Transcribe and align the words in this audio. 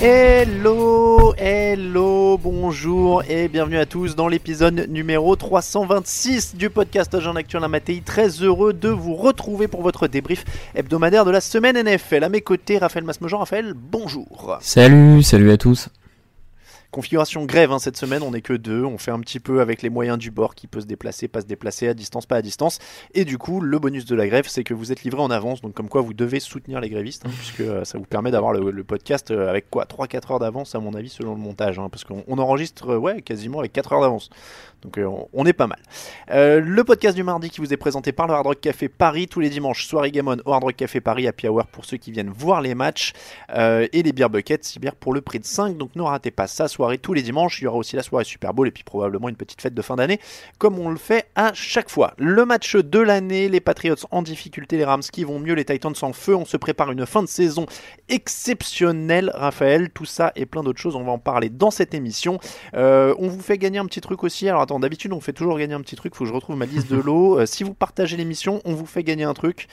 Hello, 0.00 1.34
hello, 1.36 2.38
bonjour 2.38 3.24
et 3.28 3.48
bienvenue 3.48 3.78
à 3.78 3.84
tous 3.84 4.14
dans 4.14 4.28
l'épisode 4.28 4.86
numéro 4.88 5.34
326 5.34 6.54
du 6.54 6.70
podcast 6.70 7.12
Agent 7.16 7.34
Actuel 7.34 7.66
Matéi. 7.66 8.02
Très 8.02 8.28
heureux 8.28 8.72
de 8.72 8.90
vous 8.90 9.16
retrouver 9.16 9.66
pour 9.66 9.82
votre 9.82 10.06
débrief 10.06 10.44
hebdomadaire 10.76 11.24
de 11.24 11.32
la 11.32 11.40
semaine 11.40 11.76
NFL. 11.82 12.22
À 12.22 12.28
mes 12.28 12.42
côtés, 12.42 12.78
Raphaël 12.78 13.04
Masmejean. 13.04 13.38
Raphaël, 13.38 13.74
bonjour. 13.74 14.58
Salut, 14.60 15.24
salut 15.24 15.50
à 15.50 15.56
tous. 15.56 15.88
Configuration 16.90 17.44
grève 17.44 17.70
hein, 17.70 17.78
cette 17.78 17.98
semaine, 17.98 18.22
on 18.22 18.30
n'est 18.30 18.40
que 18.40 18.54
deux, 18.54 18.82
on 18.82 18.96
fait 18.96 19.10
un 19.10 19.20
petit 19.20 19.40
peu 19.40 19.60
avec 19.60 19.82
les 19.82 19.90
moyens 19.90 20.16
du 20.16 20.30
bord 20.30 20.54
qui 20.54 20.66
peut 20.66 20.80
se 20.80 20.86
déplacer, 20.86 21.28
pas 21.28 21.42
se 21.42 21.46
déplacer, 21.46 21.86
à 21.86 21.92
distance, 21.92 22.24
pas 22.24 22.36
à 22.36 22.42
distance. 22.42 22.78
Et 23.12 23.26
du 23.26 23.36
coup, 23.36 23.60
le 23.60 23.78
bonus 23.78 24.06
de 24.06 24.14
la 24.14 24.26
grève, 24.26 24.46
c'est 24.48 24.64
que 24.64 24.72
vous 24.72 24.90
êtes 24.90 25.02
livré 25.02 25.20
en 25.20 25.30
avance, 25.30 25.60
donc 25.60 25.74
comme 25.74 25.90
quoi 25.90 26.00
vous 26.00 26.14
devez 26.14 26.40
soutenir 26.40 26.80
les 26.80 26.88
grévistes, 26.88 27.26
hein, 27.26 27.30
puisque 27.36 27.60
euh, 27.60 27.84
ça 27.84 27.98
vous 27.98 28.06
permet 28.06 28.30
d'avoir 28.30 28.54
le, 28.54 28.84
podcast 28.84 29.30
euh, 29.30 29.50
avec 29.50 29.68
quoi 29.68 29.84
3-4 29.84 30.32
heures 30.32 30.38
d'avance 30.38 30.74
à 30.74 30.80
mon 30.80 30.94
avis 30.94 31.10
selon 31.10 31.34
le 31.34 31.40
montage, 31.40 31.78
hein, 31.78 31.90
parce 31.90 32.04
qu'on 32.04 32.24
on 32.26 32.38
enregistre 32.38 32.90
euh, 32.90 32.98
ouais, 32.98 33.20
quasiment 33.20 33.58
avec 33.58 33.74
4 33.74 33.92
heures 33.92 34.00
d'avance. 34.00 34.30
Donc 34.82 34.96
euh, 34.96 35.08
on, 35.32 35.44
est 35.44 35.52
pas 35.52 35.66
mal. 35.66 35.78
Euh, 36.30 36.60
le 36.60 36.84
podcast 36.84 37.16
du 37.16 37.24
mardi 37.24 37.50
qui 37.50 37.60
vous 37.60 37.72
est 37.72 37.76
présenté 37.76 38.12
par 38.12 38.28
le 38.28 38.34
Hard 38.34 38.46
Rock 38.46 38.60
Café 38.60 38.88
Paris 38.88 39.26
tous 39.26 39.40
les 39.40 39.50
dimanches, 39.50 39.84
soirée 39.86 40.12
Game 40.12 40.28
On 40.28 40.36
au 40.44 40.52
Hard 40.52 40.62
Rock 40.62 40.76
Café 40.76 41.00
Paris 41.00 41.26
Happy 41.26 41.48
Hour 41.48 41.66
pour 41.66 41.84
ceux 41.84 41.96
qui 41.96 42.12
viennent 42.12 42.30
voir 42.30 42.60
les 42.60 42.76
matchs 42.76 43.12
euh, 43.50 43.88
et 43.92 44.04
les 44.04 44.12
beer 44.12 44.28
buckets, 44.30 44.62
6 44.62 44.78
bières 44.78 44.94
pour 44.94 45.12
le 45.12 45.20
prix 45.20 45.40
de 45.40 45.44
5. 45.44 45.76
Donc 45.76 45.96
ne 45.96 46.02
ratez 46.02 46.30
pas 46.30 46.46
ça, 46.46 46.68
soirée 46.68 46.98
tous 46.98 47.12
les 47.12 47.22
dimanches. 47.22 47.60
Il 47.60 47.64
y 47.64 47.66
aura 47.66 47.76
aussi 47.76 47.96
la 47.96 48.04
soirée 48.04 48.24
Super 48.24 48.54
Bowl 48.54 48.68
et 48.68 48.70
puis 48.70 48.84
probablement 48.84 49.28
une 49.28 49.34
petite 49.34 49.60
fête 49.60 49.74
de 49.74 49.82
fin 49.82 49.96
d'année 49.96 50.20
comme 50.58 50.78
on 50.78 50.90
le 50.90 50.96
fait 50.96 51.26
à 51.34 51.52
chaque 51.54 51.90
fois. 51.90 52.14
Le 52.16 52.44
match 52.44 52.76
de 52.76 53.00
l'année, 53.00 53.48
les 53.48 53.60
Patriots 53.60 53.96
en 54.12 54.22
difficulté, 54.22 54.76
les 54.76 54.84
Rams 54.84 55.02
qui 55.02 55.24
vont 55.24 55.40
mieux, 55.40 55.54
les 55.54 55.64
Titans 55.64 55.94
en 56.02 56.12
feu. 56.12 56.36
On 56.36 56.44
se 56.44 56.56
prépare 56.56 56.92
une 56.92 57.04
fin 57.04 57.22
de 57.22 57.28
saison 57.28 57.66
exceptionnelle, 58.08 59.32
Raphaël. 59.34 59.90
Tout 59.90 60.04
ça 60.04 60.32
et 60.36 60.46
plein 60.46 60.62
d'autres 60.62 60.80
choses, 60.80 60.94
on 60.94 61.02
va 61.02 61.10
en 61.10 61.18
parler 61.18 61.48
dans 61.48 61.72
cette 61.72 61.94
émission. 61.94 62.38
On 62.74 63.26
vous 63.26 63.40
fait 63.40 63.58
gagner 63.58 63.78
un 63.78 63.86
petit 63.86 64.00
truc 64.00 64.22
aussi. 64.22 64.48
Alors 64.48 64.67
attends, 64.68 64.78
d'habitude 64.80 65.12
on 65.12 65.20
fait 65.20 65.32
toujours 65.32 65.58
gagner 65.58 65.74
un 65.74 65.80
petit 65.80 65.96
truc. 65.96 66.14
Faut 66.14 66.24
que 66.24 66.28
je 66.28 66.34
retrouve 66.34 66.56
ma 66.56 66.66
liste 66.66 66.90
de 66.90 66.96
l'eau. 67.00 67.44
si 67.46 67.64
vous 67.64 67.74
partagez 67.74 68.16
l'émission, 68.16 68.60
on 68.64 68.74
vous 68.74 68.86
fait 68.86 69.02
gagner 69.02 69.24
un 69.24 69.34
truc. 69.34 69.66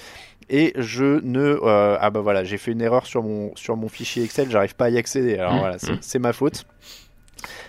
Et 0.49 0.73
je 0.77 1.19
ne 1.23 1.59
euh, 1.63 1.97
ah 1.99 2.09
bah 2.11 2.19
voilà, 2.21 2.43
j'ai 2.43 2.57
fait 2.57 2.71
une 2.71 2.81
erreur 2.81 3.05
sur 3.05 3.23
mon 3.23 3.55
sur 3.55 3.75
mon 3.75 3.89
fichier 3.89 4.23
Excel. 4.23 4.49
J'arrive 4.51 4.75
pas 4.75 4.85
à 4.85 4.89
y 4.89 4.97
accéder. 4.97 5.37
Alors 5.37 5.57
voilà, 5.57 5.79
c'est- 5.79 5.97
c'est 6.01 6.19
ma 6.19 6.33
faute. 6.33 6.65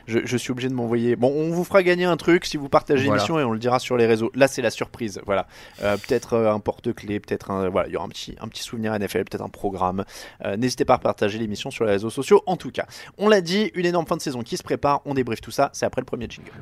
Je, 0.06 0.21
je 0.25 0.37
suis 0.37 0.50
obligé 0.53 0.69
de 0.69 0.75
m'envoyer. 0.75 1.16
Bon, 1.16 1.28
on 1.34 1.50
vous 1.50 1.65
fera 1.65 1.82
gagner 1.82 2.04
un 2.04 2.16
truc 2.16 2.44
si 2.47 2.56
vous 2.56 2.69
partagez 2.69 3.04
Voilà. 3.04 3.16
l'émission 3.19 3.38
et 3.41 3.44
on 3.44 3.50
le 3.53 3.59
dira 3.59 3.78
sur 3.78 3.97
les 3.97 4.06
réseaux. 4.06 4.31
Là, 4.34 4.49
c'est 4.49 4.62
la 4.62 4.71
surprise. 4.71 5.21
Voilà, 5.27 5.47
Euh, 5.82 5.97
peut-être 5.97 6.34
euh, 6.34 6.53
un 6.53 6.60
porte-clés, 6.60 7.21
peut-être 7.21 7.50
un. 7.50 7.69
Voilà, 7.69 7.88
il 7.88 7.93
y 7.93 7.97
aura 7.97 8.06
un 8.06 8.09
petit 8.09 8.37
un 8.41 8.49
petit 8.49 8.62
souvenir 8.62 8.93
NFL, 8.99 9.25
peut-être 9.25 9.43
un 9.44 9.49
programme. 9.49 10.04
Euh, 10.44 10.56
N'hésitez 10.56 10.84
pas 10.84 10.94
à 10.94 10.99
partager 10.99 11.38
l'émission 11.38 11.71
sur 11.71 11.84
les 11.84 11.93
réseaux 11.93 12.10
sociaux. 12.10 12.43
En 12.47 12.56
tout 12.56 12.71
cas, 12.71 12.87
on 13.19 13.28
l'a 13.28 13.41
dit, 13.41 13.71
une 13.75 13.87
énorme 13.87 14.06
fin 14.06 14.16
de 14.16 14.22
saison 14.22 14.43
qui 14.43 14.56
se 14.56 14.62
prépare. 14.62 15.00
On 15.04 15.15
débriefe 15.15 15.41
tout 15.41 15.50
ça. 15.50 15.71
C'est 15.72 15.84
après 15.87 16.00
le 16.00 16.06
premier 16.06 16.27
jingle. 16.28 16.53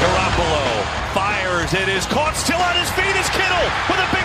Garoppolo 0.00 0.62
fires. 1.14 1.44
It 1.72 1.88
is 1.88 2.06
caught 2.06 2.34
still 2.36 2.56
on 2.56 2.74
his 2.80 2.88
feet 2.92 3.16
is 3.16 3.28
Kittle 3.30 3.66
with 3.90 3.98
a 4.00 4.08
big 4.14 4.24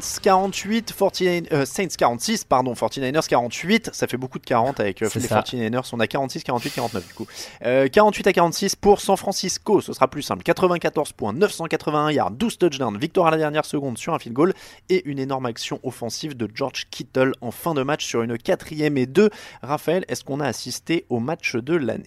Saints 0.00 0.20
48, 0.22 0.94
49, 0.96 1.52
euh, 1.52 1.64
Saints 1.64 1.88
46, 1.96 2.44
pardon, 2.44 2.72
49ers 2.72 3.26
48. 3.26 3.90
Ça 3.92 4.06
fait 4.06 4.16
beaucoup 4.16 4.38
de 4.38 4.44
40 4.44 4.80
avec 4.80 5.02
euh, 5.02 5.08
les 5.14 5.20
ça. 5.20 5.40
49ers. 5.40 5.88
On 5.92 6.00
a 6.00 6.06
46, 6.06 6.44
48, 6.44 6.70
49 6.74 7.06
du 7.06 7.14
coup. 7.14 7.26
Euh, 7.64 7.88
48 7.88 8.26
à 8.26 8.32
46 8.32 8.76
pour 8.76 9.00
San 9.00 9.16
Francisco. 9.16 9.80
Ce 9.80 9.92
sera 9.92 10.08
plus 10.08 10.22
simple. 10.22 10.42
94 10.42 11.12
points, 11.12 11.32
981 11.32 12.10
yards, 12.10 12.30
12 12.32 12.58
touchdowns, 12.58 12.98
victoire 12.98 13.28
à 13.28 13.30
la 13.30 13.38
dernière 13.38 13.64
seconde 13.64 13.98
sur 13.98 14.14
un 14.14 14.18
field 14.18 14.34
goal 14.34 14.54
et 14.88 15.02
une 15.08 15.18
énorme 15.18 15.46
action 15.46 15.80
offensive 15.82 16.36
de 16.36 16.48
George 16.52 16.86
Kittle 16.90 17.32
en 17.40 17.50
fin 17.50 17.74
de 17.74 17.82
match 17.82 18.04
sur 18.04 18.22
une 18.22 18.38
quatrième 18.38 18.96
et 18.98 19.06
deux. 19.06 19.30
Raphaël, 19.62 20.04
est-ce 20.08 20.24
qu'on 20.24 20.40
a 20.40 20.46
assisté 20.46 21.06
au 21.08 21.20
match 21.20 21.56
de 21.56 21.74
l'année? 21.74 22.04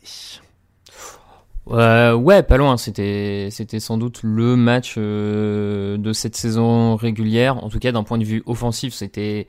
Euh, 1.67 2.13
ouais, 2.15 2.41
pas 2.43 2.57
loin. 2.57 2.77
C'était, 2.77 3.49
c'était 3.51 3.79
sans 3.79 3.97
doute 3.97 4.21
le 4.23 4.55
match 4.55 4.95
euh, 4.97 5.97
de 5.97 6.13
cette 6.13 6.35
saison 6.35 6.95
régulière. 6.95 7.63
En 7.63 7.69
tout 7.69 7.79
cas, 7.79 7.91
d'un 7.91 8.03
point 8.03 8.17
de 8.17 8.23
vue 8.23 8.41
offensif, 8.45 8.93
c'était, 8.93 9.47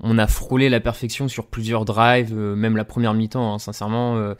on 0.00 0.18
a 0.18 0.26
frôlé 0.26 0.68
la 0.68 0.80
perfection 0.80 1.28
sur 1.28 1.46
plusieurs 1.46 1.84
drives, 1.84 2.32
euh, 2.36 2.54
même 2.54 2.76
la 2.76 2.84
première 2.84 3.14
mi-temps. 3.14 3.54
hein, 3.54 3.58
sincèrement, 3.58 4.34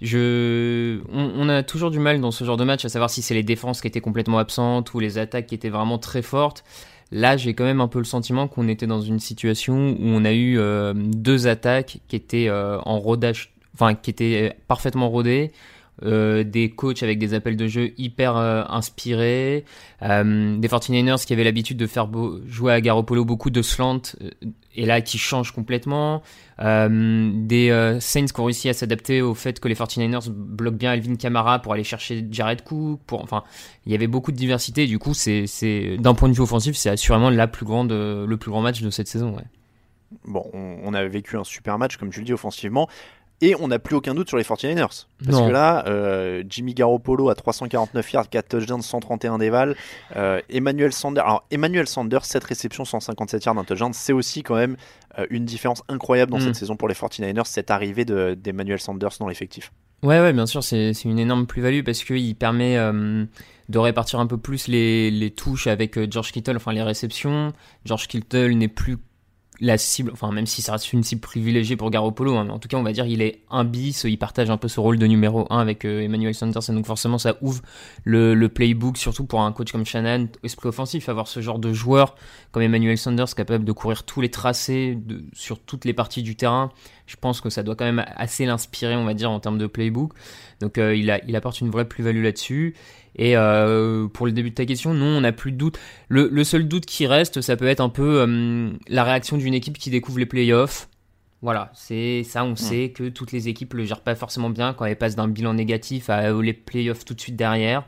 je, 0.00 1.00
on, 1.12 1.30
on 1.36 1.48
a 1.48 1.62
toujours 1.62 1.90
du 1.90 1.98
mal 1.98 2.20
dans 2.20 2.30
ce 2.30 2.44
genre 2.44 2.56
de 2.56 2.64
match 2.64 2.84
à 2.84 2.88
savoir 2.88 3.10
si 3.10 3.22
c'est 3.22 3.34
les 3.34 3.42
défenses 3.44 3.80
qui 3.80 3.86
étaient 3.86 4.00
complètement 4.00 4.38
absentes 4.38 4.94
ou 4.94 5.00
les 5.00 5.18
attaques 5.18 5.46
qui 5.46 5.54
étaient 5.54 5.68
vraiment 5.68 5.98
très 5.98 6.22
fortes. 6.22 6.64
Là, 7.12 7.36
j'ai 7.36 7.52
quand 7.52 7.64
même 7.64 7.82
un 7.82 7.88
peu 7.88 7.98
le 7.98 8.04
sentiment 8.06 8.48
qu'on 8.48 8.68
était 8.68 8.86
dans 8.86 9.02
une 9.02 9.20
situation 9.20 9.90
où 9.90 10.06
on 10.06 10.24
a 10.24 10.32
eu 10.32 10.58
deux 10.94 11.46
attaques 11.46 11.98
qui 12.08 12.16
étaient 12.16 12.50
en 12.50 12.98
rodage, 12.98 13.52
enfin 13.74 13.94
qui 13.94 14.08
étaient 14.10 14.56
parfaitement 14.66 15.10
rodées. 15.10 15.52
Euh, 16.02 16.42
des 16.42 16.70
coachs 16.70 17.02
avec 17.02 17.18
des 17.18 17.34
appels 17.34 17.56
de 17.56 17.66
jeu 17.68 17.92
hyper 17.98 18.36
euh, 18.36 18.64
inspirés, 18.68 19.64
euh, 20.00 20.56
des 20.56 20.66
49ers 20.66 21.24
qui 21.24 21.32
avaient 21.32 21.44
l'habitude 21.44 21.76
de 21.76 21.86
faire 21.86 22.08
jouer 22.46 22.72
à 22.72 22.80
Garoppolo 22.80 23.24
beaucoup 23.24 23.50
de 23.50 23.62
slant 23.62 24.00
et 24.74 24.86
là 24.86 25.02
qui 25.02 25.18
changent 25.18 25.52
complètement, 25.52 26.22
des 26.58 27.98
Saints 28.00 28.26
qui 28.26 28.40
ont 28.40 28.44
réussi 28.44 28.68
à 28.68 28.72
s'adapter 28.72 29.20
au 29.20 29.34
fait 29.34 29.60
que 29.60 29.68
les 29.68 29.74
49ers 29.74 30.30
bloquent 30.30 30.76
bien 30.76 30.92
Alvin 30.92 31.14
Kamara 31.14 31.60
pour 31.60 31.74
aller 31.74 31.84
chercher 31.84 32.26
Jared 32.30 32.64
Cook, 32.64 33.00
enfin 33.12 33.44
il 33.84 33.92
y 33.92 33.94
avait 33.94 34.06
beaucoup 34.06 34.32
de 34.32 34.36
diversité, 34.36 34.86
du 34.86 34.98
coup 34.98 35.12
c'est, 35.12 35.46
d'un 35.98 36.14
point 36.14 36.30
de 36.30 36.34
vue 36.34 36.40
offensif 36.40 36.74
c'est 36.74 36.90
assurément 36.90 37.30
la 37.30 37.46
plus 37.46 37.66
grande, 37.66 37.92
le 37.92 38.36
plus 38.38 38.50
grand 38.50 38.62
match 38.62 38.80
de 38.80 38.90
cette 38.90 39.08
saison. 39.08 39.36
Bon, 40.24 40.44
on, 40.52 40.78
on 40.84 40.94
a 40.94 41.04
vécu 41.04 41.36
un 41.36 41.44
super 41.44 41.78
match, 41.78 41.96
comme 41.96 42.10
tu 42.10 42.20
le 42.20 42.26
dis, 42.26 42.32
offensivement. 42.32 42.88
Et 43.42 43.56
on 43.58 43.68
n'a 43.68 43.80
plus 43.80 43.96
aucun 43.96 44.14
doute 44.14 44.28
sur 44.28 44.38
les 44.38 44.44
49ers. 44.44 45.06
Parce 45.26 45.40
que 45.40 45.50
là, 45.50 45.84
euh, 45.88 46.44
Jimmy 46.48 46.74
Garoppolo 46.74 47.28
à 47.28 47.34
349 47.34 48.12
yards, 48.12 48.30
4 48.30 48.48
touchdowns, 48.48 48.82
131 48.82 49.38
déval. 49.38 49.74
Euh, 50.14 50.40
Emmanuel 50.48 50.92
Sanders, 50.92 51.24
alors 51.24 51.44
Emmanuel 51.50 51.88
Sanders, 51.88 52.24
7 52.24 52.44
réceptions, 52.44 52.84
157 52.84 53.44
yards, 53.44 53.58
un 53.58 53.64
touchdown. 53.64 53.92
C'est 53.92 54.12
aussi 54.12 54.44
quand 54.44 54.54
même 54.54 54.76
euh, 55.18 55.26
une 55.28 55.44
différence 55.44 55.82
incroyable 55.88 56.30
dans 56.30 56.38
cette 56.38 56.50
mm. 56.50 56.54
saison 56.54 56.76
pour 56.76 56.86
les 56.86 56.94
49ers, 56.94 57.44
cette 57.44 57.72
arrivée 57.72 58.04
d'Emmanuel 58.04 58.78
Sanders 58.78 59.10
dans 59.18 59.26
l'effectif. 59.26 59.72
Ouais, 60.04 60.20
ouais, 60.20 60.32
bien 60.32 60.46
sûr, 60.46 60.62
c'est 60.62 60.92
une 61.04 61.18
énorme 61.18 61.46
plus-value 61.46 61.82
parce 61.82 62.04
qu'il 62.04 62.36
permet 62.36 62.76
de 62.76 63.78
répartir 63.78 64.20
un 64.20 64.26
peu 64.26 64.36
plus 64.36 64.68
les, 64.68 65.10
les 65.10 65.30
touches 65.30 65.66
avec 65.66 66.10
George 66.10 66.32
Kittle, 66.32 66.56
enfin 66.56 66.72
les 66.72 66.82
réceptions. 66.82 67.52
George 67.84 68.06
Kittle 68.08 68.52
n'est 68.52 68.68
plus 68.68 68.98
la 69.62 69.78
cible, 69.78 70.10
enfin 70.12 70.32
même 70.32 70.44
si 70.44 70.60
ça 70.60 70.72
reste 70.72 70.92
une 70.92 71.04
cible 71.04 71.20
privilégiée 71.20 71.76
pour 71.76 71.88
Garoppolo, 71.90 72.36
hein, 72.36 72.44
mais 72.44 72.50
en 72.50 72.58
tout 72.58 72.66
cas 72.66 72.76
on 72.76 72.82
va 72.82 72.92
dire 72.92 73.06
il 73.06 73.22
est 73.22 73.42
un 73.48 73.62
bis, 73.62 74.02
il 74.02 74.18
partage 74.18 74.50
un 74.50 74.56
peu 74.56 74.66
ce 74.66 74.80
rôle 74.80 74.98
de 74.98 75.06
numéro 75.06 75.46
1 75.50 75.58
avec 75.60 75.84
euh, 75.84 76.00
Emmanuel 76.00 76.34
Sanders, 76.34 76.68
et 76.68 76.72
donc 76.72 76.84
forcément 76.84 77.16
ça 77.16 77.36
ouvre 77.42 77.62
le, 78.02 78.48
playbook, 78.48 78.98
surtout 78.98 79.24
pour 79.24 79.40
un 79.42 79.52
coach 79.52 79.70
comme 79.70 79.86
Shannon, 79.86 80.28
esprit 80.42 80.68
offensif, 80.68 81.08
avoir 81.08 81.28
ce 81.28 81.40
genre 81.40 81.60
de 81.60 81.72
joueur 81.72 82.16
comme 82.50 82.62
Emmanuel 82.64 82.98
Sanders 82.98 83.32
capable 83.36 83.64
de 83.64 83.70
courir 83.70 84.02
tous 84.02 84.20
les 84.20 84.30
tracés 84.30 84.98
sur 85.32 85.60
toutes 85.60 85.84
les 85.84 85.94
parties 85.94 86.24
du 86.24 86.34
terrain, 86.34 86.72
je 87.06 87.14
pense 87.14 87.40
que 87.40 87.48
ça 87.48 87.62
doit 87.62 87.76
quand 87.76 87.84
même 87.84 88.04
assez 88.16 88.44
l'inspirer, 88.46 88.96
on 88.96 89.04
va 89.04 89.14
dire, 89.14 89.30
en 89.30 89.38
termes 89.38 89.58
de 89.58 89.66
playbook. 89.68 90.12
Donc 90.60 90.78
euh, 90.78 90.96
il, 90.96 91.10
a, 91.10 91.22
il 91.24 91.36
apporte 91.36 91.60
une 91.60 91.70
vraie 91.70 91.86
plus-value 91.86 92.22
là-dessus. 92.22 92.74
Et 93.16 93.36
euh, 93.36 94.08
pour 94.08 94.26
le 94.26 94.32
début 94.32 94.50
de 94.50 94.54
ta 94.54 94.64
question, 94.64 94.94
non, 94.94 95.06
on 95.06 95.20
n'a 95.20 95.32
plus 95.32 95.52
de 95.52 95.56
doute. 95.56 95.78
Le, 96.08 96.44
seul 96.44 96.66
doute 96.66 96.86
qui 96.86 97.06
reste, 97.06 97.40
ça 97.40 97.56
peut 97.56 97.66
être 97.66 97.80
un 97.80 97.88
peu 97.88 98.20
euh, 98.20 98.70
la 98.88 99.04
réaction 99.04 99.36
d'une 99.36 99.54
équipe 99.54 99.78
qui 99.78 99.90
découvre 99.90 100.18
les 100.18 100.26
playoffs. 100.26 100.88
Voilà, 101.42 101.72
c'est 101.74 102.22
ça, 102.22 102.44
on 102.44 102.54
sait 102.54 102.90
que 102.90 103.08
toutes 103.08 103.32
les 103.32 103.48
équipes 103.48 103.74
le 103.74 103.84
gèrent 103.84 104.02
pas 104.02 104.14
forcément 104.14 104.48
bien 104.48 104.74
quand 104.74 104.84
elles 104.84 104.96
passent 104.96 105.16
d'un 105.16 105.26
bilan 105.26 105.54
négatif 105.54 106.08
à 106.08 106.30
les 106.30 106.52
playoffs 106.52 107.04
tout 107.04 107.14
de 107.14 107.20
suite 107.20 107.34
derrière. 107.34 107.84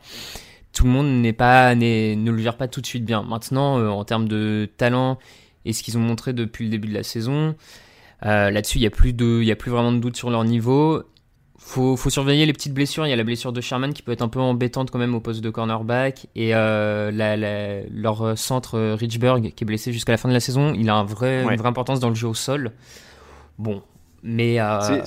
Tout 0.72 0.84
le 0.84 0.90
monde 0.90 1.06
n'est 1.22 1.32
pas, 1.32 1.76
ne 1.76 2.30
le 2.30 2.38
gère 2.38 2.56
pas 2.56 2.66
tout 2.66 2.80
de 2.80 2.86
suite 2.86 3.04
bien. 3.04 3.22
Maintenant, 3.22 3.78
euh, 3.78 3.88
en 3.90 4.04
termes 4.04 4.26
de 4.26 4.68
talent 4.76 5.20
et 5.64 5.72
ce 5.72 5.84
qu'ils 5.84 5.96
ont 5.96 6.00
montré 6.00 6.32
depuis 6.32 6.64
le 6.64 6.70
début 6.72 6.88
de 6.88 6.94
la 6.94 7.04
saison, 7.04 7.54
là-dessus, 8.22 8.78
il 8.78 8.80
n'y 8.80 8.86
a 8.88 8.90
plus 8.90 9.12
de, 9.12 9.38
il 9.40 9.46
y 9.46 9.52
a 9.52 9.56
plus 9.56 9.70
vraiment 9.70 9.92
de 9.92 9.98
doute 9.98 10.16
sur 10.16 10.30
leur 10.30 10.44
niveau 10.44 11.04
faut, 11.64 11.96
faut 11.96 12.11
surveiller 12.11 12.44
les 12.44 12.52
petites 12.52 12.75
blessures. 12.75 13.06
Il 13.06 13.11
y 13.11 13.12
a 13.12 13.16
la 13.16 13.25
blessure 13.25 13.52
de 13.52 13.61
Sherman 13.61 13.94
qui 13.94 14.02
peut 14.02 14.12
être 14.12 14.20
un 14.20 14.28
peu 14.28 14.38
embêtante 14.38 14.90
quand 14.90 14.99
même 14.99 15.14
au 15.14 15.20
poste 15.20 15.40
de 15.40 15.49
cornerback. 15.49 16.26
Et 16.37 16.55
euh, 16.55 17.11
leur 17.90 18.38
centre 18.38 18.78
euh, 18.78 18.94
Richburg 18.94 19.40
qui 19.55 19.64
est 19.64 19.66
blessé 19.66 19.90
jusqu'à 19.90 20.12
la 20.12 20.19
fin 20.19 20.28
de 20.28 20.34
la 20.34 20.40
saison, 20.40 20.75
il 20.75 20.90
a 20.90 20.94
un 20.94 21.05
vrai, 21.05 21.43
une 21.43 21.56
vraie 21.56 21.69
importance 21.69 22.00
dans 22.00 22.11
le 22.11 22.14
jeu 22.14 22.28
au 22.28 22.34
sol. 22.34 22.72
Bon, 23.58 23.82
mais... 24.22 24.61
Euh, 24.61 25.02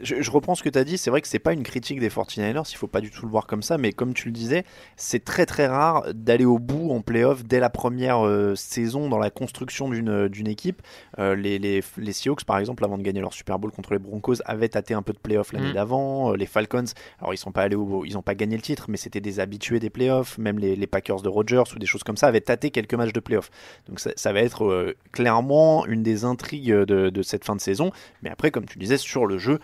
je, 0.00 0.30
reprends 0.30 0.54
ce 0.54 0.62
que 0.62 0.68
tu 0.68 0.78
as 0.78 0.84
dit, 0.84 0.96
c'est 0.96 1.10
vrai 1.10 1.20
que 1.20 1.28
c'est 1.28 1.38
pas 1.38 1.52
une 1.52 1.62
critique 1.62 2.00
des 2.00 2.08
49ers, 2.08 2.70
il 2.70 2.76
faut 2.76 2.86
pas 2.86 3.00
du 3.00 3.10
tout 3.10 3.26
le 3.26 3.30
voir 3.30 3.46
comme 3.46 3.62
ça, 3.62 3.76
mais 3.76 3.92
comme 3.92 4.14
tu 4.14 4.26
le 4.26 4.32
disais, 4.32 4.64
c'est 4.96 5.24
très 5.24 5.44
très 5.44 5.66
rare 5.66 6.06
d'aller 6.14 6.46
au 6.46 6.58
bout 6.58 6.90
en 6.90 7.02
playoff 7.02 7.44
dès 7.44 7.60
la 7.60 7.70
première 7.70 8.24
euh, 8.26 8.54
saison 8.54 9.08
dans 9.08 9.18
la 9.18 9.30
construction 9.30 9.88
d'une 9.88 10.08
euh, 10.08 10.28
équipe. 10.46 10.82
Euh, 11.18 11.34
les, 11.34 11.58
les, 11.58 11.82
les, 11.98 12.12
Seahawks, 12.12 12.44
par 12.44 12.58
exemple, 12.58 12.84
avant 12.84 12.98
de 12.98 13.02
gagner 13.02 13.20
leur 13.20 13.32
Super 13.32 13.58
Bowl 13.58 13.70
contre 13.72 13.92
les 13.92 13.98
Broncos, 13.98 14.36
avaient 14.44 14.68
tâté 14.68 14.94
un 14.94 15.02
peu 15.02 15.12
de 15.12 15.18
playoff 15.18 15.52
l'année 15.52 15.70
mm. 15.70 15.74
d'avant. 15.74 16.32
les 16.32 16.46
Falcons, 16.46 16.84
alors 17.20 17.34
ils 17.34 17.38
sont 17.38 17.52
pas 17.52 17.62
allés 17.62 17.76
au, 17.76 18.04
ils 18.04 18.16
ont 18.16 18.22
pas 18.22 18.34
gagné 18.34 18.56
le 18.56 18.62
titre, 18.62 18.86
mais 18.88 18.96
c'était 18.96 19.20
des 19.20 19.40
habitués 19.40 19.80
des 19.80 19.90
playoffs. 19.90 20.38
Même 20.38 20.58
les, 20.58 20.76
les, 20.76 20.86
Packers 20.86 21.22
de 21.22 21.28
Rodgers 21.28 21.64
ou 21.74 21.78
des 21.78 21.86
choses 21.86 22.04
comme 22.04 22.16
ça 22.16 22.26
avaient 22.26 22.40
tâté 22.40 22.70
quelques 22.70 22.94
matchs 22.94 23.12
de 23.12 23.20
playoff. 23.20 23.50
Donc 23.88 24.00
ça, 24.00 24.10
ça 24.16 24.32
va 24.32 24.40
être 24.40 24.94
clairement 25.12 25.86
une 25.86 26.02
des 26.02 26.24
intrigues 26.24 26.72
de, 26.72 27.10
de 27.10 27.22
cette 27.22 27.44
fin 27.44 27.56
de 27.56 27.60
saison. 27.60 27.90
Mais 28.22 28.30
après, 28.30 28.50
comme 28.50 28.66
tu 28.66 28.78
disais, 28.78 28.96
sur 28.96 29.26
le 29.26 29.38
jeu, 29.38 29.58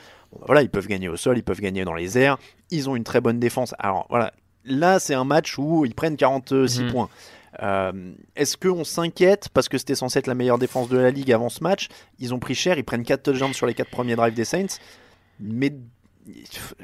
voilà, 0.46 0.62
ils 0.62 0.70
peuvent 0.70 0.86
gagner 0.86 1.08
au 1.08 1.16
sol, 1.16 1.38
ils 1.38 1.42
peuvent 1.42 1.60
gagner 1.60 1.84
dans 1.84 1.94
les 1.94 2.18
airs, 2.18 2.38
ils 2.70 2.88
ont 2.88 2.96
une 2.96 3.04
très 3.04 3.20
bonne 3.20 3.40
défense. 3.40 3.74
Alors 3.78 4.06
voilà, 4.10 4.32
là 4.64 4.98
c'est 4.98 5.14
un 5.14 5.24
match 5.24 5.58
où 5.58 5.84
ils 5.84 5.94
prennent 5.94 6.16
46 6.16 6.82
mhm. 6.82 6.92
points. 6.92 7.08
Euh, 7.62 8.12
est-ce 8.36 8.56
qu'on 8.56 8.84
s'inquiète 8.84 9.48
parce 9.48 9.68
que 9.68 9.76
c'était 9.76 9.96
censé 9.96 10.18
être 10.20 10.28
la 10.28 10.34
meilleure 10.34 10.58
défense 10.58 10.88
de 10.88 10.98
la 10.98 11.10
ligue 11.10 11.32
avant 11.32 11.48
ce 11.48 11.62
match? 11.62 11.88
Ils 12.18 12.32
ont 12.32 12.38
pris 12.38 12.54
cher, 12.54 12.78
ils 12.78 12.84
prennent 12.84 13.04
4 13.04 13.22
touchdowns 13.22 13.54
sur 13.54 13.66
les 13.66 13.74
4 13.74 13.90
premiers 13.90 14.16
drives 14.16 14.34
des 14.34 14.44
Saints. 14.44 14.78
Mais 15.40 15.72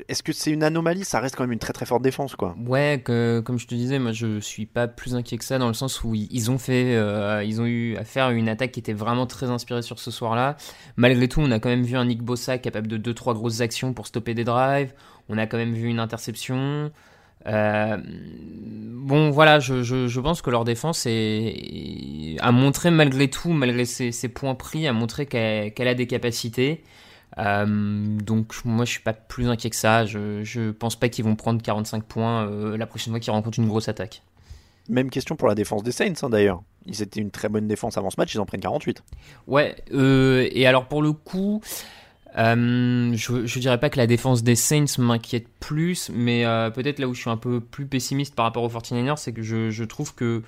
est-ce 0.09 0.23
que 0.23 0.33
c'est 0.33 0.51
une 0.51 0.63
anomalie? 0.63 1.05
Ça 1.05 1.21
reste 1.21 1.37
quand 1.37 1.45
même 1.45 1.53
une 1.53 1.59
très 1.59 1.73
très 1.73 1.87
forte 1.87 2.03
défense, 2.03 2.37
quoi. 2.37 2.57
Ouais, 2.67 3.03
comme 3.05 3.59
je 3.59 3.67
te 3.67 3.75
disais, 3.75 3.99
moi 3.99 4.13
je 4.13 4.41
suis 4.41 4.67
pas 4.67 4.89
plus 4.89 5.15
inquiet 5.15 5.39
que 5.39 5.45
ça 5.45 5.59
dans 5.59 5.69
le 5.69 5.75
sens 5.75 6.03
où 6.05 6.15
ils 6.15 6.51
ont 6.51 6.59
fait, 6.59 6.97
euh, 6.97 7.43
ils 7.45 7.61
ont 7.61 7.67
eu 7.67 7.97
à 7.97 8.05
faire 8.05 8.31
une 8.31 8.49
attaque 8.49 8.73
qui 8.73 8.81
était 8.81 8.93
vraiment 8.93 9.27
très 9.27 9.51
inspirée 9.51 9.83
sur 9.83 9.99
ce 9.99 10.11
soir-là. 10.11 10.57
Malgré 10.97 11.29
tout, 11.29 11.41
on 11.41 11.51
a 11.51 11.59
quand 11.59 11.69
même 11.69 11.85
vu 11.85 11.97
un 11.97 12.05
Nick 12.05 12.23
Bossa 12.23 12.59
capable 12.59 12.89
de 12.89 13.13
2-3 13.13 13.35
grosses 13.35 13.61
actions 13.61 13.93
pour 13.93 14.07
stopper 14.07 14.35
des 14.35 14.45
drives. 14.45 14.93
On 15.29 15.39
a 15.39 15.47
quand 15.47 15.57
même 15.57 15.75
vu 15.75 15.89
une 15.89 16.01
interception. 16.01 16.91
Euh, 17.47 17.97
bon, 17.99 19.31
voilà, 19.31 19.61
je, 19.61 19.83
je, 19.83 20.21
pense 20.21 20.43
que 20.43 20.51
leur 20.51 20.65
défense 20.65 21.07
est, 21.07 22.37
a 22.41 22.51
montré 22.51 22.91
malgré 22.91 23.29
tout, 23.29 23.51
malgré 23.51 23.85
ses, 23.85 24.29
points 24.29 24.55
pris, 24.55 24.87
a 24.89 24.93
montré 24.93 25.27
qu'elle 25.27 25.89
a 25.89 25.95
des 25.95 26.07
capacités. 26.07 26.83
Euh, 27.39 27.67
donc 27.67 28.55
moi 28.65 28.85
je 28.85 28.93
suis 28.93 29.03
pas 29.03 29.13
plus 29.13 29.49
inquiet 29.49 29.71
que 29.71 29.77
ça. 29.77 30.07
Je, 30.07 30.43
je 30.43 30.71
pense 30.71 30.97
pas 30.97 31.09
qu'ils 31.09 31.25
vont 31.25 31.37
prendre 31.37 31.61
45 31.63 32.05
points 32.05 32.47
euh, 32.47 32.77
la 32.77 32.87
prochaine 32.87 33.13
fois 33.13 33.21
qu'ils 33.21 33.33
rencontrent 33.33 33.59
une 33.59 33.69
grosse 33.69 33.89
attaque. 33.89 34.23
Même 34.89 35.11
question 35.11 35.37
pour 35.37 35.49
la 35.49 35.55
défense 35.55 35.83
des 35.83 35.93
Saints 35.93 36.13
hein, 36.23 36.31
d'ailleurs. 36.31 36.63
Ils 36.87 37.03
étaient 37.03 37.21
une 37.21 37.33
très 37.33 37.49
bonne 37.49 37.67
défense 37.67 37.99
avant 37.99 38.11
ce 38.11 38.17
match, 38.19 38.33
ils 38.35 38.41
en 38.41 38.47
prennent 38.47 38.61
48. 38.61 39.03
Ouais, 39.49 39.75
euh, 39.93 40.49
et 40.53 40.67
alors 40.67 40.87
pour 40.87 41.03
le 41.03 41.13
coup, 41.13 41.61
je, 42.37 43.13
je 43.45 43.59
dirais 43.59 43.81
pas 43.81 43.91
que 43.91 43.97
la 43.99 44.07
défense 44.07 44.45
des 44.45 44.55
Saints 44.55 44.99
m'inquiète 44.99 45.49
plus, 45.59 46.11
mais 46.15 46.45
peut-être 46.73 47.01
là 47.01 47.09
où 47.09 47.15
je 47.15 47.21
suis 47.21 47.31
un 47.31 47.37
peu 47.37 47.59
plus 47.61 47.87
pessimiste 47.87 48.37
par 48.37 48.45
rapport 48.45 48.63
aux 48.63 48.69
49ers, 48.69 49.17
c'est 49.17 49.33
que 49.33 49.43
je, 49.43 49.71
je 49.71 49.83
trouve 49.83 50.15
que 50.15 50.45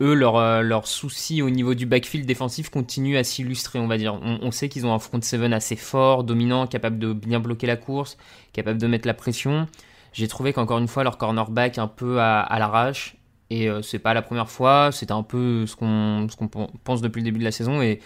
eux, 0.00 0.14
leur, 0.14 0.36
euh, 0.36 0.62
leur 0.62 0.86
souci 0.86 1.42
au 1.42 1.50
niveau 1.50 1.74
du 1.74 1.86
backfield 1.86 2.26
défensif 2.26 2.70
continue 2.70 3.16
à 3.16 3.24
s'illustrer, 3.24 3.78
on 3.78 3.86
va 3.86 3.98
dire. 3.98 4.18
On, 4.22 4.50
sait 4.50 4.68
qu'ils 4.68 4.86
ont 4.86 4.94
un 4.94 4.98
front 4.98 5.20
seven 5.20 5.52
assez 5.52 5.76
fort, 5.76 6.24
dominant, 6.24 6.66
capable 6.66 6.98
de 6.98 7.12
bien 7.12 7.40
bloquer 7.40 7.66
la 7.66 7.76
course, 7.76 8.16
capable 8.52 8.80
de 8.80 8.86
mettre 8.86 9.06
la 9.06 9.14
pression. 9.14 9.66
J'ai 10.12 10.28
trouvé 10.28 10.52
qu'encore 10.52 10.78
une 10.78 10.88
fois, 10.88 11.04
leur 11.04 11.18
cornerback 11.18 11.78
un 11.78 11.88
peu 11.88 12.20
à, 12.20 12.56
l'arrache. 12.58 13.16
Et 13.50 13.68
euh, 13.68 13.82
c'est 13.82 13.98
pas 13.98 14.14
la 14.14 14.22
première 14.22 14.48
fois, 14.48 14.90
c'était 14.92 15.12
un 15.12 15.24
peu 15.24 15.66
ce 15.66 15.74
qu'on 15.74 16.28
qu'on 16.38 16.48
pense 16.84 17.00
depuis 17.00 17.20
le 17.20 17.24
début 17.24 17.40
de 17.40 17.44
la 17.44 17.52
saison. 17.52 17.82
Et 17.82 18.00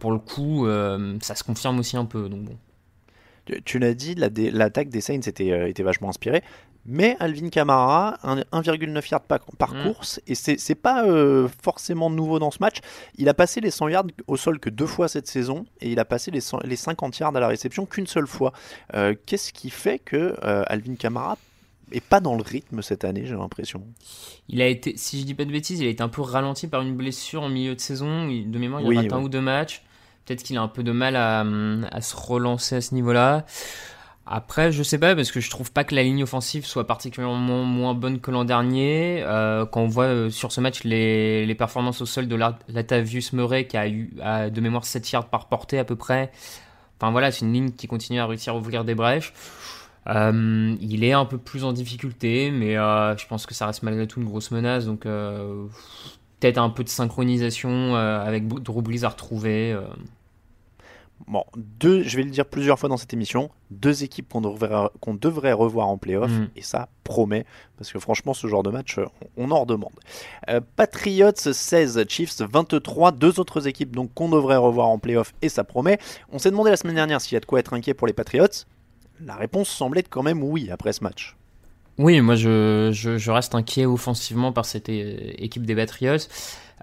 pour 0.00 0.12
le 0.12 0.18
coup, 0.18 0.66
euh, 0.66 1.16
ça 1.20 1.34
se 1.34 1.44
confirme 1.44 1.78
aussi 1.78 1.96
un 1.96 2.04
peu. 2.04 2.28
Donc. 2.28 2.48
Tu 3.64 3.78
l'as 3.78 3.94
dit, 3.94 4.14
l'attaque 4.14 4.90
des 4.90 5.00
Saints 5.00 5.22
était, 5.26 5.70
était 5.70 5.82
vachement 5.82 6.10
inspirée 6.10 6.42
mais 6.90 7.16
Alvin 7.20 7.50
Kamara, 7.50 8.18
1,9 8.24 9.10
yards 9.10 9.20
par, 9.20 9.74
mm. 9.74 9.82
course, 9.82 10.20
et 10.26 10.34
c'est 10.34 10.74
pas 10.74 11.04
euh, 11.04 11.46
forcément 11.62 12.08
nouveau 12.08 12.38
dans 12.38 12.50
ce 12.50 12.58
match. 12.60 12.78
Il 13.18 13.28
a 13.28 13.34
passé 13.34 13.60
les 13.60 13.70
100 13.70 13.88
yards 13.88 14.06
au 14.26 14.38
sol 14.38 14.58
que 14.58 14.70
deux 14.70 14.86
fois 14.86 15.06
cette 15.06 15.26
saison, 15.26 15.66
et 15.82 15.92
il 15.92 16.00
a 16.00 16.06
passé 16.06 16.30
les, 16.30 16.40
les 16.64 16.76
50 16.76 17.18
yards 17.18 17.36
à 17.36 17.40
la 17.40 17.48
réception 17.48 17.84
qu'une 17.84 18.06
seule 18.06 18.26
fois. 18.26 18.54
Euh, 18.94 19.14
qu'est-ce 19.26 19.52
qui 19.52 19.68
fait 19.68 19.98
que 19.98 20.34
euh, 20.42 20.64
Alvin 20.66 20.94
Kamara 20.94 21.36
est 21.92 22.04
pas 22.04 22.20
dans 22.20 22.34
le 22.34 22.42
rythme 22.42 22.80
cette 22.80 23.04
année, 23.04 23.26
j'ai 23.26 23.34
l'impression? 23.34 23.82
Il 24.48 24.62
a 24.62 24.66
été, 24.66 24.96
si 24.96 25.20
je 25.20 25.26
dis 25.26 25.34
pas 25.34 25.44
de 25.44 25.52
bêtises, 25.52 25.80
il 25.80 25.86
a 25.86 25.90
été 25.90 26.02
un 26.02 26.08
peu 26.08 26.22
ralenti 26.22 26.68
par 26.68 26.80
une 26.80 26.96
blessure 26.96 27.42
en 27.42 27.50
milieu 27.50 27.74
de 27.74 27.80
saison. 27.80 28.28
De 28.28 28.58
mémoire, 28.58 28.80
il 28.80 28.96
a 28.96 29.02
raté 29.02 29.12
un 29.12 29.20
ou 29.20 29.28
deux 29.28 29.42
matchs. 29.42 29.82
Peut-être 30.24 30.42
qu'il 30.42 30.56
a 30.56 30.62
un 30.62 30.68
peu 30.68 30.82
de 30.82 30.92
mal 30.92 31.16
à, 31.16 31.44
à 31.90 32.00
se 32.00 32.16
relancer 32.16 32.76
à 32.76 32.80
ce 32.80 32.94
niveau-là. 32.94 33.44
Après, 34.30 34.72
je 34.72 34.82
sais 34.82 34.98
pas, 34.98 35.16
parce 35.16 35.32
que 35.32 35.40
je 35.40 35.48
trouve 35.48 35.72
pas 35.72 35.84
que 35.84 35.94
la 35.94 36.02
ligne 36.02 36.22
offensive 36.22 36.66
soit 36.66 36.86
particulièrement 36.86 37.64
moins 37.64 37.94
bonne 37.94 38.20
que 38.20 38.30
l'an 38.30 38.44
dernier. 38.44 39.22
Euh, 39.24 39.64
quand 39.64 39.80
on 39.80 39.86
voit 39.86 40.04
euh, 40.04 40.28
sur 40.28 40.52
ce 40.52 40.60
match 40.60 40.84
les, 40.84 41.54
performances 41.54 42.02
au 42.02 42.06
sol 42.06 42.28
de 42.28 42.36
Latavius 42.68 43.32
Murray, 43.32 43.66
qui 43.66 43.78
a 43.78 43.88
eu 43.88 44.12
de 44.16 44.60
mémoire 44.60 44.84
7 44.84 45.10
yards 45.12 45.28
par 45.30 45.48
portée 45.48 45.78
à 45.78 45.84
peu 45.84 45.96
près. 45.96 46.30
Enfin 47.00 47.10
voilà, 47.10 47.30
c'est 47.32 47.46
une 47.46 47.54
ligne 47.54 47.70
qui 47.70 47.86
continue 47.86 48.20
à 48.20 48.26
réussir 48.26 48.52
à 48.52 48.58
ouvrir 48.58 48.84
des 48.84 48.94
brèches. 48.94 49.32
Euh, 50.08 50.76
il 50.78 51.04
est 51.04 51.12
un 51.12 51.24
peu 51.24 51.38
plus 51.38 51.64
en 51.64 51.72
difficulté, 51.72 52.50
mais 52.50 52.74
je 52.74 53.26
pense 53.28 53.46
que 53.46 53.54
ça 53.54 53.66
reste 53.66 53.82
malgré 53.82 54.06
tout 54.06 54.20
une 54.20 54.26
grosse 54.26 54.50
menace. 54.50 54.84
Donc 54.84 55.04
peut-être 55.04 56.58
un 56.58 56.68
peu 56.68 56.84
de 56.84 56.90
synchronisation 56.90 57.96
avec 57.96 58.46
Drew 58.46 58.82
à 59.04 59.08
retrouver. 59.08 59.74
Bon, 61.26 61.44
deux, 61.56 62.02
je 62.04 62.16
vais 62.16 62.22
le 62.22 62.30
dire 62.30 62.46
plusieurs 62.46 62.78
fois 62.78 62.88
dans 62.88 62.96
cette 62.96 63.12
émission, 63.12 63.50
deux 63.70 64.02
équipes 64.04 64.28
qu'on 64.32 64.40
devrait, 64.40 64.88
devrait 65.20 65.52
revoir 65.52 65.88
en 65.88 65.98
playoff, 65.98 66.30
Mm. 66.30 66.48
et 66.56 66.62
ça 66.62 66.88
promet, 67.04 67.44
parce 67.76 67.92
que 67.92 67.98
franchement, 67.98 68.32
ce 68.34 68.46
genre 68.46 68.62
de 68.62 68.70
match, 68.70 68.96
euh, 68.98 69.04
on 69.36 69.50
en 69.50 69.60
redemande. 69.60 69.92
Euh, 70.48 70.60
Patriots 70.76 71.32
16, 71.52 72.04
Chiefs 72.08 72.40
23, 72.40 73.12
deux 73.12 73.40
autres 73.40 73.66
équipes 73.66 73.94
donc 73.94 74.14
qu'on 74.14 74.28
devrait 74.30 74.56
revoir 74.56 74.86
en 74.86 74.98
playoff, 74.98 75.34
et 75.42 75.48
ça 75.50 75.64
promet. 75.64 75.98
On 76.32 76.38
s'est 76.38 76.50
demandé 76.50 76.70
la 76.70 76.76
semaine 76.76 76.94
dernière 76.94 77.20
s'il 77.20 77.34
y 77.34 77.36
a 77.36 77.40
de 77.40 77.46
quoi 77.46 77.58
être 77.60 77.74
inquiet 77.74 77.92
pour 77.94 78.06
les 78.06 78.12
Patriots. 78.14 78.46
La 79.20 79.34
réponse 79.34 79.68
semblait 79.68 80.00
être 80.00 80.08
quand 80.08 80.22
même 80.22 80.42
oui 80.42 80.70
après 80.70 80.92
ce 80.92 81.02
match. 81.04 81.36
Oui, 81.98 82.20
moi 82.20 82.36
je, 82.36 82.90
je, 82.92 83.18
je 83.18 83.30
reste 83.32 83.56
inquiet 83.56 83.84
offensivement 83.84 84.52
par 84.52 84.64
cette 84.64 84.88
é- 84.88 85.42
équipe 85.44 85.66
des 85.66 85.74
Patriots. 85.74 86.16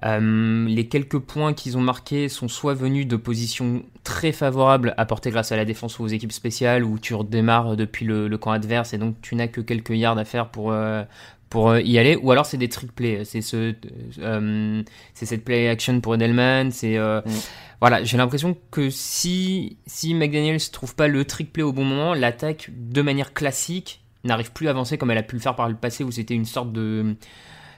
Euh, 0.03 0.67
les 0.67 0.87
quelques 0.87 1.19
points 1.19 1.53
qu'ils 1.53 1.77
ont 1.77 1.81
marqués 1.81 2.27
sont 2.27 2.47
soit 2.47 2.73
venus 2.73 3.07
de 3.07 3.15
positions 3.15 3.83
très 4.03 4.31
favorables 4.31 4.93
apportées 4.97 5.31
grâce 5.31 5.51
à 5.51 5.55
la 5.55 5.65
défense 5.65 5.99
ou 5.99 6.03
aux 6.03 6.07
équipes 6.07 6.33
spéciales 6.33 6.83
où 6.83 6.99
tu 6.99 7.13
redémarres 7.13 7.77
depuis 7.77 8.05
le, 8.05 8.27
le 8.27 8.37
camp 8.37 8.51
adverse 8.51 8.93
et 8.93 8.97
donc 8.97 9.15
tu 9.21 9.35
n'as 9.35 9.47
que 9.47 9.61
quelques 9.61 9.91
yards 9.91 10.17
à 10.17 10.25
faire 10.25 10.49
pour, 10.49 10.71
euh, 10.71 11.03
pour 11.49 11.69
euh, 11.69 11.81
y 11.81 11.97
aller, 11.97 12.17
ou 12.17 12.31
alors 12.31 12.45
c'est 12.45 12.57
des 12.57 12.69
trick 12.69 12.91
plays. 12.91 13.23
C'est 13.23 13.41
ce, 13.41 13.73
euh, 14.19 14.83
c'est 15.13 15.25
cette 15.25 15.45
play 15.45 15.69
action 15.69 16.01
pour 16.01 16.15
Edelman. 16.15 16.71
C'est 16.71 16.97
euh, 16.97 17.21
Mm. 17.25 17.29
voilà, 17.81 18.03
j'ai 18.03 18.17
l'impression 18.17 18.57
que 18.71 18.89
si 18.89 19.77
si 19.85 20.13
McDaniels 20.13 20.59
trouve 20.71 20.95
pas 20.95 21.07
le 21.07 21.23
trick 21.25 21.53
play 21.53 21.63
au 21.63 21.71
bon 21.73 21.85
moment, 21.85 22.13
l'attaque 22.13 22.69
de 22.75 23.01
manière 23.01 23.33
classique 23.33 24.03
n'arrive 24.23 24.51
plus 24.51 24.67
à 24.67 24.71
avancer 24.71 24.97
comme 24.97 25.11
elle 25.11 25.17
a 25.17 25.23
pu 25.23 25.35
le 25.35 25.41
faire 25.41 25.55
par 25.55 25.69
le 25.69 25.75
passé 25.75 26.03
où 26.03 26.11
c'était 26.11 26.33
une 26.33 26.45
sorte 26.45 26.71
de 26.73 27.15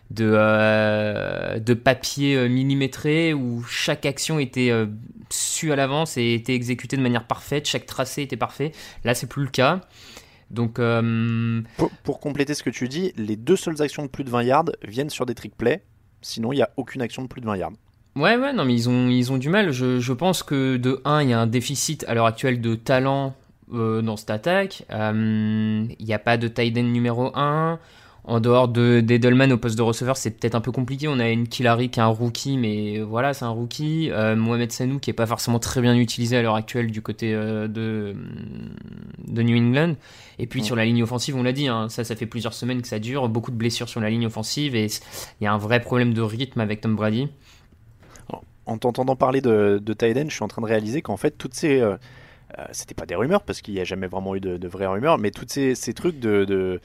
de, 0.10 0.32
euh, 0.36 1.60
de 1.60 1.74
papier 1.74 2.36
euh, 2.36 2.48
millimétré 2.48 3.34
où 3.34 3.64
chaque 3.64 4.06
action 4.06 4.40
était 4.40 4.70
euh, 4.72 4.86
su 5.30 5.72
à 5.72 5.76
l'avance 5.76 6.18
et 6.18 6.34
était 6.34 6.54
exécutée 6.56 6.96
de 6.98 7.02
manière 7.02 7.26
parfaite, 7.28 7.68
chaque 7.68 7.86
tracé 7.86 8.22
était 8.22 8.38
parfait. 8.38 8.72
Là, 9.04 9.14
c'est 9.14 9.28
plus 9.28 9.44
le 9.44 9.50
cas. 9.50 9.82
Donc, 10.50 10.80
euh, 10.80 11.62
Pour, 11.76 11.90
pour 12.04 12.20
compléter 12.22 12.54
ce 12.54 12.64
que 12.64 12.70
tu 12.70 12.88
dis, 12.88 13.12
les 13.18 13.36
deux 13.36 13.58
seules 13.58 13.82
actions 13.82 14.04
de 14.04 14.08
plus 14.08 14.24
de 14.24 14.30
20 14.30 14.44
yards 14.44 14.66
viennent 14.88 15.10
sur 15.10 15.26
des 15.26 15.36
trick 15.36 15.58
plays, 15.58 15.84
sinon 16.22 16.54
il 16.54 16.56
n'y 16.56 16.62
a 16.62 16.70
aucune 16.78 17.02
action 17.02 17.22
de 17.22 17.28
plus 17.28 17.42
de 17.42 17.46
20 17.46 17.58
yards. 17.58 17.74
ouais, 18.16 18.38
ouais, 18.38 18.54
non, 18.54 18.64
mais 18.64 18.74
ils 18.74 18.88
ont, 18.90 19.10
ils 19.10 19.32
ont 19.34 19.38
du 19.38 19.50
mal. 19.50 19.72
Je, 19.72 20.00
je 20.00 20.14
pense 20.14 20.44
que 20.44 20.78
de 20.78 21.02
1, 21.04 21.24
il 21.24 21.30
y 21.32 21.34
a 21.34 21.40
un 21.42 21.48
déficit 21.48 22.06
à 22.08 22.14
l'heure 22.14 22.28
actuelle 22.28 22.62
de 22.62 22.76
talent 22.76 23.36
dans 23.70 24.16
cette 24.16 24.30
attaque. 24.30 24.84
Il 24.90 25.96
n'y 26.00 26.14
a 26.14 26.20
pas 26.20 26.38
de 26.38 26.48
tight 26.48 26.78
end 26.78 26.84
numéro 26.84 27.36
1. 27.36 27.78
En 28.30 28.42
dehors 28.42 28.68
de 28.68 29.00
d'Edelman 29.00 29.54
au 29.54 29.58
poste 29.58 29.78
de 29.78 29.82
receveur, 29.82 30.18
c'est 30.18 30.32
peut-être 30.32 30.56
un 30.56 30.60
peu 30.60 30.74
compliqué. 30.74 31.08
On 31.08 31.18
a 31.18 31.30
une 31.30 31.48
Killary 31.48 31.90
qui 31.90 32.00
est 32.02 32.04
un 32.04 32.08
rookie, 32.08 32.58
mais 32.58 33.00
voilà, 33.00 33.34
c'est 33.34 33.46
un 33.46 33.50
rookie. 33.50 34.12
Euh, 34.12 34.36
Mohamed 34.36 34.70
Sanou 34.74 35.00
qui 35.00 35.10
est 35.10 35.14
pas 35.14 35.26
forcément 35.26 35.60
très 35.60 35.80
bien 35.80 35.96
utilisé 35.96 36.36
à 36.36 36.42
l'heure 36.42 36.56
actuelle 36.56 36.92
du 36.92 37.02
côté 37.02 37.34
euh, 37.34 37.70
de, 37.70 38.16
de 39.26 39.42
New 39.42 39.58
England. 39.58 39.96
Et 40.40 40.46
puis 40.48 40.60
Ouais. 40.60 40.66
sur 40.66 40.76
la 40.76 40.84
ligne 40.84 41.02
offensive, 41.04 41.38
on 41.38 41.44
l'a 41.44 41.54
dit, 41.54 41.70
hein, 41.70 41.88
ça, 41.88 42.04
ça 42.04 42.18
fait 42.18 42.26
plusieurs 42.26 42.54
semaines 42.54 42.82
que 42.82 42.88
ça 42.90 43.00
dure. 43.00 43.30
Beaucoup 43.30 43.50
de 43.52 43.56
blessures 43.56 43.88
sur 43.88 44.02
la 44.02 44.10
ligne 44.10 44.26
offensive 44.26 44.76
et 44.76 44.88
il 45.40 45.44
y 45.46 45.48
a 45.48 45.54
un 45.54 45.58
vrai 45.58 45.80
problème 45.80 46.14
de 46.14 46.22
rythme 46.22 46.60
avec 46.60 46.82
Tom 46.82 46.96
Brady. 46.98 47.30
En 48.66 48.78
t'entendant 48.78 49.16
parler 49.16 49.40
de, 49.40 49.80
de 49.82 49.94
Tyden, 49.94 50.30
je 50.30 50.36
suis 50.36 50.44
en 50.44 50.50
train 50.50 50.62
de 50.62 50.68
réaliser 50.68 51.02
qu'en 51.02 51.16
fait, 51.16 51.32
toutes 51.38 51.54
ces. 51.54 51.80
euh, 51.80 51.96
euh, 52.60 52.66
c'était 52.72 52.94
pas 52.94 53.06
des 53.06 53.16
rumeurs, 53.16 53.44
parce 53.44 53.62
qu'il 53.62 53.74
n'y 53.74 53.80
a 53.80 53.86
jamais 53.86 54.08
vraiment 54.08 54.36
eu 54.36 54.42
de, 54.42 54.58
de 54.58 54.68
vraies 54.68 54.88
rumeurs, 54.88 55.18
mais 55.18 55.32
toutes 55.32 55.52
ces, 55.52 55.74
ces 55.76 55.94
trucs 55.94 56.20
de. 56.20 56.44
de 56.44 56.82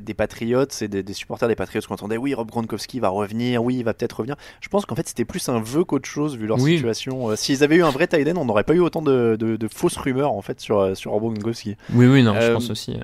des 0.00 0.14
Patriots 0.14 0.64
et 0.80 0.88
des, 0.88 1.02
des 1.02 1.12
supporters 1.12 1.48
des 1.48 1.54
Patriots 1.56 1.82
qui 1.86 1.92
entendaient 1.92 2.16
oui 2.16 2.34
Rob 2.34 2.48
Gronkowski 2.50 3.00
va 3.00 3.08
revenir 3.08 3.62
oui 3.62 3.76
il 3.76 3.84
va 3.84 3.94
peut-être 3.94 4.18
revenir 4.18 4.36
je 4.60 4.68
pense 4.68 4.86
qu'en 4.86 4.94
fait 4.94 5.06
c'était 5.08 5.24
plus 5.24 5.48
un 5.48 5.60
vœu 5.60 5.84
qu'autre 5.84 6.08
chose 6.08 6.36
vu 6.36 6.46
leur 6.46 6.58
Oui. 6.60 6.72
situation 6.74 7.30
Euh, 7.30 7.36
s'ils 7.36 7.62
avaient 7.64 7.76
eu 7.76 7.82
un 7.84 7.90
vrai 7.90 8.06
Tyden 8.06 8.36
on 8.38 8.44
n'aurait 8.44 8.64
pas 8.64 8.74
eu 8.74 8.80
autant 8.80 9.02
de, 9.02 9.36
de- 9.38 9.56
de 9.56 9.68
fausses 9.68 9.96
rumeurs 9.96 10.32
en 10.32 10.42
fait 10.42 10.60
sur, 10.60 10.78
euh, 10.80 10.94
sur 10.94 11.10
Rob 11.12 11.22
Gronkowski 11.34 11.76
Oui, 11.92 12.06
oui, 12.06 12.22
non, 12.22 12.34
je 12.34 12.40
Euh, 12.46 12.54
pense 12.54 12.70
aussi. 12.70 12.96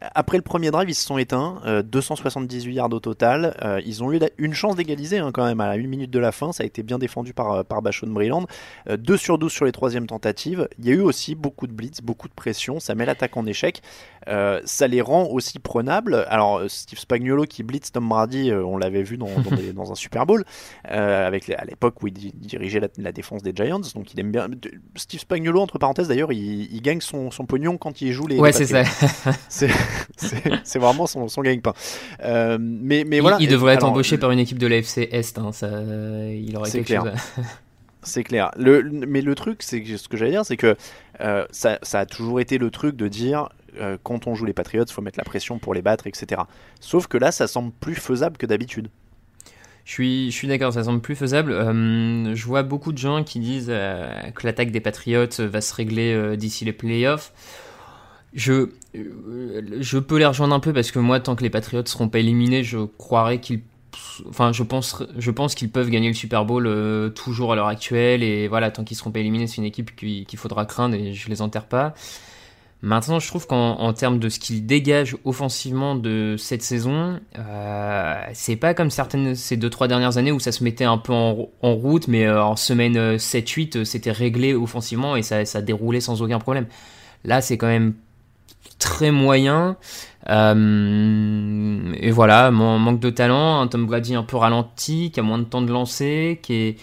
Après 0.00 0.36
le 0.36 0.42
premier 0.42 0.70
drive, 0.70 0.88
ils 0.88 0.94
se 0.94 1.04
sont 1.04 1.18
éteints, 1.18 1.60
euh, 1.66 1.82
278 1.82 2.72
yards 2.74 2.92
au 2.92 3.00
total. 3.00 3.56
Euh, 3.62 3.80
ils 3.84 4.02
ont 4.04 4.12
eu 4.12 4.18
la- 4.18 4.28
une 4.38 4.54
chance 4.54 4.76
d'égaliser 4.76 5.18
hein, 5.18 5.30
quand 5.32 5.44
même 5.44 5.60
à 5.60 5.66
la 5.66 5.76
une 5.76 5.88
minute 5.88 6.10
de 6.10 6.18
la 6.18 6.30
fin. 6.32 6.52
Ça 6.52 6.62
a 6.62 6.66
été 6.66 6.82
bien 6.82 6.98
défendu 6.98 7.34
par, 7.34 7.50
euh, 7.52 7.62
par 7.64 7.82
Bachon 7.82 8.06
Breland. 8.08 8.46
Euh, 8.88 8.96
2 8.96 9.16
sur 9.16 9.38
12 9.38 9.52
sur 9.52 9.64
les 9.64 9.72
troisièmes 9.72 10.06
tentatives. 10.06 10.68
Il 10.78 10.86
y 10.86 10.90
a 10.90 10.94
eu 10.94 11.00
aussi 11.00 11.34
beaucoup 11.34 11.66
de 11.66 11.72
blitz, 11.72 12.00
beaucoup 12.00 12.28
de 12.28 12.34
pression. 12.34 12.78
Ça 12.80 12.94
met 12.94 13.06
l'attaque 13.06 13.36
en 13.36 13.44
échec. 13.46 13.82
Euh, 14.28 14.60
ça 14.64 14.86
les 14.88 15.00
rend 15.00 15.24
aussi 15.26 15.58
prenables. 15.58 16.26
Alors, 16.28 16.58
euh, 16.58 16.68
Steve 16.68 16.98
Spagnuolo 16.98 17.44
qui 17.44 17.62
blitz 17.62 17.90
Tom 17.92 18.08
Brady, 18.08 18.50
euh, 18.50 18.62
on 18.64 18.76
l'avait 18.76 19.02
vu 19.02 19.16
dans, 19.16 19.26
dans, 19.26 19.56
des- 19.56 19.72
dans 19.72 19.90
un 19.90 19.94
Super 19.94 20.26
Bowl, 20.26 20.44
euh, 20.90 21.26
avec 21.26 21.46
les- 21.46 21.54
à 21.54 21.64
l'époque 21.64 22.02
où 22.02 22.08
il 22.08 22.12
di- 22.12 22.32
dirigeait 22.34 22.80
la, 22.80 22.88
la 22.98 23.12
défense 23.12 23.42
des 23.42 23.52
Giants. 23.54 23.80
Donc, 23.94 24.12
il 24.12 24.20
aime 24.20 24.30
bien. 24.30 24.48
Steve 24.96 25.20
Spagnuolo, 25.20 25.60
entre 25.60 25.78
parenthèses 25.78 26.08
d'ailleurs, 26.08 26.32
il, 26.32 26.72
il 26.72 26.82
gagne 26.82 27.00
son, 27.00 27.30
son 27.30 27.46
pognon 27.46 27.78
quand 27.78 28.00
il 28.02 28.12
joue 28.12 28.26
les. 28.26 28.38
Ouais, 28.38 28.52
c'est 28.52 28.66
ça. 28.66 28.82
C'est- 30.64 30.78
vraiment 30.78 31.06
son, 31.06 31.28
son 31.28 31.42
gagne-pain. 31.42 31.74
Euh, 32.24 32.58
mais, 32.60 33.04
mais 33.06 33.16
Il- 33.16 33.22
voilà. 33.22 33.36
il, 33.40 33.48
devrait 33.48 33.74
être 33.74 33.80
Alors, 33.82 33.90
embauché 33.92 34.18
par 34.18 34.30
une 34.30 34.38
équipe 34.38 34.58
de 34.58 34.66
l'AFC 34.66 35.08
Est. 35.12 35.38
Hein, 35.38 35.52
ça, 35.52 35.68
il 35.68 36.56
aurait 36.56 36.70
quelque 36.70 36.86
clair. 36.86 37.02
chose. 37.04 37.12
à- 37.38 37.42
C'est 38.04 38.22
clair. 38.24 38.50
Le, 38.56 38.82
mais 38.82 39.20
le 39.20 39.34
truc, 39.34 39.62
c'est 39.62 39.84
ce 39.84 40.08
que 40.08 40.16
j'allais 40.16 40.30
dire, 40.30 40.44
c'est 40.46 40.56
que 40.56 40.76
euh, 41.20 41.44
ça, 41.50 41.78
ça 41.82 42.00
a 42.00 42.06
toujours 42.06 42.40
été 42.40 42.56
le 42.56 42.70
truc 42.70 42.96
de 42.96 43.08
dire 43.08 43.48
euh, 43.80 43.98
quand 44.02 44.26
on 44.26 44.34
joue 44.34 44.44
les 44.44 44.52
Patriots, 44.52 44.84
faut 44.90 45.02
mettre 45.02 45.18
la 45.18 45.24
pression 45.24 45.58
pour 45.58 45.74
les 45.74 45.82
battre, 45.82 46.06
etc. 46.06 46.42
Sauf 46.80 47.06
que 47.08 47.18
là, 47.18 47.32
ça 47.32 47.46
semble 47.48 47.72
plus 47.80 47.96
faisable 47.96 48.36
que 48.38 48.46
d'habitude. 48.46 48.88
Je 49.84 49.92
suis, 49.92 50.30
je 50.30 50.36
suis 50.36 50.48
d'accord, 50.48 50.72
ça 50.72 50.84
semble 50.84 51.00
plus 51.00 51.16
faisable. 51.16 51.50
Euh, 51.52 52.34
je 52.34 52.44
vois 52.46 52.62
beaucoup 52.62 52.92
de 52.92 52.98
gens 52.98 53.24
qui 53.24 53.40
disent 53.40 53.68
euh, 53.70 54.08
que 54.34 54.46
l'attaque 54.46 54.70
des 54.70 54.80
Patriots 54.80 55.26
va 55.38 55.60
se 55.60 55.74
régler 55.74 56.12
euh, 56.14 56.36
d'ici 56.36 56.64
les 56.64 56.72
playoffs. 56.72 57.32
Je, 58.34 58.52
euh, 58.94 59.62
je 59.80 59.98
peux 59.98 60.18
les 60.18 60.26
rejoindre 60.26 60.54
un 60.54 60.60
peu 60.60 60.72
parce 60.72 60.90
que 60.90 60.98
moi, 60.98 61.18
tant 61.20 61.34
que 61.34 61.42
les 61.42 61.50
Patriots 61.50 61.82
seront 61.86 62.08
pas 62.08 62.18
éliminés, 62.18 62.62
je 62.62 62.78
croirais 62.78 63.40
qu'ils, 63.40 63.62
enfin, 64.28 64.52
je 64.52 64.62
pense, 64.62 65.02
je 65.16 65.30
pense 65.30 65.54
qu'ils 65.54 65.70
peuvent 65.70 65.88
gagner 65.90 66.08
le 66.08 66.14
Super 66.14 66.44
Bowl 66.44 66.66
euh, 66.66 67.08
toujours 67.08 67.52
à 67.52 67.56
l'heure 67.56 67.68
actuelle. 67.68 68.22
Et 68.22 68.46
voilà, 68.48 68.70
tant 68.70 68.84
qu'ils 68.84 68.96
seront 68.96 69.10
pas 69.10 69.20
éliminés, 69.20 69.46
c'est 69.46 69.56
une 69.56 69.64
équipe 69.64 69.96
qui- 69.96 70.26
qu'il 70.26 70.38
faudra 70.38 70.66
craindre 70.66 70.94
et 70.94 71.14
je 71.14 71.28
les 71.30 71.40
enterre 71.42 71.64
pas. 71.66 71.94
Maintenant, 72.80 73.18
je 73.18 73.26
trouve 73.26 73.48
qu'en 73.48 73.72
en 73.80 73.92
termes 73.92 74.20
de 74.20 74.28
ce 74.28 74.38
qu'ils 74.38 74.64
dégagent 74.64 75.16
offensivement 75.24 75.96
de 75.96 76.36
cette 76.38 76.62
saison, 76.62 77.18
euh, 77.36 78.14
c'est 78.34 78.54
pas 78.54 78.72
comme 78.72 78.90
certaines 78.90 79.34
ces 79.34 79.56
deux 79.56 79.68
trois 79.70 79.88
dernières 79.88 80.16
années 80.16 80.30
où 80.30 80.38
ça 80.38 80.52
se 80.52 80.62
mettait 80.62 80.84
un 80.84 80.98
peu 80.98 81.12
en, 81.12 81.48
en 81.62 81.74
route, 81.74 82.06
mais 82.06 82.24
euh, 82.26 82.40
en 82.44 82.54
semaine 82.54 82.96
euh, 82.96 83.16
7-8, 83.18 83.78
euh, 83.78 83.84
c'était 83.84 84.12
réglé 84.12 84.54
offensivement 84.54 85.16
et 85.16 85.22
ça, 85.22 85.44
ça 85.44 85.60
déroulait 85.60 86.00
sans 86.00 86.22
aucun 86.22 86.38
problème. 86.38 86.66
Là, 87.24 87.40
c'est 87.40 87.56
quand 87.58 87.66
même 87.66 87.94
très 88.78 89.10
moyen. 89.10 89.76
Euh, 90.28 91.92
et 92.00 92.10
voilà, 92.10 92.50
man- 92.50 92.80
manque 92.80 93.00
de 93.00 93.10
talent, 93.10 93.60
un 93.60 93.66
Tom 93.66 93.86
Brady 93.86 94.14
un 94.14 94.22
peu 94.22 94.36
ralenti, 94.36 95.10
qui 95.10 95.20
a 95.20 95.22
moins 95.22 95.38
de 95.38 95.44
temps 95.44 95.62
de 95.62 95.72
lancer, 95.72 96.38
qui 96.42 96.54
est 96.54 96.76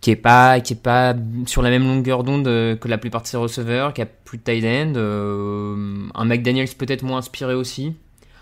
qui 0.00 0.10
est 0.12 0.16
pas 0.16 0.60
qui 0.60 0.72
est 0.72 0.82
pas 0.82 1.14
sur 1.46 1.60
la 1.60 1.68
même 1.68 1.82
longueur 1.84 2.24
d'onde 2.24 2.46
euh, 2.48 2.74
que 2.76 2.88
la 2.88 2.96
plupart 2.96 3.22
de 3.22 3.26
ses 3.26 3.36
receveurs, 3.36 3.92
qui 3.92 4.00
a 4.02 4.06
plus 4.06 4.38
de 4.38 4.42
tight 4.42 4.64
end, 4.64 4.92
euh, 4.96 6.08
un 6.14 6.24
McDaniels 6.24 6.68
peut-être 6.78 7.02
moins 7.02 7.18
inspiré 7.18 7.54
aussi. 7.54 7.94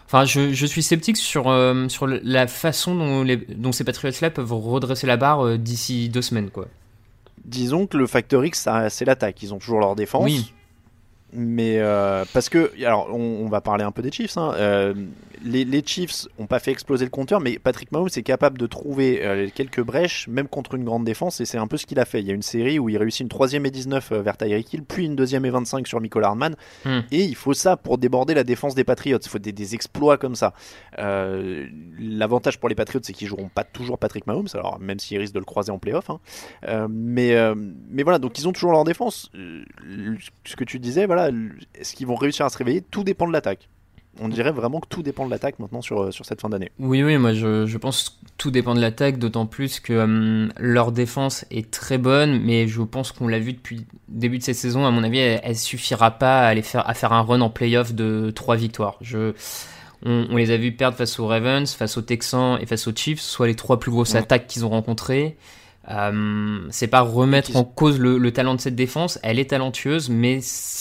Enfin, 0.06 0.24
je, 0.24 0.52
je 0.52 0.66
suis 0.66 0.82
sceptique 0.82 1.16
sur 1.16 1.48
euh, 1.48 1.88
sur 1.88 2.06
la 2.06 2.46
façon 2.46 2.94
dont 2.94 3.22
les 3.24 3.36
dont 3.36 3.72
ces 3.72 3.84
Patriots-là 3.84 4.30
peuvent 4.30 4.52
redresser 4.52 5.06
la 5.06 5.16
barre 5.16 5.58
d'ici 5.58 6.08
deux 6.08 6.22
semaines, 6.22 6.50
quoi. 6.50 6.66
Disons 7.44 7.86
que 7.86 7.96
le 7.96 8.06
facteur 8.06 8.44
X, 8.44 8.68
c'est 8.90 9.04
l'attaque. 9.06 9.42
Ils 9.42 9.52
ont 9.54 9.58
toujours 9.58 9.80
leur 9.80 9.96
défense. 9.96 10.24
Oui. 10.24 10.52
Mais 11.32 11.78
euh, 11.78 12.24
parce 12.32 12.48
que, 12.48 12.72
alors 12.84 13.08
on, 13.12 13.44
on 13.44 13.48
va 13.48 13.60
parler 13.60 13.84
un 13.84 13.90
peu 13.92 14.00
des 14.02 14.10
Chiefs. 14.10 14.36
hein. 14.38 14.54
Euh, 14.56 14.94
les, 15.44 15.64
les 15.64 15.84
Chiefs 15.86 16.26
ont 16.38 16.46
pas 16.46 16.58
fait 16.58 16.72
exploser 16.72 17.04
le 17.04 17.10
compteur, 17.10 17.38
mais 17.40 17.58
Patrick 17.60 17.92
Mahomes 17.92 18.08
est 18.16 18.22
capable 18.22 18.58
de 18.58 18.66
trouver 18.66 19.20
euh, 19.24 19.48
quelques 19.54 19.82
brèches, 19.82 20.26
même 20.26 20.48
contre 20.48 20.74
une 20.74 20.82
grande 20.84 21.04
défense, 21.04 21.40
et 21.40 21.44
c'est 21.44 21.58
un 21.58 21.68
peu 21.68 21.76
ce 21.76 21.86
qu'il 21.86 22.00
a 22.00 22.04
fait. 22.06 22.20
Il 22.20 22.26
y 22.26 22.30
a 22.30 22.34
une 22.34 22.42
série 22.42 22.78
où 22.80 22.88
il 22.88 22.96
réussit 22.96 23.20
une 23.20 23.28
troisième 23.28 23.64
et 23.66 23.70
19 23.70 24.10
euh, 24.12 24.22
vers 24.22 24.36
Tyreek 24.36 24.72
Hill, 24.72 24.82
puis 24.82 25.04
une 25.04 25.14
deuxième 25.14 25.44
et 25.44 25.50
25 25.50 25.86
sur 25.86 26.00
Michael 26.00 26.24
Hardman, 26.24 26.56
Hmm. 26.84 27.00
et 27.12 27.22
il 27.24 27.34
faut 27.36 27.54
ça 27.54 27.76
pour 27.76 27.98
déborder 27.98 28.34
la 28.34 28.42
défense 28.44 28.74
des 28.74 28.84
Patriots. 28.84 29.18
Il 29.22 29.28
faut 29.28 29.38
des, 29.38 29.52
des 29.52 29.74
exploits 29.74 30.16
comme 30.18 30.34
ça. 30.34 30.54
L'avantage 31.98 32.58
pour 32.58 32.68
les 32.68 32.74
Patriots, 32.74 33.00
c'est 33.02 33.12
qu'ils 33.12 33.28
joueront 33.28 33.48
pas 33.48 33.64
toujours 33.64 33.98
Patrick 33.98 34.26
Mahomes, 34.26 34.48
alors 34.54 34.78
même 34.80 34.98
s'ils 34.98 35.18
risquent 35.18 35.34
de 35.34 35.38
le 35.40 35.44
croiser 35.44 35.70
en 35.72 35.78
playoff. 35.78 36.10
hein. 36.10 36.18
Mais, 36.90 37.34
mais 37.90 38.02
voilà, 38.02 38.18
donc 38.18 38.38
ils 38.38 38.48
ont 38.48 38.52
toujours 38.52 38.72
leur 38.72 38.84
défense. 38.84 39.30
Ce 40.44 40.56
que 40.56 40.64
tu 40.64 40.78
disais, 40.78 41.06
voilà, 41.06 41.17
est-ce 41.74 41.94
qu'ils 41.94 42.06
vont 42.06 42.14
réussir 42.16 42.46
à 42.46 42.50
se 42.50 42.58
réveiller? 42.58 42.82
Tout 42.90 43.04
dépend 43.04 43.26
de 43.26 43.32
l'attaque. 43.32 43.68
On 44.20 44.28
dirait 44.28 44.50
vraiment 44.50 44.80
que 44.80 44.88
tout 44.88 45.04
dépend 45.04 45.26
de 45.26 45.30
l'attaque 45.30 45.60
maintenant 45.60 45.80
sur, 45.80 46.12
sur 46.12 46.24
cette 46.26 46.40
fin 46.40 46.48
d'année. 46.48 46.72
Oui, 46.80 47.04
oui, 47.04 47.18
moi 47.18 47.34
je, 47.34 47.66
je 47.66 47.78
pense 47.78 48.08
que 48.08 48.14
tout 48.36 48.50
dépend 48.50 48.74
de 48.74 48.80
l'attaque, 48.80 49.18
d'autant 49.18 49.46
plus 49.46 49.78
que 49.78 49.92
hum, 49.92 50.52
leur 50.58 50.90
défense 50.90 51.44
est 51.52 51.70
très 51.70 51.98
bonne, 51.98 52.40
mais 52.42 52.66
je 52.66 52.82
pense 52.82 53.12
qu'on 53.12 53.28
l'a 53.28 53.38
vu 53.38 53.52
depuis 53.52 53.76
le 53.76 53.82
début 54.08 54.38
de 54.38 54.42
cette 54.42 54.56
saison, 54.56 54.84
à 54.86 54.90
mon 54.90 55.04
avis, 55.04 55.18
elle, 55.18 55.40
elle 55.44 55.56
suffira 55.56 56.10
pas 56.10 56.40
à, 56.40 56.46
aller 56.48 56.62
faire, 56.62 56.88
à 56.88 56.94
faire 56.94 57.12
un 57.12 57.22
run 57.22 57.40
en 57.42 57.50
playoff 57.50 57.94
de 57.94 58.30
trois 58.34 58.56
victoires. 58.56 58.96
Je, 59.02 59.34
on, 60.04 60.26
on 60.30 60.36
les 60.36 60.50
a 60.50 60.56
vus 60.56 60.72
perdre 60.72 60.96
face 60.96 61.18
aux 61.20 61.26
Ravens, 61.28 61.72
face 61.72 61.96
aux 61.96 62.02
Texans 62.02 62.58
et 62.60 62.66
face 62.66 62.88
aux 62.88 62.92
Chiefs, 62.96 63.20
soit 63.20 63.46
les 63.46 63.54
trois 63.54 63.78
plus 63.78 63.92
grosses 63.92 64.14
Ouais. 64.14 64.20
attaques 64.20 64.48
qu'ils 64.48 64.64
ont 64.64 64.70
rencontrées. 64.70 65.36
Euh, 65.90 66.66
c'est 66.70 66.88
pas 66.88 67.00
remettre 67.00 67.56
en 67.56 67.64
cause 67.64 67.98
le, 67.98 68.18
le, 68.18 68.32
talent 68.32 68.54
de 68.54 68.60
cette 68.60 68.76
défense. 68.76 69.18
Elle 69.22 69.38
est 69.38 69.50
talentueuse, 69.50 70.10
mais 70.10 70.40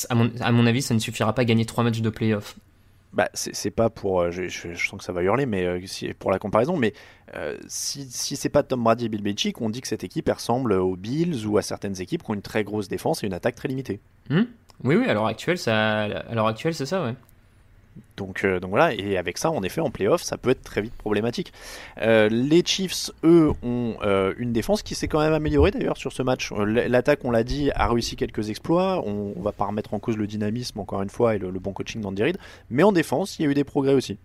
à 0.10 0.16
mon, 0.16 0.32
à 0.42 0.52
mon 0.52 0.66
avis, 0.66 0.82
ça 0.82 0.94
ne 0.94 1.00
suffira 1.00 1.34
pas 1.34 1.44
à 1.44 1.46
gagner 1.46 1.66
trois 1.66 1.84
matchs 1.84 2.02
de 2.02 2.10
playoff. 2.10 2.56
Bah, 3.14 3.30
c'est 3.34 3.72
pas 3.72 3.90
pour. 3.90 4.22
Euh, 4.22 4.32
je, 4.32 4.48
je, 4.48 4.76
sens 4.76 5.00
que 5.00 5.04
ça 5.04 5.14
va 5.14 5.24
hurler, 5.24 5.46
mais 5.46 5.66
euh, 5.66 5.80
pour 6.20 6.30
la 6.30 6.40
comparaison. 6.40 6.78
Mais 6.78 6.94
euh, 7.36 7.58
si, 7.68 8.06
si 8.12 8.36
c'est 8.36 8.50
pas 8.50 8.64
Tom 8.64 8.84
Brady 8.84 9.06
et 9.06 9.10
Bill 9.10 9.24
Belichick, 9.24 9.62
on 9.62 9.70
dit 9.70 9.82
que 9.82 9.88
cette 9.88 10.04
équipe 10.04 10.30
ressemble 10.30 10.74
aux 10.74 10.96
Bills 10.96 11.46
ou 11.48 11.58
à 11.58 11.62
certaines 11.62 12.00
équipes 12.02 12.22
qui 12.22 12.32
ont 12.32 12.36
une 12.36 12.42
très 12.42 12.64
grosse 12.64 12.90
défense 12.90 13.24
et 13.24 13.28
une 13.28 13.34
attaque 13.34 13.56
très 13.56 13.70
limitée. 13.70 14.02
Hmm? 14.30 14.44
Oui, 14.84 14.96
oui, 14.96 15.08
à 15.08 15.14
l'heure 15.14 15.26
actuelle, 15.26 15.58
ça, 15.58 16.02
à 16.04 16.36
l'heure 16.36 16.48
actuelle, 16.48 16.76
c'est 16.76 16.86
ça, 16.86 17.04
ouais. 17.04 17.16
Donc, 18.18 18.44
euh, 18.44 18.60
donc 18.60 18.72
voilà, 18.72 18.94
et 18.94 19.18
avec 19.18 19.38
ça, 19.38 19.52
en 19.52 19.62
effet, 19.64 19.80
en 19.82 19.92
playoff, 19.92 20.24
ça 20.24 20.38
peut 20.38 20.50
être 20.50 20.64
très 20.64 20.82
vite 20.82 20.94
problématique. 20.94 21.54
Euh, 22.02 22.30
les 22.30 22.64
Chiefs, 22.66 23.12
eux, 23.24 23.52
ont 23.64 23.96
euh, 24.04 24.34
une 24.38 24.54
défense 24.54 24.82
qui 24.82 24.96
s'est 24.96 25.08
quand 25.08 25.20
même 25.20 25.34
améliorée 25.34 25.72
d'ailleurs 25.72 25.98
sur 25.98 26.12
ce 26.12 26.24
match. 26.24 26.52
L'attaque, 26.52 27.20
on 27.24 27.32
l'a 27.32 27.44
dit, 27.44 27.70
a 27.76 27.88
réussi 27.88 28.16
quelques 28.16 28.50
exploits. 28.50 29.04
On, 29.06 29.34
on, 29.36 29.42
va 29.42 29.52
pas 29.52 29.66
remettre 29.66 29.94
en 29.94 30.00
cause 30.00 30.18
le 30.18 30.28
dynamisme, 30.28 30.80
encore 30.80 31.02
une 31.02 31.10
fois, 31.10 31.36
et 31.36 31.38
le, 31.38 31.52
bon 31.52 31.74
coaching 31.74 32.02
d'Andy 32.02 32.24
Reid. 32.24 32.38
Mais 32.70 32.84
en 32.84 32.92
défense, 32.92 33.38
il 33.38 33.46
y 33.46 33.48
a 33.48 33.52
eu 33.52 33.54
des 33.54 33.64
progrès 33.64 33.94
aussi. 33.94 34.18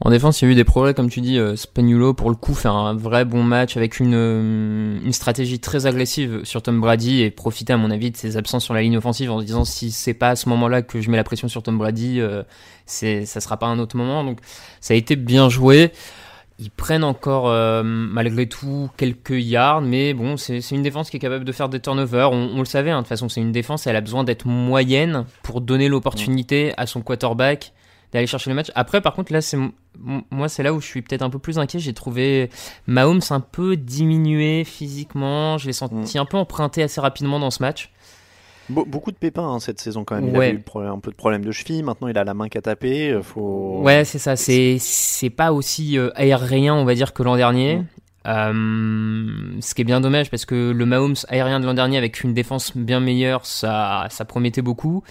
En 0.00 0.10
défense, 0.10 0.42
il 0.42 0.44
y 0.44 0.48
a 0.48 0.52
eu 0.52 0.54
des 0.54 0.64
progrès, 0.64 0.92
comme 0.92 1.08
tu 1.08 1.22
dis. 1.22 1.38
Euh, 1.38 1.56
Spagnuolo, 1.56 2.12
pour 2.12 2.28
le 2.28 2.36
coup, 2.36 2.52
fait 2.52 2.68
un 2.68 2.94
vrai 2.94 3.24
bon 3.24 3.42
match 3.42 3.78
avec 3.78 3.98
une, 3.98 4.14
euh, 4.14 4.98
une 5.02 5.12
stratégie 5.12 5.58
très 5.58 5.86
agressive 5.86 6.40
sur 6.44 6.60
Tom 6.60 6.80
Brady 6.80 7.22
et 7.22 7.30
profiter, 7.30 7.72
à 7.72 7.78
mon 7.78 7.90
avis, 7.90 8.10
de 8.10 8.16
ses 8.16 8.36
absences 8.36 8.64
sur 8.64 8.74
la 8.74 8.82
ligne 8.82 8.98
offensive 8.98 9.30
en 9.30 9.40
se 9.40 9.46
disant 9.46 9.64
si 9.64 9.90
c'est 9.90 10.12
pas 10.12 10.30
à 10.30 10.36
ce 10.36 10.50
moment-là 10.50 10.82
que 10.82 11.00
je 11.00 11.10
mets 11.10 11.16
la 11.16 11.24
pression 11.24 11.48
sur 11.48 11.62
Tom 11.62 11.78
Brady, 11.78 12.20
euh, 12.20 12.42
c'est 12.84 13.24
ça 13.24 13.40
sera 13.40 13.56
pas 13.56 13.66
un 13.66 13.78
autre 13.78 13.96
moment. 13.96 14.22
Donc, 14.22 14.40
ça 14.82 14.92
a 14.92 14.96
été 14.98 15.16
bien 15.16 15.48
joué. 15.48 15.92
Ils 16.58 16.70
prennent 16.70 17.04
encore, 17.04 17.48
euh, 17.48 17.82
malgré 17.82 18.46
tout, 18.46 18.90
quelques 18.98 19.30
yards, 19.30 19.80
mais 19.80 20.12
bon, 20.12 20.36
c'est 20.36 20.60
une 20.72 20.82
défense 20.82 21.08
qui 21.08 21.16
est 21.16 21.20
capable 21.20 21.44
de 21.46 21.52
faire 21.52 21.70
des 21.70 21.80
turnovers. 21.80 22.32
On, 22.32 22.50
on 22.54 22.58
le 22.58 22.64
savait, 22.66 22.90
hein, 22.90 22.98
de 22.98 23.02
toute 23.02 23.08
façon, 23.08 23.30
c'est 23.30 23.40
une 23.40 23.52
défense, 23.52 23.86
elle 23.86 23.96
a 23.96 24.02
besoin 24.02 24.24
d'être 24.24 24.46
moyenne 24.46 25.24
pour 25.42 25.62
donner 25.62 25.88
l'opportunité 25.88 26.74
à 26.76 26.86
son 26.86 27.00
quarterback 27.00 27.72
d'aller 28.12 28.26
chercher 28.26 28.50
le 28.50 28.56
match. 28.56 28.70
Après, 28.74 29.00
par 29.00 29.14
contre, 29.14 29.32
là, 29.32 29.40
c'est 29.40 29.58
moi, 30.30 30.48
c'est 30.48 30.62
là 30.62 30.72
où 30.72 30.80
je 30.80 30.86
suis 30.86 31.02
peut-être 31.02 31.22
un 31.22 31.30
peu 31.30 31.38
plus 31.38 31.58
inquiet. 31.58 31.78
J'ai 31.78 31.94
trouvé 31.94 32.50
Mahomes 32.86 33.22
un 33.30 33.40
peu 33.40 33.76
diminué 33.76 34.64
physiquement. 34.64 35.58
Je 35.58 35.66
l'ai 35.66 35.72
senti 35.72 36.18
mm. 36.18 36.20
un 36.20 36.24
peu 36.24 36.36
emprunté 36.36 36.82
assez 36.82 37.00
rapidement 37.00 37.38
dans 37.38 37.50
ce 37.50 37.62
match. 37.62 37.90
beaucoup 38.68 39.10
de 39.10 39.16
pépins 39.16 39.46
hein, 39.46 39.60
cette 39.60 39.80
saison 39.80 40.04
quand 40.04 40.16
même. 40.16 40.28
Il 40.28 40.36
a 40.36 40.50
eu 40.50 40.62
un 40.76 40.98
peu 40.98 41.10
de 41.10 41.16
problème 41.16 41.44
de 41.44 41.52
cheville. 41.52 41.82
Maintenant, 41.82 42.08
il 42.08 42.18
a 42.18 42.24
la 42.24 42.34
main 42.34 42.48
qu'à 42.48 42.60
taper. 42.60 43.10
Euh, 43.10 43.22
faut... 43.22 43.80
Ouais, 43.82 44.04
c'est 44.04 44.18
ça. 44.18 44.36
C'est 44.36 44.76
c'est 44.80 45.30
pas 45.30 45.52
aussi 45.52 45.98
euh, 45.98 46.10
aérien, 46.14 46.74
on 46.74 46.84
va 46.84 46.94
dire, 46.94 47.12
que 47.12 47.22
l'an 47.22 47.36
dernier. 47.36 47.76
Mm. 47.76 47.86
Euh, 48.26 49.60
ce 49.60 49.74
qui 49.74 49.82
est 49.82 49.84
bien 49.84 50.00
dommage 50.00 50.30
parce 50.30 50.44
que 50.44 50.72
le 50.72 50.84
Mahomes 50.84 51.14
aérien 51.28 51.60
de 51.60 51.66
l'an 51.66 51.74
dernier 51.74 51.96
avec 51.96 52.24
une 52.24 52.34
défense 52.34 52.76
bien 52.76 52.98
meilleure, 52.98 53.46
ça, 53.46 54.08
ça 54.10 54.24
promettait 54.24 54.62
beaucoup. 54.62 55.04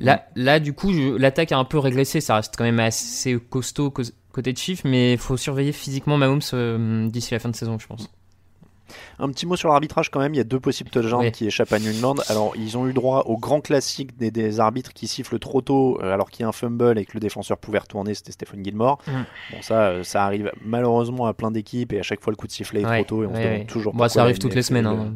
Là, 0.00 0.26
là 0.36 0.60
du 0.60 0.72
coup, 0.72 0.92
l'attaque 0.92 1.52
a 1.52 1.58
un 1.58 1.64
peu 1.64 1.78
régressé. 1.78 2.20
Ça 2.20 2.36
reste 2.36 2.54
quand 2.56 2.64
même 2.64 2.80
assez 2.80 3.38
costaud 3.50 3.92
côté 4.32 4.52
de 4.52 4.58
Chief, 4.58 4.84
mais 4.84 5.12
il 5.12 5.18
faut 5.18 5.36
surveiller 5.36 5.72
physiquement 5.72 6.16
Mahomes 6.16 6.40
euh, 6.52 7.08
d'ici 7.08 7.34
la 7.34 7.40
fin 7.40 7.48
de 7.48 7.56
saison, 7.56 7.78
je 7.78 7.86
pense. 7.86 8.10
Un 9.18 9.28
petit 9.28 9.46
mot 9.46 9.56
sur 9.56 9.68
l'arbitrage 9.68 10.10
quand 10.10 10.20
même, 10.20 10.34
il 10.34 10.36
y 10.36 10.40
a 10.40 10.44
deux 10.44 10.60
possibles 10.60 10.90
touchdowns 10.90 11.30
qui 11.30 11.46
échappent 11.46 11.72
à 11.72 11.78
New 11.78 11.94
England. 11.94 12.16
Alors 12.28 12.52
ils 12.56 12.76
ont 12.76 12.86
eu 12.86 12.92
droit 12.92 13.24
au 13.26 13.36
grand 13.36 13.60
classique 13.60 14.16
des, 14.16 14.60
arbitres 14.60 14.92
qui 14.92 15.06
sifflent 15.06 15.38
trop 15.38 15.60
tôt 15.60 15.98
euh, 16.02 16.12
alors 16.12 16.30
qu'il 16.30 16.42
y 16.42 16.44
a 16.44 16.48
un 16.48 16.52
fumble 16.52 16.98
et 16.98 17.04
que 17.04 17.12
le 17.14 17.20
défenseur 17.20 17.58
pouvait 17.58 17.78
retourner, 17.78 18.14
c'était 18.14 18.32
Stephen 18.32 18.64
Gilmore. 18.64 18.98
Mm. 19.06 19.12
Bon 19.52 19.62
ça, 19.62 19.88
euh, 19.88 20.02
ça 20.02 20.24
arrive 20.24 20.50
malheureusement 20.64 21.26
à 21.26 21.34
plein 21.34 21.50
d'équipes 21.50 21.92
et 21.92 22.00
à 22.00 22.02
chaque 22.02 22.22
fois 22.22 22.30
le 22.30 22.36
coup 22.36 22.46
de 22.46 22.52
sifflet 22.52 22.80
est 22.80 22.84
trop 22.84 23.04
tôt 23.04 23.22
et 23.24 23.26
on 23.26 23.34
se 23.34 23.40
demande 23.40 23.66
toujours 23.66 23.94
bah, 23.94 24.08
Ça 24.08 24.22
arrive 24.22 24.38
toutes 24.38 24.54
les 24.54 24.62
semaines. 24.62 24.86
Hein, 24.86 25.12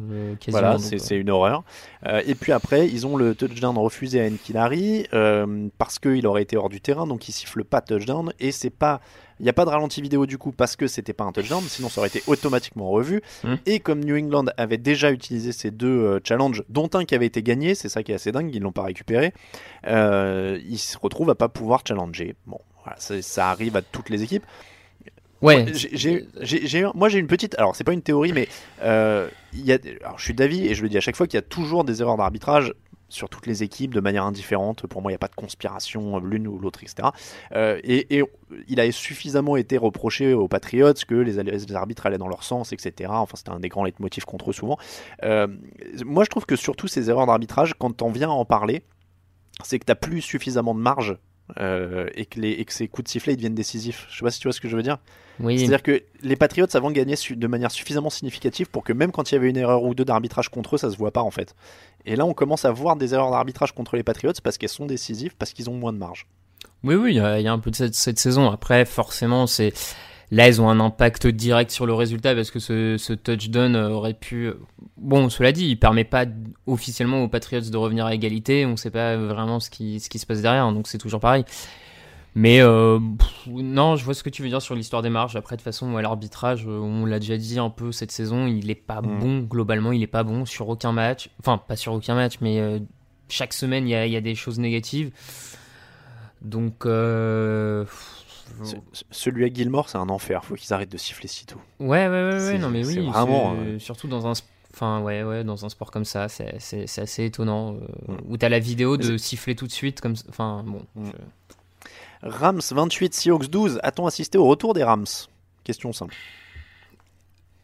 voilà, 0.47 0.77
c'est 0.77 1.17
une 1.17 1.29
horreur. 1.29 1.63
Euh, 2.05 2.21
et 2.25 2.35
puis 2.35 2.51
après, 2.51 2.87
ils 2.87 3.07
ont 3.07 3.17
le 3.17 3.35
touchdown 3.35 3.77
refusé 3.77 4.21
à 4.21 4.25
Enkilari 4.25 5.07
parce 5.77 5.99
qu'il 5.99 6.25
aurait 6.27 6.43
été 6.43 6.57
hors 6.57 6.69
du 6.69 6.81
terrain, 6.81 7.07
donc 7.07 7.27
ils 7.27 7.31
sifflent 7.31 7.63
pas 7.63 7.81
touchdown 7.81 8.31
et 8.39 8.51
c'est 8.51 8.69
pas 8.69 9.01
il 9.43 9.47
n'y 9.47 9.49
a 9.49 9.53
pas 9.53 9.65
de 9.65 9.69
ralenti 9.71 10.01
vidéo 10.01 10.25
du 10.25 10.37
coup 10.37 10.53
parce 10.53 10.77
que 10.77 10.87
c'était 10.87 11.11
pas 11.11 11.25
un 11.25 11.33
touchdown, 11.33 11.61
sinon 11.67 11.89
ça 11.89 11.99
aurait 11.99 12.07
été 12.07 12.23
automatiquement 12.27 12.89
revu. 12.89 13.21
Mmh. 13.43 13.55
Et 13.65 13.81
comme 13.81 13.99
New 13.99 14.15
England 14.15 14.45
avait 14.55 14.77
déjà 14.77 15.11
utilisé 15.11 15.51
ces 15.51 15.69
deux 15.69 15.99
euh, 15.99 16.19
challenges, 16.23 16.63
dont 16.69 16.89
un 16.93 17.03
qui 17.03 17.13
avait 17.13 17.25
été 17.25 17.43
gagné, 17.43 17.75
c'est 17.75 17.89
ça 17.89 18.03
qui 18.03 18.13
est 18.13 18.15
assez 18.15 18.31
dingue, 18.31 18.55
ils 18.55 18.61
l'ont 18.61 18.71
pas 18.71 18.83
récupéré, 18.83 19.33
euh, 19.85 20.57
ils 20.65 20.77
se 20.77 20.97
retrouvent 20.97 21.29
à 21.29 21.35
pas 21.35 21.49
pouvoir 21.49 21.81
challenger. 21.85 22.35
Bon, 22.47 22.59
voilà, 22.85 22.97
ça, 22.99 23.49
arrive 23.49 23.75
à 23.75 23.81
toutes 23.81 24.09
les 24.09 24.23
équipes. 24.23 24.45
Ouais. 25.41 25.65
Moi, 26.95 27.09
j'ai 27.09 27.19
une 27.19 27.27
petite. 27.27 27.53
Alors, 27.57 27.75
c'est 27.75 27.83
pas 27.83 27.91
une 27.91 28.01
théorie, 28.01 28.31
mais 28.31 28.47
euh, 28.81 29.27
y 29.53 29.73
a, 29.73 29.77
alors, 29.99 30.17
je 30.19 30.23
suis 30.23 30.33
d'avis 30.33 30.67
et 30.67 30.73
je 30.73 30.83
le 30.83 30.87
dis 30.87 30.95
à 30.95 31.01
chaque 31.01 31.17
fois 31.17 31.27
qu'il 31.27 31.35
y 31.35 31.39
a 31.39 31.45
toujours 31.45 31.83
des 31.83 32.01
erreurs 32.01 32.15
d'arbitrage 32.15 32.73
sur 33.13 33.29
toutes 33.29 33.47
les 33.47 33.63
équipes 33.63 33.93
de 33.93 33.99
manière 33.99 34.25
indifférente. 34.25 34.87
Pour 34.87 35.01
moi, 35.01 35.11
il 35.11 35.13
n'y 35.13 35.17
a 35.17 35.19
pas 35.19 35.27
de 35.27 35.35
conspiration 35.35 36.19
l'une 36.19 36.47
ou 36.47 36.57
l'autre, 36.57 36.83
etc. 36.83 37.09
Euh, 37.53 37.79
et, 37.83 38.23
il 38.67 38.79
a 38.79 38.91
suffisamment 38.91 39.55
été 39.57 39.77
reproché 39.77 40.33
aux 40.33 40.47
Patriots 40.47 40.93
que 41.07 41.15
les, 41.15 41.75
arbitres 41.75 42.05
allaient 42.05 42.17
dans 42.17 42.27
leur 42.27 42.43
sens, 42.43 42.71
etc. 42.71 43.09
Enfin, 43.11 43.35
c'était 43.35 43.49
un 43.49 43.59
des 43.59 43.69
grands 43.69 43.83
leitmotifs 43.83 44.25
contre 44.25 44.51
eux 44.51 44.53
souvent. 44.53 44.77
Euh, 45.23 45.47
moi, 46.05 46.23
je 46.23 46.29
trouve 46.29 46.45
que 46.45 46.55
surtout 46.55 46.87
ces 46.87 47.09
erreurs 47.09 47.25
d'arbitrage, 47.25 47.73
quand 47.77 48.01
on 48.01 48.11
vient 48.11 48.29
en 48.29 48.45
parler, 48.45 48.83
c'est 49.63 49.79
que 49.79 49.85
tu 49.85 49.91
n'as 49.91 49.95
plus 49.95 50.21
suffisamment 50.21 50.75
de 50.75 50.79
marge 50.79 51.17
euh, 51.59 52.07
et, 52.15 52.25
que 52.25 52.39
les, 52.39 52.63
que 52.63 52.73
ces 52.73 52.87
coups 52.87 53.05
de 53.05 53.09
sifflet 53.09 53.33
ils 53.33 53.37
deviennent 53.37 53.55
décisifs. 53.55 54.07
Je 54.09 54.17
sais 54.17 54.23
pas 54.23 54.31
si 54.31 54.39
tu 54.39 54.47
vois 54.47 54.53
ce 54.53 54.61
que 54.61 54.69
je 54.69 54.75
veux 54.75 54.83
dire. 54.83 54.97
Oui. 55.39 55.57
C'est-à-dire 55.57 55.83
que 55.83 56.03
les 56.21 56.35
Patriots 56.35 56.67
avant 56.73 56.91
gagné 56.91 57.15
de 57.31 57.47
manière 57.47 57.71
suffisamment 57.71 58.09
significative 58.09 58.69
pour 58.69 58.83
que 58.83 58.93
même 58.93 59.11
quand 59.11 59.31
il 59.31 59.35
y 59.35 59.37
avait 59.37 59.49
une 59.49 59.57
erreur 59.57 59.83
ou 59.83 59.95
deux 59.95 60.05
d'arbitrage 60.05 60.49
contre 60.49 60.75
eux, 60.75 60.77
ça 60.77 60.91
se 60.91 60.97
voit 60.97 61.11
pas 61.11 61.21
en 61.21 61.31
fait. 61.31 61.55
Et 62.05 62.15
là, 62.15 62.25
on 62.25 62.33
commence 62.33 62.65
à 62.65 62.71
voir 62.71 62.95
des 62.95 63.13
erreurs 63.13 63.31
d'arbitrage 63.31 63.73
contre 63.73 63.95
les 63.95 64.03
Patriots 64.03 64.33
parce 64.43 64.57
qu'elles 64.57 64.69
sont 64.69 64.85
décisives, 64.85 65.35
parce 65.37 65.53
qu'ils 65.53 65.69
ont 65.69 65.75
moins 65.75 65.93
de 65.93 65.97
marge. 65.97 66.27
Oui, 66.83 66.95
oui, 66.95 67.11
il 67.15 67.17
y, 67.17 67.47
a 67.47 67.53
un 67.53 67.59
peu 67.59 67.71
de 67.71 67.75
cette, 67.75 67.95
cette 67.95 68.19
saison. 68.19 68.51
Après, 68.51 68.85
forcément, 68.85 69.47
c'est 69.47 69.73
Là, 70.33 70.47
ils 70.47 70.59
ont 70.59 70.67
un 70.67 70.79
impact 70.79 71.27
direct 71.27 71.69
sur 71.69 71.85
le 71.85 71.93
résultat 71.93 72.33
parce 72.33 72.49
que 72.49 72.57
ce, 72.57 72.97
ce 72.97 73.13
touchdown 73.13 73.75
aurait 73.75 74.15
pu. 74.15 74.51
Bon, 74.97 75.29
cela 75.29 75.51
dit, 75.51 75.67
il 75.67 75.77
permet 75.77 76.05
pas 76.05 76.25
officiellement 76.65 77.23
aux 77.23 77.27
Patriots 77.27 77.61
de 77.61 77.77
revenir 77.77 78.07
à 78.07 78.15
égalité. 78.15 78.65
On 78.65 78.71
ne 78.71 78.75
sait 78.75 78.89
pas 78.89 79.15
vraiment 79.15 79.59
ce 79.59 79.69
qui, 79.69 79.99
ce 79.99 80.09
qui 80.09 80.17
se 80.17 80.25
passe 80.25 80.41
derrière, 80.41 80.71
donc 80.71 80.87
c'est 80.87 80.97
toujours 80.97 81.19
pareil. 81.19 81.45
Mais 82.35 82.61
euh, 82.61 82.99
non, 83.47 83.95
je 83.95 84.03
vois 84.03 84.15
ce 84.15 84.23
que 84.23 84.29
tu 84.29 84.41
veux 84.41 84.49
dire 84.49 84.61
sur 84.61 84.73
l'histoire 84.73 85.01
des 85.01 85.09
marges. 85.09 85.35
Après, 85.35 85.55
de 85.55 85.61
toute 85.61 85.65
façon, 85.65 85.95
à 85.97 86.01
l'arbitrage, 86.01 86.65
euh, 86.67 86.79
on 86.79 87.05
l'a 87.05 87.19
déjà 87.19 87.37
dit 87.37 87.59
un 87.59 87.69
peu 87.69 87.91
cette 87.91 88.11
saison, 88.11 88.47
il 88.47 88.71
est 88.71 88.75
pas 88.75 89.01
mm. 89.01 89.19
bon. 89.19 89.39
Globalement, 89.41 89.91
il 89.91 90.01
est 90.01 90.07
pas 90.07 90.23
bon 90.23 90.45
sur 90.45 90.69
aucun 90.69 90.91
match. 90.91 91.29
Enfin, 91.39 91.59
pas 91.59 91.75
sur 91.75 91.93
aucun 91.93 92.15
match, 92.15 92.35
mais 92.41 92.59
euh, 92.59 92.79
chaque 93.29 93.53
semaine, 93.53 93.87
il 93.87 93.91
y 93.91 93.95
a, 93.95 94.07
y 94.07 94.15
a, 94.15 94.21
des 94.21 94.35
choses 94.35 94.57
négatives. 94.57 95.11
Donc, 96.41 96.85
euh, 96.85 97.85
celui 99.11 99.45
à 99.45 99.53
Gilmore, 99.53 99.89
c'est 99.89 99.99
un 99.99 100.09
enfer. 100.09 100.43
Faut 100.43 100.55
qu'ils 100.55 100.73
arrêtent 100.73 100.91
de 100.91 100.97
siffler 100.97 101.27
si 101.27 101.45
tôt. 101.45 101.61
Ouais, 101.79 102.07
ouais, 102.07 102.29
ouais, 102.29 102.45
ouais 102.45 102.57
non, 102.57 102.69
mais 102.69 102.85
oui. 102.85 103.07
Vraiment. 103.07 103.55
Surtout 103.77 104.07
dans 104.07 104.25
un, 104.25 104.33
enfin, 104.73 105.01
ouais, 105.01 105.23
ouais, 105.23 105.43
dans 105.43 105.65
un 105.65 105.69
sport 105.69 105.91
comme 105.91 106.05
ça, 106.05 106.27
c'est 106.29 106.55
assez 106.97 107.25
étonnant. 107.25 107.75
Euh, 107.75 108.13
mm. 108.13 108.17
Où 108.27 108.37
t'as 108.37 108.49
la 108.49 108.59
vidéo 108.59 108.97
de 108.97 109.17
siffler 109.17 109.55
tout 109.55 109.67
de 109.67 109.71
suite, 109.71 110.01
comme, 110.01 110.15
enfin, 110.29 110.63
bon. 110.65 110.81
Mm. 110.95 111.09
Rams 112.23 112.61
28, 112.71 113.13
Seahawks 113.13 113.49
12. 113.49 113.79
A-t-on 113.83 114.07
assisté 114.07 114.37
au 114.37 114.45
retour 114.45 114.73
des 114.73 114.83
Rams? 114.83 115.05
Question 115.63 115.93
simple. 115.93 116.15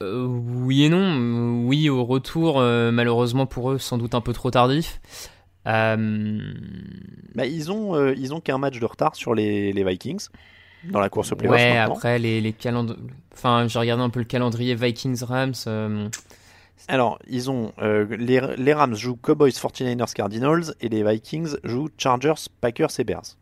Euh, 0.01 0.25
oui 0.25 0.83
et 0.83 0.89
non. 0.89 1.65
Oui, 1.65 1.89
au 1.89 2.05
retour, 2.05 2.59
malheureusement 2.59 3.45
pour 3.45 3.71
eux, 3.71 3.77
sans 3.77 3.97
doute 3.97 4.15
un 4.15 4.21
peu 4.21 4.33
trop 4.33 4.51
tardif. 4.51 5.01
Bah, 5.65 5.95
ils 7.45 7.71
ont, 7.71 8.11
ils 8.13 8.33
ont 8.33 8.39
qu'un 8.41 8.57
match 8.57 8.79
de 8.79 8.85
retard 8.85 9.15
sur 9.15 9.33
les, 9.33 9.73
les 9.73 9.83
Vikings 9.83 10.27
dans 10.85 10.99
la 10.99 11.09
course 11.09 11.31
au 11.31 11.35
playoff. 11.35 11.55
Ouais, 11.55 11.77
après 11.77 12.19
les, 12.19 12.41
les 12.41 12.53
calendriers. 12.53 12.99
Enfin, 13.33 13.67
j'ai 13.67 13.79
regardé 13.79 14.03
un 14.03 14.09
peu 14.09 14.19
le 14.19 14.25
calendrier 14.25 14.75
Vikings-Rams. 14.75 15.53
Euh, 15.67 16.09
Alors, 16.87 17.19
ils 17.27 17.49
ont 17.49 17.73
euh, 17.81 18.05
les, 18.17 18.41
les, 18.57 18.73
Rams 18.73 18.95
jouent 18.95 19.17
Cowboys, 19.17 19.51
49ers, 19.51 20.13
Cardinals 20.13 20.73
et 20.81 20.89
les 20.89 21.03
Vikings 21.03 21.55
jouent 21.63 21.89
Chargers, 21.97 22.49
Packers 22.61 22.99
et 22.99 23.03
Bears. 23.03 23.37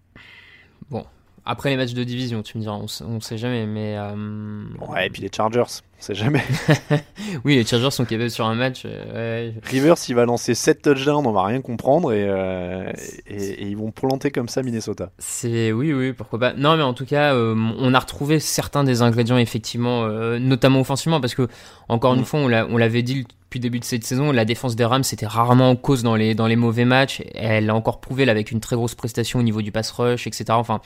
Bon, 0.90 1.06
après 1.48 1.70
les 1.70 1.78
matchs 1.78 1.94
de 1.94 2.04
division, 2.04 2.44
tu 2.44 2.58
me 2.58 2.64
diras, 2.64 2.76
on, 2.76 3.14
ne 3.14 3.20
sait 3.22 3.38
jamais, 3.38 3.66
mais. 3.66 3.96
Euh, 3.98 4.66
ouais, 4.90 5.08
et 5.08 5.10
puis 5.10 5.22
les 5.22 5.30
Chargers, 5.34 5.62
on 5.62 6.02
sait 6.02 6.14
jamais. 6.14 6.44
oui, 7.46 7.56
les 7.56 7.66
Chargers 7.66 7.92
sont 7.92 8.04
capables 8.04 8.30
sur 8.30 8.46
un 8.46 8.56
match. 8.56 8.84
Euh, 8.86 9.52
Rivers, 9.64 9.96
il 10.10 10.16
va 10.16 10.26
lancer 10.26 10.54
7 10.54 10.82
touchdowns, 10.82 11.26
on 11.26 11.32
va 11.32 11.46
rien 11.46 11.62
comprendre, 11.62 12.12
euh, 12.12 12.92
et, 13.28 13.36
et, 13.36 13.64
ils 13.64 13.78
vont 13.78 13.92
planter 13.92 14.30
comme 14.30 14.50
ça 14.50 14.62
Minnesota. 14.62 15.12
C'est 15.20 15.72
oui, 15.72 15.94
oui, 15.94 16.12
pourquoi 16.12 16.38
pas. 16.38 16.54
Non, 16.54 16.76
mais 16.76 16.84
en 16.84 16.94
tout 16.94 17.06
cas, 17.06 17.34
on 17.34 17.94
a 17.94 18.00
retrouvé 18.00 18.42
certains 18.42 18.84
des 18.84 19.02
ingrédients 19.02 19.38
effectivement, 19.38 20.06
notamment 20.40 20.82
offensivement, 20.82 21.22
parce 21.22 21.34
que 21.34 21.48
encore 21.88 22.14
une 22.14 22.22
mm. 22.22 22.26
fois, 22.26 22.40
on 22.42 22.78
l'avait 22.78 23.04
dit 23.04 23.24
depuis 23.24 23.38
depuis 23.48 23.60
le 23.60 23.64
début 23.64 23.80
de 23.80 23.86
cette 23.86 24.04
saison, 24.04 24.34
la 24.34 24.44
défense 24.44 24.76
des 24.76 24.84
Rams 24.84 25.04
était 25.10 25.26
rarement 25.26 25.70
en 25.70 25.78
cause 25.78 26.04
dans 26.04 26.18
les, 26.18 26.36
dans 26.36 26.48
les 26.48 26.58
mauvais 26.58 26.84
matchs. 26.84 27.24
Elle 27.34 27.68
l'a 27.68 27.76
encore 27.76 28.02
prouvé 28.02 28.26
là, 28.26 28.34
avec 28.34 28.52
une 28.52 28.60
très 28.60 28.76
grosse 28.76 28.94
prestation 28.94 29.40
au 29.40 29.42
niveau 29.42 29.62
du 29.62 29.72
pass 29.72 29.90
rush, 29.92 30.28
etc. 30.28 30.46
Enfin, 30.50 30.82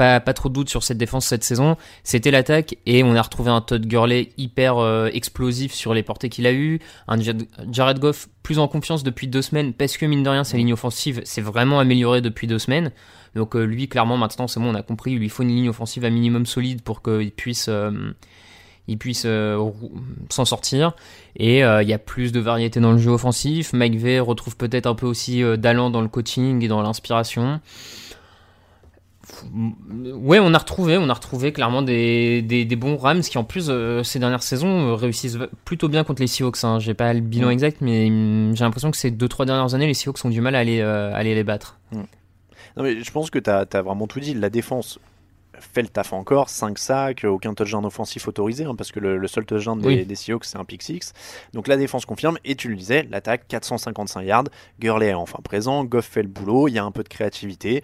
pas, 0.00 0.32
trop 0.32 0.48
de 0.48 0.54
doute 0.54 0.70
sur 0.70 0.82
cette 0.82 0.96
défense 0.96 1.26
cette 1.26 1.44
saison. 1.44 1.76
C'était 2.04 2.30
l'attaque 2.30 2.76
et 2.86 3.02
on 3.04 3.14
a 3.14 3.22
retrouvé 3.22 3.50
un 3.50 3.60
Todd 3.60 3.86
Gurley 3.86 4.30
hyper 4.38 4.78
euh, 4.78 5.08
explosif 5.12 5.74
sur 5.74 5.92
les 5.92 6.02
portées 6.02 6.30
qu'il 6.30 6.46
a 6.46 6.52
eu. 6.52 6.80
Un 7.06 7.18
Jared 7.70 7.98
Goff 7.98 8.28
plus 8.42 8.58
en 8.58 8.66
confiance 8.66 9.02
depuis 9.02 9.28
deux 9.28 9.42
semaines 9.42 9.74
parce 9.74 9.98
que 9.98 10.06
mine 10.06 10.22
de 10.22 10.28
rien 10.30 10.42
sa 10.42 10.56
ligne 10.56 10.72
offensive 10.72 11.20
s'est 11.24 11.42
vraiment 11.42 11.80
améliorée 11.80 12.22
depuis 12.22 12.46
deux 12.46 12.58
semaines. 12.58 12.92
Donc 13.34 13.54
euh, 13.54 13.64
lui 13.64 13.88
clairement 13.88 14.16
maintenant 14.16 14.48
c'est 14.48 14.58
bon 14.58 14.70
on 14.70 14.74
a 14.74 14.82
compris, 14.82 15.12
il 15.12 15.18
lui 15.18 15.28
faut 15.28 15.42
une 15.42 15.50
ligne 15.50 15.68
offensive 15.68 16.04
à 16.04 16.10
minimum 16.10 16.46
solide 16.46 16.82
pour 16.82 17.02
qu'il 17.02 17.32
puisse... 17.32 17.66
Euh, 17.68 18.12
il 18.88 18.98
puisse 18.98 19.24
s'en 20.30 20.44
sortir. 20.44 20.96
Et 21.36 21.58
il 21.58 21.88
y 21.88 21.92
a 21.92 21.98
plus 21.98 22.32
de 22.32 22.40
variété 22.40 22.80
dans 22.80 22.90
le 22.90 22.98
jeu 22.98 23.12
offensif. 23.12 23.72
McVeigh 23.72 24.18
retrouve 24.18 24.56
peut-être 24.56 24.86
un 24.86 24.96
peu 24.96 25.06
aussi 25.06 25.44
d'allant 25.58 25.90
dans 25.90 26.00
le 26.00 26.08
coaching 26.08 26.64
et 26.64 26.66
dans 26.66 26.82
l'inspiration. 26.82 27.60
Ouais, 30.14 30.38
on 30.38 30.54
a 30.54 30.58
retrouvé, 30.58 30.96
on 30.98 31.08
a 31.08 31.14
retrouvé 31.14 31.52
clairement 31.52 31.82
des, 31.82 32.42
des, 32.42 32.76
bons 32.76 32.96
Rams 32.96 33.20
qui 33.20 33.38
en 33.38 33.44
plus 33.44 33.66
euh, 33.68 34.02
ces 34.02 34.18
dernières 34.18 34.42
saisons 34.42 34.90
euh, 34.90 34.94
réussissent 34.94 35.38
plutôt 35.64 35.88
bien 35.88 36.04
contre 36.04 36.20
les 36.22 36.26
Seahawks. 36.26 36.62
Hein. 36.64 36.78
J'ai 36.78 36.94
pas 36.94 37.12
le 37.12 37.20
bilan 37.20 37.48
mm. 37.48 37.52
exact, 37.52 37.78
mais 37.80 38.08
mm, 38.10 38.56
j'ai 38.56 38.64
l'impression 38.64 38.90
que 38.90 38.96
ces 38.96 39.10
deux 39.10 39.28
trois 39.28 39.46
dernières 39.46 39.74
années, 39.74 39.86
les 39.86 39.94
Seahawks 39.94 40.24
ont 40.24 40.30
du 40.30 40.40
mal 40.40 40.54
à 40.54 40.60
aller, 40.60 40.80
euh, 40.80 41.12
aller 41.14 41.34
les 41.34 41.44
battre. 41.44 41.78
Mm. 41.92 42.02
Non 42.76 42.82
mais 42.84 43.02
je 43.02 43.10
pense 43.10 43.30
que 43.30 43.38
tu 43.38 43.50
as, 43.50 43.82
vraiment 43.82 44.06
tout 44.06 44.20
dit. 44.20 44.34
La 44.34 44.50
défense 44.50 44.98
fait 45.60 45.82
le 45.82 45.88
taf 45.88 46.12
encore, 46.12 46.48
5 46.48 46.78
sacs, 46.78 47.24
aucun 47.24 47.54
touchdown 47.54 47.84
offensif 47.84 48.26
autorisé, 48.28 48.64
hein, 48.64 48.74
parce 48.74 48.92
que 48.92 49.00
le, 49.00 49.26
seul 49.28 49.44
touchdown 49.44 49.80
des, 49.80 50.04
des 50.04 50.14
Seahawks 50.14 50.44
c'est 50.44 50.58
un 50.58 50.64
pick 50.64 50.82
6. 50.82 51.12
Donc 51.52 51.68
la 51.68 51.76
défense 51.76 52.04
confirme, 52.06 52.38
et 52.44 52.54
tu 52.54 52.68
le 52.68 52.76
disais, 52.76 53.06
l'attaque 53.10 53.46
455 53.48 54.22
yards, 54.22 54.44
Gurley 54.78 55.08
est 55.08 55.14
enfin 55.14 55.38
présent, 55.42 55.84
Goff 55.84 56.06
fait 56.06 56.22
le 56.22 56.28
boulot, 56.28 56.68
il 56.68 56.72
y 56.72 56.78
a 56.78 56.84
un 56.84 56.90
peu 56.90 57.02
de 57.02 57.08
créativité. 57.08 57.82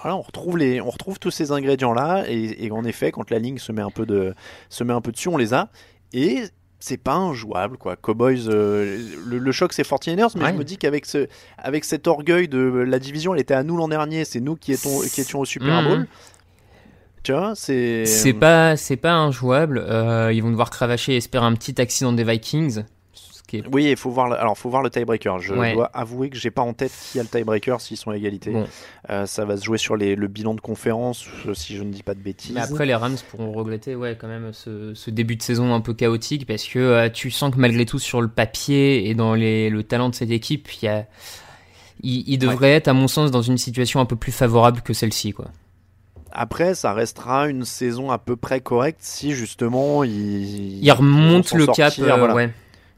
Voilà, 0.00 0.16
on 0.16 0.22
retrouve 0.22 0.58
les, 0.58 0.80
on 0.80 0.90
retrouve 0.90 1.18
tous 1.18 1.30
ces 1.30 1.52
ingrédients 1.52 1.92
là, 1.92 2.24
et, 2.28 2.70
en 2.70 2.84
effet, 2.84 3.12
quand 3.12 3.30
la 3.30 3.38
ligne 3.38 3.58
se 3.58 3.72
met 3.72 3.82
un 3.82 3.90
peu 3.90 4.06
de, 4.06 4.34
se 4.68 4.84
met 4.84 4.92
un 4.92 5.00
peu 5.00 5.12
dessus, 5.12 5.28
on 5.28 5.36
les 5.36 5.54
a. 5.54 5.68
Et 6.12 6.42
c'est 6.78 6.96
pas 6.98 7.14
injouable 7.14 7.78
quoi. 7.78 7.96
Cowboys, 7.96 8.48
euh, 8.48 8.98
le, 9.26 9.52
choc 9.52 9.72
c'est 9.72 9.86
49ers, 9.86 10.32
mais 10.36 10.52
je 10.52 10.52
me 10.52 10.64
dis 10.64 10.76
qu'avec 10.76 11.06
ce, 11.06 11.26
avec 11.58 11.84
cet 11.84 12.06
orgueil 12.06 12.48
de 12.48 12.58
la 12.58 12.98
division, 12.98 13.34
elle 13.34 13.40
était 13.40 13.54
à 13.54 13.62
nous 13.62 13.76
l'an 13.76 13.88
dernier, 13.88 14.24
c'est 14.24 14.40
nous 14.40 14.56
qui, 14.56 14.72
étions, 14.72 15.00
qui 15.00 15.20
étions 15.20 15.40
au 15.40 15.44
Super 15.44 15.82
mmh. 15.82 16.06
C'est. 17.54 18.06
C'est 18.06 18.32
pas, 18.32 18.76
c'est 18.76 18.96
pas 18.96 19.12
injouable. 19.12 19.78
Euh, 19.78 20.32
ils 20.32 20.42
vont 20.42 20.50
devoir 20.50 20.70
cravacher 20.70 21.14
et 21.14 21.16
espérer 21.16 21.44
un 21.44 21.54
petit 21.54 21.80
accident 21.80 22.12
des 22.12 22.24
Vikings. 22.24 22.84
Oui, 23.72 23.84
il 23.90 23.96
faut 23.96 24.10
voir. 24.10 24.28
Le... 24.28 24.34
Alors, 24.34 24.58
faut 24.58 24.68
voir 24.68 24.82
le 24.82 24.90
tiebreaker. 24.90 25.38
Je 25.38 25.54
dois 25.54 25.86
avouer 25.94 26.30
que 26.30 26.36
j'ai 26.36 26.50
pas 26.50 26.62
en 26.62 26.72
tête 26.72 26.92
qui 27.12 27.20
a 27.20 27.22
le 27.22 27.28
tiebreaker 27.28 27.80
s'ils 27.80 27.96
sont 27.96 28.10
à 28.10 28.16
égalité. 28.16 28.52
Euh, 29.08 29.24
ça 29.26 29.44
va 29.44 29.56
se 29.56 29.64
jouer 29.64 29.78
sur 29.78 29.96
les... 29.96 30.16
le 30.16 30.26
bilan 30.26 30.54
de 30.54 30.60
conférence, 30.60 31.26
euh, 31.46 31.54
si 31.54 31.76
je 31.76 31.84
ne 31.84 31.92
dis 31.92 32.02
pas 32.02 32.14
de 32.14 32.20
bêtises. 32.20 32.54
Mais 32.54 32.60
après, 32.60 32.86
les 32.86 32.94
Rams 32.94 33.16
pourront 33.30 33.52
regretter, 33.52 33.94
ouais, 33.94 34.16
quand 34.20 34.26
même 34.26 34.52
ce, 34.52 35.10
début 35.10 35.36
de 35.36 35.42
saison 35.42 35.74
un 35.74 35.80
peu 35.80 35.94
chaotique 35.94 36.44
parce 36.46 36.64
que 36.64 37.06
tu 37.08 37.30
sens 37.30 37.54
que 37.54 37.60
malgré 37.60 37.86
tout 37.86 38.00
sur 38.00 38.20
le 38.20 38.28
papier 38.28 39.08
et 39.08 39.14
dans 39.14 39.34
les... 39.34 39.70
le 39.70 39.84
talent 39.84 40.08
de 40.08 40.14
cette 40.16 40.30
équipe, 40.30 40.68
il 40.82 40.86
y 40.86 40.88
a, 40.88 41.06
il, 42.02 42.38
devrait 42.38 42.72
être, 42.72 42.88
à 42.88 42.92
mon 42.92 43.08
sens, 43.08 43.30
dans 43.30 43.42
une 43.42 43.58
situation 43.58 44.00
un 44.00 44.06
peu 44.06 44.16
plus 44.16 44.32
favorable 44.32 44.80
que 44.82 44.92
celle-ci, 44.92 45.32
quoi. 45.32 45.46
Après, 46.38 46.74
ça 46.74 46.92
restera 46.92 47.48
une 47.48 47.64
saison 47.64 48.10
à 48.10 48.18
peu 48.18 48.36
près 48.36 48.60
correcte 48.60 48.98
si 49.00 49.32
justement 49.32 50.04
il, 50.04 50.84
il 50.84 50.92
remonte 50.92 51.52
le 51.54 51.66
cap. 51.66 51.94
Euh, 51.98 52.34
ouais. 52.34 52.50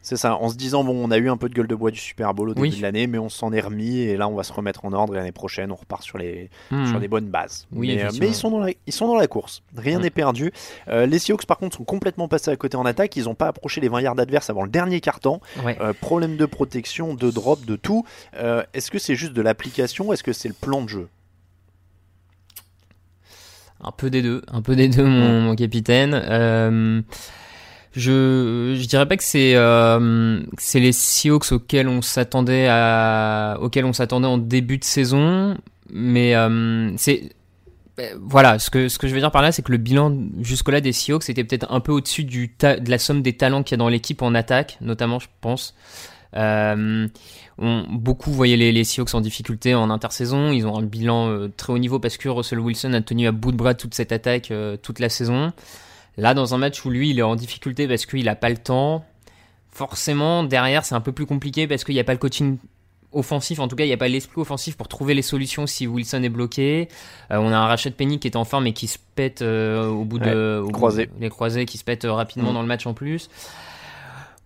C'est 0.03 0.17
ça, 0.17 0.37
en 0.37 0.49
se 0.49 0.57
disant, 0.57 0.83
bon, 0.83 1.05
on 1.05 1.11
a 1.13 1.19
eu 1.19 1.31
un 1.31 1.37
peu 1.37 1.49
de 1.49 1.55
gueule 1.55 1.69
de 1.69 1.75
bois 1.75 1.93
du 1.93 2.01
Super 2.01 2.35
Bowl 2.35 2.49
au 2.49 2.55
début 2.55 2.71
de 2.71 2.83
l'année, 2.83 3.07
mais 3.07 3.19
on 3.19 3.29
s'en 3.29 3.53
est 3.53 3.61
remis 3.61 3.99
et 3.99 4.17
là, 4.17 4.27
on 4.27 4.35
va 4.35 4.43
se 4.43 4.53
remettre 4.53 4.85
en 4.85 4.93
ordre 4.93 5.15
et 5.15 5.19
l'année 5.19 5.33
prochaine, 5.33 5.71
on 5.71 5.77
repart 5.77 6.03
sur, 6.03 6.19
les, 6.19 6.51
hmm. 6.73 6.87
sur 6.87 6.99
des 6.99 7.07
bonnes 7.07 7.27
bases. 7.27 7.69
Oui, 7.73 7.95
mais, 7.95 8.05
euh, 8.05 8.27
ils, 8.27 8.35
sont 8.35 8.51
dans 8.51 8.61
la, 8.61 8.73
ils 8.87 8.93
sont 8.93 9.07
dans 9.07 9.17
la 9.17 9.27
course, 9.29 9.63
rien 9.77 9.99
hmm. 9.99 10.03
n'est 10.03 10.11
perdu. 10.11 10.53
Euh, 10.89 11.07
les 11.07 11.21
Seahawks, 11.21 11.47
par 11.47 11.59
contre, 11.59 11.77
sont 11.77 11.85
complètement 11.85 12.27
passés 12.27 12.51
à 12.51 12.57
côté 12.57 12.77
en 12.77 12.87
attaque, 12.87 13.15
ils 13.17 13.25
n'ont 13.25 13.35
pas 13.35 13.49
approché 13.49 13.81
les 13.81 13.89
20 13.89 14.01
yards 14.01 14.19
adverses 14.19 14.51
avant 14.51 14.65
le 14.65 14.71
dernier 14.71 15.01
quart-temps. 15.01 15.41
problème 16.01 16.37
de 16.37 16.47
protection, 16.47 17.15
de 17.15 17.31
drop, 17.31 17.65
de 17.65 17.77
tout. 17.77 18.05
est-ce 18.35 18.91
que 18.91 18.99
c'est 18.99 19.15
juste 19.15 19.33
de 19.33 19.43
l'application 19.43 20.13
Est-ce 20.13 20.25
que 20.25 20.33
c'est 20.33 20.49
le 20.49 20.55
plan 20.55 20.83
de 20.83 20.89
jeu? 20.89 21.09
Un 23.83 23.93
peu 23.93 24.11
des 24.11 24.23
deux, 24.23 24.43
un 24.49 24.63
peu 24.63 24.77
des 24.77 24.89
deux, 24.89 25.05
mon, 25.05 25.55
capitaine. 25.55 26.15
Euh, 26.15 27.01
je, 27.93 28.77
je 28.79 28.87
dirais 28.87 29.07
pas 29.07 29.17
que 29.17 29.25
c'est 29.25 29.55
euh, 29.55 30.41
c'est 30.59 30.81
les 30.81 30.93
Seahawks 30.93 31.53
auxquels 31.53 31.89
on 31.89 32.03
s'attendait 32.03 32.69
à 32.69 33.59
auxquels 33.61 33.85
on 33.85 33.93
s'attendait 33.93 34.27
en 34.27 34.39
début 34.39 34.79
de 34.79 34.85
saison, 34.85 35.57
mais 35.91 36.35
euh, 36.35 36.93
c'est 36.97 37.31
voilà, 38.21 38.59
ce 38.59 38.71
que, 38.71 38.89
ce 38.89 38.99
que 38.99 39.09
je 39.09 39.15
veux 39.15 39.21
dire 39.21 39.31
par 39.31 39.43
là, 39.43 39.53
c'est 39.53 39.63
que 39.63 39.73
le 39.73 39.79
bilan 39.79 40.17
jusque-là 40.41 40.81
des 40.81 40.93
Seahawks 40.93 41.29
était 41.29 41.45
peut-être 41.45 41.67
un 41.71 41.81
peu 41.81 41.93
au-dessus 41.93 42.25
de 42.25 42.91
la 42.91 42.99
somme 42.99 43.23
des 43.23 43.33
talents 43.33 43.63
qu'il 43.63 43.73
y 43.73 43.77
a 43.77 43.79
dans 43.79 43.89
l'équipe 43.89 44.23
en 44.23 44.35
attaque, 44.35 44.79
notamment, 44.81 45.19
je 45.19 45.29
pense. 45.41 45.75
Euh, 46.37 47.09
on, 47.59 47.85
beaucoup 47.91 48.31
voyaient 48.31 48.57
les, 48.57 48.73
les 48.73 48.85
Seahawks 48.85 49.15
en 49.15 49.21
difficulté 49.21 49.75
en 49.75 49.91
intersaison. 49.91 50.53
Ils 50.53 50.67
ont 50.67 50.77
un 50.77 50.83
bilan 50.83 51.29
euh, 51.29 51.49
très 51.57 51.73
haut 51.73 51.79
niveau 51.79 51.99
parce 51.99 52.17
que 52.17 52.29
Russell 52.29 52.61
Wilson 52.61 52.93
a 52.93 53.01
tenu 53.01 53.27
à 53.27 53.33
bout 53.33 53.53
de 53.53 53.57
bras 53.57 53.75
toute 53.75 53.95
cette 53.95 54.13
attaque 54.13 54.51
euh, 54.51 54.77
toute 54.77 54.99
la 54.99 55.09
saison. 55.09 55.53
Là, 56.17 56.35
dans 56.35 56.55
un 56.55 56.59
match 56.59 56.85
où 56.85 56.91
lui, 56.91 57.11
il 57.11 57.19
est 57.19 57.23
en 57.23 57.37
difficulté 57.37 57.87
parce 57.87 58.07
qu'il 58.07 58.25
n'a 58.25 58.35
pas 58.35 58.49
le 58.49 58.57
temps, 58.57 59.05
forcément, 59.71 60.43
derrière, 60.43 60.85
c'est 60.85 60.95
un 60.95 61.01
peu 61.01 61.13
plus 61.13 61.27
compliqué 61.27 61.67
parce 61.67 61.85
qu'il 61.85 61.95
n'y 61.95 62.01
a 62.01 62.05
pas 62.05 62.13
le 62.13 62.19
coaching 62.19 62.59
offensif, 63.13 63.59
en 63.61 63.69
tout 63.69 63.77
cas, 63.77 63.85
il 63.85 63.89
n'y 63.89 63.95
a 63.95 63.99
pas 63.99 64.09
l'esprit 64.09 64.41
offensif 64.41 64.77
pour 64.77 64.89
trouver 64.89 65.15
les 65.15 65.23
solutions 65.23 65.67
si 65.67 65.87
Wilson 65.87 66.23
est 66.23 66.29
bloqué. 66.29 66.89
on 67.31 67.53
a 67.53 67.57
un 67.57 67.67
Rachet 67.67 67.93
Penny 67.93 68.19
qui 68.19 68.29
est 68.29 68.37
en 68.37 68.45
forme 68.45 68.67
et 68.67 68.73
qui 68.73 68.87
se 68.87 68.99
pète 69.15 69.43
au 69.43 70.05
bout 70.05 70.19
de 70.19 70.63
les 71.21 71.31
croisés 71.31 71.67
qui 71.67 71.79
se 71.79 71.85
pète 71.85 72.05
rapidement 72.05 72.51
mm. 72.51 72.55
dans 72.55 72.63
le 72.63 72.69
match 72.69 72.87
en 72.87 72.95
plus. 72.95 73.31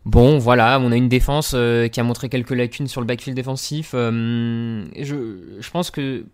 Bon, 0.04 0.38
voilà, 0.38 0.80
on 0.80 0.90
a 0.90 0.96
une 0.96 1.08
défense 1.08 1.52
euh, 1.54 1.86
qui 1.86 2.00
a 2.00 2.02
montré 2.02 2.28
quelques 2.28 2.50
lacunes 2.50 2.88
sur 2.88 3.00
le 3.00 3.06
backfield 3.06 3.36
défensif. 3.36 3.92
Euh, 3.94 4.84
je, 4.98 5.60
je, 5.60 5.70
pense 5.70 5.92
que 5.92 6.24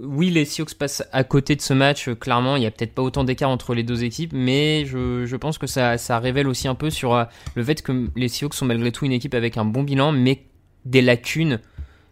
oui, 0.00 0.30
les 0.30 0.44
Seahawks 0.44 0.74
passent 0.74 1.04
à 1.12 1.22
côté 1.22 1.54
de 1.54 1.60
ce 1.60 1.72
match. 1.72 2.08
Euh, 2.08 2.16
clairement, 2.16 2.56
il 2.56 2.60
n'y 2.60 2.66
a 2.66 2.72
peut-être 2.72 2.94
pas 2.94 3.02
autant 3.02 3.22
d'écart 3.22 3.48
entre 3.48 3.74
les 3.74 3.84
deux 3.84 4.02
équipes, 4.02 4.32
mais 4.32 4.84
je, 4.86 5.24
je 5.24 5.36
pense 5.36 5.56
que 5.56 5.68
ça, 5.68 5.98
ça, 5.98 6.18
révèle 6.18 6.48
aussi 6.48 6.66
un 6.66 6.74
peu 6.74 6.90
sur 6.90 7.26
le 7.54 7.62
fait 7.62 7.80
que 7.80 8.08
les 8.16 8.28
Seahawks 8.28 8.54
sont 8.54 8.66
malgré 8.66 8.90
tout 8.90 9.04
une 9.04 9.12
équipe 9.12 9.34
avec 9.34 9.56
un 9.56 9.64
bon 9.64 9.84
bilan, 9.84 10.10
mais 10.10 10.42
des 10.84 11.00
lacunes, 11.00 11.60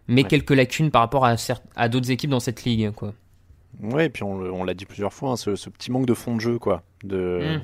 mais 0.06 0.22
quelques 0.22 0.50
lacunes 0.50 0.92
par 0.92 1.02
rapport 1.02 1.26
à, 1.26 1.34
à 1.74 1.88
d'autres 1.88 2.12
équipes 2.12 2.30
dans 2.30 2.40
cette 2.40 2.62
ligue, 2.62 2.92
quoi. 2.92 3.14
Ouais, 3.82 4.06
et 4.06 4.10
puis 4.10 4.22
on, 4.24 4.64
l'a 4.64 4.74
dit 4.74 4.84
plusieurs 4.84 5.12
fois, 5.12 5.30
hein, 5.30 5.36
ce, 5.36 5.56
ce, 5.56 5.70
petit 5.70 5.90
manque 5.90 6.06
de 6.06 6.14
fond 6.14 6.36
de 6.36 6.40
jeu, 6.40 6.58
quoi. 6.58 6.82
De. 7.02 7.56
Hmm 7.56 7.60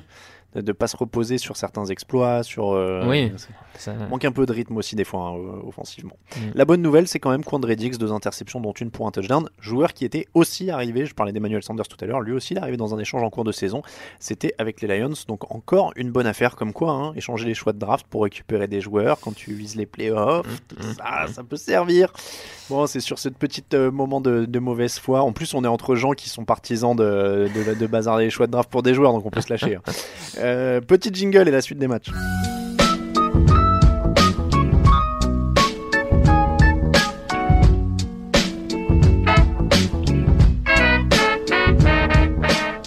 de 0.61 0.67
ne 0.67 0.73
pas 0.73 0.87
se 0.87 0.97
reposer 0.97 1.37
sur 1.37 1.57
certains 1.57 1.85
exploits, 1.85 2.43
sur 2.43 2.71
euh, 2.71 3.05
oui, 3.07 3.31
ça 3.75 3.93
manque 3.93 4.25
un 4.25 4.31
peu 4.31 4.45
de 4.45 4.53
rythme 4.53 4.77
aussi 4.77 4.95
des 4.95 5.03
fois 5.03 5.21
hein, 5.21 5.61
offensivement. 5.65 6.17
Mm. 6.35 6.39
La 6.55 6.65
bonne 6.65 6.81
nouvelle, 6.81 7.07
c'est 7.07 7.19
quand 7.19 7.31
même 7.31 7.43
Quandredix, 7.43 7.97
deux 7.97 8.11
interceptions 8.11 8.59
dont 8.59 8.73
une 8.73 8.91
pour 8.91 9.07
un 9.07 9.11
touchdown, 9.11 9.49
joueur 9.59 9.93
qui 9.93 10.05
était 10.05 10.27
aussi 10.33 10.69
arrivé, 10.71 11.05
je 11.05 11.13
parlais 11.13 11.31
d'Emmanuel 11.31 11.63
Sanders 11.63 11.87
tout 11.87 11.97
à 12.01 12.05
l'heure, 12.05 12.21
lui 12.21 12.33
aussi 12.33 12.53
il 12.53 12.57
est 12.57 12.61
arrivé 12.61 12.77
dans 12.77 12.93
un 12.95 12.99
échange 12.99 13.23
en 13.23 13.29
cours 13.29 13.43
de 13.43 13.51
saison, 13.51 13.81
c'était 14.19 14.53
avec 14.57 14.81
les 14.81 14.87
Lions, 14.87 15.13
donc 15.27 15.51
encore 15.53 15.91
une 15.95 16.11
bonne 16.11 16.27
affaire 16.27 16.55
comme 16.55 16.73
quoi, 16.73 16.91
hein, 16.91 17.13
échanger 17.15 17.45
les 17.45 17.53
choix 17.53 17.73
de 17.73 17.79
draft 17.79 18.05
pour 18.09 18.23
récupérer 18.23 18.67
des 18.67 18.81
joueurs 18.81 19.19
quand 19.19 19.35
tu 19.35 19.53
vises 19.53 19.75
les 19.75 19.85
playoffs, 19.85 20.47
mm, 20.47 20.87
mm, 20.87 20.93
ça, 20.93 21.27
ça 21.33 21.43
peut 21.43 21.57
servir. 21.57 22.11
Bon, 22.69 22.85
c'est 22.85 22.99
sur 22.99 23.17
ce 23.17 23.29
petit 23.29 23.63
euh, 23.73 23.91
moment 23.91 24.19
de, 24.19 24.59
mauvaise 24.59 24.99
foi. 24.99 25.21
En 25.21 25.31
plus, 25.31 25.53
on 25.53 25.63
est 25.63 25.67
entre 25.67 25.95
gens 25.95 26.11
qui 26.11 26.27
sont 26.29 26.43
partisans 26.43 26.95
de, 26.95 27.47
de, 27.53 27.73
de 27.75 27.87
bazarder 27.87 28.25
les 28.25 28.29
choix 28.29 28.47
de 28.47 28.51
draft 28.51 28.69
pour 28.69 28.83
des 28.83 28.93
joueurs, 28.93 29.13
donc 29.13 29.25
on 29.25 29.29
peut 29.29 29.41
se 29.41 29.49
lâcher. 29.49 29.75
Hein. 29.75 29.81
Euh, 30.47 30.79
petit 30.79 31.13
jingle 31.13 31.45
et 31.49 31.51
la 31.51 31.61
suite 31.61 31.77
des 31.77 31.89
matchs. 31.89 32.09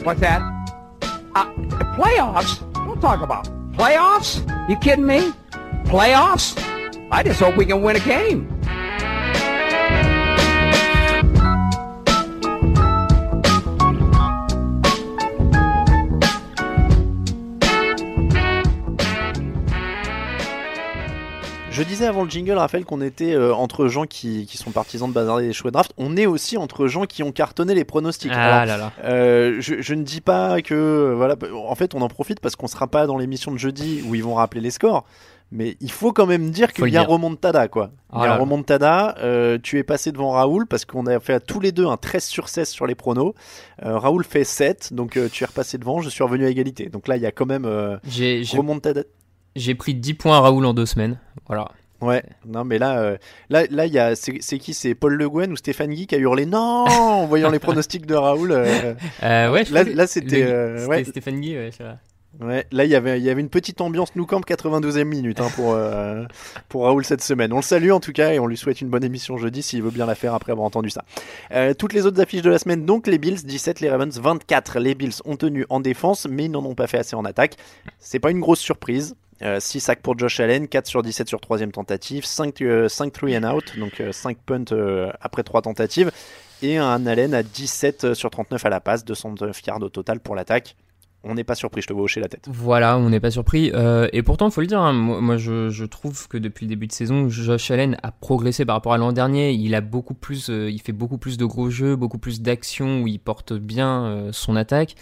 What's 0.03 0.21
that? 0.21 0.41
Uh, 1.37 1.45
playoffs? 1.97 2.61
Don't 2.73 2.99
talk 2.99 3.21
about 3.21 3.47
playoffs. 3.77 4.41
You 4.71 4.77
kidding 4.77 5.05
me? 5.05 5.31
Playoffs? 5.85 6.57
I 7.13 7.23
just 7.23 7.41
hope 7.41 7.59
we 7.59 7.67
can 7.67 7.83
win 7.83 7.97
a 7.97 8.01
game. 8.01 8.49
Je 21.81 21.85
disais 21.89 22.07
avant 22.07 22.25
le 22.25 22.31
jingle, 22.31 22.53
Raphaël, 22.53 22.85
qu'on 22.85 23.01
était 23.01 23.33
euh, 23.35 23.55
entre 23.55 23.87
gens 23.89 24.05
qui, 24.05 24.45
qui, 24.47 24.59
sont 24.59 24.71
partisans 24.71 25.09
de 25.09 25.15
bazarder 25.15 25.47
les 25.47 25.53
choix 25.55 25.71
de 25.71 25.75
draft. 25.75 25.93
On 25.97 26.17
est 26.17 26.27
aussi 26.27 26.59
entre 26.59 26.87
gens 26.87 27.07
qui 27.07 27.23
ont 27.23 27.33
cartonné 27.33 27.75
les 27.75 27.85
pronostics. 27.85 28.31
Ah 28.35 28.67
là 28.67 28.77
là. 28.77 28.93
Euh, 29.05 29.57
je, 29.61 29.81
je, 29.81 29.95
ne 29.95 30.03
dis 30.03 30.21
pas 30.21 30.61
que. 30.61 31.15
Voilà, 31.17 31.37
en 31.67 31.75
fait, 31.75 31.95
on 31.95 32.03
en 32.03 32.09
profite 32.09 32.41
parce 32.41 32.55
qu'on 32.55 32.67
sera 32.67 32.87
pas 32.87 33.07
dans 33.07 33.17
l'émission 33.17 33.51
de 33.51 33.57
jeudi 33.59 34.03
où 34.07 34.15
ils 34.15 34.23
vont 34.23 34.35
rappeler 34.35 34.61
les 34.61 34.71
scores. 34.71 35.05
Mais 35.53 35.77
il 35.81 35.91
faut 35.91 36.13
quand 36.13 36.27
même 36.27 36.51
dire 36.51 36.73
qu'il 36.73 36.87
y 36.91 36.97
a 36.97 37.03
remontada, 37.03 37.67
quoi. 37.67 37.91
Il 38.13 38.15
y 38.15 38.17
a 38.17 38.19
Voilà. 38.19 38.37
remontada. 38.37 39.17
euh, 39.19 39.59
tu 39.61 39.79
es 39.79 39.83
passé 39.83 40.13
devant 40.13 40.31
Raoul 40.31 40.67
parce 40.69 40.85
qu'on 40.85 41.07
a 41.07 41.19
fait 41.19 41.33
à 41.33 41.41
tous 41.41 41.59
les 41.59 41.73
deux 41.73 41.87
un 41.87 41.97
13 41.97 42.25
sur 42.25 42.49
16 42.49 42.69
sur 42.69 42.87
les 42.87 42.95
pronos. 42.95 43.35
Euh, 43.85 43.99
Raoul 43.99 44.23
fait 44.25 44.45
7, 44.45 44.93
donc 44.93 45.17
euh, 45.17 45.29
tu 45.33 45.43
es 45.43 45.47
repassé 45.47 45.77
devant. 45.77 46.03
Je 46.03 46.09
suis 46.09 46.23
revenu 46.23 46.45
à 46.45 46.51
égalité. 46.51 46.89
Donc 46.89 47.09
là, 47.09 47.17
il 47.17 47.23
y 47.23 47.27
a 47.27 47.33
quand 47.33 47.47
même 47.47 47.69
j'ai- 48.07 48.45
remontada. 48.57 49.03
J'ai 49.57 49.75
pris 49.75 49.95
10 49.95 50.15
points 50.15 50.37
à 50.37 50.41
Raoul 50.41 50.65
en 50.67 50.75
deux 50.75 50.87
semaines. 50.87 51.19
Voilà. 51.47 51.71
Ouais, 52.01 52.23
non 52.47 52.65
mais 52.65 52.79
là, 52.79 52.99
euh, 53.01 53.19
là, 53.51 53.65
là, 53.71 53.85
il 53.85 53.93
y 53.93 53.99
a, 53.99 54.17
c'est 54.17 54.39
c'est 54.41 54.59
qui? 54.59 54.73
C'est 54.73 54.95
Paul 54.95 55.13
Le 55.17 55.29
Guen 55.29 55.53
ou 55.53 55.57
Stéphane 55.57 55.91
Guy 55.93 56.07
qui 56.07 56.15
a 56.15 56.19
hurlé 56.19 56.47
non 56.47 56.87
en 56.89 57.27
voyant 57.27 57.51
les 57.51 57.59
pronostics 57.59 58.07
de 58.07 58.15
Raoul. 58.15 58.53
euh, 58.53 58.95
Euh, 59.23 59.53
ouais, 59.53 59.67
je 59.67 59.75
Là- 59.75 59.85
là, 59.85 60.07
c'était, 60.07 60.45
le- 60.45 60.77
c'était 60.79 60.89
ouais. 60.89 61.05
Stéphane 61.05 61.41
Guy, 61.41 61.57
ouais. 61.59 61.71
Ouais, 62.41 62.65
là 62.71 62.85
il 62.85 62.91
y 62.91 62.95
avait 62.95 63.19
il 63.19 63.25
y 63.25 63.29
avait 63.29 63.41
une 63.41 63.49
petite 63.51 63.81
ambiance 63.81 64.15
Nou 64.15 64.25
Camp 64.25 64.41
92e 64.47 65.03
minute 65.05 65.41
hein, 65.41 65.49
pour 65.57 65.77
pour 66.69 66.85
Raoul 66.85 67.05
cette 67.05 67.23
semaine. 67.23 67.53
On 67.53 67.57
le 67.57 67.63
salue 67.63 67.91
en 67.91 67.99
tout 68.01 68.13
cas 68.13 68.33
et 68.33 68.39
on 68.39 68.47
lui 68.47 68.57
souhaite 68.57 68.81
une 68.81 68.89
bonne 68.89 69.03
émission 69.05 69.37
jeudi 69.37 69.63
s'il 69.63 69.83
veut 69.83 69.91
bien 69.91 70.07
la 70.07 70.15
faire 70.15 70.33
après 70.33 70.53
avoir 70.53 70.65
entendu 70.67 70.91
ça. 70.91 71.05
Toutes 71.77 71.93
les 71.93 72.07
autres 72.07 72.21
affiches 72.21 72.43
de 72.43 72.49
la 72.51 72.59
semaine 72.61 72.87
donc 72.87 73.09
les 73.09 73.19
Bills 73.19 73.43
17, 73.45 73.81
les 73.81 73.91
Ravens 73.91 74.17
24. 74.19 74.79
Les 74.79 74.95
Bills 74.95 75.13
ont 75.25 75.37
tenu 75.37 75.67
en 75.71 75.81
défense 75.81 76.29
mais 76.31 76.45
ils 76.45 76.51
n'en 76.53 76.65
ont 76.65 76.77
pas 76.77 76.87
fait 76.87 76.99
assez 76.99 77.17
en 77.17 77.25
attaque. 77.25 77.57
C'est 77.99 78.21
pas 78.21 78.31
une 78.31 78.41
grosse 78.41 78.61
surprise. 78.61 79.17
6 79.43 79.81
sacs 79.81 80.03
pour 80.03 80.19
Josh 80.19 80.41
Allen, 80.41 80.69
4 80.69 80.87
sur 80.87 81.03
17 81.03 81.29
sur 81.29 81.41
troisième 81.41 81.73
tentative, 81.73 82.25
5, 82.25 82.61
euh, 82.63 82.89
5 82.89 83.13
three 83.13 83.37
and 83.37 83.45
out, 83.45 83.79
donc 83.79 84.03
5 84.11 84.39
punts 84.39 84.73
euh, 84.73 85.11
après 85.21 85.43
3 85.43 85.63
tentatives, 85.63 86.11
et 86.63 86.79
un 86.79 87.07
Allen 87.07 87.35
à 87.35 87.43
17 87.43 88.15
sur 88.15 88.31
39 88.31 88.65
à 88.67 88.69
la 88.69 88.81
passe, 88.81 89.05
209 89.05 89.63
yards 89.67 89.83
au 89.83 89.89
total 89.89 90.21
pour 90.21 90.35
l'attaque. 90.35 90.77
On 91.23 91.35
n'est 91.35 91.45
pas 91.45 91.55
surpris, 91.55 91.83
je 91.83 91.87
te 91.87 91.93
vois 91.93 92.05
hocher 92.05 92.21
la 92.21 92.29
tête. 92.29 92.47
Voilà, 92.51 92.97
on 92.97 93.11
n'est 93.11 93.21
pas 93.21 93.31
surpris. 93.31 93.71
Euh, 93.75 94.09
et 94.15 94.23
pourtant, 94.23 94.49
il 94.49 94.53
faut 94.53 94.63
le 94.63 94.67
dire, 94.67 94.81
hein, 94.81 94.95
moi, 94.95 95.21
moi, 95.21 95.37
je, 95.37 95.69
je 95.69 95.85
trouve 95.85 96.29
que 96.29 96.39
depuis 96.39 96.65
le 96.65 96.71
début 96.71 96.87
de 96.87 96.93
saison, 96.93 97.29
Josh 97.29 97.71
Allen 97.71 97.99
a 98.03 98.11
progressé 98.11 98.65
par 98.65 98.77
rapport 98.77 98.95
à 98.95 98.99
l'an 98.99 99.13
dernier. 99.13 99.53
Il 99.53 99.75
a 99.75 99.83
beaucoup 99.83 100.15
plus, 100.15 100.49
euh, 100.49 100.71
il 100.71 100.81
fait 100.81 100.93
beaucoup 100.93 101.19
plus 101.19 101.37
de 101.37 101.45
gros 101.45 101.69
jeux, 101.69 101.95
beaucoup 101.95 102.17
plus 102.17 102.41
d'actions 102.41 103.03
où 103.03 103.07
il 103.07 103.19
porte 103.19 103.53
bien 103.53 104.05
euh, 104.05 104.31
son 104.33 104.57
attaque. 104.57 104.95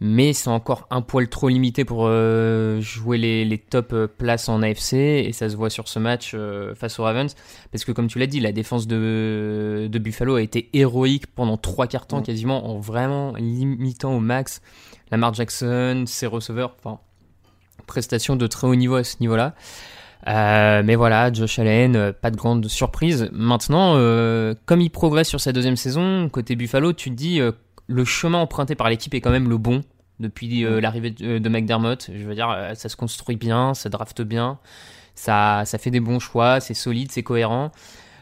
Mais 0.00 0.32
c'est 0.32 0.48
encore 0.48 0.86
un 0.90 1.02
poil 1.02 1.28
trop 1.28 1.48
limité 1.48 1.84
pour 1.84 2.06
euh, 2.06 2.80
jouer 2.80 3.18
les, 3.18 3.44
les 3.44 3.58
top 3.58 3.92
euh, 3.92 4.06
places 4.06 4.48
en 4.48 4.62
AFC 4.62 4.92
et 4.94 5.32
ça 5.32 5.50
se 5.50 5.56
voit 5.56 5.70
sur 5.70 5.88
ce 5.88 5.98
match 5.98 6.32
euh, 6.34 6.72
face 6.76 7.00
aux 7.00 7.02
Ravens 7.02 7.34
parce 7.72 7.84
que 7.84 7.90
comme 7.90 8.06
tu 8.06 8.20
l'as 8.20 8.28
dit 8.28 8.38
la 8.38 8.52
défense 8.52 8.86
de, 8.86 9.88
de 9.90 9.98
Buffalo 9.98 10.36
a 10.36 10.42
été 10.42 10.68
héroïque 10.72 11.26
pendant 11.26 11.56
trois 11.56 11.88
quarts 11.88 12.06
temps 12.06 12.22
quasiment 12.22 12.70
en 12.70 12.78
vraiment 12.78 13.32
limitant 13.34 14.14
au 14.14 14.20
max 14.20 14.62
Lamar 15.10 15.34
Jackson, 15.34 16.04
ses 16.06 16.26
receveurs, 16.26 16.76
enfin, 16.78 17.00
prestation 17.86 18.36
de 18.36 18.46
très 18.46 18.66
haut 18.66 18.74
niveau 18.74 18.96
à 18.96 19.04
ce 19.04 19.16
niveau-là. 19.20 19.54
Euh, 20.26 20.82
mais 20.84 20.96
voilà, 20.96 21.32
Josh 21.32 21.58
Allen, 21.58 22.12
pas 22.12 22.30
de 22.30 22.36
grande 22.36 22.68
surprise. 22.68 23.30
Maintenant, 23.32 23.94
comme 24.66 24.82
il 24.82 24.90
progresse 24.90 25.28
sur 25.28 25.40
sa 25.40 25.52
deuxième 25.52 25.76
saison, 25.76 26.28
côté 26.28 26.56
Buffalo, 26.56 26.92
tu 26.92 27.08
te 27.08 27.14
dis 27.14 27.40
le 27.88 28.04
chemin 28.04 28.38
emprunté 28.38 28.74
par 28.76 28.88
l'équipe 28.88 29.12
est 29.14 29.20
quand 29.20 29.30
même 29.32 29.48
le 29.48 29.58
bon 29.58 29.82
depuis 30.20 30.64
euh, 30.64 30.80
l'arrivée 30.80 31.10
de, 31.10 31.38
de 31.38 31.48
McDermott. 31.48 32.10
Je 32.14 32.24
veux 32.24 32.34
dire, 32.34 32.50
euh, 32.50 32.74
ça 32.74 32.88
se 32.88 32.96
construit 32.96 33.36
bien, 33.36 33.74
ça 33.74 33.88
drafte 33.88 34.22
bien, 34.22 34.58
ça, 35.14 35.62
ça 35.64 35.78
fait 35.78 35.90
des 35.90 36.00
bons 36.00 36.20
choix, 36.20 36.60
c'est 36.60 36.74
solide, 36.74 37.10
c'est 37.10 37.22
cohérent. 37.22 37.72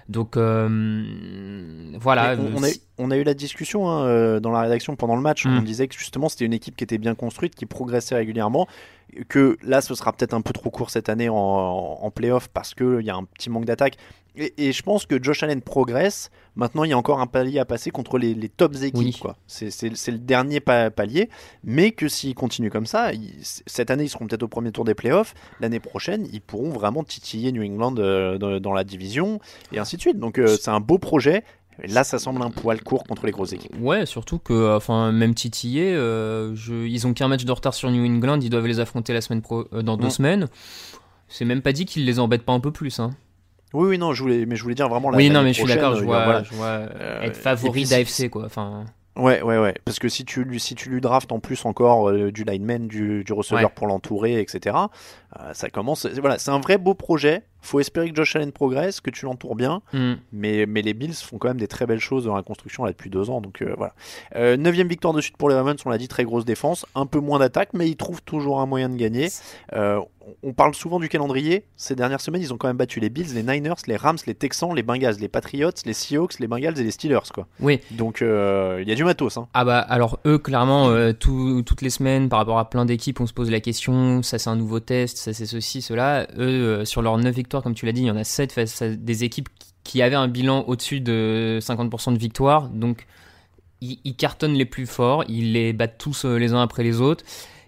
Donc 0.09 0.37
euh, 0.37 1.97
voilà. 2.01 2.37
On, 2.39 2.59
on 2.59 2.63
a, 2.63 2.71
eu- 2.71 2.75
on 2.99 3.11
a 3.11 3.17
eu 3.17 3.25
la 3.25 3.35
discussion 3.35 3.89
hein, 3.91 4.05
euh, 4.07 4.41
dans 4.41 4.53
la 4.53 4.61
rédaction 4.61 4.95
pendant 4.97 5.17
le 5.17 5.23
match. 5.23 5.47
Mm. 5.47 5.59
On 5.59 5.63
disait 5.63 5.89
que 5.89 5.97
justement 5.99 6.29
c'était 6.29 6.45
une 6.45 6.53
équipe 6.53 6.77
qui 6.77 6.85
était 6.85 6.99
bien 6.99 7.15
construite, 7.15 7.55
qui 7.55 7.67
progressait 7.67 8.15
régulièrement. 8.15 8.69
Que 9.29 9.57
là, 9.63 9.81
ce 9.81 9.95
sera 9.95 10.13
peut-être 10.13 10.35
un 10.35 10.43
peu 10.43 10.53
trop 10.53 10.69
court 10.71 10.91
cette 10.91 11.09
année 11.09 11.29
en, 11.29 11.35
en 11.35 12.11
playoff 12.11 12.49
parce 12.49 12.75
qu'il 12.75 13.01
y 13.03 13.11
a 13.11 13.15
un 13.17 13.25
petit 13.25 13.51
manque 13.51 13.65
d'attaque. 13.65 13.97
Et, 14.37 14.69
et 14.69 14.73
je 14.73 14.83
pense 14.83 15.07
que 15.07 15.23
Josh 15.23 15.43
Allen 15.43 15.61
progresse. 15.63 16.31
Maintenant, 16.57 16.85
il 16.85 16.91
y 16.91 16.93
a 16.93 16.99
encore 16.99 17.21
un 17.21 17.27
palier 17.27 17.59
à 17.59 17.65
passer 17.65 17.91
contre 17.91 18.19
les, 18.19 18.35
les 18.35 18.49
tops 18.49 18.83
équipes. 18.83 18.97
Oui. 18.97 19.19
quoi. 19.21 19.37
C'est 19.47 19.71
c'est- 19.71 19.95
c'est 19.95 20.11
le 20.11 20.19
dernier 20.19 20.61
pa- 20.61 20.91
palier. 20.91 21.29
Mais 21.65 21.91
que 21.93 22.09
s'ils 22.09 22.35
continuent 22.35 22.71
comme 22.71 22.87
ça, 22.87 23.13
ils- 23.13 23.35
cette 23.43 23.91
année, 23.91 24.05
ils 24.05 24.09
seront 24.09 24.27
peut-être 24.27 24.43
au 24.43 24.49
premier 24.49 24.73
tour 24.73 24.85
des 24.85 24.95
playoffs. 24.95 25.35
L'année 25.61 25.81
prochaine, 25.81 26.27
ils 26.33 26.41
pourront 26.41 26.71
vraiment 26.71 27.03
titiller 27.05 27.53
New 27.53 27.63
England 27.63 27.97
euh, 27.99 28.39
dans, 28.39 28.59
dans 28.61 28.73
la 28.73 28.85
division 28.85 29.39
et 29.73 29.79
ainsi 29.79 29.97
de 29.97 30.01
suite. 30.01 30.19
Donc, 30.19 30.39
euh, 30.39 30.57
c'est 30.61 30.71
un 30.71 30.81
beau 30.81 30.99
projet. 30.99 31.45
Et 31.83 31.89
Là, 31.89 32.05
ça 32.05 32.19
semble 32.19 32.41
un 32.41 32.51
poil 32.51 32.83
court 32.83 33.05
contre 33.05 33.27
les 33.27 33.33
grosses 33.33 33.53
équipes. 33.53 33.75
Ouais, 33.79 34.07
surtout 34.07 34.39
que, 34.39 34.75
enfin, 34.75 35.13
même 35.13 35.35
titillé, 35.35 35.93
euh, 35.95 36.55
je- 36.55 36.87
ils 36.87 37.07
ont 37.07 37.13
qu'un 37.13 37.29
match 37.29 37.45
de 37.45 37.53
retard 37.53 37.75
sur 37.75 37.91
New 37.91 38.03
England, 38.03 38.41
ils 38.41 38.49
doivent 38.49 38.67
les 38.67 38.81
affronter 38.81 39.13
la 39.13 39.21
semaine 39.21 39.43
pro, 39.43 39.67
euh, 39.75 39.83
dans 39.83 39.99
deux 39.99 40.07
Mm. 40.07 40.11
semaines. 40.11 40.47
C'est 41.29 41.45
même 41.45 41.61
pas 41.61 41.73
dit 41.73 41.85
qu'ils 41.85 42.07
les 42.07 42.19
embêtent 42.19 42.45
pas 42.45 42.55
un 42.55 42.61
peu 42.61 42.71
plus. 42.71 42.99
Hein. 42.99 43.11
Oui, 43.77 43.89
oui, 43.91 43.99
non, 43.99 44.13
je 44.15 44.23
voulais, 44.23 44.47
mais 44.47 44.57
je 44.57 44.63
voulais 44.63 44.75
dire 44.75 44.89
vraiment 44.89 45.11
la 45.11 45.17
oui, 45.19 45.29
non, 45.31 45.43
mais 45.43 45.53
je 45.53 45.59
suis 45.61 45.69
d'accord, 45.69 45.95
je 45.97 46.03
euh, 46.03 46.05
vois, 46.05 46.25
voilà. 46.25 46.43
je 46.43 46.55
vois 46.55 46.67
Euh, 46.67 47.23
être 47.23 47.37
favori 47.37 47.85
d'AFC, 47.85 48.29
quoi. 48.31 48.45
Enfin, 48.47 48.85
Ouais, 49.17 49.41
ouais, 49.41 49.57
ouais. 49.59 49.75
Parce 49.87 49.99
que 49.99 50.11
si 50.11 50.27
tu, 50.27 50.45
lui- 50.45 50.61
si 50.61 50.75
tu 50.75 50.91
lui 50.91 51.01
draftes 51.01 51.33
en 51.33 51.41
plus 51.41 51.65
encore 51.65 52.11
euh, 52.11 52.31
du 52.31 52.45
lineman, 52.45 52.87
du, 52.87 53.25
du 53.25 53.33
receveur 53.33 53.65
Ouais. 53.65 53.73
pour 53.75 53.87
l'entourer, 53.87 54.41
etc., 54.41 54.77
euh, 55.41 55.55
ça 55.55 55.71
commence. 55.71 56.05
Voilà, 56.07 56.39
c'est 56.39 56.51
un 56.51 56.59
vrai 56.61 56.77
beau 56.77 56.93
projet. 56.95 57.43
Faut 57.67 57.81
espérer 57.81 58.09
que 58.11 58.17
Josh 58.17 58.37
Allen 58.37 58.53
progresse, 58.53 59.01
que 59.01 59.11
tu 59.11 59.25
l'entoures 59.25 59.57
bien. 59.57 59.83
hmm. 59.93 60.15
Mais, 60.33 60.67
mais 60.67 60.83
les 60.83 60.95
Bills 60.95 61.15
font 61.15 61.39
quand 61.39 61.49
même 61.49 61.57
des 61.59 61.67
très 61.69 61.87
belles 61.87 61.99
choses 62.01 62.25
dans 62.25 62.35
la 62.37 62.43
construction 62.43 62.85
là 62.85 62.93
depuis 62.93 63.11
deux 63.11 63.29
ans. 63.31 63.41
Donc 63.41 63.61
euh, 63.63 63.75
voilà. 63.77 63.95
Euh, 64.37 64.57
neuvième 64.57 64.89
victoire 64.89 65.13
de 65.15 65.21
suite 65.21 65.37
pour 65.37 65.49
les 65.49 65.55
Ravens, 65.57 65.77
on 65.85 65.91
l'a 65.91 65.99
dit, 65.99 66.09
très 66.09 66.25
grosse 66.25 66.45
défense. 66.45 66.87
Un 66.95 67.07
peu 67.07 67.19
moins 67.21 67.39
d'attaque, 67.41 67.71
mais 67.75 67.89
ils 67.89 67.97
trouvent 67.97 68.23
toujours 68.23 68.61
un 68.61 68.67
moyen 68.67 68.89
de 68.89 68.97
gagner. 68.97 69.29
Euh, 69.73 70.01
on 70.43 70.53
parle 70.53 70.75
souvent 70.75 70.99
du 70.99 71.09
calendrier. 71.09 71.65
Ces 71.77 71.95
dernières 71.95 72.21
semaines, 72.21 72.43
ils 72.43 72.53
ont 72.53 72.57
quand 72.57 72.67
même 72.67 72.77
battu 72.77 72.99
les 72.99 73.11
Bills, 73.11 73.33
les 73.35 73.45
Niners, 73.45 73.75
les 73.87 73.95
Rams, 73.97 74.17
les 74.27 74.35
Texans, 74.35 74.75
les 74.75 74.83
Bengals, 74.83 75.17
les 75.21 75.29
Patriots, 75.29 75.71
les 75.85 75.93
Seahawks, 75.93 76.41
les 76.41 76.49
Bengals 76.49 76.79
et 76.81 76.83
les 76.83 76.91
Steelers. 76.91 77.31
Quoi. 77.33 77.47
Oui. 77.61 77.81
Donc 77.93 78.23
euh, 78.23 78.81
il 78.83 78.89
y 78.89 78.93
a 78.93 78.97
du 78.97 79.05
matos. 79.05 79.37
Hein. 79.37 79.47
Ah 79.55 79.65
bah 79.65 79.79
alors 79.79 80.19
eux 80.27 80.39
clairement 80.39 80.91
tout- 81.19 81.63
toutes 81.65 81.83
les 81.83 81.91
semaines 81.91 82.29
par 82.29 82.41
rapport 82.41 82.59
à 82.59 82.69
plein 82.69 82.85
d'équipes 82.85 83.21
on 83.21 83.27
se 83.27 83.33
pose 83.33 83.51
la 83.51 83.61
question 83.61 84.23
ça 84.23 84.39
c'est 84.39 84.51
un 84.51 84.57
nouveau 84.57 84.81
test 84.81 85.17
ça 85.17 85.33
c'est 85.33 85.47
ceci 85.47 85.81
cela 85.81 86.27
eux 86.39 86.85
sur 86.85 87.03
leurs 87.03 87.17
9 87.19 87.35
victoires 87.35 87.56
comme 87.63 87.75
tu 87.75 87.87
l'as 87.87 87.93
dit 87.93 88.03
il 88.03 88.07
y 88.07 88.11
en 88.11 88.17
a 88.17 88.25
7 88.25 88.53
face 88.53 88.83
à 88.83 88.89
des 88.91 89.25
équipes 89.25 89.49
qui- 89.85 90.03
avaient 90.03 90.17
un 90.17 90.29
bilan 90.29 90.65
au-dessus 90.67 91.01
de 91.01 91.59
50% 91.63 92.13
de 92.13 92.19
victoires 92.19 92.69
donc 92.69 93.07
ils, 93.81 94.17
cartonnent 94.17 94.55
les 94.55 94.65
plus 94.65 94.87
forts 94.87 95.25
ils 95.29 95.53
les 95.53 95.73
battent 95.73 95.99
tous 95.99 96.25
euh, 96.25 96.39
les 96.39 96.53
uns 96.55 96.63
après 96.63 96.83
les 96.83 97.01
autres 97.01 97.25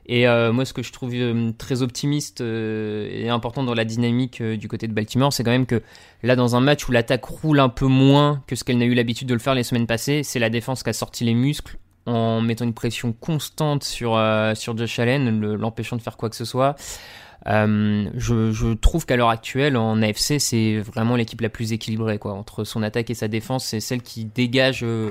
et 0.06 0.26
euh, 0.26 0.52
moi 0.52 0.64
ce 0.64 0.72
que 0.72 0.82
je 0.82 0.90
trouve 0.92 1.12
euh, 1.14 1.52
très 1.58 1.82
optimiste 1.82 2.40
et 2.40 3.28
important 3.28 3.62
dans 3.62 3.74
la 3.74 3.84
dynamique 3.84 4.42
du 4.42 4.66
côté 4.68 4.88
de 4.88 4.92
Baltimore 4.92 5.32
c'est 5.32 5.44
quand 5.44 5.50
même 5.50 5.66
que 5.66 5.82
Là, 6.24 6.34
dans 6.34 6.56
un 6.56 6.60
match 6.60 6.88
où 6.88 6.90
l'attaque 6.92 7.24
roule 7.26 7.60
un 7.60 7.68
peu 7.68 7.86
moins 7.86 8.42
que 8.48 8.56
ce 8.56 8.64
qu'elle 8.64 8.78
n'a 8.78 8.86
eu 8.86 8.94
l'habitude 8.94 9.28
de 9.28 9.34
le 9.34 9.38
faire 9.38 9.54
les 9.54 9.62
semaines 9.62 9.86
passées, 9.86 10.24
c'est 10.24 10.40
la 10.40 10.50
défense 10.50 10.82
qui 10.82 10.90
a 10.90 10.92
sorti 10.92 11.22
les 11.24 11.34
muscles 11.34 11.78
en 12.06 12.40
mettant 12.40 12.64
une 12.64 12.74
pression 12.74 13.12
constante 13.12 13.84
sur, 13.84 14.20
sur 14.56 14.76
Josh 14.76 14.98
Allen, 14.98 15.38
le- 15.38 15.54
l'empêchant 15.54 15.94
de 15.94 16.02
faire 16.02 16.16
quoi 16.16 16.28
que 16.28 16.34
ce 16.34 16.44
soit. 16.44 16.74
Euh, 17.46 18.10
je, 18.14 18.52
je 18.52 18.74
trouve 18.74 19.06
qu'à 19.06 19.16
l'heure 19.16 19.30
actuelle, 19.30 19.76
en 19.76 20.02
AFC, 20.02 20.38
c'est 20.38 20.78
vraiment 20.78 21.16
l'équipe 21.16 21.40
la 21.40 21.48
plus 21.48 21.72
équilibrée. 21.72 22.18
Quoi. 22.18 22.32
Entre 22.32 22.64
son 22.64 22.82
attaque 22.82 23.10
et 23.10 23.14
sa 23.14 23.28
défense, 23.28 23.64
c'est 23.64 23.80
celle 23.80 24.02
qui 24.02 24.24
dégage, 24.24 24.80
euh, 24.82 25.10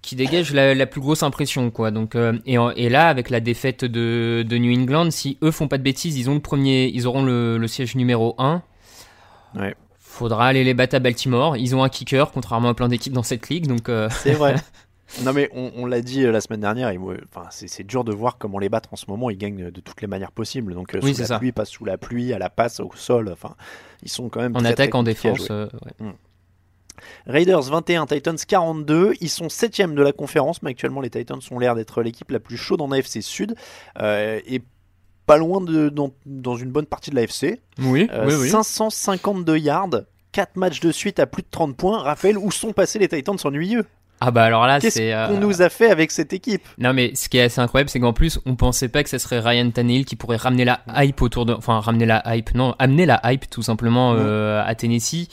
qui 0.00 0.16
dégage 0.16 0.52
la, 0.52 0.74
la 0.74 0.86
plus 0.86 1.00
grosse 1.00 1.22
impression. 1.22 1.70
Quoi. 1.70 1.90
Donc, 1.90 2.14
euh, 2.14 2.38
et, 2.46 2.88
là, 2.88 3.08
avec 3.08 3.30
la 3.30 3.40
défaite 3.40 3.84
de, 3.84 4.44
de 4.48 4.58
New 4.58 4.72
England, 4.80 5.10
si 5.10 5.38
eux 5.42 5.50
font 5.50 5.68
pas 5.68 5.78
de 5.78 5.82
bêtises, 5.82 6.16
ils, 6.16 6.30
ont 6.30 6.34
le 6.34 6.40
premier, 6.40 6.86
ils 6.86 7.06
auront 7.06 7.24
le, 7.24 7.58
le 7.58 7.68
siège 7.68 7.96
numéro 7.96 8.34
1. 8.38 8.62
Ouais. 9.56 9.74
Faudra 9.98 10.46
aller 10.46 10.64
les 10.64 10.72
battre 10.72 10.94
à 10.94 10.98
Baltimore. 10.98 11.56
Ils 11.58 11.76
ont 11.76 11.82
un 11.82 11.90
kicker, 11.90 12.30
contrairement 12.30 12.70
à 12.70 12.74
plein 12.74 12.88
d'équipes 12.88 13.12
dans 13.12 13.22
cette 13.22 13.48
ligue. 13.50 13.66
Donc, 13.66 13.90
C'est 14.10 14.32
vrai. 14.32 14.54
non 15.22 15.32
mais 15.32 15.48
on, 15.52 15.72
on 15.76 15.86
l'a 15.86 16.00
dit 16.00 16.24
euh, 16.24 16.32
la 16.32 16.40
semaine 16.40 16.60
dernière, 16.60 16.90
et 16.90 16.98
enfin, 16.98 17.46
c'est 17.50 17.84
dur 17.86 18.04
de 18.04 18.12
voir 18.12 18.38
comment 18.38 18.58
les 18.58 18.68
battre 18.68 18.88
en 18.92 18.96
ce 18.96 19.06
moment. 19.08 19.30
Ils 19.30 19.38
gagnent 19.38 19.70
de 19.70 19.80
toutes 19.80 20.00
les 20.00 20.06
manières 20.08 20.32
possibles. 20.32 20.74
Donc 20.74 20.94
euh, 20.94 21.00
sous 21.00 21.20
la 21.20 21.26
ça. 21.26 21.38
pluie, 21.38 21.52
pas 21.52 21.64
sous 21.64 21.84
la 21.84 21.96
pluie, 21.98 22.32
à 22.32 22.38
la 22.38 22.50
passe, 22.50 22.80
au 22.80 22.90
sol. 22.94 23.28
Enfin, 23.32 23.54
ils 24.02 24.10
sont 24.10 24.28
quand 24.28 24.40
même 24.40 24.56
en 24.56 24.60
très, 24.60 24.68
attaque, 24.72 24.90
très 24.90 24.98
en 24.98 25.02
défense. 25.02 25.48
euh, 25.50 25.68
ouais. 26.00 26.12
Raiders 27.26 27.62
21, 27.62 28.06
Titans 28.06 28.36
42. 28.36 29.14
Ils 29.20 29.28
sont 29.28 29.48
septième 29.48 29.94
de 29.94 30.02
la 30.02 30.12
conférence, 30.12 30.62
mais 30.62 30.70
actuellement 30.70 31.00
les 31.00 31.10
Titans 31.10 31.40
ont 31.50 31.58
l'air 31.58 31.74
d'être 31.74 32.02
l'équipe 32.02 32.30
la 32.30 32.40
plus 32.40 32.56
chaude 32.56 32.80
en 32.80 32.90
AFC 32.90 33.20
Sud 33.22 33.54
euh, 34.00 34.40
et 34.46 34.62
pas 35.26 35.36
loin 35.36 35.60
de 35.60 35.88
dans, 35.88 36.12
dans 36.24 36.56
une 36.56 36.70
bonne 36.70 36.86
partie 36.86 37.10
de 37.10 37.16
l'AFC. 37.16 37.60
Oui, 37.80 38.08
oui, 38.26 38.34
oui. 38.34 38.48
552 38.48 39.58
yards, 39.58 40.02
4 40.32 40.56
matchs 40.56 40.80
de 40.80 40.92
suite 40.92 41.18
à 41.18 41.26
plus 41.26 41.42
de 41.42 41.48
30 41.50 41.76
points. 41.76 41.98
Raphaël, 41.98 42.38
où 42.38 42.50
sont 42.50 42.72
passés 42.72 42.98
les 42.98 43.08
Titans 43.08 43.36
ennuyeux? 43.44 43.84
Ah 44.20 44.30
bah 44.30 44.44
alors 44.44 44.66
là, 44.66 44.80
Qu'est-ce 44.80 44.96
c'est. 44.96 45.12
euh, 45.12 45.26
qu'on 45.28 45.38
nous 45.38 45.60
a 45.62 45.68
fait 45.68 45.90
avec 45.90 46.10
cette 46.10 46.32
équipe? 46.32 46.62
Non 46.78 46.92
mais 46.94 47.14
ce 47.14 47.28
qui 47.28 47.36
est 47.38 47.42
assez 47.42 47.60
incroyable, 47.60 47.90
c'est 47.90 48.00
qu'en 48.00 48.12
plus, 48.14 48.38
on 48.46 48.56
pensait 48.56 48.88
pas 48.88 49.02
que 49.02 49.10
ce 49.10 49.18
serait 49.18 49.40
Ryan 49.40 49.70
Tannehill 49.70 50.04
qui 50.06 50.16
pourrait 50.16 50.36
ramener 50.38 50.64
la 50.64 50.80
hype 50.96 51.20
autour 51.20 51.44
de, 51.44 51.52
enfin 51.52 51.80
ramener 51.80 52.06
la 52.06 52.22
hype, 52.34 52.54
non, 52.54 52.74
amener 52.78 53.04
la 53.06 53.20
hype 53.24 53.48
tout 53.50 53.62
simplement 53.62 54.14
euh, 54.16 54.62
à 54.64 54.74
Tennessee. 54.74 55.28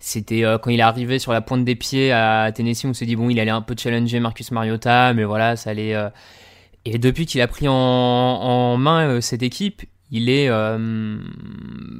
C'était 0.00 0.44
euh, 0.44 0.58
quand 0.58 0.70
il 0.70 0.78
est 0.78 0.82
arrivé 0.82 1.18
sur 1.18 1.32
la 1.32 1.40
pointe 1.40 1.64
des 1.64 1.74
pieds 1.74 2.12
à 2.12 2.52
Tennessee, 2.54 2.84
on 2.84 2.94
s'est 2.94 3.06
dit 3.06 3.16
bon, 3.16 3.30
il 3.30 3.40
allait 3.40 3.50
un 3.50 3.62
peu 3.62 3.74
challenger 3.76 4.20
Marcus 4.20 4.50
Mariota, 4.52 5.12
mais 5.14 5.24
voilà, 5.24 5.56
ça 5.56 5.70
allait. 5.70 5.94
euh, 5.94 6.08
Et 6.84 6.98
depuis 6.98 7.24
qu'il 7.26 7.40
a 7.40 7.48
pris 7.48 7.66
en, 7.66 7.72
en 7.74 8.76
main 8.76 9.08
euh, 9.08 9.20
cette 9.20 9.42
équipe, 9.42 9.82
il 10.10 10.30
est, 10.30 10.48
euh, 10.48 11.18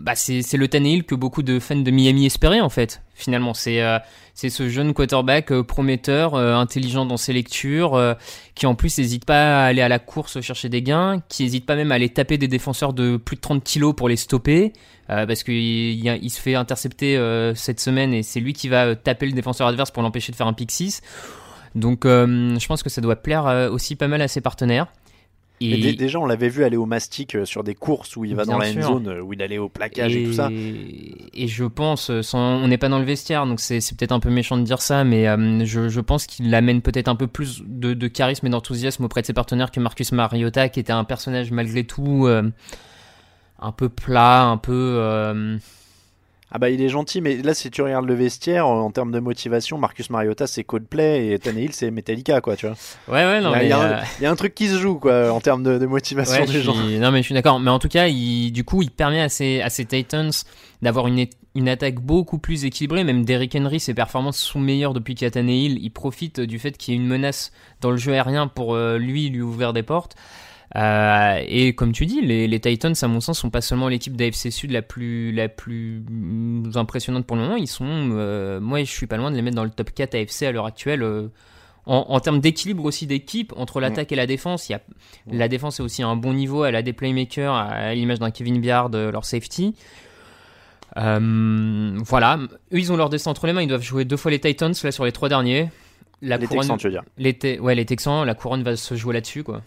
bah 0.03 0.15
c'est, 0.15 0.57
le 0.57 0.69
Tannehill 0.69 1.05
que 1.05 1.15
beaucoup 1.15 1.43
de 1.43 1.59
fans 1.59 1.77
de 1.77 1.91
Miami 1.91 2.25
espéraient 2.25 2.61
en 2.61 2.71
fait. 2.71 3.03
Finalement, 3.15 3.53
c'est 3.53 3.83
euh, 3.83 3.99
c'est 4.33 4.49
ce 4.49 4.69
jeune 4.69 4.95
quarterback 4.95 5.53
euh, 5.53 5.63
prometteur, 5.63 6.35
intelligent 6.35 7.05
dans 7.05 7.19
ses 7.19 7.35
lectures, 7.35 8.17
qui 8.55 8.67
en 8.67 8.75
plus 8.75 8.97
n'hésite 8.99 9.27
pas 9.27 9.63
à 9.63 9.67
aller 9.67 9.83
à 9.83 9.89
la 9.89 9.99
course 9.99 10.41
chercher 10.41 10.71
des 10.71 10.81
gains, 10.81 11.21
qui 11.29 11.43
n'hésite 11.43 11.67
pas 11.67 11.77
même 11.77 11.93
à 11.93 11.97
aller 11.97 12.09
taper 12.09 12.39
des 12.39 12.49
défenseurs 12.49 12.95
de 12.95 13.19
plus 13.19 13.37
de 13.37 13.43
30 13.43 13.63
kilos 13.63 13.95
pour 13.95 14.09
les 14.09 14.17
stopper, 14.17 14.73
parce 15.09 15.43
qu'il 15.43 15.55
il, 15.57 16.31
se 16.31 16.41
fait 16.41 16.55
intercepter 16.55 17.21
cette 17.55 17.81
semaine 17.81 18.15
et 18.15 18.23
c'est 18.23 18.41
lui 18.41 18.53
qui 18.53 18.69
va 18.69 18.95
taper 18.95 19.27
le 19.27 19.33
défenseur 19.33 19.67
adverse 19.67 19.91
pour 19.91 20.03
l'empêcher 20.03 20.33
de 20.33 20.37
faire 20.37 20.47
un 20.47 20.53
pick 20.53 20.71
6. 20.71 21.03
Donc 21.75 22.05
je 22.05 22.67
pense 22.67 22.83
que 22.83 22.91
ça 22.91 23.01
doit 23.01 23.17
plaire 23.17 23.69
aussi 23.73 23.97
pas 23.97 24.09
mal 24.09 24.23
à 24.23 24.29
ses 24.29 24.41
partenaires. 24.41 24.87
Et 25.61 25.77
dé- 25.77 25.93
déjà, 25.95 26.19
on 26.21 26.27
l'avait 26.27 26.49
vu 26.49 26.63
aller 26.65 26.77
au 26.77 26.87
mastic 26.87 27.35
euh, 27.35 27.45
sur 27.45 27.65
des 27.65 27.75
courses 27.75 28.15
où 28.17 28.25
il 28.25 28.35
va 28.37 28.45
dans 28.45 28.59
la 28.59 28.67
end 28.71 28.83
zone, 28.87 29.09
euh, 29.09 29.21
où 29.21 29.33
il 29.33 29.43
allait 29.43 29.59
au 29.59 29.69
plaquage 29.69 30.15
et, 30.17 30.25
tout 30.25 30.33
ça. 30.33 30.51
Et 31.35 31.49
je 31.49 31.65
pense, 31.65 32.11
euh, 32.11 32.23
sans, 32.23 32.39
on 32.39 32.69
n'est 32.69 32.79
pas 32.79 32.89
dans 32.89 32.99
le 33.01 33.05
vestiaire, 33.05 33.45
donc 33.47 33.59
c'est 33.61 33.81
c'est 33.81 33.97
peut-être 33.97 34.13
un 34.13 34.21
peu 34.21 34.31
méchant 34.31 34.57
de 34.57 34.63
dire 34.63 34.81
ça, 34.81 35.03
mais 35.05 35.27
euh, 35.27 35.65
je, 35.65 35.89
je 35.89 36.01
pense 36.01 36.27
qu'il 36.27 36.55
amène 36.55 36.81
peut-être 36.83 37.09
un 37.09 37.17
peu 37.17 37.27
plus 37.27 37.63
de, 37.67 37.95
de 37.95 38.09
charisme 38.09 38.47
et 38.47 38.51
d'enthousiasme 38.51 39.05
auprès 39.05 39.23
de 39.23 39.27
ses 39.27 39.33
partenaires 39.33 39.71
que 39.71 39.81
Marcus 39.81 40.13
Mariota, 40.13 40.69
qui 40.69 40.79
était 40.81 40.93
un 40.93 41.05
personnage 41.05 41.51
malgré 41.51 41.83
tout 41.85 42.27
euh, 42.27 42.51
un 43.61 43.73
peu 43.73 43.89
plat, 43.89 44.45
un 44.45 44.57
peu. 44.59 44.73
euh, 45.01 45.59
Ah 46.51 46.59
bah 46.59 46.71
il 46.71 46.81
est 46.81 46.89
gentil, 46.89 47.21
mais 47.21 47.37
là 47.37 47.53
si 47.53 47.71
tu 47.71 47.83
regardes 47.83 48.07
le 48.07 48.15
vestiaire, 48.15 48.67
en 48.67 48.91
termes 48.91 49.13
de 49.13 49.21
motivation, 49.21 49.77
Marcus 49.77 50.09
Mariota 50.09 50.47
c'est 50.47 50.65
Coldplay 50.65 51.33
et 51.33 51.39
Tannehill 51.39 51.75
c'est 51.75 51.91
Metallica 51.91 52.41
quoi, 52.41 52.57
tu 52.57 52.67
vois. 52.67 52.75
Ouais, 53.07 53.25
ouais, 53.27 53.41
non, 53.43 53.55
il, 53.55 53.69
y 53.69 53.73
euh, 53.73 53.97
il 54.19 54.23
y 54.23 54.27
a 54.27 54.31
un 54.31 54.35
truc 54.35 54.55
qui 54.55 54.69
se 54.69 54.79
joue 54.79 54.95
quoi, 54.95 55.31
en 55.31 55.41
termes 55.41 55.63
de, 55.63 55.77
de 55.77 55.85
motivation 55.85 56.41
Ouais, 56.41 56.47
des 56.51 56.63
gens. 56.63 56.75
Non 56.75 57.11
mais 57.11 57.19
je 57.19 57.25
suis 57.25 57.35
d'accord. 57.35 57.61
Mais 57.61 57.71
en 57.71 57.79
tout 57.79 57.89
cas, 57.89 58.07
il, 58.07 58.51
du 58.51 58.65
coup, 58.65 58.81
il 58.81 58.91
permet 58.91 59.21
à 59.21 59.29
ces, 59.29 59.61
à 59.61 59.69
ces 59.69 59.85
Titans 59.85 60.31
d'avoir 60.81 61.07
une, 61.07 61.27
une 61.55 61.69
attaque 61.69 61.97
beaucoup 62.01 62.39
plus 62.39 62.65
équilibrée. 62.65 63.05
Même 63.05 63.27
Derrick 63.27 63.55
Henry, 63.55 63.79
ses 63.79 63.93
performances 63.93 64.39
sont 64.39 64.61
meilleures 64.61 64.95
depuis 64.95 65.15
qu'il 65.15 65.27
y 65.27 65.29
a 65.29 65.31
Tannehill. 65.31 65.79
Il 65.83 65.91
profite 65.91 66.41
du 66.41 66.59
fait 66.59 66.79
qu'il 66.79 66.95
y 66.95 66.97
ait 66.97 67.01
une 67.01 67.07
menace 67.07 67.53
dans 67.83 67.91
le 67.91 67.99
jeu 67.99 68.15
aérien 68.15 68.49
pour 68.49 68.75
euh, 68.75 68.97
lui 68.97 69.29
lui 69.29 69.43
ouvrir 69.43 69.75
des 69.75 69.83
portes. 69.83 70.17
Euh, 70.77 71.43
et 71.47 71.75
comme 71.75 71.93
tu 71.93 72.05
dis, 72.05 72.21
les, 72.21 72.47
les 72.47 72.61
Titans, 72.61 72.95
à 73.01 73.09
mon 73.09 73.21
sens, 73.21 73.39
sont 73.39 73.49
pas 73.51 73.61
seulement 73.63 73.89
l'équipe 73.89 74.17
d'AFC 74.17 74.51
Sud 74.53 74.71
la 74.71 74.83
plus, 74.83 75.33
la 75.33 75.49
plus 75.49 76.03
impressionnante 76.75 77.27
pour 77.27 77.37
le 77.37 77.43
moment. 77.43 77.57
Ils 77.57 77.67
sont, 77.67 77.87
euh, 77.89 78.61
moi, 78.61 78.81
je 78.81 78.91
suis 78.91 79.07
pas 79.07 79.17
loin 79.17 79.31
de 79.31 79.37
les 79.37 79.43
mettre 79.43 79.57
dans 79.57 79.65
le 79.65 79.71
top 79.71 79.91
4 79.93 80.15
AFC 80.15 80.43
à 80.43 80.53
l'heure 80.53 80.67
actuelle. 80.67 81.03
euh, 81.03 81.29
en, 81.87 82.05
en 82.11 82.21
termes 82.21 82.41
d'équilibre 82.41 82.85
aussi 82.85 83.07
d'équipe 83.07 83.55
entre 83.57 83.81
l'attaque 83.81 84.13
et 84.13 84.15
la 84.17 84.27
défense, 84.27 84.69
il 84.69 84.73
y 84.73 84.75
a, 84.75 84.83
la 85.33 85.49
défense 85.49 85.81
est 85.81 85.83
aussi 85.83 86.03
à 86.03 86.07
un 86.09 86.17
bon 86.17 86.35
niveau. 86.35 86.67
Elle 86.67 86.77
a 86.77 86.83
des 86.83 86.93
playmakers 86.93 87.55
à 87.55 87.95
l'image 87.95 88.19
d'un 88.19 88.31
Kevin 88.31 88.61
Biard, 88.61 88.91
leur 88.91 89.25
safety. 89.25 89.75
Voilà, 90.95 92.39
eux 92.73 92.79
ils 92.79 92.93
ont 92.93 92.97
leur 92.97 93.09
destin 93.09 93.31
entre 93.31 93.47
les 93.47 93.53
mains. 93.53 93.63
Ils 93.63 93.69
doivent 93.69 93.83
jouer 93.83 94.05
deux 94.05 94.17
fois 94.17 94.31
les 94.31 94.39
Titans 94.41 94.75
là 94.85 94.93
sur 94.93 95.05
les 95.05 95.13
trois 95.13 95.29
derniers. 95.29 95.71
La 96.21 96.37
Les 96.37 96.47
couronne- 96.47 96.61
Texans, 96.63 96.77
tu 96.79 96.87
veux 96.89 96.93
dire. 96.93 97.05
les 97.17 97.33
Te- 97.35 97.59
ouais, 97.61 97.75
les 97.75 97.85
Texans, 97.87 98.25
la 98.27 98.35
couronne 98.35 98.63
va 98.63 98.77
se 98.77 98.95
jouer 98.97 99.15
là-dessus 99.15 99.43
quoi. 99.45 99.63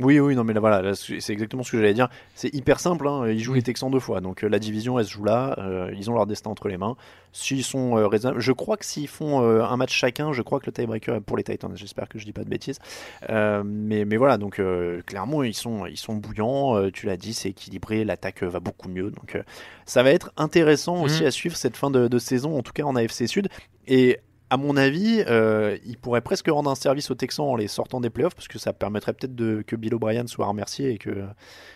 Oui, 0.00 0.18
oui, 0.20 0.34
non 0.34 0.44
mais 0.44 0.52
là, 0.52 0.60
voilà, 0.60 0.82
là, 0.82 0.94
c'est 0.94 1.30
exactement 1.30 1.62
ce 1.62 1.70
que 1.72 1.76
j'allais 1.78 1.94
dire. 1.94 2.08
C'est 2.34 2.52
hyper 2.54 2.80
simple, 2.80 3.06
hein, 3.06 3.28
ils 3.28 3.40
jouent 3.40 3.52
Oui. 3.52 3.58
les 3.58 3.62
Texans 3.62 3.90
deux 3.90 4.00
fois, 4.00 4.20
donc 4.20 4.42
euh, 4.44 4.48
la 4.48 4.58
division 4.58 4.98
elle 4.98 5.04
se 5.06 5.12
joue 5.12 5.24
là, 5.24 5.54
euh, 5.58 5.92
ils 5.96 6.10
ont 6.10 6.14
leur 6.14 6.26
destin 6.26 6.50
entre 6.50 6.68
les 6.68 6.76
mains. 6.78 6.96
S'ils 7.32 7.62
sont 7.62 7.96
euh, 7.96 8.06
raisonnables, 8.08 8.40
je 8.40 8.52
crois 8.52 8.76
que 8.76 8.84
s'ils 8.84 9.06
font 9.08 9.40
un 9.40 9.76
match 9.76 9.92
chacun, 9.94 10.32
je 10.32 10.42
crois 10.42 10.58
que 10.58 10.66
le 10.66 10.72
tiebreaker 10.72 11.16
est 11.16 11.20
pour 11.20 11.36
les 11.36 11.44
Titans, 11.44 11.70
j'espère 11.76 12.08
que 12.08 12.18
je 12.18 12.24
dis 12.24 12.32
pas 12.32 12.42
de 12.44 12.48
bêtises. 12.48 12.78
Mais, 13.28 14.04
mais 14.04 14.16
voilà, 14.16 14.36
donc 14.38 14.60
clairement 15.06 15.42
ils 15.42 15.54
sont, 15.54 15.86
ils 15.86 15.96
sont 15.96 16.14
bouillants, 16.14 16.90
tu 16.90 17.06
l'as 17.06 17.16
dit, 17.16 17.32
c'est 17.34 17.50
équilibré, 17.50 18.04
l'attaque 18.04 18.42
va 18.42 18.60
beaucoup 18.60 18.88
mieux, 18.88 19.10
donc 19.10 19.38
ça 19.86 20.02
va 20.02 20.10
être 20.10 20.32
intéressant 20.36 21.02
aussi 21.02 21.20
Mhm. 21.22 21.26
à 21.26 21.30
suivre 21.30 21.56
cette 21.56 21.76
fin 21.76 21.90
de, 21.90 22.08
de 22.08 22.18
saison, 22.18 22.56
en 22.58 22.62
tout 22.62 22.72
cas 22.72 22.84
en 22.84 22.96
AFC 22.96 23.26
Sud. 23.26 23.48
Et 23.86 24.18
à 24.50 24.56
mon 24.56 24.76
avis, 24.76 25.22
euh, 25.28 25.78
il 25.86 25.96
pourrait 25.96 26.20
presque 26.20 26.48
rendre 26.48 26.68
un 26.70 26.74
service 26.74 27.10
aux 27.10 27.14
Texans 27.14 27.46
en 27.46 27.56
les 27.56 27.68
sortant 27.68 28.00
des 28.00 28.10
playoffs 28.10 28.34
parce 28.34 28.48
que 28.48 28.58
ça 28.58 28.72
permettrait 28.72 29.12
peut-être 29.12 29.34
de, 29.34 29.62
que 29.66 29.76
Bill 29.76 29.94
O'Brien 29.94 30.26
soit 30.26 30.46
remercié 30.46 30.90
et 30.90 30.98
que, 30.98 31.10
et 31.10 31.12
que 31.14 31.24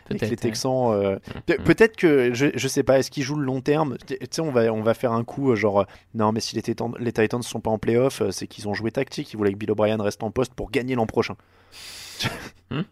Peut-être, 0.09 0.23
les 0.23 0.31
ouais. 0.31 0.37
Texans. 0.37 0.93
euh, 0.93 1.19
pe- 1.47 1.63
Peut-être 1.63 1.97
que 1.97 2.35
je, 2.35 2.47
je 2.55 2.69
sais 2.69 2.83
pas, 2.83 2.99
est-ce 2.99 3.11
qu'ils 3.11 3.23
jouent 3.23 3.37
le 3.39 3.45
long 3.47 3.61
terme? 3.61 3.97
Tu 4.07 4.17
sais, 4.31 4.43
on 4.43 4.51
va 4.51 4.73
on 4.73 4.83
va 4.83 4.95
faire 4.95 5.13
un 5.13 5.25
coup 5.25 5.53
euh, 5.53 5.57
genre 5.57 5.87
non 6.15 6.33
mais 6.33 6.41
si 6.41 6.57
les 6.57 6.63
Titans 6.63 6.93
les 6.99 7.13
Titans 7.13 7.43
sont 7.43 7.61
pas 7.61 7.71
en 7.71 7.79
playoff, 7.79 8.21
euh, 8.21 8.31
c'est 8.33 8.47
qu'ils 8.47 8.69
ont 8.69 8.75
joué 8.75 8.91
tactique. 8.91 9.33
Ils 9.33 9.37
voulaient 9.37 9.53
que 9.53 9.59
Bill 9.59 9.71
O'Brien 9.71 9.97
reste 10.03 10.23
en 10.23 10.31
poste 10.31 10.53
pour 10.55 10.71
gagner 10.71 10.95
l'an 10.97 11.07
prochain. 11.07 11.37
Hum. 12.71 12.85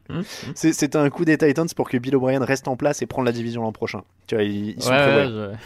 C'est- 0.54 0.72
C'était 0.72 0.98
un 0.98 1.10
coup 1.10 1.24
des 1.24 1.38
Titans 1.38 1.66
pour 1.74 1.88
que 1.88 1.96
Bill 1.96 2.14
O'Brien 2.16 2.44
reste 2.44 2.68
en 2.68 2.76
place 2.76 3.02
et 3.02 3.06
prendre 3.06 3.26
la 3.26 3.32
division 3.32 3.62
l'an 3.62 3.72
prochain. 3.72 4.02
Tu 4.26 4.34
vois, 4.34 4.44
ils, 4.44 4.70
ils 4.76 4.82
sont 4.82 4.90
Ouais, 4.90 4.96
très- 4.98 5.26
ouais, 5.26 5.46
ouais. 5.48 5.52
je- 5.54 5.56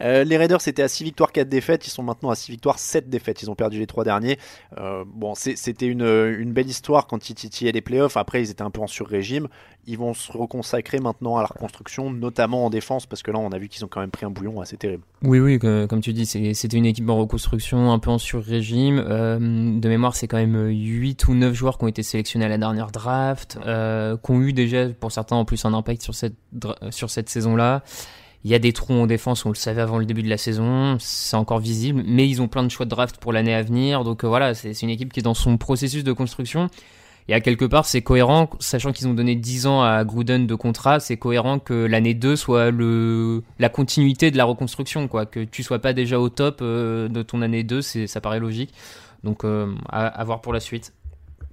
Euh, 0.00 0.24
les 0.24 0.36
Raiders 0.36 0.66
étaient 0.66 0.82
à 0.82 0.88
6 0.88 1.04
victoires, 1.04 1.32
4 1.32 1.48
défaites. 1.48 1.86
Ils 1.86 1.90
sont 1.90 2.02
maintenant 2.02 2.30
à 2.30 2.34
6 2.34 2.50
victoires, 2.50 2.78
7 2.78 3.08
défaites. 3.08 3.42
Ils 3.42 3.50
ont 3.50 3.54
perdu 3.54 3.78
les 3.78 3.86
3 3.86 4.04
derniers. 4.04 4.38
Euh, 4.78 5.04
bon, 5.06 5.34
c'était 5.34 5.86
une, 5.86 6.52
belle 6.52 6.68
histoire 6.68 7.06
quand 7.06 7.28
ils 7.28 7.34
titillaient 7.34 7.72
les 7.72 7.80
playoffs. 7.80 8.16
Après, 8.16 8.42
ils 8.42 8.50
étaient 8.50 8.62
un 8.62 8.70
peu 8.70 8.80
en 8.80 8.86
sur-régime. 8.86 9.48
Ils 9.86 9.98
vont 9.98 10.14
se 10.14 10.32
reconsacrer 10.32 10.98
maintenant 10.98 11.36
à 11.36 11.42
la 11.42 11.46
reconstruction, 11.46 12.10
notamment 12.10 12.66
en 12.66 12.70
défense, 12.70 13.06
parce 13.06 13.22
que 13.22 13.30
là, 13.30 13.38
on 13.38 13.50
a 13.50 13.58
vu 13.58 13.68
qu'ils 13.68 13.84
ont 13.84 13.88
quand 13.88 14.00
même 14.00 14.10
pris 14.10 14.26
un 14.26 14.30
bouillon 14.30 14.60
assez 14.60 14.76
terrible. 14.76 15.04
Oui, 15.22 15.38
oui, 15.38 15.58
comme 15.58 16.00
tu 16.00 16.12
dis, 16.12 16.26
c'était 16.26 16.76
une 16.76 16.86
équipe 16.86 17.08
en 17.08 17.16
reconstruction, 17.16 17.92
un 17.92 17.98
peu 17.98 18.10
en 18.10 18.18
sur-régime. 18.18 19.04
Euh, 19.06 19.38
de 19.38 19.88
mémoire, 19.88 20.16
c'est 20.16 20.26
quand 20.26 20.38
même 20.38 20.68
8 20.68 21.28
ou 21.28 21.34
9 21.34 21.54
joueurs 21.54 21.78
qui 21.78 21.84
ont 21.84 21.88
été 21.88 22.02
sélectionnés 22.02 22.46
à 22.46 22.48
la 22.48 22.58
dernière 22.58 22.90
draft, 22.90 23.58
qui 23.62 24.30
ont 24.30 24.40
eu 24.40 24.52
déjà, 24.52 24.88
pour 24.88 25.12
certains, 25.12 25.36
en 25.36 25.44
plus 25.44 25.64
un 25.64 25.74
impact 25.74 26.02
sur 26.02 26.14
cette 27.10 27.28
saison-là. 27.28 27.82
Il 28.46 28.50
y 28.50 28.54
a 28.54 28.60
des 28.60 28.72
trous 28.72 28.94
en 28.94 29.08
défense, 29.08 29.44
on 29.44 29.48
le 29.48 29.56
savait 29.56 29.80
avant 29.80 29.98
le 29.98 30.06
début 30.06 30.22
de 30.22 30.28
la 30.28 30.36
saison, 30.36 30.98
c'est 31.00 31.34
encore 31.34 31.58
visible, 31.58 32.04
mais 32.06 32.28
ils 32.28 32.40
ont 32.40 32.46
plein 32.46 32.62
de 32.62 32.68
choix 32.68 32.86
de 32.86 32.90
draft 32.90 33.16
pour 33.16 33.32
l'année 33.32 33.52
à 33.52 33.60
venir. 33.60 34.04
Donc 34.04 34.22
euh, 34.22 34.28
voilà, 34.28 34.54
c'est 34.54 34.82
une 34.82 34.88
équipe 34.88 35.12
qui 35.12 35.18
est 35.18 35.22
dans 35.24 35.34
son 35.34 35.56
processus 35.56 36.04
de 36.04 36.12
construction. 36.12 36.68
Et 37.26 37.34
à 37.34 37.40
quelque 37.40 37.64
part, 37.64 37.86
c'est 37.86 38.02
cohérent, 38.02 38.48
sachant 38.60 38.92
qu'ils 38.92 39.08
ont 39.08 39.14
donné 39.14 39.34
10 39.34 39.66
ans 39.66 39.82
à 39.82 40.04
Gruden 40.04 40.46
de 40.46 40.54
contrat, 40.54 41.00
c'est 41.00 41.16
cohérent 41.16 41.58
que 41.58 41.74
l'année 41.74 42.14
2 42.14 42.36
soit 42.36 42.70
la 42.70 43.68
continuité 43.68 44.30
de 44.30 44.36
la 44.36 44.44
reconstruction, 44.44 45.08
quoi. 45.08 45.26
Que 45.26 45.42
tu 45.42 45.64
sois 45.64 45.80
pas 45.80 45.92
déjà 45.92 46.20
au 46.20 46.28
top 46.28 46.60
euh, 46.62 47.08
de 47.08 47.22
ton 47.22 47.42
année 47.42 47.64
2, 47.64 47.82
c'est, 47.82 48.06
ça 48.06 48.20
paraît 48.20 48.38
logique. 48.38 48.72
Donc, 49.24 49.42
euh, 49.42 49.74
à 49.88 50.22
voir 50.22 50.40
pour 50.40 50.52
la 50.52 50.60
suite. 50.60 50.92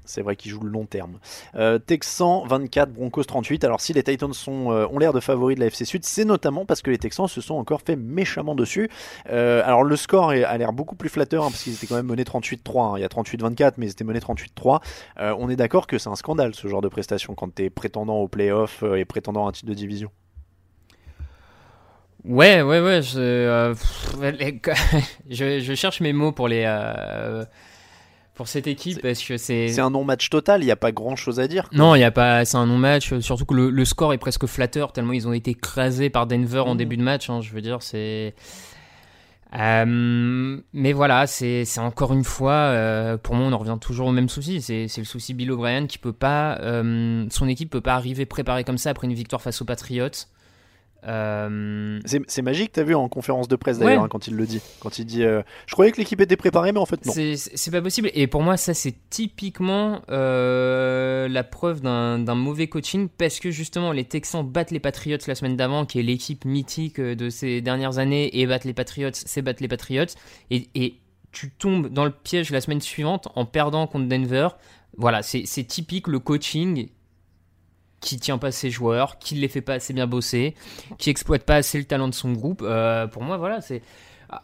C'est 0.06 0.22
vrai 0.22 0.36
qu'ils 0.36 0.52
jouent 0.52 0.64
le 0.64 0.70
long 0.70 0.86
terme. 0.86 1.20
Euh, 1.56 1.80
Texans 1.80 2.44
24, 2.46 2.92
Broncos 2.92 3.24
38. 3.24 3.64
Alors 3.64 3.82
si 3.82 3.94
les 3.94 4.04
Titans 4.04 4.32
euh, 4.48 4.88
ont 4.92 5.00
l'air 5.00 5.14
de 5.14 5.20
favoris 5.20 5.56
de 5.56 5.62
la 5.62 5.68
FC 5.68 5.86
Sud, 5.86 6.04
c'est 6.04 6.26
notamment 6.26 6.66
parce 6.66 6.82
que 6.82 6.92
les 6.92 6.98
Texans 6.98 7.28
se 7.28 7.42
sont 7.42 7.56
encore 7.56 7.82
fait 7.82 7.96
méchamment 7.96 8.56
dessus. 8.56 8.90
Euh, 9.30 9.62
alors 9.66 9.84
le 9.84 9.96
score 9.96 10.32
a 10.32 10.58
l'air 10.58 10.74
beaucoup 10.74 10.96
plus 10.96 11.10
flatteur 11.10 11.44
hein, 11.44 11.50
parce 11.50 11.64
qu'ils 11.64 11.74
étaient 11.74 11.88
quand 11.88 11.96
même 11.96 12.08
menés 12.08 12.24
38-3. 12.24 12.82
hein. 12.82 12.94
Il 12.98 13.02
y 13.02 13.06
a 13.06 13.08
38-24, 13.08 13.74
mais 13.78 13.88
ils 13.88 13.92
étaient 13.92 14.04
menés 14.04 14.20
38-3. 14.20 14.82
Euh, 15.20 15.36
on 15.40 15.50
est 15.50 15.56
d'accord 15.56 15.88
que 15.88 15.98
c'est 15.98 16.10
un 16.10 16.16
scandale 16.16 16.54
ce 16.54 16.68
genre 16.68 16.82
de 16.82 16.90
prestation 16.90 17.36
quand 17.36 17.56
tu 17.56 17.64
es 17.64 17.70
prétendant 17.70 18.18
au 18.18 18.28
playoff 18.28 18.84
et 18.96 19.06
prétendant 19.06 19.46
à 19.46 19.50
un 19.50 19.52
titre 19.52 19.70
de 19.70 19.74
division. 19.74 20.12
Ouais, 22.26 22.62
ouais, 22.62 22.80
ouais. 22.80 23.02
Je 23.02 23.74
cherche 25.76 26.02
mes 26.02 26.14
mots 26.14 26.32
pour 26.32 26.48
les. 26.48 26.66
Euh, 28.34 28.38
pour 28.38 28.48
cette 28.48 28.68
équipe 28.68 29.02
parce 29.02 29.22
que 29.24 29.38
c'est. 29.38 29.68
C'est 29.70 29.82
un 29.82 29.90
non-match 29.92 30.30
total, 30.30 30.62
il 30.62 30.66
n'y 30.66 30.72
a 30.72 30.76
pas 30.76 30.92
grand-chose 30.92 31.40
à 31.40 31.48
dire. 31.48 31.70
quoi. 31.70 31.78
Non, 31.78 31.96
il 31.96 32.00
y 32.00 32.04
a 32.04 32.12
pas. 32.12 32.46
C'est 32.46 32.58
un 32.58 32.66
non-match. 32.66 33.14
Surtout 33.20 33.46
que 33.46 33.54
le, 33.54 33.70
le 33.70 33.86
score 33.86 34.14
est 34.14 34.18
presque 34.18 34.46
flatteur 34.48 34.92
tellement 34.92 35.14
ils 35.14 35.28
ont 35.28 35.34
été 35.34 35.52
écrasés 35.52 36.10
par 36.10 36.28
Denver 36.28 36.60
en 36.66 36.72
Mhm. 36.72 36.78
début 36.78 36.98
de 36.98 37.04
match. 37.04 37.30
hein, 37.30 37.42
je 37.42 37.54
veux 37.54 37.62
dire, 37.62 37.82
c'est. 37.82 38.34
Euh, 39.56 40.58
mais 40.74 40.94
voilà, 40.94 41.28
c'est 41.28 41.64
encore 41.78 42.12
une 42.14 42.24
fois, 42.24 42.54
euh, 42.54 43.18
pour 43.18 43.36
moi, 43.36 43.46
on 43.48 43.52
en 43.54 43.58
revient 43.60 43.78
toujours 43.80 44.08
au 44.08 44.12
même 44.12 44.30
souci. 44.30 44.62
C'est 44.64 44.88
c'est 44.88 45.02
le 45.02 45.06
souci 45.06 45.36
Bill 45.36 45.52
O'Brien 45.52 45.86
qui 45.86 46.00
peut 46.00 46.12
pas, 46.14 46.58
euh, 46.62 47.28
son 47.30 47.48
équipe 47.48 47.70
peut 47.70 47.82
pas 47.82 47.94
arriver 47.94 48.26
préparée 48.26 48.64
comme 48.64 48.80
ça 48.80 48.90
après 48.90 49.06
une 49.06 49.14
victoire 49.14 49.42
face 49.44 49.62
aux 49.62 49.66
Patriots. 49.66 50.08
Euh, 51.08 52.00
C'est 52.06 52.42
magique, 52.42 52.72
t'as 52.72 52.84
vu 52.84 52.96
en 52.96 53.10
conférence 53.10 53.48
de 53.48 53.56
presse 53.56 53.80
d'ailleurs 53.80 54.00
Ouais. 54.02 54.06
hein, 54.06 54.10
quand 54.10 54.28
il 54.28 54.36
le 54.36 54.46
dit. 54.46 54.62
Quand 54.80 55.00
il 55.00 55.06
dit, 55.06 55.24
euh, 55.24 55.42
je 55.68 55.74
croyais 55.74 55.92
que 55.92 55.98
l'équipe 55.98 56.20
était 56.22 56.36
préparée, 56.38 56.72
mais 56.72 56.80
en 56.80 56.86
fait 56.86 57.06
non. 57.06 57.14
C'est 57.14 57.72
pas 57.72 57.82
possible. 57.82 58.10
Et 58.14 58.28
pour 58.28 58.42
moi, 58.42 58.58
ça, 58.58 58.74
c'est 58.74 58.96
typiquement 59.10 60.02
euh, 60.10 61.28
la 61.28 61.44
preuve 61.44 61.82
d'un 61.82 62.36
mauvais 62.36 62.68
coaching 62.68 63.10
parce 63.18 63.40
que 63.40 63.52
justement, 63.52 63.92
les 63.92 64.06
Texans 64.06 64.44
battent 64.46 64.72
les 64.72 64.80
Patriots 64.80 65.18
la 65.28 65.36
semaine 65.36 65.56
d'avant, 65.58 65.86
qui 65.86 66.00
est 66.00 66.04
l'équipe 66.04 66.46
mythique 66.46 67.00
de 67.00 67.30
ces 67.30 67.62
dernières 67.62 67.98
années, 67.98 68.40
et 68.40 68.46
battent 68.46 68.66
les 68.66 68.74
Patriots, 68.74 69.10
c'est 69.14 69.42
battre 69.42 69.62
les 69.62 69.68
Patriots. 69.68 70.06
Et, 70.52 70.70
et 70.76 70.96
tu 71.32 71.52
tombes 71.52 71.88
dans 71.90 72.06
le 72.06 72.12
piège 72.12 72.52
la 72.52 72.62
semaine 72.62 72.82
suivante 72.82 73.28
en 73.36 73.46
perdant 73.46 73.88
contre 73.88 74.08
Denver. 74.08 74.50
Voilà, 74.98 75.24
c'est 75.24 75.44
typique 75.64 76.08
le 76.08 76.20
coaching 76.20 76.88
qui 78.04 78.20
tient 78.20 78.38
pas 78.38 78.52
ses 78.52 78.70
joueurs, 78.70 79.18
qui 79.18 79.36
les 79.36 79.48
fait 79.48 79.62
pas 79.62 79.76
assez 79.76 79.94
bien 79.94 80.08
bosser, 80.08 80.56
qui 80.98 81.10
exploite 81.10 81.44
pas 81.44 81.56
assez 81.56 81.78
le 81.78 81.86
talent 81.86 82.10
de 82.10 82.14
son 82.14 82.34
groupe. 82.34 82.62
Euh, 82.62 83.08
pour 83.08 83.24
moi, 83.24 83.38
voilà, 83.38 83.62
c'est. 83.62 83.82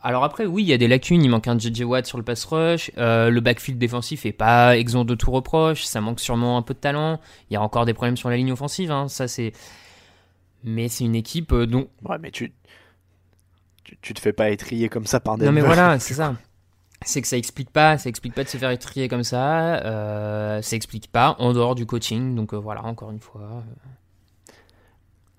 Alors 0.02 0.24
après, 0.24 0.46
oui, 0.46 0.64
il 0.64 0.70
y 0.70 0.74
a 0.74 0.78
des 0.78 0.88
lacunes. 0.88 1.22
Il 1.24 1.30
manque 1.30 1.48
un 1.48 1.58
JJ 1.58 1.82
Watt 1.82 2.06
sur 2.06 2.18
le 2.18 2.24
pass 2.24 2.46
rush. 2.46 2.92
Euh, 2.98 3.30
le 3.30 3.42
backfield 3.42 3.78
défensif 3.80 4.26
est 4.26 4.32
pas 4.32 4.78
exempt 4.78 5.04
de 5.04 5.16
tout 5.16 5.32
reproche. 5.32 5.84
Ça 5.84 6.00
manque 6.00 6.20
sûrement 6.20 6.58
un 6.58 6.62
peu 6.62 6.74
de 6.74 6.80
talent. 6.80 7.20
Il 7.50 7.56
y 7.56 7.58
a 7.58 7.62
encore 7.62 7.86
des 7.86 7.94
problèmes 7.94 8.16
sur 8.18 8.30
la 8.30 8.38
ligne 8.38 8.52
offensive. 8.52 8.92
hein. 8.92 9.08
Ça, 9.10 9.28
c'est. 9.28 9.52
Mais 10.64 10.88
c'est 10.88 11.04
une 11.04 11.16
équipe 11.16 11.52
euh, 11.52 11.66
dont. 11.66 11.88
Ouais, 12.08 12.18
mais 12.20 12.32
tu, 12.32 12.54
tu, 13.84 13.98
tu 14.02 14.14
te 14.14 14.20
fais 14.20 14.34
pas 14.34 14.52
étrier 14.52 14.90
comme 14.90 15.06
ça 15.06 15.20
par 15.20 15.38
Denver. 15.38 15.48
Non 15.48 15.54
mais 15.54 15.62
voilà, 15.66 16.00
c'est 16.00 16.14
ça. 16.14 16.36
C'est 17.06 17.22
que 17.22 17.28
ça 17.28 17.38
explique 17.38 17.70
pas, 17.72 17.98
ça 17.98 18.10
explique 18.10 18.34
pas 18.34 18.44
de 18.44 18.50
se 18.50 18.58
faire 18.58 18.72
étrier 18.72 19.08
comme 19.08 19.24
ça. 19.24 19.78
Euh, 19.86 20.62
ça 20.62 20.76
explique 20.76 21.10
pas 21.12 21.36
en 21.40 21.54
dehors 21.54 21.76
du 21.76 21.86
coaching. 21.86 22.36
Donc 22.36 22.54
euh, 22.54 22.58
voilà, 22.58 22.84
encore 22.84 23.12
une 23.12 23.22
fois. 23.22 23.42
euh. 23.42 24.52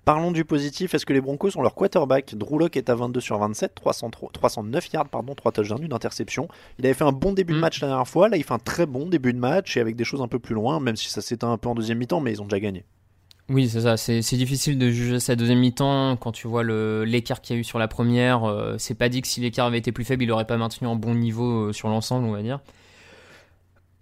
Parlons 0.03 0.31
du 0.31 0.43
positif. 0.45 0.95
Est-ce 0.95 1.05
que 1.05 1.13
les 1.13 1.21
Broncos 1.21 1.55
ont 1.57 1.61
leur 1.61 1.75
quarterback? 1.75 2.33
Drew 2.35 2.65
est 2.73 2.89
à 2.89 2.95
22 2.95 3.19
sur 3.21 3.37
27, 3.37 3.75
303 3.75 4.31
309 4.33 4.91
yards, 4.93 5.09
pardon, 5.09 5.35
3 5.35 5.51
touchdowns, 5.51 5.83
une 5.83 5.93
interception. 5.93 6.47
Il 6.79 6.85
avait 6.85 6.95
fait 6.95 7.03
un 7.03 7.11
bon 7.11 7.33
début 7.33 7.53
de 7.53 7.59
Mm. 7.59 7.61
match 7.61 7.81
la 7.81 7.87
dernière 7.89 8.07
fois. 8.07 8.27
Là, 8.27 8.37
il 8.37 8.43
fait 8.43 8.53
un 8.53 8.59
très 8.59 8.87
bon 8.87 9.05
début 9.07 9.31
de 9.31 9.37
match 9.37 9.77
et 9.77 9.79
avec 9.79 9.95
des 9.95 10.03
choses 10.03 10.21
un 10.23 10.27
peu 10.27 10.39
plus 10.39 10.55
loin, 10.55 10.79
même 10.79 10.95
si 10.95 11.09
ça 11.11 11.21
s'éteint 11.21 11.51
un 11.51 11.57
peu 11.59 11.69
en 11.69 11.75
deuxième 11.75 11.99
mi-temps, 11.99 12.19
mais 12.19 12.31
ils 12.31 12.41
ont 12.41 12.45
déjà 12.45 12.59
gagné. 12.59 12.83
Oui, 13.53 13.67
c'est 13.67 13.81
ça. 13.81 13.97
C'est 13.97 14.21
difficile 14.37 14.77
de 14.77 14.89
juger 14.89 15.19
sa 15.19 15.35
deuxième 15.35 15.59
mi-temps 15.59 16.15
quand 16.15 16.31
tu 16.31 16.47
vois 16.47 16.63
le- 16.63 17.03
l'écart 17.03 17.41
qu'il 17.41 17.55
y 17.55 17.59
a 17.59 17.59
eu 17.59 17.63
sur 17.65 17.79
la 17.79 17.87
première. 17.89 18.45
Euh, 18.45 18.75
c'est 18.77 18.93
pas 18.95 19.09
dit 19.09 19.21
que 19.21 19.27
si 19.27 19.41
l'écart 19.41 19.65
avait 19.67 19.77
été 19.79 19.91
plus 19.91 20.05
faible, 20.05 20.23
il 20.23 20.31
aurait 20.31 20.45
pas 20.45 20.55
maintenu 20.57 20.87
un 20.87 20.95
bon 20.95 21.13
niveau 21.15 21.67
euh, 21.67 21.73
sur 21.73 21.89
l'ensemble, 21.89 22.25
on 22.27 22.31
va 22.31 22.41
dire. 22.41 22.59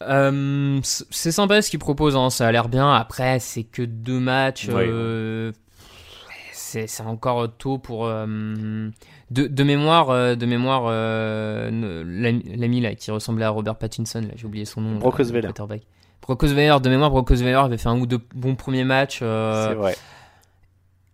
Euh, 0.02 0.80
c'est 0.84 1.32
sympa 1.32 1.62
ce 1.62 1.70
qu'il 1.70 1.80
propose, 1.80 2.16
hein, 2.16 2.30
ça 2.30 2.48
a 2.48 2.52
l'air 2.52 2.70
bien. 2.70 2.94
Après, 2.94 3.40
c'est 3.40 3.64
que 3.64 3.82
deux 3.82 4.20
matchs. 4.20 4.68
Euh, 4.84 5.52
c'est 6.54 7.02
encore 7.02 7.52
tôt 7.58 7.78
pour. 7.80 8.06
de, 8.08 8.92
de 9.32 9.64
mémoire, 9.64 10.38
de 10.38 10.46
mémoire, 10.46 10.92
l'ami 11.72 12.82
là 12.82 12.94
qui 12.96 13.10
ressemblait 13.12 13.46
à 13.46 13.50
Robert 13.50 13.76
Pattinson, 13.78 14.22
là 14.22 14.34
j'ai 14.36 14.46
oublié 14.46 14.66
son 14.66 14.82
nom. 14.82 15.00
Brock 15.00 15.20
Osweiler. 15.20 15.48
Osweiler, 16.28 16.78
de 16.82 16.90
mémoire, 16.90 17.12
Osweiler 17.32 17.54
avait 17.56 17.78
fait 17.78 17.90
un 17.90 18.00
ou 18.00 18.06
deux 18.06 18.20
bons 18.36 18.56
premiers 18.56 18.84
matchs. 18.84 19.20
euh, 19.22 19.70
C'est 19.70 19.76
vrai. 19.76 19.96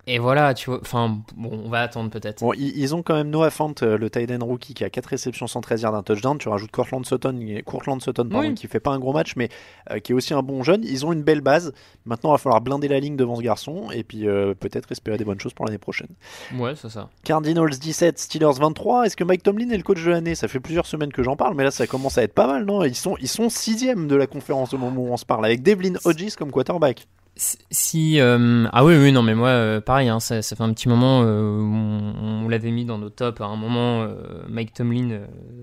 Et 0.07 0.19
voilà, 0.19 0.53
tu 0.53 0.69
vois. 0.69 0.79
Enfin, 0.81 1.19
bon, 1.35 1.61
on 1.65 1.69
va 1.69 1.81
attendre 1.81 2.09
peut-être. 2.09 2.41
Bon, 2.41 2.53
ils, 2.53 2.93
ont 2.93 3.01
quand 3.01 3.15
même 3.15 3.29
Noah 3.29 3.49
Fant, 3.49 3.73
euh, 3.81 3.97
le 3.97 4.09
tight 4.09 4.29
end 4.31 4.45
rookie, 4.45 4.73
qui 4.73 4.83
a 4.83 4.89
4 4.89 5.05
réceptions, 5.07 5.47
113 5.47 5.81
yards, 5.81 5.95
un 5.95 6.03
touchdown. 6.03 6.37
Tu 6.37 6.47
rajoutes 6.47 6.71
Cortland 6.71 7.05
Sutton, 7.05 7.39
Courtland 7.65 8.01
Sutton 8.01 8.27
pardon, 8.29 8.49
Oui. 8.49 8.53
qui 8.53 8.67
fait 8.67 8.79
pas 8.79 8.91
un 8.91 8.99
gros 8.99 9.13
match, 9.13 9.33
mais 9.35 9.49
euh, 9.91 9.99
qui 9.99 10.11
est 10.11 10.15
aussi 10.15 10.33
un 10.33 10.43
bon 10.43 10.61
jeune. 10.63 10.83
Ils 10.83 11.05
ont 11.05 11.13
une 11.13 11.23
belle 11.23 11.41
base. 11.41 11.73
Maintenant, 12.05 12.31
il 12.31 12.33
va 12.33 12.37
falloir 12.37 12.61
blinder 12.61 12.87
la 12.87 12.99
ligne 12.99 13.15
devant 13.15 13.35
ce 13.35 13.41
garçon 13.41 13.89
et 13.91 14.03
puis 14.03 14.27
euh, 14.27 14.53
peut-être 14.53 14.91
espérer 14.91 15.17
des 15.17 15.25
bonnes 15.25 15.39
choses 15.39 15.53
pour 15.53 15.65
l'année 15.65 15.79
prochaine. 15.79 16.09
Ouais, 16.57 16.75
c'est 16.75 16.89
ça. 16.89 17.09
Cardinals 17.23 17.71
17, 17.71 18.19
Steelers 18.19 18.59
23. 18.59 19.07
Est-ce 19.07 19.17
que 19.17 19.23
Mike 19.23 19.41
Tomlin 19.43 19.69
est 19.71 19.77
le 19.77 19.83
coach 19.83 20.03
de 20.03 20.11
l'année? 20.11 20.35
Ça 20.35 20.47
fait 20.47 20.59
plusieurs 20.59 20.85
semaines 20.85 21.11
que 21.11 21.23
j'en 21.23 21.35
parle, 21.35 21.55
mais 21.55 21.63
là 21.63 21.71
ça 21.71 21.87
commence 21.87 22.17
à 22.17 22.23
être 22.23 22.33
pas 22.33 22.47
mal, 22.47 22.65
non? 22.65 22.83
Ils 22.83 22.95
sont 22.95 23.17
ils 23.19 23.27
sont 23.27 23.49
sixième 23.49 24.07
de 24.07 24.15
la 24.15 24.27
conférence 24.27 24.73
au 24.73 24.77
moment 24.77 25.01
où 25.01 25.07
on 25.11 25.17
se 25.17 25.25
parle, 25.25 25.45
avec 25.45 25.63
Devlin 25.63 25.93
Hodges 26.05 26.35
comme 26.35 26.51
quarterback. 26.51 27.07
Si- 27.37 28.19
euh, 28.21 28.65
ah 28.71 28.85
oui 28.85 28.95
oui 28.95 29.11
non 29.11 29.21
mais 29.21 29.35
moi 29.35 29.49
euh, 29.49 29.81
pareil 29.81 30.07
hein, 30.07 30.21
ça, 30.21 30.41
ça 30.41 30.55
fait 30.55 30.63
un 30.63 30.71
petit 30.71 30.87
moment 30.87 31.21
euh, 31.23 31.59
on, 31.59 32.47
l'avait 32.47 32.71
mis 32.71 32.85
dans 32.85 32.97
nos 32.97 33.09
tops 33.09 33.41
à 33.41 33.45
un 33.45 33.57
moment 33.57 34.03
euh, 34.03 34.43
Mike 34.47 34.73
Tomlin 34.73 35.19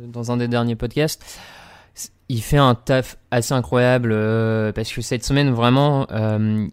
dans 0.07 0.31
un 0.31 0.37
des 0.37 0.49
derniers 0.49 0.77
podcasts. 0.77 1.25
Il 2.29 2.43
fait 2.43 2.59
un 2.59 2.75
taf 2.75 3.16
assez 3.31 3.55
incroyable 3.55 4.11
parce 4.75 4.93
que 4.93 5.01
cette 5.01 5.25
semaine 5.25 5.51
vraiment 5.51 6.07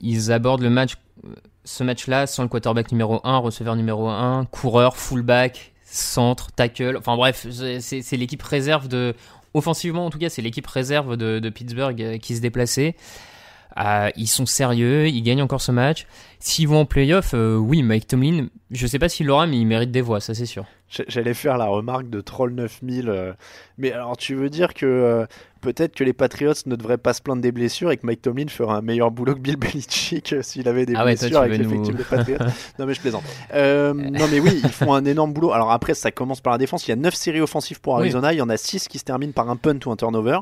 ils 0.02 0.32
abordent 0.32 0.62
le 0.64 0.70
match 0.70 0.95
ce 1.64 1.84
match 1.84 2.08
là 2.08 2.28
sans 2.28 2.43
le 2.43 2.50
quarterback 2.50 2.91
numéro 2.91 3.22
1 3.24 3.38
receveur 3.38 3.76
numéro 3.76 4.08
1 4.08 4.45
coureur 4.45 4.97
fullback 4.97 5.74
centre 5.84 6.52
tackle. 6.52 6.97
Enfin 6.97 7.16
bref 7.16 7.47
c'est 7.50 8.18
l'équipe 8.18 8.41
réserve 8.41 8.88
de 8.88 9.14
offensivement 9.54 10.06
en 10.06 10.10
tout 10.10 10.20
cas 10.20 10.30
c'est 10.30 10.41
l'équipe 10.41 10.68
réserve 10.68 11.18
de, 11.18 11.50
Pittsburgh 11.50 12.20
qui 12.20 12.36
se 12.36 12.41
déplaçait 12.41 12.95
euh, 13.78 14.09
ils 14.15 14.28
sont 14.28 14.45
sérieux, 14.45 15.07
ils 15.07 15.22
gagnent 15.22 15.41
encore 15.41 15.61
ce 15.61 15.72
match. 15.72 16.07
S'ils 16.39 16.67
vont 16.67 16.82
en 16.82 16.86
playoff, 16.86 17.32
euh, 17.34 17.55
oui, 17.55 17.84
Mike 17.84 18.07
Tomlin, 18.07 18.47
je 18.72 18.88
sais 18.88 18.99
pas 18.99 19.09
s'il 19.09 19.28
l'aura, 19.28 19.45
mais 19.45 19.57
il 19.57 19.65
mérite 19.65 19.91
des 19.91 20.01
voix, 20.01 20.20
ça 20.20 20.34
c'est 20.34 20.45
sûr. 20.45 20.65
J'allais 21.07 21.36
faire 21.36 21.57
la 21.57 21.67
remarque 21.67 22.09
de 22.09 22.20
Troll 22.20 22.53
9000. 22.53 23.09
euh, 23.09 23.34
mais 23.78 23.91
alors, 23.91 24.17
tu 24.17 24.34
veux 24.34 24.49
dire 24.49 24.74
que 24.74 24.86
euh, 24.86 25.26
peut-être 25.62 25.95
que 25.95 26.03
les 26.03 26.14
Patriots 26.14 26.53
ne 26.66 26.76
devraient 26.76 26.97
pas 26.97 27.14
se 27.14 27.22
plaindre 27.22 27.41
des 27.41 27.51
blessures 27.51 27.91
et 27.91 27.97
que 27.97 28.05
Mike 28.05 28.22
Tomlin 28.22 28.47
ferait 28.47 28.74
un 28.74 28.82
meilleur 28.82 29.12
boulot 29.12 29.36
que 29.36 29.39
Bill 29.39 29.55
Belichick 29.57 30.34
euh, 30.34 30.41
s'il 30.41 30.68
avait 30.68 30.86
des 30.86 30.93
Ah 30.95 31.05
ouais, 31.05 31.16
toi, 31.16 31.22
blessures 31.28 31.41
avec 31.41 31.57
l'effectif 31.60 31.91
nous- 31.93 31.97
des 31.97 32.03
Patriots 32.03 32.38
Non, 32.80 32.86
mais 32.86 32.93
je 32.93 33.01
plaisante. 33.01 33.24
Euh, 33.53 33.93
non, 33.93 34.28
mais 34.32 34.39
oui, 34.39 34.62
ils 34.64 34.70
font 34.70 34.93
un 34.93 35.05
énorme 35.05 35.34
boulot. 35.34 35.51
Alors 35.51 35.72
après, 35.72 35.93
ça 35.93 36.12
commence 36.12 36.41
par 36.41 36.51
la 36.51 36.57
défense. 36.57 36.88
Il 36.88 36.91
y 36.91 36.93
a 36.93 36.97
9 36.97 37.14
séries 37.14 37.41
offensives 37.41 37.82
pour 37.82 37.93
Oui. 37.95 38.01
Arizona. 38.01 38.34
Il 38.34 38.38
y 38.38 38.41
en 38.41 38.49
a 38.49 38.57
6 38.57 38.88
qui 38.88 38.99
se 38.99 39.03
terminent 39.03 39.34
par 39.34 39.49
un 39.49 39.55
punt 39.55 39.80
ou 39.86 39.91
un 39.91 39.95
turnover. 39.95 40.39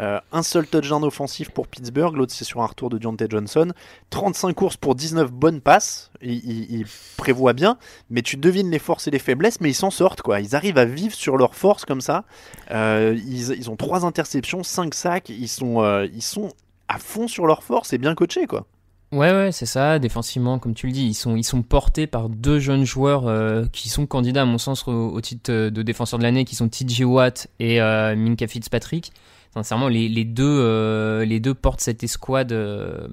Euh, 0.00 0.18
un 0.32 0.42
seul 0.42 0.66
touchdown 0.66 1.04
offensif 1.04 1.50
pour 1.50 1.66
Pittsburgh. 1.68 2.16
L'autre, 2.16 2.32
c'est 2.34 2.44
sur 2.44 2.60
un 2.62 2.66
retour 2.66 2.90
de 2.90 2.98
Deontay 2.98 3.26
Johnson. 3.28 3.72
35 4.10 4.54
courses 4.54 4.76
pour 4.76 4.94
19 4.94 5.30
bonnes 5.32 5.60
passes. 5.60 6.10
Il, 6.22 6.32
il- 6.32 6.66
il 6.80 6.86
prévoit 7.16 7.52
bien, 7.52 7.76
mais 8.10 8.22
tu 8.22 8.36
devines 8.36 8.70
les 8.70 8.78
forces 8.78 9.06
et 9.06 9.10
les 9.10 9.18
faiblesses, 9.18 9.60
mais 9.60 9.68
ils 9.70 9.74
s'en 9.74 9.90
sortent 9.90 10.22
quoi. 10.22 10.40
Ils 10.40 10.56
arrivent 10.56 10.78
à 10.78 10.84
vivre 10.86 11.14
sur 11.14 11.36
leurs 11.36 11.54
forces 11.54 11.84
comme 11.84 12.00
ça. 12.00 12.24
Euh, 12.70 13.14
ils, 13.26 13.50
ils 13.52 13.70
ont 13.70 13.76
3 13.76 14.04
interceptions, 14.06 14.55
5 14.62 14.94
sacs. 14.94 15.28
Ils 15.28 15.48
sont, 15.48 15.82
euh, 15.82 16.06
ils 16.14 16.22
sont 16.22 16.48
à 16.88 16.98
fond 16.98 17.28
sur 17.28 17.46
leurs 17.46 17.62
forces 17.62 17.92
et 17.92 17.98
bien 17.98 18.14
coachés 18.14 18.46
quoi. 18.46 18.66
Ouais, 19.12 19.30
ouais, 19.30 19.52
c'est 19.52 19.66
ça. 19.66 20.00
Défensivement, 20.00 20.58
comme 20.58 20.74
tu 20.74 20.86
le 20.88 20.92
dis, 20.92 21.06
ils 21.06 21.14
sont, 21.14 21.36
ils 21.36 21.44
sont 21.44 21.62
portés 21.62 22.08
par 22.08 22.28
deux 22.28 22.58
jeunes 22.58 22.84
joueurs 22.84 23.28
euh, 23.28 23.64
qui 23.72 23.88
sont 23.88 24.04
candidats, 24.04 24.42
à 24.42 24.44
mon 24.46 24.58
sens, 24.58 24.86
au, 24.88 25.10
au 25.10 25.20
titre 25.20 25.52
euh, 25.52 25.70
de 25.70 25.82
défenseur 25.82 26.18
de 26.18 26.24
l'année, 26.24 26.44
qui 26.44 26.56
sont 26.56 26.68
TJ 26.68 27.02
Watt 27.02 27.46
et 27.60 27.80
euh, 27.80 28.16
Minka 28.16 28.48
Fitzpatrick. 28.48 29.12
Sincèrement, 29.54 29.86
les, 29.88 30.08
les 30.08 30.24
deux, 30.24 30.44
euh, 30.44 31.24
les 31.24 31.38
deux 31.38 31.54
portent 31.54 31.80
cette 31.80 32.02
escouade. 32.02 32.50
euh, 32.50 33.06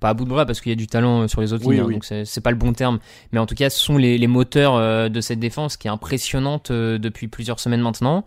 pas 0.00 0.08
à 0.10 0.14
bout 0.14 0.24
de 0.24 0.30
bras 0.30 0.46
parce 0.46 0.60
qu'il 0.62 0.70
y 0.70 0.72
a 0.72 0.76
du 0.76 0.86
talent 0.86 1.28
sur 1.28 1.40
les 1.42 1.52
autres 1.52 1.64
Oui, 1.66 1.76
lignes, 1.76 1.84
hein, 1.84 1.88
oui. 1.88 1.94
donc 1.94 2.04
c'est 2.26 2.40
pas 2.40 2.50
le 2.50 2.56
bon 2.56 2.72
terme. 2.72 2.98
Mais 3.32 3.38
en 3.38 3.46
tout 3.46 3.54
cas, 3.54 3.70
ce 3.70 3.78
sont 3.78 3.98
les, 3.98 4.18
les 4.18 4.26
moteurs 4.26 5.10
de 5.10 5.20
cette 5.20 5.38
défense 5.38 5.76
qui 5.76 5.86
est 5.88 5.90
impressionnante 5.90 6.70
depuis 6.72 7.28
plusieurs 7.28 7.60
semaines 7.60 7.80
maintenant. 7.80 8.24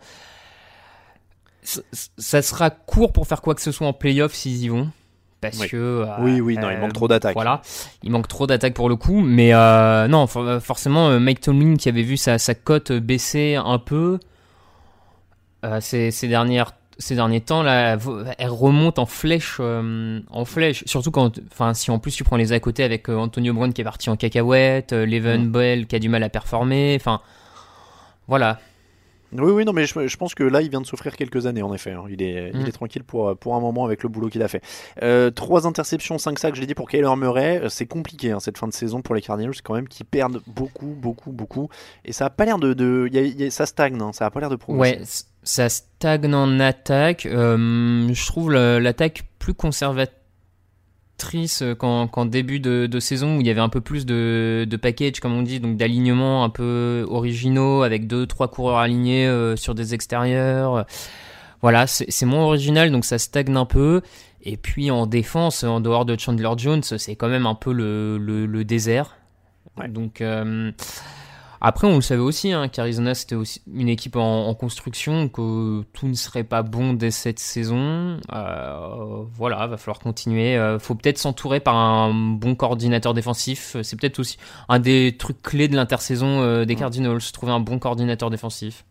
Ça 1.62 2.42
sera 2.42 2.70
court 2.70 3.12
pour 3.12 3.26
faire 3.26 3.42
quoi 3.42 3.54
que 3.54 3.60
ce 3.62 3.70
soit 3.72 3.86
en 3.86 3.92
playoff 3.92 4.32
s'ils 4.34 4.62
y 4.64 4.68
vont. 4.68 4.90
Parce 5.40 5.58
Oui. 5.58 5.68
que. 5.68 5.76
euh, 5.76 6.06
Oui, 6.20 6.40
oui, 6.40 6.56
non, 6.58 6.70
il 6.70 6.78
manque 6.78 6.92
trop 6.92 7.08
d'attaques. 7.08 7.34
Voilà, 7.34 7.62
il 8.02 8.10
manque 8.10 8.28
trop 8.28 8.46
d'attaques 8.46 8.74
pour 8.74 8.88
le 8.90 8.96
coup. 8.96 9.20
Mais 9.20 9.54
euh, 9.54 10.06
non, 10.08 10.26
for- 10.26 10.60
forcément, 10.62 11.08
euh, 11.08 11.18
Mike 11.18 11.40
Tomlin 11.40 11.76
qui 11.76 11.88
avait 11.88 12.02
vu 12.02 12.16
sa, 12.18 12.38
sa 12.38 12.54
cote 12.54 12.92
baisser 12.92 13.54
un 13.56 13.78
peu 13.78 14.18
euh, 15.64 15.80
ces, 15.80 16.10
ces 16.10 16.28
dernières 16.28 16.72
ces 16.98 17.14
derniers 17.14 17.40
temps 17.40 17.62
là 17.62 17.96
elle- 18.38 18.48
remonte 18.50 18.98
en 18.98 19.06
flèche 19.06 19.56
euh, 19.60 20.20
en 20.30 20.44
flèche 20.44 20.84
surtout 20.86 21.10
quand 21.10 21.38
enfin 21.50 21.72
si 21.72 21.90
en 21.90 21.98
plus 21.98 22.10
tu 22.14 22.24
prends 22.24 22.36
les 22.36 22.52
à 22.52 22.60
côté 22.60 22.82
avec 22.84 23.08
euh, 23.08 23.16
Antonio 23.16 23.54
Brown 23.54 23.72
qui 23.72 23.80
est 23.80 23.84
parti 23.84 24.10
en 24.10 24.16
cacahuète 24.16 24.92
euh, 24.92 25.06
Levan 25.06 25.38
Mm. 25.46 25.50
Bell 25.50 25.86
qui 25.86 25.96
a 25.96 25.98
du 25.98 26.10
mal 26.10 26.22
à 26.22 26.28
performer 26.28 26.94
enfin 27.00 27.20
voilà 28.28 28.58
Oui, 29.32 29.52
oui, 29.52 29.64
non, 29.64 29.72
mais 29.72 29.86
je, 29.86 30.06
je 30.08 30.16
pense 30.16 30.34
que 30.34 30.42
là, 30.42 30.60
il 30.62 30.70
vient 30.70 30.80
de 30.80 30.86
souffrir 30.86 31.16
quelques 31.16 31.46
années, 31.46 31.62
en 31.62 31.72
effet. 31.72 31.92
hein. 31.92 32.04
Il, 32.08 32.22
est, 32.22 32.50
il 32.52 32.60
Mm. 32.62 32.66
est 32.66 32.72
tranquille 32.72 33.04
pour, 33.04 33.36
pour 33.36 33.54
un 33.54 33.60
moment 33.60 33.84
avec 33.84 34.02
le 34.02 34.08
boulot 34.08 34.28
qu'il 34.28 34.42
a 34.42 34.48
fait. 34.48 34.62
Euh, 35.02 35.30
trois 35.30 35.66
interceptions, 35.66 36.18
5 36.18 36.38
sacs, 36.38 36.54
je 36.56 36.60
l'ai 36.60 36.66
dit 36.66 36.74
pour 36.74 36.88
Kyler 36.88 37.14
Murray. 37.16 37.60
Euh, 37.64 37.68
C'est 37.68 37.86
compliqué 37.86 38.32
hein, 38.32 38.40
cette 38.40 38.58
fin 38.58 38.66
de 38.66 38.72
saison 38.72 39.02
pour 39.02 39.14
les 39.14 39.20
Cardinals, 39.22 39.54
quand 39.62 39.74
même, 39.74 39.86
qui 39.88 40.02
perdent 40.04 40.40
beaucoup, 40.46 40.94
beaucoup, 40.98 41.30
beaucoup. 41.32 41.68
Et 42.04 42.12
ça 42.12 42.26
a 42.26 42.30
pas 42.30 42.44
l'air 42.44 42.58
de. 42.58 42.72
de 42.74 43.06
il 43.08 43.14
y 43.14 43.18
a- 43.18 43.22
il 43.22 43.40
y 43.40 43.44
a- 43.46 43.50
ça 43.50 43.66
stagne, 43.66 44.00
hein, 44.02 44.10
ça 44.12 44.26
a 44.26 44.30
pas 44.30 44.40
l'air 44.40 44.50
de 44.50 44.56
progresser. 44.56 44.98
Ouais, 44.98 45.04
ça 45.42 45.68
stagne 45.68 46.34
en 46.34 46.58
attaque. 46.60 47.26
Euh, 47.26 48.08
je 48.12 48.26
trouve 48.26 48.52
l'attaque 48.52 49.22
plus 49.38 49.54
conservatrice 49.54 50.16
qu'en 51.78 52.08
qu'en 52.08 52.26
début 52.26 52.60
de, 52.60 52.86
de 52.86 53.00
saison 53.00 53.36
où 53.36 53.40
il 53.40 53.46
y 53.46 53.50
avait 53.50 53.60
un 53.60 53.68
peu 53.68 53.80
plus 53.80 54.06
de, 54.06 54.66
de 54.68 54.76
package, 54.76 55.20
comme 55.20 55.34
on 55.34 55.42
dit, 55.42 55.60
donc 55.60 55.76
d'alignements 55.76 56.44
un 56.44 56.50
peu 56.50 57.06
originaux 57.08 57.82
avec 57.82 58.06
deux, 58.06 58.26
trois 58.26 58.48
coureurs 58.48 58.78
alignés 58.78 59.26
euh, 59.26 59.56
sur 59.56 59.74
des 59.74 59.94
extérieurs. 59.94 60.86
Voilà, 61.62 61.86
c'est 61.86 62.10
c'est 62.10 62.26
moins 62.26 62.44
original, 62.44 62.90
donc 62.90 63.04
ça 63.04 63.18
stagne 63.18 63.56
un 63.56 63.66
peu. 63.66 64.00
Et 64.42 64.56
puis 64.56 64.90
en 64.90 65.06
défense, 65.06 65.64
en 65.64 65.80
dehors 65.80 66.06
de 66.06 66.18
Chandler 66.18 66.48
Jones, 66.56 66.82
c'est 66.82 67.16
quand 67.16 67.28
même 67.28 67.46
un 67.46 67.54
peu 67.54 67.72
le, 67.72 68.16
le, 68.16 68.46
le 68.46 68.64
désert. 68.64 69.16
Ouais. 69.78 69.88
Donc 69.88 70.20
euh, 70.22 70.72
après, 71.60 71.86
on 71.86 71.96
le 71.96 72.00
savait 72.00 72.22
aussi, 72.22 72.52
hein, 72.52 72.68
qu'Arizona 72.68 73.14
c'était 73.14 73.34
aussi 73.34 73.62
une 73.72 73.88
équipe 73.88 74.16
en, 74.16 74.48
en 74.48 74.54
construction, 74.54 75.28
que 75.28 75.82
tout 75.92 76.08
ne 76.08 76.14
serait 76.14 76.44
pas 76.44 76.62
bon 76.62 76.94
dès 76.94 77.10
cette 77.10 77.38
saison. 77.38 78.18
Euh, 78.32 79.24
voilà, 79.34 79.66
va 79.66 79.76
falloir 79.76 79.98
continuer. 79.98 80.56
Euh, 80.56 80.78
faut 80.78 80.94
peut-être 80.94 81.18
s'entourer 81.18 81.60
par 81.60 81.76
un 81.76 82.14
bon 82.14 82.54
coordinateur 82.54 83.12
défensif. 83.12 83.76
C'est 83.82 84.00
peut-être 84.00 84.18
aussi 84.18 84.38
un 84.68 84.78
des 84.78 85.16
trucs 85.18 85.42
clés 85.42 85.68
de 85.68 85.76
l'intersaison 85.76 86.40
euh, 86.40 86.64
des 86.64 86.76
Cardinals, 86.76 87.20
trouver 87.32 87.52
un 87.52 87.60
bon 87.60 87.78
coordinateur 87.78 88.30
défensif. 88.30 88.84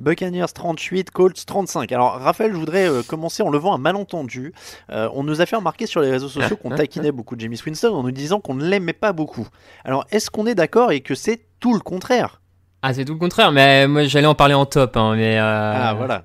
Buccaneers 0.00 0.46
38, 0.54 1.10
Colts 1.10 1.44
35. 1.46 1.92
Alors, 1.92 2.12
Raphaël, 2.14 2.52
je 2.52 2.56
voudrais 2.56 2.88
euh, 2.88 3.02
commencer 3.02 3.42
en 3.42 3.50
levant 3.50 3.74
un 3.74 3.78
malentendu. 3.78 4.52
Euh, 4.90 5.08
on 5.14 5.22
nous 5.22 5.40
a 5.40 5.46
fait 5.46 5.56
remarquer 5.56 5.86
sur 5.86 6.00
les 6.00 6.10
réseaux 6.10 6.28
sociaux 6.28 6.56
qu'on 6.56 6.70
taquinait 6.70 7.12
beaucoup 7.12 7.34
James 7.38 7.54
Winston 7.64 7.92
en 7.94 8.02
nous 8.02 8.10
disant 8.10 8.40
qu'on 8.40 8.54
ne 8.54 8.64
l'aimait 8.64 8.92
pas 8.92 9.12
beaucoup. 9.12 9.46
Alors, 9.84 10.06
est-ce 10.10 10.30
qu'on 10.30 10.46
est 10.46 10.54
d'accord 10.54 10.90
et 10.92 11.00
que 11.00 11.14
c'est 11.14 11.44
tout 11.60 11.74
le 11.74 11.80
contraire? 11.80 12.40
Ah, 12.82 12.94
c'est 12.94 13.04
tout 13.04 13.12
le 13.12 13.18
contraire, 13.18 13.52
mais 13.52 13.86
moi 13.86 14.04
j'allais 14.04 14.26
en 14.26 14.34
parler 14.34 14.54
en 14.54 14.64
top. 14.64 14.96
Hein, 14.96 15.14
mais 15.16 15.36
euh, 15.38 15.42
Ah, 15.76 15.94
voilà. 15.94 16.24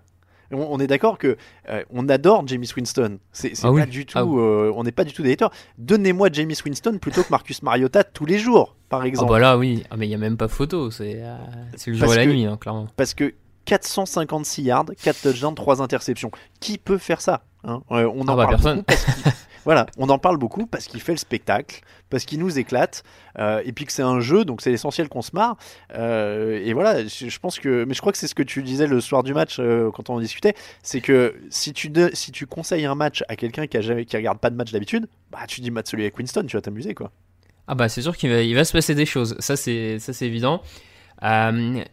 On, 0.51 0.79
est 0.79 0.87
d'accord 0.87 1.17
que 1.17 1.35
euh, 1.69 1.83
on 1.89 2.07
adore 2.07 2.47
James 2.47 2.63
Winston. 2.77 3.17
C'est 3.33 3.51
Ah 3.63 3.71
oui. 3.71 3.81
pas 3.81 3.87
du 3.87 4.05
tout. 4.05 4.17
Ah 4.17 4.23
oui. 4.23 4.39
euh, 4.39 4.71
on 4.75 4.83
n'est 4.83 4.93
pas 4.93 5.03
du 5.03 5.11
tout 5.11 5.21
des 5.23 5.33
haters. 5.33 5.49
Donnez-moi 5.79 6.29
James 6.31 6.51
Winston 6.65 6.97
plutôt 7.01 7.23
que 7.23 7.29
Marcus 7.31 7.61
Mariota 7.61 8.05
tous 8.05 8.25
les 8.25 8.37
jours, 8.37 8.77
par 8.87 9.01
Ah 9.01 9.07
exemple. 9.07 9.33
bah 9.33 9.39
là, 9.39 9.57
oui. 9.57 9.83
Ah, 9.89 9.95
mais 9.97 10.05
il 10.05 10.09
n'y 10.09 10.15
a 10.15 10.19
même 10.19 10.37
pas 10.37 10.47
photo. 10.47 10.91
C'est 10.91 11.15
euh, 11.17 11.35
c'est 11.75 11.91
le 11.91 11.97
jour 11.97 12.05
Parce 12.05 12.13
et 12.15 12.19
la 12.19 12.25
que- 12.25 12.29
nuit, 12.31 12.45
hein, 12.45 12.57
clairement. 12.61 12.87
Parce 12.95 13.13
que 13.13 13.33
456 13.65 14.61
yards, 14.63 14.85
4 15.03 15.21
touchdowns, 15.21 15.55
3 15.55 15.81
interceptions. 15.81 16.31
Qui 16.59 16.77
peut 16.77 16.97
faire 16.97 17.21
ça 17.21 17.43
hein? 17.63 17.81
Euh, 17.91 18.09
On 18.15 18.21
en 18.21 18.33
Ah 18.33 18.35
bah, 18.35 18.43
parle 18.43 18.49
personne. 18.55 18.75
beaucoup 18.77 18.85
parce 18.87 19.05
qu'il- 19.05 19.31
Voilà, 19.65 19.87
on 19.97 20.09
en 20.09 20.19
parle 20.19 20.37
beaucoup 20.37 20.67
parce 20.67 20.85
qu'il 20.85 21.01
fait 21.01 21.13
le 21.13 21.17
spectacle, 21.17 21.81
parce 22.11 22.25
qu'il 22.25 22.37
nous 22.37 22.59
éclate, 22.59 23.01
euh, 23.39 23.63
et 23.65 23.71
puis 23.73 23.85
que 23.85 23.91
c'est 23.91 24.03
un 24.03 24.19
jeu, 24.19 24.45
donc 24.45 24.61
c'est 24.61 24.71
essentiel 24.71 25.09
qu'on 25.09 25.23
se 25.23 25.31
marre. 25.33 25.57
Euh, 25.95 26.61
et 26.63 26.73
voilà, 26.73 27.03
je, 27.07 27.39
pense 27.39 27.57
que, 27.57 27.83
mais 27.83 27.95
je 27.95 27.99
crois 27.99 28.11
que 28.11 28.19
c'est 28.19 28.27
ce 28.27 28.35
que 28.35 28.43
tu 28.43 28.61
disais 28.61 28.85
le 28.85 29.01
soir 29.01 29.23
du 29.23 29.33
match 29.33 29.59
quand 29.95 30.11
on 30.11 30.17
en 30.17 30.19
discutait, 30.19 30.53
c'est 30.83 31.01
que 31.01 31.33
si 31.49 31.73
tu 31.73 31.89
de- 31.89 32.11
si 32.13 32.31
tu 32.31 32.45
conseilles 32.45 32.85
un 32.85 32.93
match 32.93 33.23
à 33.27 33.35
quelqu'un 33.35 33.65
qui 33.65 33.75
a 33.77 33.81
jamais, 33.81 34.05
qui 34.05 34.15
regarde 34.15 34.37
pas 34.37 34.51
de 34.51 34.55
match 34.55 34.71
d'habitude, 34.71 35.07
bah 35.31 35.39
tu 35.47 35.61
dis 35.61 35.71
match 35.71 35.89
celui 35.89 36.03
avec 36.03 36.15
Winston, 36.19 36.45
tu 36.47 36.55
vas 36.57 36.61
t'amuser 36.61 36.93
quoi. 36.93 37.09
Ah 37.67 37.73
bah 37.73 37.89
c'est 37.89 38.03
sûr 38.03 38.15
qu'il 38.15 38.29
va, 38.29 38.41
il 38.43 38.53
va 38.53 38.65
se 38.65 38.71
passer 38.73 38.93
des 38.93 39.07
choses, 39.07 39.35
ça 39.39 39.55
c'est 39.55 39.97
ça 39.97 40.13
c'est 40.13 40.27
évident. 40.27 40.61
Euh, 41.23 41.83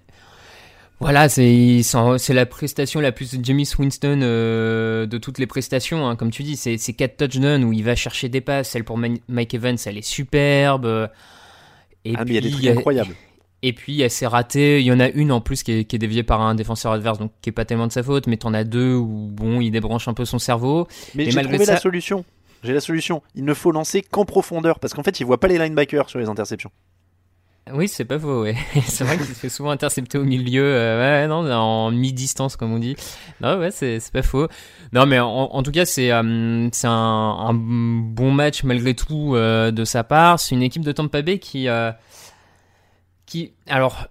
voilà, 1.03 1.29
c'est 1.29 1.83
la 2.31 2.47
prestation 2.47 3.01
la 3.01 3.13
plus 3.13 3.37
James 3.43 3.65
Winston 3.79 4.21
euh, 4.23 5.07
de 5.07 5.19
toutes 5.19 5.39
les 5.39 5.47
prestations, 5.47 6.07
hein, 6.07 6.17
comme 6.17 6.31
tu 6.31 6.43
dis, 6.43 6.57
c'est 6.57 6.79
c'est 6.79 6.95
quatre 6.95 7.17
touchdowns 7.17 7.65
où 7.65 7.73
il 7.73 7.85
va 7.85 7.95
chercher 7.95 8.29
des 8.29 8.41
passes, 8.41 8.71
celle 8.71 8.85
pour 8.85 8.99
Mike 8.99 9.55
Evans, 9.55 9.77
elle 9.85 9.99
est 9.99 10.03
superbe. 10.03 11.11
Et 12.05 12.15
ah 12.17 12.25
mais 12.25 12.31
il 12.31 12.35
y 12.35 12.39
a 12.39 12.41
des 12.41 12.49
puis, 12.49 12.59
trucs 12.59 12.79
incroyables. 12.79 13.15
Et 13.65 13.73
puis 13.73 14.01
elle 14.01 14.11
s'est 14.11 14.27
ratée, 14.27 14.81
il 14.81 14.87
y 14.87 14.93
en 14.93 14.99
a 14.99 15.09
une 15.09 15.31
en 15.31 15.41
plus 15.41 15.63
qui 15.63 15.73
est, 15.73 15.85
qui 15.85 15.97
est 15.97 15.99
déviée 15.99 16.25
par 16.25 16.41
un 16.41 16.55
défenseur 16.55 16.93
adverse, 16.93 17.19
donc 17.19 17.31
qui 17.43 17.51
est 17.51 17.53
pas 17.53 17.65
tellement 17.65 17.87
de 17.87 17.93
sa 17.93 18.03
faute, 18.03 18.27
mais 18.27 18.37
t'en 18.37 18.55
as 18.55 18.65
deux 18.65 18.95
où 18.95 19.29
bon, 19.31 19.61
il 19.61 19.71
débranche 19.71 20.09
un 20.09 20.15
peu 20.15 20.25
son 20.25 20.39
cerveau. 20.39 20.89
Mais 21.15 21.31
j'ai 21.31 21.43
trouvé 21.43 21.65
la 21.65 21.77
solution. 21.79 22.25
J'ai 22.65 22.73
la 22.73 22.81
solution. 22.81 23.23
Il 23.35 23.45
ne 23.45 23.55
faut 23.55 23.73
lancer 23.73 24.03
qu'en 24.03 24.25
profondeur 24.25 24.79
parce 24.79 24.95
qu'en 24.95 25.03
fait, 25.03 25.19
il 25.21 25.27
voit 25.27 25.39
pas 25.39 25.49
les 25.49 25.59
linebackers 25.59 26.09
sur 26.09 26.19
les 26.19 26.29
interceptions. 26.29 26.71
Oui, 27.71 27.87
c'est 27.87 28.05
pas 28.05 28.19
faux, 28.19 28.45
c'est 28.87 29.05
vrai 29.05 29.17
qu'il 29.17 29.27
se 29.27 29.35
fait 29.35 29.49
souvent 29.49 29.71
intercepter 29.71 30.19
au 30.19 30.25
milieu, 30.25 30.65
euh, 30.65 31.27
non, 31.29 31.49
en 31.49 31.93
mi-distance, 31.93 32.57
comme 32.57 32.73
on 32.73 32.81
dit. 32.81 32.97
Non, 33.41 33.57
ouais, 33.59 33.71
c'est, 33.71 34.01
pas 34.13 34.23
faux. 34.23 34.49
Non, 34.93 35.07
mais 35.07 35.21
en, 35.21 35.63
tout 35.63 35.71
cas, 35.71 35.85
c'est, 35.85 36.11
euh, 36.11 36.69
un, 36.85 37.55
bon 37.55 38.33
match 38.33 38.65
malgré 38.65 38.95
tout 38.95 39.37
euh, 39.37 39.71
de 39.71 39.85
sa 39.85 40.03
part. 40.03 40.41
C'est 40.41 40.57
une 40.57 40.63
équipe 40.63 40.83
de 40.83 40.91
Tampa 40.91 41.23
Bay 41.23 41.39
qui, 41.39 41.69
qui, 43.27 43.53
alors, 43.69 44.09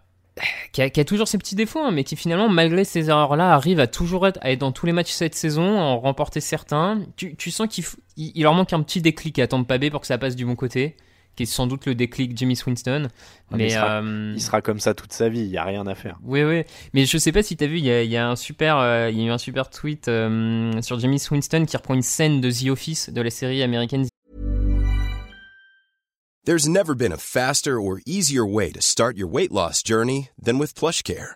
qui 0.71 0.81
a, 0.81 0.89
toujours 1.03 1.27
ses 1.27 1.37
petits 1.37 1.55
défauts, 1.55 1.81
hein, 1.81 1.91
mais 1.91 2.05
qui 2.05 2.15
finalement, 2.15 2.47
malgré 2.47 2.85
ces 2.85 3.09
erreurs-là, 3.09 3.53
arrive 3.53 3.81
à 3.81 3.87
toujours 3.87 4.27
être, 4.27 4.39
à 4.41 4.51
être 4.51 4.59
dans 4.59 4.71
tous 4.71 4.85
les 4.85 4.93
matchs 4.93 5.11
cette 5.11 5.35
saison, 5.35 5.77
en 5.77 5.99
remporter 5.99 6.39
certains. 6.39 7.01
Tu, 7.17 7.51
sens 7.51 7.67
qu'il 7.67 8.41
leur 8.41 8.53
manque 8.53 8.71
un 8.71 8.81
petit 8.81 9.01
déclic 9.01 9.39
à 9.39 9.47
Tampa 9.47 9.77
Bay 9.77 9.89
pour 9.89 9.99
que 9.99 10.07
ça 10.07 10.17
passe 10.17 10.37
du 10.37 10.45
bon 10.45 10.55
côté, 10.55 10.95
qui 11.35 11.43
est 11.43 11.45
sans 11.45 11.67
doute 11.67 11.85
le 11.85 11.95
déclic 11.95 12.35
Jimmy 12.37 12.59
Winston. 12.65 13.07
Ah, 13.09 13.13
mais 13.51 13.57
mais 13.57 13.65
il 13.67 13.71
sera- 13.71 14.01
euh, 14.01 14.33
Il 14.35 14.41
sera 14.41 14.61
comme 14.61 14.79
ça 14.79 14.93
toute 14.93 15.13
sa 15.13 15.29
vie. 15.29 15.41
Il 15.41 15.49
y 15.49 15.57
a 15.57 15.63
rien 15.63 15.85
à 15.87 15.95
faire. 15.95 16.17
oui, 16.23 16.43
oui. 16.43 16.63
Mais 16.93 17.05
je 17.05 17.17
sais 17.17 17.31
pas 17.31 17.43
si 17.43 17.55
t'as 17.57 17.67
vu, 17.67 17.77
il 17.79 17.85
y 17.85 17.91
a, 17.91 18.03
il 18.03 18.09
y 18.11 18.17
a 18.17 18.27
un 18.29 18.35
super, 18.35 18.77
euh, 18.77 19.09
il 19.09 19.17
y 19.19 19.23
a 19.23 19.25
eu 19.27 19.29
un 19.31 19.37
super 19.37 19.69
tweet 19.69 20.07
euh, 20.07 20.81
sur 20.81 20.99
Jimmy 20.99 21.21
Winston 21.31 21.65
qui 21.65 21.75
reprend 21.77 21.93
une 21.93 22.01
scène 22.01 22.41
de 22.41 22.51
The 22.51 22.69
Office 22.69 23.09
de 23.09 23.21
la 23.21 23.29
série 23.29 23.63
américaine 23.63 24.05
There's 26.43 26.67
never 26.67 26.95
been 26.95 27.11
a 27.11 27.17
faster 27.17 27.79
or 27.79 27.99
easier 28.07 28.43
way 28.43 28.71
to 28.71 28.81
start 28.81 29.15
your 29.15 29.27
weight 29.31 29.51
loss 29.51 29.83
journey 29.83 30.29
than 30.43 30.57
with 30.57 30.73
PlushCare. 30.73 31.35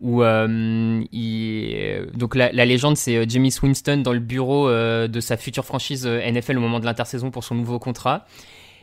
où 0.00 0.22
euh, 0.22 1.02
il- 1.12 2.06
donc 2.14 2.34
la, 2.34 2.50
légende 2.52 2.96
c'est 2.96 3.16
euh, 3.16 3.24
Jimmy 3.26 3.52
Winston 3.62 3.98
dans 3.98 4.12
le 4.12 4.18
bureau 4.18 4.68
euh, 4.68 5.08
de 5.08 5.20
sa 5.20 5.36
future 5.36 5.64
franchise 5.64 6.06
euh, 6.06 6.20
NFL 6.30 6.58
au 6.58 6.60
moment 6.60 6.80
de 6.80 6.84
l'intersaison 6.84 7.30
pour 7.30 7.44
son 7.44 7.54
nouveau 7.54 7.78
contrat. 7.78 8.26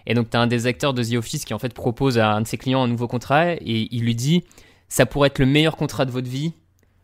Et 0.06 0.16
donc 0.16 0.30
tu 0.30 0.38
as 0.38 0.42
un 0.42 0.48
des 0.48 0.66
acteurs 0.68 0.94
de 0.94 1.04
The 1.04 1.14
Office 1.16 1.46
qui 1.46 1.54
en 1.54 1.60
fait 1.60 1.74
propose 1.74 2.18
à 2.18 2.32
un 2.34 2.42
de 2.42 2.48
ses 2.48 2.58
clients 2.58 2.84
un 2.84 2.88
nouveau 2.88 3.08
contrat 3.08 3.54
et 3.54 3.88
il 3.92 4.04
lui 4.04 4.16
dit 4.16 4.44
ça 4.90 5.06
pourrait 5.06 5.28
être 5.28 5.40
le 5.40 5.46
meilleur 5.46 5.78
contrat 5.78 6.06
de 6.06 6.12
votre 6.12 6.30
vie 6.30 6.54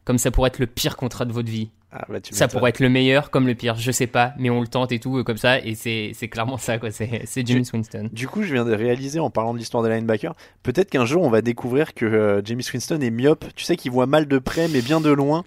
comme 0.06 0.18
ça 0.18 0.32
pourrait 0.32 0.48
être 0.48 0.60
le 0.60 0.68
pire 0.68 0.96
contrat 0.98 1.26
de 1.26 1.32
votre 1.32 1.50
vie. 1.50 1.70
Ah, 1.92 2.06
bah, 2.08 2.22
tu 2.22 2.36
Ça 2.36 2.48
pourrait 2.48 2.70
être 2.70 2.80
le 2.80 2.90
meilleur 2.90 3.32
comme 3.32 3.48
le 3.48 3.56
pire, 3.56 3.76
je 3.76 3.92
sais 3.92 4.06
pas, 4.06 4.34
mais 4.38 4.52
on 4.52 4.62
le 4.62 4.68
tente 4.68 4.92
et 4.92 5.00
tout 5.00 5.18
euh, 5.18 5.24
comme 5.24 5.38
ça 5.38 5.60
et 5.60 5.74
c'est 5.74 6.28
clairement 6.28 6.58
ça 6.58 6.78
quoi, 6.78 6.92
c'est 6.92 7.48
Jimmy 7.48 7.68
Winston. 7.74 8.10
Du 8.12 8.28
coup, 8.28 8.44
je 8.44 8.54
viens 8.54 8.66
de 8.66 8.74
réaliser 8.74 9.20
en 9.20 9.32
parlant 9.32 9.54
de 9.54 9.60
l'histoire 9.60 9.82
des 9.84 9.90
linebackers, 9.90 10.36
peut-être 10.62 10.92
qu'un 10.92 11.06
jour 11.06 11.24
on 11.24 11.30
va 11.30 11.42
découvrir 11.42 11.96
que 11.96 12.06
euh, 12.06 12.42
James 12.46 12.62
Winston 12.74 13.00
est 13.02 13.10
myope. 13.10 13.46
Tu 13.56 13.64
sais 13.64 13.76
qu'il 13.76 13.92
voit 13.92 14.06
mal 14.06 14.28
de 14.28 14.38
près, 14.38 14.68
mais 14.68 14.82
bien 14.82 15.02
de 15.02 15.10
loin. 15.10 15.44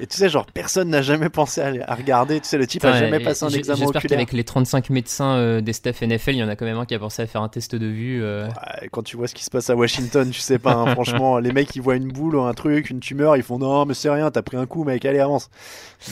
Et 0.00 0.06
tu 0.06 0.16
sais, 0.16 0.28
genre 0.28 0.46
personne 0.46 0.88
n'a 0.90 1.02
jamais 1.02 1.28
pensé 1.28 1.60
à, 1.60 1.72
à 1.90 1.94
regarder. 1.94 2.40
Tu 2.40 2.48
sais, 2.48 2.58
le 2.58 2.66
type 2.66 2.84
a 2.84 2.88
Putain, 2.88 3.00
jamais 3.00 3.20
passé 3.20 3.44
un 3.44 3.48
examen 3.50 3.78
J'espère 3.78 4.00
oculaire. 4.00 4.18
qu'avec 4.18 4.32
les 4.32 4.44
35 4.44 4.90
médecins 4.90 5.36
euh, 5.36 5.60
des 5.60 5.72
staff 5.72 6.02
NFL, 6.02 6.30
il 6.32 6.36
y 6.38 6.42
en 6.44 6.48
a 6.48 6.56
quand 6.56 6.64
même 6.64 6.78
un 6.78 6.84
qui 6.84 6.94
a 6.94 6.98
pensé 6.98 7.22
à 7.22 7.26
faire 7.26 7.42
un 7.42 7.48
test 7.48 7.74
de 7.74 7.86
vue. 7.86 8.22
euh. 8.22 8.46
Ouais, 8.48 8.88
Quand 8.90 9.02
tu 9.02 9.16
vois 9.16 9.28
ce 9.28 9.34
qui 9.34 9.44
se 9.44 9.50
passe 9.50 9.70
à 9.70 9.76
Washington, 9.76 10.30
tu 10.30 10.40
sais 10.40 10.58
pas. 10.58 10.74
hein, 10.74 10.86
franchement, 10.94 11.38
les 11.38 11.52
mecs 11.52 11.74
ils 11.76 11.82
voient 11.82 11.96
une 11.96 12.08
boule, 12.08 12.38
un 12.38 12.54
truc, 12.54 12.90
une 12.90 13.00
tumeur, 13.00 13.36
ils 13.36 13.42
font 13.42 13.58
non, 13.58 13.86
mais 13.86 13.94
c'est 13.94 14.10
rien, 14.10 14.30
t'as 14.30 14.42
pris 14.42 14.56
un 14.56 14.66
coup, 14.66 14.84
mec, 14.84 15.04
allez 15.04 15.18
avance. 15.20 15.50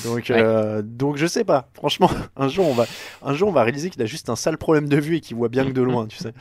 Donc, 0.05 0.31
euh, 0.31 0.83
donc 0.83 1.16
je 1.16 1.27
sais 1.27 1.45
pas. 1.45 1.68
Franchement, 1.74 2.11
un 2.37 2.49
jour 2.49 2.66
on 2.68 2.72
va, 2.74 2.87
un 3.24 3.35
jour 3.35 3.49
on 3.49 3.53
va 3.53 3.62
réaliser 3.62 3.91
qu'il 3.91 4.03
a 4.03 4.07
juste 4.07 4.31
un 4.31 4.37
sale 4.37 4.59
problème 4.59 4.89
de 4.89 4.97
vue 4.99 5.16
et 5.16 5.20
qu'il 5.20 5.37
voit 5.37 5.49
bien 5.49 5.64
que 5.64 5.70
de 5.72 5.83
loin, 5.83 6.07
tu 6.07 6.16
sais. 6.18 6.33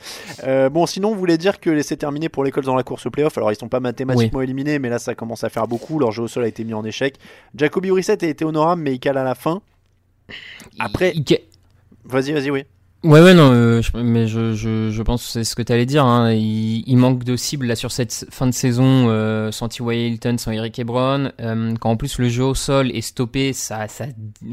Euh, 0.46 0.70
bon, 0.70 0.86
sinon, 0.86 1.10
on 1.12 1.16
voulait 1.16 1.38
dire 1.38 1.60
que 1.60 1.82
c'est 1.82 1.98
terminé 1.98 2.30
pour 2.30 2.44
l'école 2.44 2.64
dans 2.64 2.76
la 2.76 2.84
course 2.84 3.06
au 3.06 3.12
playoff. 3.12 3.38
Alors 3.38 3.52
ils 3.52 3.56
sont 3.56 3.68
pas 3.70 3.80
mathématiquement 3.80 4.42
éliminés, 4.42 4.80
mais 4.80 4.90
là 4.90 5.00
ça 5.00 5.14
commence 5.16 5.44
à 5.44 5.50
faire 5.50 5.68
beaucoup. 5.68 6.00
Leur 6.00 6.12
jeu 6.12 6.24
au 6.24 6.28
sol 6.28 6.44
a 6.44 6.48
été 6.48 6.64
mis 6.64 6.74
en 6.74 6.84
échec. 6.84 7.16
Jacoby 7.56 7.90
Brissett 7.90 8.22
a 8.24 8.28
été 8.28 8.46
honorable, 8.46 8.82
mais 8.82 8.94
il 8.96 9.00
cale 9.00 9.18
à 9.18 9.24
la 9.24 9.36
fin. 9.36 9.62
Après, 10.80 11.14
Il- 11.16 11.38
vas-y, 12.04 12.32
vas-y, 12.34 12.52
oui. 12.52 12.64
Ouais, 13.04 13.22
ouais, 13.22 13.36
non, 13.36 13.52
euh, 13.54 13.82
je- 13.84 13.96
mais 13.98 14.26
je, 14.28 14.54
je, 14.56 14.90
je 14.90 15.02
pense 15.04 15.24
que 15.24 15.32
c'est 15.32 15.44
ce 15.44 15.56
que 15.56 15.62
tu 15.62 15.72
allais 15.72 15.86
dire. 15.86 16.04
Hein. 16.06 16.32
Il, 16.34 16.84
il 16.88 16.98
manque 16.98 17.24
de 17.24 17.36
cible 17.36 17.68
là 17.68 17.76
sur 17.76 17.92
cette 17.92 18.26
fin 18.32 18.48
de 18.48 18.52
saison, 18.52 19.10
euh, 19.10 19.52
sans 19.52 19.68
T.Y. 19.68 20.08
Hilton, 20.14 20.38
sans 20.40 20.52
Eric 20.52 20.80
Ebron. 20.80 21.30
Euh, 21.40 21.76
quand 21.80 21.92
en 21.92 21.98
plus 21.98 22.18
le 22.18 22.30
jeu 22.30 22.44
au 22.44 22.56
sol 22.56 22.90
est 22.96 23.02
stoppé, 23.02 23.54
ça, 23.54 23.88
ça 23.88 24.06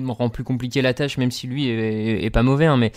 rend 0.06 0.28
plus 0.28 0.44
compliqué 0.44 0.82
la 0.82 0.92
tâche, 0.92 1.16
même 1.16 1.30
si 1.30 1.46
lui 1.46 1.68
est, 1.68 2.22
est 2.24 2.30
pas 2.30 2.42
mauvais. 2.42 2.66
Hein, 2.66 2.76
mais 2.76 2.92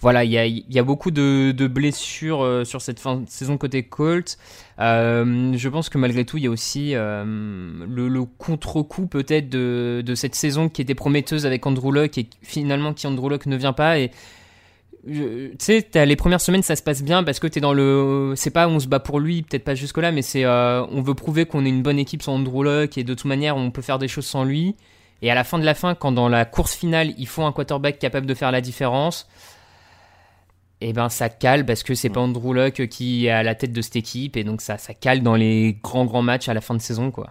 voilà, 0.00 0.24
il 0.24 0.30
y 0.30 0.38
a, 0.38 0.46
il 0.46 0.64
y 0.70 0.78
a 0.78 0.82
beaucoup 0.82 1.10
de, 1.10 1.52
de 1.52 1.66
blessures 1.66 2.62
sur 2.64 2.80
cette 2.80 2.98
fin 2.98 3.16
de 3.16 3.28
saison 3.28 3.58
côté 3.58 3.82
Colts. 3.82 4.38
Euh, 4.80 5.52
je 5.56 5.68
pense 5.68 5.88
que 5.88 5.98
malgré 5.98 6.24
tout, 6.24 6.36
il 6.36 6.44
y 6.44 6.46
a 6.46 6.50
aussi 6.50 6.94
euh, 6.94 7.24
le, 7.86 8.24
contre-coup 8.24 9.06
peut-être 9.06 9.48
de, 9.48 10.14
cette 10.14 10.34
saison 10.34 10.68
qui 10.68 10.82
était 10.82 10.94
prometteuse 10.94 11.46
avec 11.46 11.64
Andrew 11.66 11.92
Luck 11.92 12.18
et 12.18 12.28
finalement 12.42 12.92
qui 12.92 13.06
Andrew 13.06 13.28
Luck 13.28 13.46
ne 13.46 13.56
vient 13.56 13.72
pas. 13.72 13.98
Et 13.98 14.10
tu 15.06 15.54
sais, 15.58 15.86
les 16.06 16.16
premières 16.16 16.40
semaines, 16.40 16.62
ça 16.62 16.76
se 16.76 16.82
passe 16.82 17.02
bien 17.02 17.22
parce 17.22 17.38
que 17.38 17.46
t'es 17.46 17.60
dans 17.60 17.74
le. 17.74 18.32
C'est 18.36 18.50
pas 18.50 18.68
on 18.68 18.80
se 18.80 18.88
bat 18.88 19.00
pour 19.00 19.20
lui, 19.20 19.42
peut-être 19.42 19.64
pas 19.64 19.74
jusque-là, 19.74 20.12
mais 20.12 20.22
c'est 20.22 20.44
euh, 20.44 20.84
on 20.86 21.02
veut 21.02 21.14
prouver 21.14 21.46
qu'on 21.46 21.64
est 21.64 21.68
une 21.68 21.82
bonne 21.82 21.98
équipe 21.98 22.22
sans 22.22 22.34
Andrew 22.36 22.64
Luck 22.64 22.96
et 22.96 23.04
de 23.04 23.14
toute 23.14 23.26
manière, 23.26 23.56
on 23.56 23.70
peut 23.70 23.82
faire 23.82 23.98
des 23.98 24.08
choses 24.08 24.26
sans 24.26 24.44
lui. 24.44 24.76
Et 25.22 25.30
à 25.30 25.34
la 25.34 25.44
fin 25.44 25.58
de 25.58 25.64
la 25.64 25.74
fin, 25.74 25.94
quand 25.94 26.12
dans 26.12 26.28
la 26.28 26.44
course 26.44 26.74
finale, 26.74 27.14
il 27.18 27.26
faut 27.26 27.42
un 27.42 27.52
quarterback 27.52 27.98
capable 27.98 28.26
de 28.26 28.34
faire 28.34 28.50
la 28.50 28.60
différence, 28.60 29.28
et 30.80 30.92
ben 30.92 31.08
ça 31.08 31.28
cale 31.28 31.64
parce 31.64 31.82
que 31.82 31.94
c'est 31.94 32.10
pas 32.10 32.20
Andrew 32.20 32.52
Luck 32.52 32.86
qui 32.88 33.26
est 33.26 33.30
à 33.30 33.42
la 33.42 33.54
tête 33.54 33.72
de 33.72 33.82
cette 33.82 33.96
équipe 33.96 34.36
et 34.36 34.44
donc 34.44 34.60
ça, 34.60 34.78
ça 34.78 34.94
cale 34.94 35.22
dans 35.22 35.34
les 35.36 35.78
grands 35.82 36.04
grands 36.04 36.22
matchs 36.22 36.48
à 36.48 36.54
la 36.54 36.60
fin 36.60 36.74
de 36.74 36.80
saison, 36.82 37.10
quoi. 37.10 37.30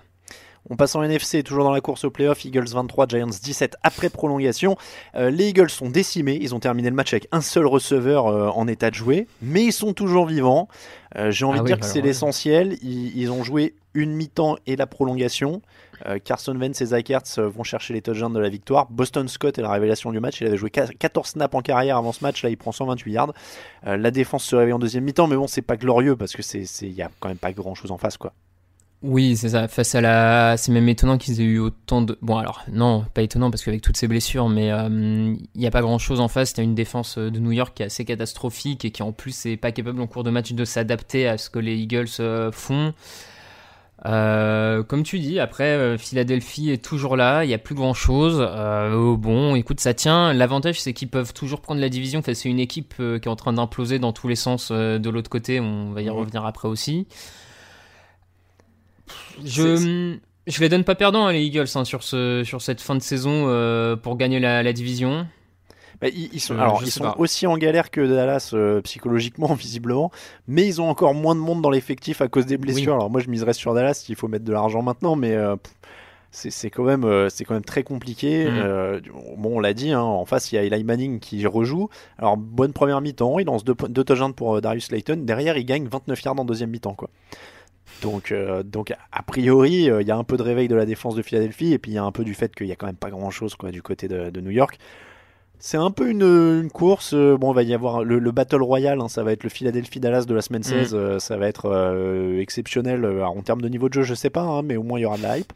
On 0.70 0.78
passe 0.78 0.96
en 0.96 1.04
NFC, 1.04 1.44
toujours 1.44 1.66
dans 1.66 1.74
la 1.74 1.82
course 1.82 2.06
au 2.06 2.10
playoff, 2.10 2.46
Eagles 2.46 2.70
23, 2.70 3.08
Giants 3.10 3.28
17 3.28 3.76
après 3.84 4.10
prolongation. 4.10 4.78
Euh, 5.14 5.30
les 5.30 5.50
Eagles 5.50 5.70
sont 5.70 5.89
décimés, 5.89 6.39
ils 6.41 6.56
ont 6.56 6.62
terminé 6.62 6.89
le 6.89 6.96
match 6.96 7.12
avec 7.12 7.28
un 7.34 7.41
seul 7.41 7.66
receveur 7.68 8.28
euh, 8.28 8.48
en 8.48 8.66
état 8.70 8.89
de 8.89 8.96
jouer, 8.96 9.28
mais 9.41 9.66
ils 9.66 9.74
sont 9.74 9.91
toujours 9.91 10.26
vivants. 10.26 10.70
Euh, 11.18 11.32
J'ai 11.32 11.44
envie 11.44 11.60
Ah 11.60 11.64
de 11.64 11.64
oui, 11.64 11.68
dire 11.68 11.80
que 11.80 11.84
alors, 11.84 11.94
c'est 11.94 12.00
ouais. 12.00 12.08
l'essentiel. 12.08 12.78
Ils, 12.82 13.12
ils 13.18 13.30
ont 13.30 13.44
joué 13.44 13.76
une 13.94 14.14
mi-temps 14.14 14.56
et 14.66 14.78
la 14.78 14.88
prolongation. 14.88 15.62
Euh, 16.06 16.20
Carson 16.24 16.56
Wentz 16.56 16.82
et 16.82 16.88
Zach 16.88 17.12
euh, 17.12 17.50
vont 17.50 17.64
chercher 17.64 17.94
les 17.94 18.02
touchdowns 18.02 18.34
de 18.34 18.39
la 18.39 18.50
victoire. 18.50 18.88
Boston 18.89 19.28
Scott 19.28 19.58
est 19.58 19.62
la 19.62 19.72
révélation 19.72 20.12
du 20.12 20.20
match. 20.20 20.41
Il 20.41 20.48
avait 20.48 20.58
joué 20.58 20.70
14 20.70 21.28
snaps 21.28 21.56
en 21.56 21.62
carrière 21.62 21.98
avant 21.98 22.12
ce 22.12 22.24
match. 22.24 22.44
Là, 22.44 22.50
il 22.50 22.58
prend 22.58 22.72
128 22.72 23.12
yards. 23.12 23.34
Euh, 23.88 23.98
la 23.98 24.12
défense 24.12 24.44
se 24.44 24.56
réveille 24.56 24.74
en 24.74 24.80
deuxième 24.80 25.04
mi-temps, 25.04 25.28
mais 25.28 25.36
bon, 25.36 25.48
c'est 25.48 25.62
pas 25.62 25.78
glorieux 25.78 26.16
parce 26.16 26.34
que 26.34 26.41
c'est, 26.41 26.66
c'est, 26.66 26.89
y 26.89 27.02
a 27.02 27.10
quand 27.20 27.30
même 27.30 27.38
pas 27.38 27.52
grand-chose 27.52 27.91
en 27.91 27.98
face, 27.98 28.18
quoi. 28.18 28.34
Oui, 29.04 29.36
c'est 29.36 29.50
ça. 29.50 29.68
Face 29.68 29.96
à 29.96 30.02
la, 30.02 30.56
c'est 30.56 30.72
même 30.72 30.88
étonnant 30.88 31.18
qu'ils 31.18 31.41
aient 31.41 31.46
eu 31.46 31.60
autant 31.60 32.02
de. 32.02 32.18
Bon, 32.22 32.38
alors 32.38 32.64
non, 32.72 33.06
pas 33.14 33.22
étonnant 33.22 33.52
parce 33.52 33.62
qu'avec 33.62 33.82
toutes 33.82 33.98
ces 33.98 34.08
blessures, 34.08 34.48
mais 34.48 34.70
il 34.70 35.38
n'y 35.56 35.68
a 35.68 35.72
pas 35.72 35.82
grand-chose 35.82 36.22
en 36.22 36.30
face. 36.30 36.54
T'as 36.54 36.64
une 36.64 36.74
défense 36.74 37.18
euh, 37.18 37.30
de 37.30 37.38
New 37.39 37.52
York 37.52 37.74
qui 37.76 37.84
est 37.84 37.88
assez 37.88 38.06
catastrophique 38.06 38.86
et 38.86 38.91
qui 38.91 39.04
en 39.04 39.12
plus 39.12 39.46
est 39.46 39.58
pas 39.58 39.74
capable 39.74 40.00
en 40.00 40.08
cours 40.08 40.24
de 40.24 40.30
match 40.30 40.54
de 40.54 40.64
s'adapter 40.64 41.28
à 41.28 41.38
ce 41.38 41.50
que 41.50 41.60
les 41.60 41.76
Eagles 41.76 42.08
euh, 42.22 42.50
font. 42.54 42.94
Euh, 44.06 44.84
comme 44.84 45.04
tu 45.04 45.20
dis, 45.20 45.39
après 45.39 45.64
euh, 45.72 45.97
Philadelphie 45.97 46.72
est 46.72 46.84
toujours 46.84 47.16
là, 47.16 47.45
il 47.45 47.47
n'y 47.47 47.54
a 47.54 47.58
plus 47.58 47.76
grand 47.76 47.93
chose. 47.93 48.38
Euh, 48.39 49.16
bon, 49.16 49.56
écoute, 49.56 49.80
ça 49.80 49.93
tient. 49.93 50.34
L'avantage, 50.34 50.82
c'est 50.82 50.93
qu'ils 50.93 51.08
peuvent 51.08 51.34
toujours 51.34 51.62
prendre 51.62 51.80
la 51.80 51.89
division. 51.89 52.20
Enfin, 52.20 52.34
c'est 52.34 52.49
une 52.49 52.60
équipe 52.60 52.95
euh, 52.99 53.20
qui 53.20 53.30
est 53.30 53.32
en 53.32 53.36
train 53.36 53.54
d'imploser 53.54 53.99
dans 53.99 54.12
tous 54.12 54.28
les 54.28 54.36
sens 54.36 54.72
de 54.72 55.10
l'autre 55.10 55.30
côté. 55.30 55.60
On 55.60 55.91
va 55.91 56.01
y 56.01 56.10
revenir 56.10 56.45
après 56.45 56.68
aussi. 56.68 57.08
Je, 59.43 60.18
je 60.47 60.60
les 60.60 60.70
donne 60.70 60.84
pas 60.84 60.95
perdants, 60.95 61.28
hein, 61.28 61.32
les 61.32 61.43
Eagles, 61.43 61.68
hein, 61.76 61.86
sur, 61.86 62.04
ce, 62.04 62.43
sur 62.43 62.62
cette 62.62 62.82
fin 62.82 62.95
de 62.95 63.01
saison 63.01 63.45
euh, 63.47 63.95
pour 63.95 64.18
gagner 64.18 64.39
la, 64.39 64.64
la 64.64 64.74
division. 64.74 65.28
Ils, 66.10 66.30
ils 66.34 66.39
sont, 66.39 66.56
Euh, 66.56 66.62
alors, 66.62 66.82
ils 66.84 66.91
sont 66.91 67.04
pas. 67.04 67.16
aussi 67.18 67.47
en 67.47 67.58
galère 67.58 67.91
que 67.91 68.01
Dallas 68.01 68.51
euh, 68.54 68.82
psychologiquement, 68.82 69.54
visiblement, 69.54 70.12
mais 70.47 70.66
ils 70.66 70.82
ont 70.82 70.89
encore 70.89 71.14
moins 71.14 71.36
de 71.36 71.39
monde 71.39 71.62
dans 71.62 71.70
l'effectif 71.70 72.22
à 72.22 72.28
cause 72.28 72.45
des 72.45 72.58
blessures. 72.58 72.93
Oui. 72.93 72.99
Alors 72.99 73.10
moi, 73.10 73.22
je 73.22 73.30
miserais 73.30 73.54
sur 73.54 73.74
Dallas, 73.74 74.06
il 74.10 74.16
faut 74.16 74.28
mettre 74.28 74.45
de 74.45 74.54
l'argent 74.54 74.82
maintenant, 74.82 75.16
mais 75.16 75.34
euh, 75.34 75.56
c'est 76.32 76.70
quand 76.70 76.84
même, 76.84 77.04
quand 77.04 77.54
même 77.54 77.64
très 77.64 77.84
compliqué. 77.84 78.45
Euh, 78.47 78.99
bon, 79.38 79.58
on 79.58 79.60
l'a 79.60 79.74
dit, 79.74 79.91
hein, 79.91 80.01
en 80.01 80.26
face, 80.26 80.51
il 80.51 80.56
y 80.56 80.58
a 80.58 80.64
Eli 80.64 80.84
Manning 80.84 81.20
qui 81.20 81.45
rejoue. 81.45 81.89
Alors 82.18 82.38
bonne 82.38 82.74
première 82.74 83.01
mi-temps, 83.01 83.38
il 83.39 83.45
lance 83.45 83.64
deux, 83.64 83.76
deux 83.89 84.04
touchdowns 84.04 84.34
pour 84.34 84.60
Darius 84.60 84.91
Layton. 84.91 85.18
Derrière, 85.18 85.58
il 85.58 85.66
gagne 85.66 85.88
29 85.88 86.24
yards 86.24 86.39
en 86.39 86.45
deuxième 86.45 86.72
mi-temps, 86.72 86.95
quoi. 86.95 87.10
Donc, 88.01 88.32
euh, 88.32 88.64
donc 88.64 88.91
a 89.12 89.24
priori, 89.24 89.89
euh, 89.89 90.01
il 90.01 90.08
y 90.08 90.12
a 90.12 90.18
un 90.18 90.24
peu 90.24 90.38
de 90.38 90.43
réveil 90.43 90.68
de 90.68 90.76
la 90.76 90.86
défense 90.86 91.16
de 91.16 91.22
Philadelphie, 91.22 91.74
et 91.74 91.80
puis 91.80 91.91
il 91.91 91.95
y 91.95 91.97
a 91.97 92.04
un 92.04 92.12
peu 92.12 92.24
du 92.24 92.34
fait 92.34 92.54
qu'il 92.54 92.68
y 92.68 92.72
a 92.72 92.76
quand 92.76 92.88
même 92.88 92.95
pas 92.95 93.10
grand-chose 93.10 93.56
quoi 93.56 93.72
du 93.72 93.82
côté 93.82 94.08
de, 94.08 94.30
de 94.30 94.41
New 94.41 94.51
York. 94.51 94.78
C'est 95.66 95.78
un 95.78 95.91
peu 95.91 96.09
une, 96.09 96.24
une 96.24 96.70
course. 96.70 97.14
euh, 97.14 97.38
Bon, 97.38 97.53
il 97.53 97.55
va 97.55 97.64
y 97.64 97.74
avoir 97.74 98.03
le, 98.03 98.20
le 98.20 98.32
Battle 98.32 98.61
Royale, 98.61 98.99
hein, 98.99 99.07
ça 99.07 99.24
va 99.24 99.32
être 99.32 99.43
le 99.45 99.49
Philadelphie-Dallas 99.49 100.26
de 100.26 100.34
la 100.34 100.41
semaine 100.41 100.61
16. 100.61 100.93
euh, 100.93 101.20
ça 101.20 101.38
va 101.38 101.47
être 101.47 101.68
euh, 101.68 102.41
exceptionnel. 102.41 103.05
en 103.05 103.41
termes 103.43 103.61
de 103.61 103.70
niveau 103.70 103.88
de 103.88 103.93
jeu, 103.93 104.03
je 104.03 104.14
sais 104.14 104.30
pas, 104.30 104.41
hein, 104.41 104.61
mais 104.61 104.76
au 104.76 104.84
moins 104.84 104.99
il 104.99 105.03
y 105.03 105.05
aura 105.05 105.16
de 105.18 105.24
la 105.24 105.38
hype. 105.38 105.53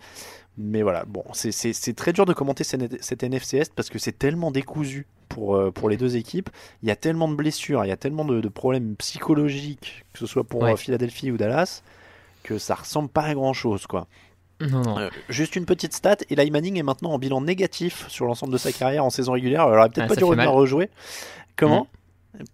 Mais 0.58 0.82
voilà, 0.82 1.04
bon, 1.06 1.24
c'est- 1.34 1.94
très 1.94 2.14
dur 2.14 2.26
de 2.26 2.32
commenter 2.32 2.64
cette, 2.64 3.22
NFC 3.22 3.58
Est 3.58 3.74
parce 3.76 3.90
que 3.90 4.00
c'est 4.00 4.18
tellement 4.18 4.50
décousu 4.50 5.06
pour, 5.28 5.72
pour 5.74 5.90
les 5.90 5.98
deux 5.98 6.16
équipes. 6.16 6.50
Il 6.84 6.88
y 6.88 6.92
a 6.92 6.96
tellement 6.96 7.28
de 7.28 7.36
blessures, 7.36 7.84
il 7.84 7.90
y 7.90 7.92
a 7.92 7.98
tellement 7.98 8.24
de, 8.24 8.40
de 8.40 8.48
problèmes 8.48 8.96
psychologiques, 8.96 10.06
que 10.14 10.20
ce 10.20 10.26
soit 10.26 10.46
pour 10.46 10.62
Ouais. 10.62 10.78
Philadelphie 10.78 11.32
ou 11.32 11.38
Dallas, 11.38 11.84
que 12.44 12.58
ça 12.58 12.76
ressemble 12.76 13.10
pas 13.10 13.24
à 13.24 13.34
grand 13.34 13.52
chose, 13.54 13.86
quoi. 13.88 14.08
Non, 14.62 14.82
non. 14.82 15.00
Euh, 15.00 15.10
juste 15.30 15.56
une 15.56 15.66
petite 15.66 15.94
stat, 15.94 16.18
Eli 16.30 16.50
Manning 16.52 16.78
est 16.80 16.84
maintenant 16.84 17.12
en 17.12 17.20
bilan 17.20 17.42
négatif 17.42 18.06
sur 18.08 18.26
l'ensemble 18.26 18.54
de 18.54 18.58
sa 18.58 18.72
carrière 18.72 19.06
en 19.06 19.10
saison 19.10 19.34
régulière. 19.34 19.62
Alors, 19.62 19.76
il 19.76 19.78
aurait 19.80 19.90
peut-être 19.90 20.06
Ah, 20.06 20.08
pas 20.10 20.16
dû 20.16 20.24
revenir 20.24 20.46
mal. 20.46 20.56
rejouer. 20.56 20.90
Comment 21.56 21.88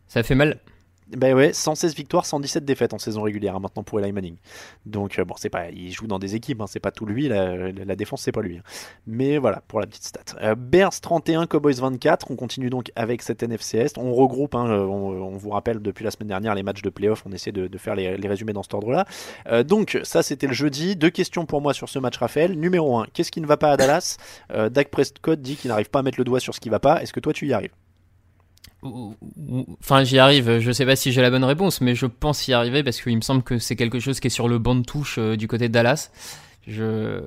Ça 0.08 0.24
fait 0.24 0.36
mal. 0.36 0.60
Ben 1.18 1.36
ouais, 1.36 1.53
116 1.53 1.95
victoires, 1.95 2.26
117 2.26 2.66
défaites 2.66 2.93
en 2.93 2.99
saison 2.99 3.22
régulière 3.22 3.55
hein, 3.55 3.59
maintenant 3.59 3.84
pour 3.84 3.99
Eli 3.99 4.11
Manning. 4.11 4.36
Donc 4.86 5.20
euh, 5.20 5.26
bon, 5.26 5.36
c'est 5.38 5.49
pas, 5.49 5.70
il 5.70 5.91
joue 5.91 6.07
dans 6.07 6.20
des 6.20 6.36
équipes, 6.36 6.61
hein, 6.61 6.68
c'est 6.68 6.80
pas 6.80 6.91
tout 6.91 7.05
lui. 7.05 7.28
La, 7.28 7.95
défense, 7.95 8.22
c'est 8.22 8.32
pas 8.32 8.41
lui. 8.41 8.57
hein. 8.57 8.64
Mais 9.07 9.38
voilà 9.38 9.61
pour 9.68 9.80
la 9.80 9.88
petite 9.88 10.03
stat. 10.03 10.22
Euh, 10.41 10.55
Bears 10.55 10.99
31, 10.99 11.45
Cowboys 11.47 11.76
24. 11.76 12.32
On 12.32 12.36
continue 12.36 12.70
donc 12.70 12.91
avec 12.95 13.22
cette 13.22 13.43
NFC 13.43 13.78
Est. 13.78 13.97
On 13.97 14.14
regroupe. 14.14 14.55
euh, 14.55 14.86
on, 14.86 15.38
vous 15.38 15.49
rappelle 15.49 15.80
depuis 15.80 16.03
la 16.03 16.11
semaine 16.11 16.30
dernière 16.30 16.55
les 16.55 16.64
matchs 16.64 16.82
de 16.82 16.89
playoff. 16.89 17.24
On 17.26 17.32
essaie 17.32 17.51
de, 17.51 17.78
faire 17.78 17.95
les, 17.95 18.16
résumés 18.16 18.53
dans 18.53 18.64
cet 18.64 18.74
ordre-là. 18.74 19.05
Euh, 19.47 19.64
donc 19.64 19.99
ça, 20.03 20.24
c'était 20.24 20.47
le 20.47 20.53
jeudi. 20.53 20.95
Deux 20.95 21.09
questions 21.09 21.45
pour 21.45 21.61
moi 21.61 21.74
sur 21.74 21.89
ce 21.89 21.99
match, 21.99 22.18
Raphaël. 22.18 22.57
Numéro 22.57 22.97
1, 22.97 23.07
qu'est-ce 23.14 23.32
qui 23.32 23.41
ne 23.41 23.47
va 23.47 23.57
pas 23.57 23.72
à 23.72 23.78
Dallas? 23.78 24.18
Dak 24.49 24.89
Prescott 24.89 25.41
dit 25.41 25.55
qu'il 25.55 25.70
n'arrive 25.70 25.89
pas 25.89 25.99
à 25.99 26.03
mettre 26.03 26.20
le 26.20 26.24
doigt 26.24 26.39
sur 26.39 26.53
ce 26.53 26.59
qui 26.59 26.70
va 26.70 26.80
pas. 26.80 27.01
Est-ce 27.01 27.14
que 27.14 27.20
toi 27.20 27.34
tu 27.34 27.47
y 27.47 27.53
arrives? 27.53 27.72
Enfin, 29.82 30.04
j'y 30.04 30.20
arrive. 30.20 30.60
Je 30.60 30.72
sais 30.72 30.86
pas 30.86 30.96
si 30.96 31.12
j'ai 31.12 31.22
la 31.22 31.30
bonne 31.30 31.44
réponse, 31.44 31.82
mais 31.82 31.96
je 31.96 32.06
pense 32.06 32.48
y 32.48 32.54
arriver 32.54 32.84
parce 32.84 33.02
qu'il 33.02 33.16
me 33.16 33.22
semble 33.22 33.44
que 33.44 33.58
c'est 33.60 33.76
quelque 33.76 34.00
chose 34.00 34.20
qui 34.20 34.28
est 34.28 34.30
sur 34.32 34.48
le 34.48 34.60
banc 34.60 34.76
de 34.76 34.84
touche 34.84 35.18
euh, 35.20 35.36
du 35.36 35.48
côté 35.48 35.68
de 35.68 35.74
Dallas. 35.74 36.12
Je. 36.68 37.20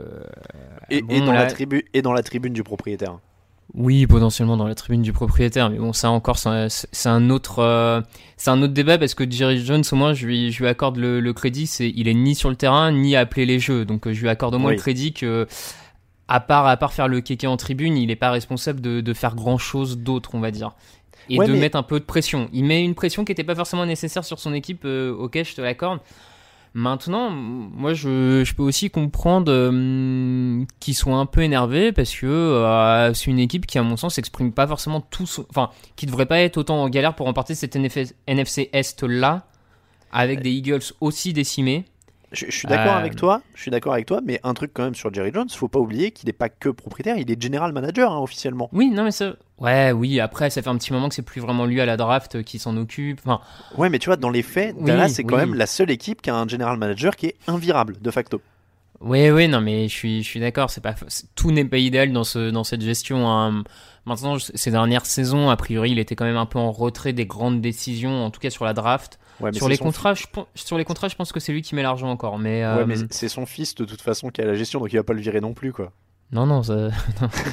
et, 0.90 1.02
Bon, 1.02 1.14
et 1.14 1.20
dans 1.20 1.32
là- 1.32 1.44
la 1.44 1.46
tribu, 1.50 1.84
et 1.94 2.02
dans 2.02 2.12
la 2.12 2.22
tribune 2.22 2.52
du 2.52 2.62
propriétaire. 2.62 3.18
Oui, 3.74 4.06
potentiellement 4.06 4.56
dans 4.56 4.66
la 4.66 4.76
tribune 4.76 5.02
du 5.02 5.12
propriétaire, 5.12 5.68
mais 5.70 5.78
bon, 5.78 5.92
ça 5.92 6.08
encore, 6.10 6.38
c'est 6.38 7.08
un- 7.08 7.30
autre, 7.30 7.58
euh, 7.58 8.00
c'est 8.36 8.50
un 8.50 8.62
autre 8.62 8.72
débat 8.72 8.96
parce 8.96 9.14
que 9.14 9.28
Jerry 9.28 9.58
Jones, 9.62 9.82
au 9.90 9.96
moins, 9.96 10.14
je 10.14 10.24
lui, 10.26 10.52
je 10.52 10.62
lui 10.62 10.68
accorde 10.68 10.96
le, 10.96 11.18
le 11.20 11.32
crédit, 11.32 11.66
c'est, 11.66 11.90
il 11.94 12.06
est 12.06 12.14
ni 12.14 12.36
sur 12.36 12.48
le 12.48 12.54
terrain 12.56 12.92
ni 12.92 13.16
à 13.16 13.20
appeler 13.20 13.44
les 13.44 13.58
jeux, 13.58 13.84
donc 13.84 14.06
euh, 14.06 14.12
je 14.14 14.20
lui 14.22 14.28
accorde 14.28 14.54
au 14.54 14.58
moins 14.58 14.70
Oui. 14.70 14.76
le 14.76 14.80
crédit 14.80 15.12
que, 15.12 15.48
à 16.28 16.38
part, 16.40 16.66
à 16.68 16.76
part 16.76 16.92
faire 16.92 17.08
le 17.08 17.20
kéké 17.20 17.48
en 17.48 17.56
tribune, 17.56 17.96
il 17.96 18.06
n'est 18.06 18.16
pas 18.16 18.30
responsable 18.30 18.80
de, 18.80 19.00
de 19.00 19.12
faire 19.12 19.34
grand 19.34 19.58
chose 19.58 19.98
d'autre, 19.98 20.30
on 20.34 20.40
va 20.40 20.52
dire. 20.52 20.70
Et 21.28 21.38
Ouais, 21.38 21.46
de 21.46 21.52
mais- 21.52 21.60
mettre 21.60 21.76
un 21.76 21.82
peu 21.82 21.98
de 21.98 22.04
pression. 22.04 22.48
Il 22.52 22.64
met 22.64 22.84
une 22.84 22.94
pression 22.94 23.24
qui 23.24 23.32
n'était 23.32 23.44
pas 23.44 23.54
forcément 23.54 23.84
nécessaire 23.86 24.24
sur 24.24 24.38
son 24.38 24.52
équipe, 24.54 24.84
euh, 24.84 25.12
ok, 25.14 25.42
je 25.42 25.54
te 25.54 25.60
l'accorde. 25.60 26.00
Maintenant, 26.74 27.30
moi, 27.30 27.94
je, 27.94 28.44
je 28.44 28.54
peux 28.54 28.62
aussi 28.62 28.90
comprendre 28.90 29.50
euh, 29.50 30.62
qu'ils 30.78 30.94
soient 30.94 31.16
un 31.16 31.24
peu 31.24 31.40
énervés 31.40 31.90
parce 31.90 32.14
que 32.14 32.26
euh, 32.26 33.14
c'est 33.14 33.30
une 33.30 33.38
équipe 33.38 33.64
qui, 33.66 33.78
à 33.78 33.82
mon 33.82 33.96
sens, 33.96 34.18
exprime 34.18 34.52
pas 34.52 34.66
forcément 34.66 35.00
tout, 35.00 35.26
son- 35.26 35.46
enfin, 35.48 35.70
qui 35.96 36.04
devrait 36.04 36.26
pas 36.26 36.40
être 36.40 36.58
autant 36.58 36.82
en 36.82 36.88
galère 36.90 37.14
pour 37.14 37.26
remporter 37.26 37.54
cette 37.54 37.76
NF 37.76 38.12
NFC 38.26 38.68
Est 38.74 39.02
là, 39.04 39.46
avec 40.12 40.42
des 40.42 40.50
Eagles 40.50 40.82
aussi 41.00 41.32
décimés. 41.32 41.86
Je, 42.36 42.46
je 42.48 42.56
suis 42.56 42.68
d'accord 42.68 42.94
Euh, 42.94 42.98
avec 42.98 43.16
toi, 43.16 43.40
je 43.54 43.62
suis 43.62 43.70
d'accord 43.70 43.94
avec 43.94 44.06
toi, 44.06 44.20
mais 44.24 44.38
un 44.44 44.52
truc 44.54 44.72
quand 44.74 44.84
même 44.84 44.94
sur 44.94 45.12
Jerry 45.12 45.30
Jones, 45.32 45.48
faut 45.48 45.68
pas 45.68 45.78
oublier 45.78 46.10
qu'il 46.10 46.26
n'est 46.26 46.32
pas 46.32 46.48
que 46.48 46.68
propriétaire, 46.68 47.16
il 47.18 47.30
est 47.30 47.40
general 47.42 47.72
manager 47.72 48.12
hein, 48.12 48.18
officiellement. 48.20 48.68
Oui, 48.72 48.90
non, 48.90 49.04
mais 49.04 49.10
ça, 49.10 49.34
ouais, 49.58 49.92
oui. 49.92 50.20
Après, 50.20 50.50
ça 50.50 50.60
fait 50.62 50.68
un 50.68 50.76
petit 50.76 50.92
moment 50.92 51.08
que 51.08 51.14
c'est 51.14 51.22
plus 51.22 51.40
vraiment 51.40 51.64
lui 51.64 51.80
à 51.80 51.86
la 51.86 51.96
draft 51.96 52.36
euh, 52.36 52.42
qui 52.42 52.58
s'en 52.58 52.76
occupe. 52.76 53.20
Enfin, 53.24 53.40
Ouais, 53.78 53.88
mais 53.88 53.98
tu 53.98 54.06
vois, 54.10 54.16
dans 54.16 54.30
les 54.30 54.42
faits, 54.42 54.74
Oui, 54.78 54.84
Dallas 54.86 55.08
c'est 55.08 55.24
quand 55.24 55.36
même 55.38 55.54
la 55.54 55.66
seule 55.66 55.90
équipe 55.90 56.20
qui 56.22 56.30
a 56.30 56.36
un 56.36 56.46
general 56.46 56.76
manager 56.78 57.16
qui 57.16 57.26
est 57.26 57.36
invirable 57.48 57.96
de 58.00 58.10
facto. 58.10 58.40
Oui, 59.00 59.30
oui, 59.30 59.46
non, 59.46 59.60
mais 59.60 59.88
je 59.88 59.94
suis, 59.94 60.22
je 60.22 60.28
suis 60.28 60.40
d'accord. 60.40 60.70
C'est 60.70 60.80
pas, 60.80 60.94
tout 61.34 61.50
n'est 61.52 61.66
pas 61.66 61.76
idéal 61.78 62.12
dans 62.12 62.24
ce, 62.24 62.50
dans 62.50 62.64
cette 62.64 62.80
gestion. 62.80 63.28
hein. 63.30 63.62
Maintenant, 64.06 64.36
ces 64.38 64.70
dernières 64.70 65.04
saisons, 65.04 65.50
a 65.50 65.56
priori, 65.56 65.90
il 65.90 65.98
était 65.98 66.14
quand 66.14 66.24
même 66.24 66.36
un 66.36 66.46
peu 66.46 66.58
en 66.58 66.70
retrait 66.72 67.12
des 67.12 67.26
grandes 67.26 67.60
décisions, 67.60 68.24
en 68.24 68.30
tout 68.30 68.40
cas 68.40 68.50
sur 68.50 68.64
la 68.64 68.72
draft. 68.72 69.18
Ouais, 69.40 69.50
mais 69.52 69.58
sur 69.58 69.68
les 69.68 69.78
contrats, 69.78 70.14
je, 70.14 70.24
sur 70.54 70.78
les 70.78 70.84
contrats, 70.84 71.08
je 71.08 71.14
pense 71.16 71.32
que 71.32 71.40
c'est 71.40 71.52
lui 71.52 71.62
qui 71.62 71.74
met 71.74 71.82
l'argent 71.82 72.10
encore. 72.10 72.38
Mais, 72.38 72.62
Ouais, 72.62 72.82
euh, 72.82 72.86
mais 72.86 72.96
c'est 73.10 73.28
son 73.28 73.46
fils 73.46 73.74
de 73.74 73.84
toute 73.84 74.00
façon 74.00 74.30
qui 74.30 74.40
a 74.40 74.44
la 74.44 74.54
gestion, 74.54 74.80
donc 74.80 74.92
il 74.92 74.96
va 74.96 75.02
pas 75.04 75.12
le 75.12 75.20
virer 75.20 75.40
non 75.40 75.52
plus 75.52 75.72
quoi. 75.72 75.92
non, 76.32 76.46
non, 76.46 76.62
ça, 76.62 76.88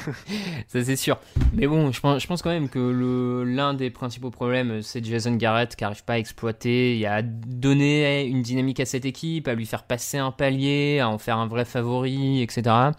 c'est 0.68 0.96
sûr. 0.96 1.18
Mais 1.54 1.68
bon, 1.68 1.92
je 1.92 2.00
pense, 2.00 2.22
je 2.22 2.28
pense 2.28 2.42
quand 2.42 2.50
même 2.50 2.70
que 2.70 3.44
l'un 3.46 3.74
des 3.74 3.90
principaux 3.90 4.32
problèmes, 4.32 4.82
c'est 4.82 5.04
Jason 5.04 5.36
Garrett 5.36 5.76
qui 5.76 5.84
arrive 5.84 6.04
pas 6.04 6.14
à 6.14 6.18
exploiter, 6.18 6.98
et 6.98 7.06
à 7.06 7.22
donner 7.22 8.26
une 8.26 8.42
dynamique 8.42 8.80
à 8.80 8.86
cette 8.86 9.06
équipe, 9.06 9.48
à 9.48 9.54
lui 9.54 9.66
faire 9.66 9.84
passer 9.84 10.18
un 10.18 10.32
palier, 10.32 11.00
à 11.00 11.10
en 11.10 11.18
faire 11.18 11.38
un 11.38 11.48
vrai 11.48 11.66
favori, 11.66 12.42
etc. 12.42 12.92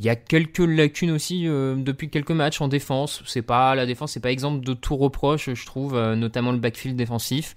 Il 0.00 0.04
y 0.04 0.08
a 0.10 0.16
quelques 0.16 0.58
lacunes 0.58 1.10
aussi 1.10 1.48
euh, 1.48 1.74
depuis 1.74 2.08
quelques 2.08 2.30
matchs 2.30 2.60
en 2.60 2.68
défense. 2.68 3.22
C'est 3.26 3.42
pas 3.42 3.74
la 3.74 3.84
défense, 3.84 4.12
c'est 4.12 4.20
pas 4.20 4.30
exemple 4.30 4.64
de 4.64 4.72
tout 4.72 4.96
reproche, 4.96 5.52
je 5.52 5.66
trouve, 5.66 5.96
euh, 5.96 6.14
notamment 6.14 6.52
le 6.52 6.58
backfield 6.58 6.96
défensif. 6.96 7.56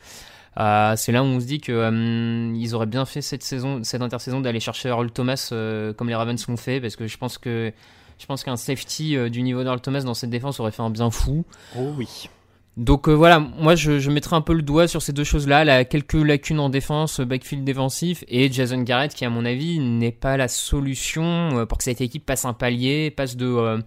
Euh, 0.60 0.95
c'est 0.97 1.12
là 1.12 1.24
où 1.24 1.26
on 1.26 1.39
se 1.39 1.45
dit 1.45 1.62
que 1.62 1.72
euh, 1.72 2.54
ils 2.56 2.76
auraient 2.76 2.86
bien 2.86 3.06
fait 3.06 3.22
cette 3.22 3.43
saison, 3.43 3.84
cette 3.84 4.02
intersaison 4.02 4.41
d'aller 4.41 4.60
chercher 4.60 4.89
Earl 4.89 5.10
Thomas 5.12 5.49
euh, 5.52 5.93
comme 5.93 6.10
les 6.10 6.16
Ravens 6.16 6.45
l'ont 6.47 6.58
fait, 6.58 6.82
parce 6.82 6.95
que 6.95 7.08
je 7.08 7.18
pense 7.18 7.38
que 7.38 7.72
je 8.18 8.26
pense 8.26 8.43
qu'un 8.43 8.58
safety 8.58 9.16
euh, 9.16 9.30
du 9.30 9.41
niveau 9.43 9.64
d'Earl 9.64 9.80
Thomas 9.80 10.02
dans 10.02 10.14
cette 10.14 10.30
défense 10.30 10.60
aurait 10.60 10.72
fait 10.72 10.82
un 10.82 10.89
bien 10.89 11.10
fou. 11.10 11.45
Oh 11.78 11.93
oui. 11.97 12.30
Donc 12.78 13.10
voilà, 13.10 13.39
moi 13.39 13.76
je, 13.76 13.99
je 13.99 14.12
mettrai 14.12 14.36
un 14.36 14.41
peu 14.41 14.54
le 14.54 14.62
doigt 14.62 14.88
sur 14.88 15.02
ces 15.02 15.12
deux 15.12 15.26
choses-là, 15.26 15.66
là, 15.66 15.84
quelques 15.84 16.14
lacunes 16.14 16.60
en 16.60 16.70
défense, 16.70 17.20
backfield 17.20 17.66
défensif, 17.66 18.24
et 18.30 18.49
Jason 18.49 18.82
Garrett 18.82 19.14
qui 19.14 19.26
à 19.26 19.30
mon 19.30 19.43
avis 19.43 19.80
n'est 19.80 20.14
pas 20.14 20.38
la 20.38 20.47
solution 20.47 21.66
pour 21.68 21.78
que 21.78 21.84
cette 21.84 21.99
équipe 21.99 22.26
passe 22.26 22.45
un 22.45 22.54
palier, 22.54 23.12
passe 23.12 23.36
de 23.36 23.78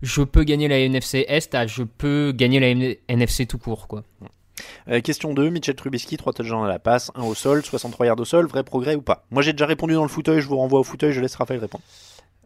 je 0.00 0.22
peux 0.22 0.44
gagner 0.44 0.66
la 0.66 0.78
NFC 0.78 1.26
Est 1.28 1.54
à 1.54 1.66
je 1.66 1.82
peux 1.82 2.32
gagner 2.34 2.58
la 2.58 2.94
NFC 3.08 3.44
tout 3.44 3.58
court 3.58 3.86
quoi. 3.86 4.02
Euh, 4.88 5.00
question 5.00 5.32
2, 5.34 5.50
Mitchell 5.50 5.74
Trubisky, 5.74 6.16
3 6.16 6.32
touchdowns 6.32 6.64
à 6.64 6.68
la 6.68 6.78
passe, 6.78 7.10
1 7.14 7.22
au 7.22 7.34
sol, 7.34 7.64
63 7.64 8.06
yards 8.06 8.20
au 8.20 8.24
sol, 8.24 8.46
vrai 8.46 8.62
progrès 8.64 8.94
ou 8.94 9.02
pas? 9.02 9.24
Moi 9.30 9.42
j'ai 9.42 9.52
déjà 9.52 9.66
répondu 9.66 9.94
dans 9.94 10.02
le 10.02 10.08
fauteuil, 10.08 10.40
je 10.40 10.48
vous 10.48 10.56
renvoie 10.56 10.80
au 10.80 10.84
fauteuil, 10.84 11.12
je 11.12 11.20
laisse 11.20 11.34
Raphaël 11.36 11.60
répondre. 11.60 11.84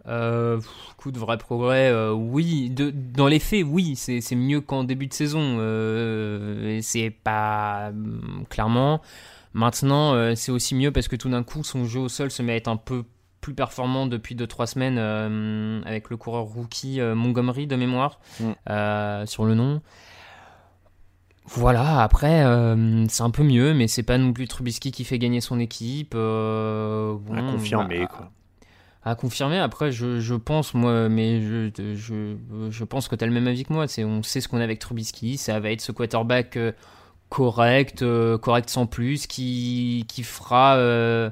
euh, 0.08 0.60
coup 0.98 1.10
de 1.10 1.18
vrai 1.18 1.36
progrès, 1.36 1.88
euh, 1.90 2.12
oui. 2.12 2.70
De, 2.70 2.90
dans 2.90 3.26
les 3.26 3.40
faits, 3.40 3.64
oui, 3.66 3.96
c'est 3.96 4.20
mieux 4.36 4.60
qu'en 4.60 4.84
début 4.84 5.08
de 5.08 5.12
saison. 5.14 5.56
Euh, 5.58 6.78
c'est 6.82 7.10
pas 7.10 7.88
hum, 7.90 8.44
clairement. 8.48 9.00
Maintenant, 9.52 10.34
c'est 10.36 10.52
aussi 10.52 10.74
mieux 10.74 10.90
parce 10.92 11.08
que 11.08 11.16
tout 11.16 11.30
d'un 11.30 11.42
coup, 11.42 11.64
son 11.64 11.86
jeu 11.86 12.00
au 12.00 12.08
sol 12.10 12.30
se 12.30 12.42
met 12.42 12.52
à 12.52 12.56
être 12.56 12.68
un 12.68 12.76
peu 12.76 13.04
plus 13.40 13.54
performant 13.54 14.06
depuis 14.06 14.34
2-3 14.34 14.66
semaines 14.66 14.98
avec 15.86 16.10
le 16.10 16.16
coureur 16.18 16.44
rookie 16.44 17.00
Montgomery 17.00 17.66
de 17.66 17.74
mémoire 17.76 18.20
Mm. 18.40 19.26
sur 19.26 19.44
le 19.46 19.54
nom. 19.54 19.80
Voilà, 21.48 22.02
après, 22.02 22.44
euh, 22.44 23.06
c'est 23.08 23.22
un 23.22 23.30
peu 23.30 23.42
mieux, 23.44 23.72
mais 23.72 23.86
c'est 23.88 24.02
pas 24.02 24.18
non 24.18 24.32
plus 24.32 24.48
Trubisky 24.48 24.90
qui 24.90 25.04
fait 25.04 25.18
gagner 25.18 25.40
son 25.40 25.58
équipe. 25.60 26.14
euh, 26.14 27.16
À 27.34 27.40
confirmer, 27.52 28.00
bah, 28.00 28.06
quoi. 28.06 28.30
à 29.04 29.14
confirmer. 29.14 29.58
Après, 29.58 29.92
je, 29.92 30.18
je 30.20 30.34
pense, 30.34 30.74
moi, 30.74 31.08
mais 31.08 31.40
je, 31.40 31.70
je, 31.94 32.34
je 32.70 32.84
pense 32.84 33.06
que 33.08 33.14
tu 33.16 33.22
as 33.24 33.26
le 33.28 33.32
même 33.32 33.46
avis 33.46 33.64
que 33.64 33.72
moi. 33.72 33.86
On 33.98 34.22
sait 34.22 34.40
ce 34.40 34.48
qu'on 34.48 34.58
a 34.60 34.64
avec 34.64 34.80
Trubisky. 34.80 35.36
Ça 35.38 35.60
va 35.60 35.70
être 35.70 35.80
ce 35.80 35.92
quarterback 35.92 36.56
euh, 36.56 36.72
correct, 37.28 38.02
euh, 38.02 38.36
correct 38.38 38.68
sans 38.68 38.86
plus, 38.86 39.26
qui, 39.28 40.04
qui 40.08 40.24
fera. 40.24 40.76
euh, 40.76 41.30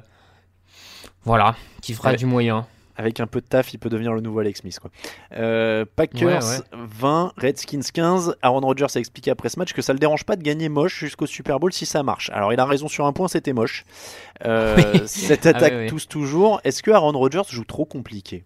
voilà, 1.23 1.55
qui 1.81 1.93
fera 1.93 2.11
Ouais. 2.11 2.15
du 2.15 2.25
moyen. 2.25 2.65
Avec 2.97 3.19
un 3.19 3.27
peu 3.27 3.41
de 3.41 3.45
taf, 3.45 3.73
il 3.73 3.77
peut 3.77 3.89
devenir 3.89 4.13
le 4.13 4.21
nouveau 4.21 4.39
Alex 4.39 4.61
Smith. 4.61 4.79
Quoi. 4.79 4.89
Euh, 5.33 5.85
Packers 5.95 6.43
Ouais, 6.43 6.57
20, 6.71 7.33
Redskins 7.37 7.81
15. 7.93 8.37
Aaron 8.41 8.61
Rodgers 8.61 8.87
a 8.95 8.99
expliqué 8.99 9.31
après 9.31 9.49
ce 9.49 9.59
match 9.59 9.73
que 9.73 9.81
ça 9.81 9.93
le 9.93 9.99
dérange 9.99 10.23
pas 10.23 10.35
de 10.35 10.43
gagner 10.43 10.69
moche 10.69 10.99
jusqu'au 10.99 11.25
Super 11.25 11.59
Bowl 11.59 11.73
si 11.73 11.85
ça 11.85 12.03
marche. 12.03 12.29
Alors 12.31 12.53
il 12.53 12.59
a 12.59 12.65
raison 12.65 12.87
sur 12.87 13.05
un 13.05 13.13
point, 13.13 13.27
c'était 13.27 13.53
moche. 13.53 13.85
Euh, 14.45 14.75
Oui. 14.93 15.01
Cette 15.07 15.45
Ah 15.45 15.49
attaque 15.49 15.87
tous 15.87 16.07
toujours. 16.07 16.61
Est-ce 16.63 16.83
que 16.83 16.91
Aaron 16.91 17.11
Rodgers 17.11 17.43
joue 17.49 17.63
trop 17.63 17.85
compliqué? 17.85 18.45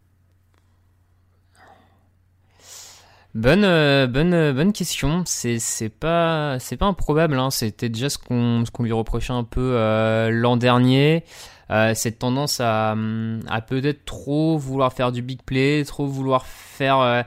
Bonne, 3.36 3.64
euh, 3.64 4.08
bonne, 4.08 4.34
euh, 4.34 4.54
bonne 4.54 4.74
question. 4.74 5.22
C'est, 5.26 5.60
c'est 5.60 5.90
pas, 5.90 6.58
c'est 6.60 6.78
pas 6.78 6.88
improbable. 6.88 7.38
Hein. 7.38 7.52
C'était 7.52 7.90
déjà 7.90 8.10
ce 8.10 8.18
qu'on, 8.18 8.64
ce 8.66 8.72
qu'on 8.72 8.84
lui 8.84 8.92
reprochait 8.92 9.34
un 9.34 9.44
peu 9.44 9.74
euh, 9.76 10.32
l'an 10.32 10.58
dernier. 10.58 11.24
Euh, 11.72 11.94
cette 11.94 12.18
tendance 12.18 12.60
à, 12.62 12.96
peut-être 13.68 14.04
trop 14.04 14.58
vouloir 14.58 14.92
faire 14.92 15.12
du 15.12 15.22
big 15.22 15.42
play, 15.44 15.84
trop 15.86 16.08
vouloir 16.08 16.48
faire 16.48 17.00
euh, 17.00 17.22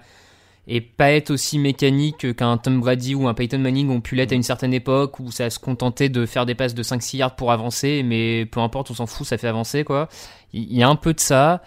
et 0.66 0.80
pas 0.80 1.12
être 1.12 1.30
aussi 1.30 1.60
mécanique 1.60 2.34
qu'un 2.34 2.56
Tom 2.56 2.80
Brady 2.80 3.14
ou 3.14 3.28
un 3.28 3.34
Peyton 3.34 3.60
Manning 3.60 3.88
ont 3.90 4.00
pu 4.00 4.16
l'être 4.16 4.32
à 4.32 4.34
une 4.34 4.42
certaine 4.42 4.74
époque 4.74 5.20
où 5.20 5.30
ça 5.30 5.48
se 5.48 5.60
contentait 5.60 6.08
de 6.08 6.26
faire 6.26 6.44
des 6.44 6.56
passes 6.56 6.74
de 6.74 6.82
5-6 6.82 7.18
yards 7.18 7.36
pour 7.36 7.52
avancer, 7.52 8.02
mais 8.04 8.44
peu 8.46 8.58
importe, 8.58 8.90
on 8.90 8.94
s'en 8.94 9.06
fout, 9.06 9.26
ça 9.26 9.38
fait 9.38 9.46
avancer 9.46 9.84
quoi. 9.84 10.08
Il 10.52 10.74
y 10.74 10.82
a 10.82 10.88
un 10.88 10.96
peu 10.96 11.14
de 11.14 11.20
ça. 11.20 11.62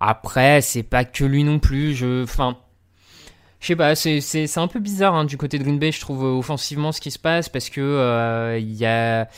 Après, 0.00 0.62
c'est 0.62 0.82
pas 0.84 1.04
que 1.04 1.24
lui 1.24 1.44
non 1.44 1.58
plus. 1.58 1.94
Je, 1.94 2.22
enfin, 2.22 2.56
je 3.60 3.66
sais 3.66 3.76
pas, 3.76 3.94
c'est, 3.94 4.56
un 4.56 4.68
peu 4.68 4.80
bizarre 4.80 5.14
hein, 5.14 5.24
du 5.26 5.36
côté 5.36 5.58
de 5.58 5.64
Green 5.64 5.78
Bay, 5.78 5.92
je 5.92 6.00
trouve, 6.00 6.24
euh, 6.24 6.38
offensivement, 6.38 6.92
ce 6.92 7.00
qui 7.00 7.10
se 7.10 7.18
passe, 7.18 7.50
parce 7.50 7.68
que 7.68 8.56
il 8.58 8.74
y 8.74 8.86
a. 8.86 9.28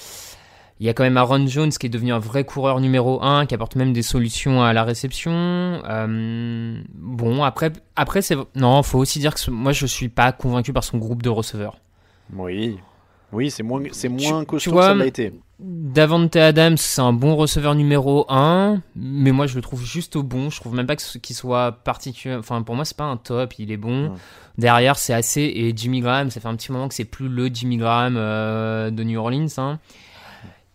Il 0.81 0.87
y 0.87 0.89
a 0.89 0.95
quand 0.95 1.03
même 1.03 1.19
Aaron 1.19 1.47
Jones 1.47 1.69
qui 1.71 1.87
est 1.87 1.91
devenu 1.91 2.13
un 2.13 2.19
vrai 2.19 2.45
coureur 2.45 2.81
numéro 2.81 3.23
1, 3.23 3.45
qui 3.45 3.55
apporte 3.55 3.77
même 3.77 3.93
des 3.93 4.01
solutions 4.03 4.63
à 4.63 4.73
la 4.73 4.83
réception. 4.83 5.31
Euh, 5.35 6.81
bon, 6.95 7.45
après, 7.45 7.71
après 7.97 8.23
c'est 8.23 8.37
non, 8.55 8.83
faut 8.83 8.99
aussi 8.99 9.19
dire 9.19 9.35
que 9.35 9.51
moi 9.51 9.73
je 9.73 9.85
suis 9.85 10.09
pas 10.09 10.33
convaincu 10.33 10.73
par 10.73 10.83
son 10.83 10.97
groupe 10.97 11.23
de 11.23 11.29
receveurs. 11.29 11.77
Oui. 12.35 12.79
Oui, 13.33 13.51
c'est 13.51 13.63
moins, 13.63 13.83
c'est 13.93 14.09
moins 14.09 14.41
tu 14.41 14.47
costaud 14.47 14.73
vois, 14.73 14.89
que 14.89 14.89
ça 14.89 14.95
l'a 14.95 15.07
été. 15.07 15.33
Davante 15.61 16.35
Adams, 16.37 16.79
c'est 16.79 17.03
un 17.03 17.13
bon 17.13 17.37
receveur 17.37 17.75
numéro 17.75 18.25
1, 18.31 18.81
mais 18.97 19.31
moi 19.33 19.47
je 19.47 19.57
le 19.57 19.61
trouve 19.61 19.85
juste 19.85 20.17
au 20.17 20.23
bon. 20.23 20.49
Je 20.49 20.59
trouve 20.59 20.75
même 20.75 20.87
pas 20.87 20.97
qu'il 20.97 21.37
soit 21.37 21.73
particulier. 21.73 22.35
Enfin, 22.35 22.63
pour 22.63 22.75
moi, 22.75 22.87
c'est 22.87 22.97
pas 22.97 23.05
un 23.05 23.19
top, 23.19 23.59
il 23.59 23.71
est 23.71 23.77
bon. 23.77 24.15
Derrière, 24.57 24.99
c'est 24.99 25.13
assez. 25.13 25.43
Et 25.43 25.73
Jimmy 25.77 26.01
Graham, 26.01 26.31
ça 26.31 26.41
fait 26.41 26.49
un 26.49 26.57
petit 26.57 26.73
moment 26.73 26.89
que 26.89 26.95
c'est 26.95 27.05
plus 27.05 27.29
le 27.29 27.51
Jimmy 27.53 27.77
Graham 27.77 28.17
euh, 28.17 28.91
de 28.91 29.05
New 29.05 29.21
Orleans. 29.21 29.47
hein. 29.59 29.79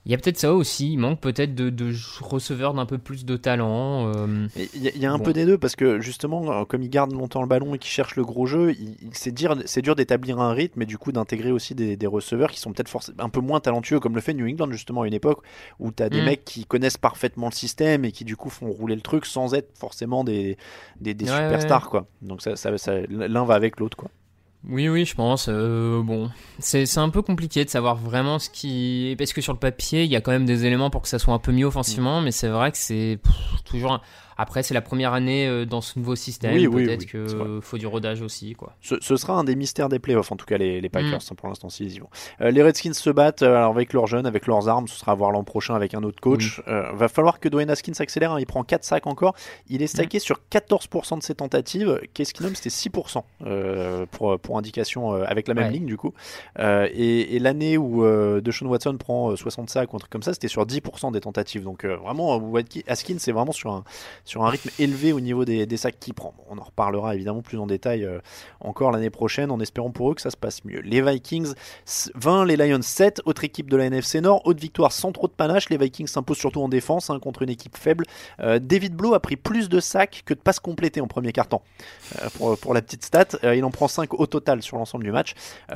Il 0.06 0.12
y 0.12 0.14
a 0.14 0.18
peut-être 0.20 0.38
ça 0.38 0.54
aussi, 0.54 0.92
il 0.94 0.98
manque 0.98 1.20
peut-être 1.20 1.56
de, 1.56 1.72
de 1.72 1.92
receveurs 2.22 2.76
d'un 2.76 2.86
peu 2.86 3.00
plus 3.00 3.26
de 3.26 3.38
talent. 3.38 4.12
euh, 4.16 4.48
Il 4.76 4.84
y, 4.84 4.88
a- 4.88 4.92
il 4.96 5.02
y 5.02 5.06
a 5.08 5.12
un 5.12 5.18
Bon. 5.18 5.24
peu 5.24 5.34
des 5.34 5.46
deux 5.48 5.58
parce 5.58 5.76
que 5.76 6.00
justement, 6.00 6.52
euh, 6.62 6.64
comme 6.66 6.84
il 6.84 6.90
garde 6.92 7.12
longtemps 7.12 7.42
le 7.42 7.48
ballon 7.48 7.74
et 7.74 7.80
qu'il 7.80 7.90
cherche 7.90 8.16
le 8.16 8.24
gros 8.24 8.46
jeu, 8.46 8.76
c'est 9.14 9.32
dur, 9.34 9.56
d'établir 9.96 10.40
un 10.40 10.54
rythme 10.54 10.84
et 10.84 10.86
du 10.86 11.00
coup 11.00 11.12
d'intégrer 11.12 11.52
aussi 11.52 11.74
des, 11.74 11.98
des 11.98 12.06
receveurs 12.08 12.52
qui 12.52 12.60
sont 12.60 12.72
peut-être 12.72 12.96
un 13.18 13.30
peu 13.30 13.40
moins 13.42 13.60
talentueux, 13.60 14.00
comme 14.00 14.14
le 14.14 14.22
fait 14.22 14.36
New 14.36 14.48
England 14.48 14.72
justement 14.72 15.02
à 15.02 15.08
une 15.08 15.14
époque 15.16 15.40
où 15.80 15.92
tu 15.92 16.04
as 16.04 16.10
des 16.10 16.22
Mm. 16.22 16.26
mecs 16.26 16.46
qui 16.46 16.66
connaissent 16.66 16.98
parfaitement 16.98 17.48
le 17.48 17.56
système 17.56 18.06
et 18.06 18.12
qui 18.12 18.26
du 18.26 18.36
coup 18.38 18.50
font 18.52 18.70
rouler 18.72 18.94
le 18.96 19.02
truc 19.02 19.26
sans 19.26 19.56
être 19.56 19.76
forcément 19.76 20.24
des, 20.24 20.58
des, 21.02 21.16
des 21.16 21.26
Ouais, 21.26 21.32
superstars 21.32 21.90
quoi. 21.90 22.06
Donc 22.22 22.44
ça, 22.44 22.56
ça- 22.56 22.78
ça- 22.78 23.02
l'un 23.10 23.44
va 23.44 23.56
avec 23.56 23.80
l'autre 23.80 23.98
quoi. 23.98 24.12
Oui, 24.70 24.90
oui, 24.90 25.06
je 25.06 25.14
pense. 25.14 25.48
euh, 25.48 26.02
bon, 26.02 26.32
c'est 26.60 26.86
c'est 26.88 27.00
un 27.00 27.10
peu 27.10 27.22
compliqué 27.22 27.64
de 27.66 27.70
savoir 27.70 27.96
vraiment 27.96 28.40
ce 28.40 28.50
qui. 28.50 29.16
Parce 29.18 29.32
que 29.34 29.42
sur 29.42 29.54
le 29.54 29.60
papier, 29.60 30.04
il 30.04 30.10
y 30.12 30.16
a 30.16 30.22
quand 30.22 30.32
même 30.32 30.46
des 30.46 30.66
éléments 30.66 30.90
pour 30.90 31.02
que 31.04 31.08
ça 31.08 31.20
soit 31.20 31.34
un 31.34 31.40
peu 31.40 31.52
mieux 31.52 31.66
offensivement, 31.68 32.22
mais 32.22 32.32
c'est 32.32 32.48
vrai 32.48 32.72
que 32.72 32.78
c'est 32.78 33.20
toujours. 33.66 33.94
un- 33.94 34.02
Après, 34.38 34.64
c'est 34.64 34.74
la 34.74 34.82
première 34.82 35.14
année 35.14 35.48
euh, 35.48 35.66
dans 35.66 35.82
ce 35.82 35.98
nouveau 35.98 36.16
système. 36.16 36.54
Oui, 36.54 36.68
oui, 36.68 36.86
Peut-être 36.86 37.02
oui, 37.02 37.08
qu'il 37.08 37.62
faut 37.62 37.78
du 37.78 37.88
rodage 37.88 38.22
aussi, 38.22 38.54
quoi. 38.54 38.76
Ce, 38.82 38.96
ce 39.02 39.16
sera 39.18 39.34
un 39.34 39.44
des 39.44 39.56
mystères 39.56 39.90
des 39.90 40.00
playoffs, 40.00 40.32
en 40.32 40.36
tout 40.36 40.46
cas 40.46 40.58
les, 40.58 40.82
les 40.82 40.90
Packers, 40.90 41.06
Mm. 41.20 41.32
hein, 41.32 41.36
pour 41.38 41.48
l'instant, 41.50 41.70
s'ils 41.70 41.94
y 41.94 42.00
vont. 42.00 42.10
Euh, 42.42 42.52
les 42.52 42.62
Redskins 42.64 42.94
se 42.94 43.10
battent 43.10 43.42
euh, 43.44 43.56
alors 43.56 43.72
avec 43.72 43.94
leurs 43.94 44.08
jeunes, 44.08 44.26
avec 44.26 44.48
leurs 44.48 44.68
armes, 44.70 44.88
ce 44.88 44.98
sera 45.00 45.14
à 45.14 45.16
voir 45.16 45.32
l'an 45.32 45.44
prochain 45.44 45.76
avec 45.76 45.94
un 45.94 46.04
autre 46.04 46.20
coach. 46.20 46.62
Euh, 46.68 46.92
va 46.94 47.08
falloir 47.08 47.40
que 47.40 47.48
Dwayne 47.50 47.70
Haskins 47.70 47.94
s'accélère, 47.94 48.32
hein, 48.34 48.40
il 48.40 48.46
prend 48.46 48.64
4 48.64 48.84
sacs 48.84 49.08
encore. 49.08 49.36
Il 49.70 49.82
est 49.82 49.88
stacké 49.88 50.20
sur 50.20 50.40
14% 50.52 51.18
de 51.18 51.24
ses 51.24 51.36
tentatives. 51.36 52.00
Qu'est-ce 52.14 52.34
qu'il 52.34 52.46
nomme? 52.46 52.56
C'était 52.56 52.70
6% 52.70 53.24
euh, 53.46 54.06
pour, 54.12 54.38
pour 54.40 54.58
indication 54.58 55.14
avec 55.14 55.48
la 55.48 55.54
même 55.54 55.66
Ouais. 55.66 55.72
ligne, 55.72 55.86
du 55.86 55.98
coup. 55.98 56.14
Et 56.60 57.36
et 57.36 57.40
l'année 57.40 57.78
où 57.78 58.04
Deshaun 58.42 58.68
Watson 58.68 58.98
prend 58.98 59.32
euh, 59.32 59.36
60 59.36 59.70
sacs 59.70 59.94
ou 59.94 59.96
un 59.96 60.00
truc 60.00 60.12
comme 60.12 60.24
ça, 60.24 60.34
c'était 60.34 60.48
sur 60.48 60.66
10% 60.66 61.12
des 61.12 61.22
tentatives. 61.22 61.64
Donc 61.64 61.86
vraiment, 61.86 62.42
Haskins, 62.88 63.18
c'est 63.20 63.32
vraiment 63.32 63.52
sur 63.52 63.72
un, 63.72 63.84
sur 64.26 64.44
un 64.44 64.50
rythme 64.50 64.70
élevé 64.80 65.14
au 65.14 65.20
niveau 65.20 65.46
des, 65.46 65.66
des 65.66 65.78
sacs 65.78 66.00
qu'il 66.00 66.14
prend. 66.14 66.34
On 66.50 66.58
en 66.58 66.64
reparlera 66.64 67.16
évidemment 67.16 67.42
plus 67.42 67.58
en 67.58 67.68
détail 67.68 68.04
euh, 68.04 68.20
encore 68.60 68.92
l'année 68.92 69.10
prochaine 69.12 69.52
en 69.52 69.60
espérant 69.60 69.92
pour 69.92 70.12
eux 70.12 70.16
que 70.16 70.22
ça 70.22 70.32
se 70.32 70.38
passe 70.38 70.66
mieux. 70.66 70.82
Les 70.82 71.02
Vikings 71.02 71.54
20, 72.16 72.46
les 72.46 72.58
Lions 72.58 72.82
7, 72.82 73.22
autre 73.26 73.44
équipe 73.44 73.70
de 73.70 73.78
la 73.78 73.86
NFC 73.86 74.22
Nord, 74.22 74.42
haute 74.46 74.60
victoire 74.60 74.92
sans 74.92 75.12
trop 75.12 75.28
de 75.28 75.34
panache. 75.34 75.70
Les 75.70 75.78
Vikings 75.78 76.08
s'imposent 76.08 76.38
surtout 76.38 76.62
en 76.62 76.70
défense 76.70 77.10
hein, 77.10 77.20
contre 77.20 77.44
une 77.44 77.50
équipe 77.50 77.78
faible. 77.78 78.06
Euh, 78.40 78.60
David 78.60 78.96
Blow 78.96 79.14
a 79.14 79.20
pris 79.20 79.36
plus 79.36 79.70
de 79.70 79.80
sacs 79.80 80.24
que 80.26 80.34
de 80.34 80.40
passes 80.40 80.60
complétées 80.60 81.02
en 81.02 81.08
premier 81.08 81.32
quart-temps. 81.32 81.62
Euh, 82.22 82.30
pour, 82.38 82.58
pour 82.58 82.74
la 82.74 82.82
petite 82.82 83.04
stat, 83.04 83.28
il 83.44 83.64
en 83.64 83.72
prend 83.72 83.88
5 83.88 84.14
au 84.14 84.26
total 84.26 84.62
sur 84.62 84.78
l'ensemble 84.78 85.04
du 85.04 85.12
match. 85.12 85.34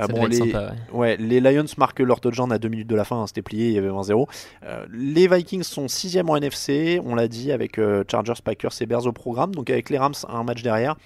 Bon, 0.08 0.26
les, 0.26 0.36
sympa, 0.36 0.74
ouais. 0.92 1.00
Ouais, 1.00 1.16
les 1.16 1.40
Lions 1.40 1.64
marquent 1.78 2.00
leur 2.00 2.20
touchdown 2.20 2.50
à 2.52 2.58
2 2.58 2.68
minutes 2.68 2.88
de 2.88 2.96
la 2.96 3.04
fin, 3.04 3.22
hein, 3.22 3.26
c'était 3.26 3.42
plié, 3.42 3.68
il 3.68 3.74
y 3.74 3.78
avait 3.78 3.88
1-0. 3.88 4.26
Euh, 4.64 4.86
les 4.92 5.28
Vikings 5.28 5.62
sont 5.62 5.88
6 5.88 6.18
en 6.18 6.36
NFC, 6.36 7.00
on 7.04 7.14
l'a 7.14 7.28
dit, 7.28 7.52
avec 7.52 7.80
Chargers, 8.10 8.39
Packers 8.42 8.72
et 8.80 8.86
Bears 8.86 9.06
au 9.06 9.12
programme, 9.12 9.54
donc 9.54 9.70
avec 9.70 9.90
les 9.90 9.98
Rams 9.98 10.14
un 10.28 10.44
match 10.44 10.62
derrière. 10.62 10.96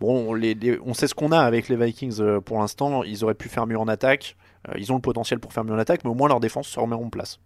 Bon, 0.00 0.36
on 0.84 0.94
sait 0.94 1.06
ce 1.06 1.14
qu'on 1.14 1.32
a 1.32 1.38
avec 1.38 1.68
les 1.68 1.76
Vikings 1.76 2.20
euh, 2.20 2.40
pour 2.40 2.58
l'instant, 2.58 3.02
ils 3.02 3.24
auraient 3.24 3.34
pu 3.34 3.48
faire 3.48 3.66
mieux 3.66 3.78
en 3.78 3.88
attaque, 3.88 4.36
Euh, 4.68 4.72
ils 4.78 4.90
ont 4.90 4.96
le 4.96 5.00
potentiel 5.00 5.38
pour 5.38 5.52
faire 5.52 5.64
mieux 5.64 5.74
en 5.74 5.78
attaque, 5.78 6.02
mais 6.02 6.10
au 6.10 6.14
moins 6.14 6.28
leur 6.28 6.40
défense 6.40 6.66
se 6.66 6.80
remet 6.80 6.96
en 6.96 7.08
place. 7.08 7.38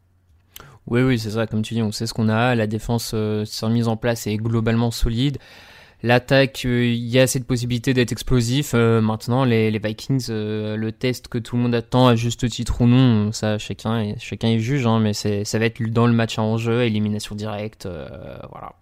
Oui, 0.87 1.03
oui, 1.03 1.19
c'est 1.19 1.33
ça, 1.33 1.47
comme 1.47 1.61
tu 1.61 1.75
dis, 1.75 1.83
on 1.83 1.93
sait 1.93 2.07
ce 2.07 2.15
qu'on 2.15 2.31
a. 2.31 2.55
La 2.55 2.67
défense 2.67 3.13
euh, 3.15 3.45
s'est 3.45 3.67
remise 3.67 3.89
en 3.89 3.97
place 3.99 4.27
et 4.27 4.33
est 4.33 4.37
globalement 4.39 4.91
solide. 4.91 5.37
L'attaque, 6.03 6.63
euh, 6.65 6.87
il 6.87 7.07
y 7.07 7.19
a 7.19 7.27
cette 7.27 7.47
possibilité 7.47 7.93
d'être 7.93 8.11
explosif. 8.11 8.73
Maintenant, 8.73 9.45
les, 9.45 9.79
Vikings, 9.79 10.29
le 10.31 10.91
test 10.91 11.29
que 11.29 11.37
tout 11.37 11.57
le 11.57 11.63
monde 11.63 11.75
attend, 11.75 12.09
à 12.09 12.17
juste 12.17 12.49
titre 12.49 12.81
ou 12.81 12.87
non, 12.87 13.33
ça, 13.33 13.59
chacun, 13.59 14.15
chacun 14.19 14.49
est 14.49 14.61
juge, 14.61 14.87
hein, 14.87 14.99
mais 14.99 15.13
ça 15.13 15.59
va 15.59 15.67
être 15.67 15.83
dans 15.83 16.07
le 16.07 16.15
match 16.15 16.39
à 16.39 16.43
enjeu, 16.43 16.85
élimination 16.85 17.35
directe, 17.35 17.87
voilà. 18.51 18.73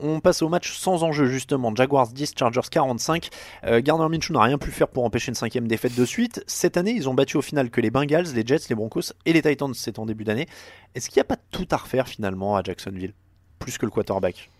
On 0.00 0.20
passe 0.20 0.42
au 0.42 0.48
match 0.48 0.72
sans 0.76 1.02
enjeu 1.02 1.26
justement. 1.26 1.74
Jaguars 1.74 2.08
10, 2.08 2.34
Chargers 2.38 2.68
45. 2.70 3.28
Euh, 3.64 3.80
Gardner 3.80 4.08
Minshew 4.08 4.32
n'a 4.32 4.42
rien 4.42 4.58
pu 4.58 4.70
faire 4.70 4.88
pour 4.88 5.04
empêcher 5.04 5.30
une 5.30 5.34
cinquième 5.34 5.66
défaite 5.66 5.96
de 5.96 6.04
suite. 6.04 6.42
Cette 6.46 6.76
année, 6.76 6.92
ils 6.92 7.08
ont 7.08 7.14
battu 7.14 7.36
au 7.36 7.42
final 7.42 7.70
que 7.70 7.80
les 7.80 7.90
Bengals, 7.90 8.32
les 8.34 8.46
Jets, 8.46 8.68
les 8.68 8.74
Broncos 8.74 9.12
et 9.26 9.32
les 9.32 9.42
Titans. 9.42 9.74
C'est 9.74 9.98
en 9.98 10.06
début 10.06 10.24
d'année. 10.24 10.46
Est-ce 10.94 11.08
qu'il 11.08 11.18
n'y 11.18 11.22
a 11.22 11.24
pas 11.24 11.38
tout 11.50 11.66
à 11.70 11.76
refaire 11.76 12.08
finalement 12.08 12.56
à 12.56 12.62
Jacksonville? 12.62 13.14
Plus 13.58 13.76
que 13.78 13.86
le 13.86 13.90
quarterback. 13.90 14.50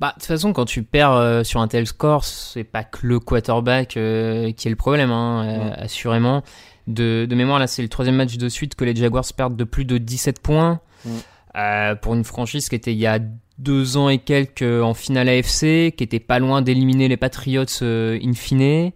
Bah, 0.00 0.08
de 0.08 0.14
toute 0.14 0.26
façon, 0.26 0.52
quand 0.52 0.64
tu 0.64 0.82
perds 0.82 1.12
euh, 1.12 1.44
sur 1.44 1.60
un 1.60 1.68
tel 1.68 1.86
score, 1.86 2.24
c'est 2.24 2.64
pas 2.64 2.82
que 2.82 3.06
le 3.06 3.20
quarterback 3.20 3.96
euh, 3.96 4.52
qui 4.52 4.66
est 4.66 4.70
le 4.70 4.76
problème, 4.76 5.10
hein, 5.10 5.44
euh, 5.46 5.70
assurément. 5.76 6.42
De, 6.86 7.26
de 7.28 7.34
mémoire, 7.34 7.58
là, 7.58 7.66
c'est 7.66 7.80
le 7.80 7.88
troisième 7.88 8.16
match 8.16 8.36
de 8.36 8.48
suite 8.48 8.74
que 8.74 8.84
les 8.84 8.94
Jaguars 8.94 9.24
perdent 9.36 9.56
de 9.56 9.64
plus 9.64 9.84
de 9.84 9.98
17 9.98 10.40
points. 10.40 10.80
Mm. 11.04 11.10
Euh, 11.56 11.94
pour 11.94 12.14
une 12.14 12.24
franchise 12.24 12.68
qui 12.68 12.74
était 12.74 12.92
il 12.92 12.98
y 12.98 13.06
a 13.06 13.20
deux 13.58 13.96
ans 13.96 14.08
et 14.08 14.18
quelques 14.18 14.62
en 14.62 14.94
finale 14.94 15.28
AFC, 15.28 15.92
qui 15.96 16.02
était 16.02 16.18
pas 16.20 16.38
loin 16.40 16.62
d'éliminer 16.62 17.06
les 17.08 17.16
Patriots 17.16 17.64
euh, 17.82 18.18
in 18.24 18.32
fine. 18.32 18.90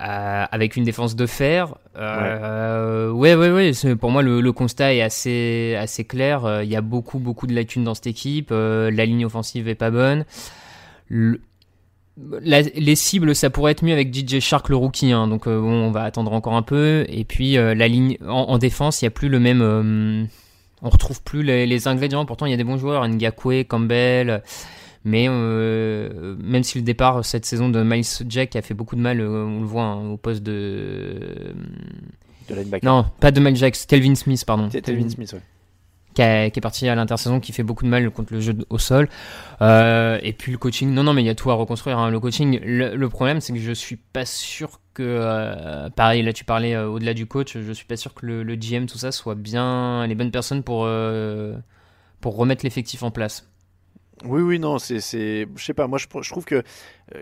euh, 0.00 0.44
avec 0.50 0.76
une 0.76 0.84
défense 0.84 1.14
de 1.14 1.26
fer. 1.26 1.74
Euh, 1.96 3.10
ouais, 3.10 3.34
ouais, 3.34 3.50
ouais. 3.50 3.72
c'est- 3.74 3.94
pour 3.94 4.10
moi, 4.10 4.22
le, 4.22 4.40
le 4.40 4.52
constat 4.52 4.94
est 4.94 5.02
assez, 5.02 5.76
assez 5.78 6.04
clair. 6.04 6.44
Euh, 6.46 6.64
Il 6.64 6.70
y 6.70 6.76
a 6.76 6.80
beaucoup, 6.80 7.18
beaucoup 7.18 7.46
de 7.46 7.54
lacunes 7.54 7.84
dans 7.84 7.94
cette 7.94 8.06
équipe. 8.08 8.48
Euh, 8.50 8.90
la 8.90 9.04
ligne 9.04 9.24
offensive 9.26 9.68
est 9.68 9.74
pas 9.76 9.90
bonne. 9.90 10.24
Le- 11.08 11.40
la- 12.40 12.62
les 12.62 12.96
cibles, 12.96 13.34
ça 13.34 13.50
pourrait 13.50 13.72
être 13.72 13.84
mieux 13.84 13.92
avec 13.92 14.12
DJ 14.12 14.40
Shark 14.40 14.68
le 14.70 14.76
rookie, 14.76 15.12
hein, 15.12 15.28
donc 15.28 15.44
bon, 15.46 15.52
on 15.70 15.90
va 15.90 16.02
attendre 16.04 16.32
encore 16.32 16.54
un 16.54 16.62
peu. 16.62 17.04
Et 17.08 17.24
puis 17.24 17.52
la 17.54 17.86
ligne 17.88 18.16
en, 18.26 18.32
en 18.48 18.58
défense, 18.58 19.02
il 19.02 19.04
y 19.04 19.08
a 19.08 19.10
plus 19.10 19.28
le 19.28 19.40
même, 19.40 20.26
on 20.82 20.88
retrouve 20.90 21.22
plus 21.22 21.42
les, 21.42 21.66
les 21.66 21.88
ingrédients. 21.88 22.24
Pourtant, 22.26 22.46
il 22.46 22.50
y 22.50 22.54
a 22.54 22.56
des 22.56 22.64
bons 22.64 22.76
joueurs, 22.78 23.06
Ngakwe, 23.08 23.64
Campbell, 23.66 24.42
mais 25.04 25.26
euh, 25.28 26.36
même 26.42 26.62
si 26.62 26.78
le 26.78 26.84
départ 26.84 27.24
cette 27.24 27.44
saison 27.44 27.68
de 27.68 27.82
Miles 27.82 28.04
Jack 28.28 28.54
a 28.56 28.62
fait 28.62 28.74
beaucoup 28.74 28.96
de 28.96 29.00
mal, 29.00 29.20
euh, 29.20 29.44
on 29.44 29.60
le 29.60 29.66
voit 29.66 29.84
hein, 29.84 30.10
au 30.10 30.16
poste 30.16 30.42
de 30.42 31.54
De 32.48 32.54
linebacker. 32.54 32.88
non, 32.88 33.06
pas 33.20 33.30
de 33.30 33.40
Miles 33.40 33.56
Jack, 33.56 33.76
Kelvin 33.88 34.14
Smith, 34.14 34.44
pardon. 34.44 34.68
Telvin 34.68 35.08
Smith, 35.08 35.32
ouais. 35.32 35.40
Qui, 36.14 36.20
est 36.22 36.60
parti 36.60 36.88
à 36.88 36.94
l'intersaison, 36.94 37.40
qui 37.40 37.52
fait 37.52 37.62
beaucoup 37.62 37.84
de 37.84 37.88
mal 37.88 38.10
contre 38.10 38.34
le 38.34 38.40
jeu 38.40 38.54
au 38.68 38.78
sol. 38.78 39.08
Euh, 39.62 40.18
et 40.22 40.32
puis 40.32 40.52
le 40.52 40.58
coaching, 40.58 40.92
non, 40.92 41.02
non, 41.04 41.14
mais 41.14 41.22
il 41.22 41.26
y 41.26 41.30
a 41.30 41.34
tout 41.34 41.50
à 41.50 41.54
reconstruire. 41.54 41.98
hein. 41.98 42.10
Le 42.10 42.20
coaching, 42.20 42.60
le, 42.62 43.08
problème, 43.08 43.40
c'est 43.40 43.52
que 43.52 43.58
je 43.58 43.72
suis 43.72 43.96
pas 43.96 44.26
sûr 44.26 44.80
que, 44.92 45.02
euh, 45.02 45.88
pareil, 45.90 46.22
là 46.22 46.34
tu 46.34 46.44
parlais 46.44 46.74
euh, 46.74 46.86
au-delà 46.88 47.14
du 47.14 47.26
coach, 47.26 47.56
je 47.56 47.72
suis 47.72 47.86
pas 47.86 47.96
sûr 47.96 48.12
que 48.12 48.26
le, 48.26 48.42
le 48.42 48.56
GM, 48.56 48.84
tout 48.86 48.98
ça, 48.98 49.10
soit 49.10 49.34
bien 49.34 50.06
les 50.06 50.14
bonnes 50.14 50.30
personnes 50.30 50.62
pour, 50.62 50.86
pour 52.20 52.36
remettre 52.36 52.64
l'effectif 52.64 53.02
en 53.02 53.10
place. 53.10 53.51
Oui, 54.24 54.40
oui, 54.42 54.58
non, 54.58 54.78
c'est, 54.78 55.00
c'est, 55.00 55.48
je 55.56 55.64
sais 55.64 55.74
pas, 55.74 55.86
moi 55.88 55.98
je, 55.98 56.06
je 56.20 56.30
trouve 56.30 56.44
que, 56.44 56.56
euh, 56.56 56.62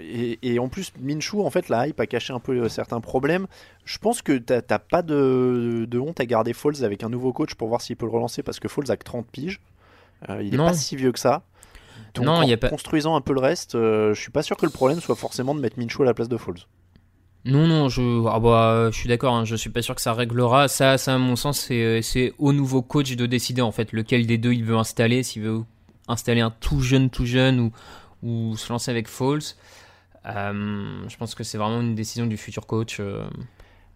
et, 0.00 0.38
et 0.42 0.58
en 0.58 0.68
plus, 0.68 0.92
Minshew, 1.00 1.40
en 1.44 1.50
fait, 1.50 1.68
la 1.68 1.86
hype 1.88 1.98
a 2.00 2.06
caché 2.06 2.32
un 2.32 2.40
peu 2.40 2.52
euh, 2.52 2.68
certains 2.68 3.00
problèmes. 3.00 3.46
Je 3.84 3.96
pense 3.98 4.20
que 4.22 4.36
t'as, 4.36 4.60
t'as 4.60 4.78
pas 4.78 5.02
de, 5.02 5.86
de 5.88 5.98
honte 5.98 6.20
à 6.20 6.26
garder 6.26 6.52
Foles 6.52 6.84
avec 6.84 7.02
un 7.02 7.08
nouveau 7.08 7.32
coach 7.32 7.54
pour 7.54 7.68
voir 7.68 7.80
s'il 7.80 7.96
peut 7.96 8.06
le 8.06 8.12
relancer 8.12 8.42
parce 8.42 8.60
que 8.60 8.68
Foles 8.68 8.90
a 8.90 8.96
que 8.96 9.04
30 9.04 9.26
piges. 9.26 9.60
Euh, 10.28 10.42
il 10.42 10.52
est 10.54 10.56
Non. 10.58 10.66
pas 10.66 10.74
si 10.74 10.96
vieux 10.96 11.12
que 11.12 11.18
ça. 11.18 11.42
Donc, 12.14 12.26
Non, 12.26 12.32
en 12.32 12.42
il 12.42 12.50
y 12.50 12.52
a 12.52 12.56
pas- 12.58 12.68
construisant 12.68 13.14
un 13.16 13.20
peu 13.22 13.32
le 13.32 13.40
reste, 13.40 13.74
euh, 13.76 14.12
je 14.14 14.20
suis 14.20 14.30
pas 14.32 14.42
sûr 14.42 14.56
que 14.56 14.66
le 14.66 14.72
problème 14.72 15.00
soit 15.00 15.16
forcément 15.16 15.54
de 15.54 15.60
mettre 15.60 15.78
Minshew 15.78 16.02
à 16.02 16.04
la 16.04 16.12
place 16.14 16.28
de 16.28 16.36
Foles. 16.36 16.58
Non, 17.46 17.66
non, 17.66 17.88
je, 17.88 18.26
ah 18.28 18.38
bah, 18.38 18.90
je 18.92 18.96
suis 18.98 19.08
d'accord, 19.08 19.34
hein, 19.34 19.46
je 19.46 19.56
suis 19.56 19.70
pas 19.70 19.80
sûr 19.80 19.94
que 19.94 20.02
ça 20.02 20.12
réglera. 20.12 20.68
Ça, 20.68 20.98
ça 20.98 21.14
à 21.14 21.18
mon 21.18 21.36
sens, 21.36 21.58
c'est, 21.60 22.02
c'est 22.02 22.34
au 22.38 22.52
nouveau 22.52 22.82
coach 22.82 23.16
de 23.16 23.24
décider 23.24 23.62
en 23.62 23.72
fait 23.72 23.92
lequel 23.92 24.26
des 24.26 24.36
deux 24.36 24.52
il 24.52 24.64
veut 24.64 24.76
installer, 24.76 25.22
s'il 25.22 25.42
veut 25.42 25.62
installer 26.10 26.40
un 26.40 26.50
tout 26.50 26.80
jeune, 26.80 27.10
tout 27.10 27.26
jeune 27.26 27.60
ou, 27.60 27.72
ou 28.22 28.56
se 28.56 28.72
lancer 28.72 28.90
avec 28.90 29.08
Foles. 29.08 29.40
Euh, 30.26 31.08
je 31.08 31.16
pense 31.16 31.34
que 31.34 31.44
c'est 31.44 31.58
vraiment 31.58 31.80
une 31.80 31.94
décision 31.94 32.26
du 32.26 32.36
futur 32.36 32.66
coach. 32.66 32.98
euh. 33.00 33.24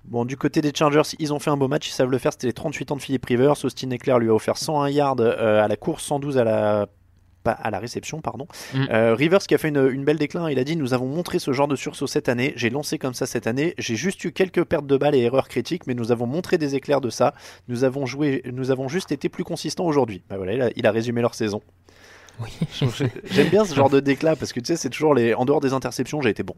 Bon, 0.06 0.24
du 0.24 0.36
côté 0.36 0.60
des 0.60 0.72
Chargers, 0.74 1.02
ils 1.18 1.32
ont 1.32 1.38
fait 1.38 1.50
un 1.50 1.56
beau 1.56 1.68
match, 1.68 1.88
ils 1.88 1.92
savent 1.92 2.10
le 2.10 2.18
faire. 2.18 2.32
C'était 2.32 2.46
les 2.46 2.52
38 2.52 2.92
ans 2.92 2.96
de 2.96 3.00
Philippe 3.00 3.24
Rivers. 3.24 3.64
Austin 3.64 3.90
Eckler 3.90 4.16
lui 4.20 4.28
a 4.28 4.34
offert 4.34 4.56
101 4.58 4.90
yards 4.90 5.16
euh, 5.20 5.62
à 5.64 5.68
la 5.68 5.76
course, 5.76 6.04
112 6.04 6.38
à 6.38 6.44
la 6.44 6.88
pas 7.42 7.52
à 7.52 7.70
la 7.70 7.78
réception, 7.78 8.22
pardon. 8.22 8.48
Mm. 8.72 8.84
Euh, 8.90 9.14
Rivers 9.14 9.40
qui 9.40 9.54
a 9.54 9.58
fait 9.58 9.68
une, 9.68 9.90
une 9.92 10.04
belle 10.04 10.16
déclin, 10.16 10.50
il 10.50 10.58
a 10.58 10.64
dit 10.64 10.76
Nous 10.76 10.94
avons 10.94 11.06
montré 11.06 11.38
ce 11.38 11.52
genre 11.52 11.68
de 11.68 11.76
sursaut 11.76 12.06
cette 12.06 12.28
année. 12.28 12.54
J'ai 12.56 12.70
lancé 12.70 12.98
comme 12.98 13.14
ça 13.14 13.26
cette 13.26 13.46
année. 13.46 13.74
J'ai 13.78 13.96
juste 13.96 14.24
eu 14.24 14.32
quelques 14.32 14.64
pertes 14.64 14.86
de 14.86 14.96
balles 14.96 15.14
et 15.14 15.20
erreurs 15.20 15.48
critiques, 15.48 15.86
mais 15.86 15.94
nous 15.94 16.10
avons 16.10 16.26
montré 16.26 16.58
des 16.58 16.74
éclairs 16.74 17.02
de 17.02 17.10
ça. 17.10 17.34
Nous 17.68 17.84
avons 17.84 18.06
joué, 18.06 18.42
nous 18.50 18.70
avons 18.70 18.88
juste 18.88 19.12
été 19.12 19.28
plus 19.28 19.44
consistants 19.44 19.84
aujourd'hui. 19.84 20.22
Bah 20.30 20.38
voilà, 20.38 20.54
il 20.54 20.62
a, 20.62 20.70
il 20.74 20.86
a 20.86 20.90
résumé 20.90 21.20
leur 21.20 21.34
saison. 21.34 21.60
Oui. 22.40 22.50
J'aime 23.30 23.48
bien 23.48 23.64
ce 23.64 23.74
genre 23.74 23.90
de 23.90 24.00
déclat 24.00 24.36
parce 24.36 24.52
que 24.52 24.60
tu 24.60 24.66
sais, 24.66 24.76
c'est 24.76 24.90
toujours 24.90 25.14
les. 25.14 25.34
En 25.34 25.44
dehors 25.44 25.60
des 25.60 25.72
interceptions, 25.72 26.20
j'ai 26.20 26.30
été 26.30 26.42
bon. 26.42 26.56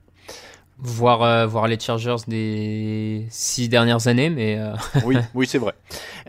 Voir, 0.79 1.23
euh, 1.23 1.47
voir 1.47 1.67
les 1.69 1.79
Chargers 1.79 2.17
des 2.29 3.27
six 3.31 3.69
dernières 3.69 4.09
années, 4.09 4.29
mais 4.31 4.57
euh, 4.59 4.73
Oui, 5.05 5.17
oui, 5.35 5.47
c'est 5.47 5.59
vrai. 5.59 5.73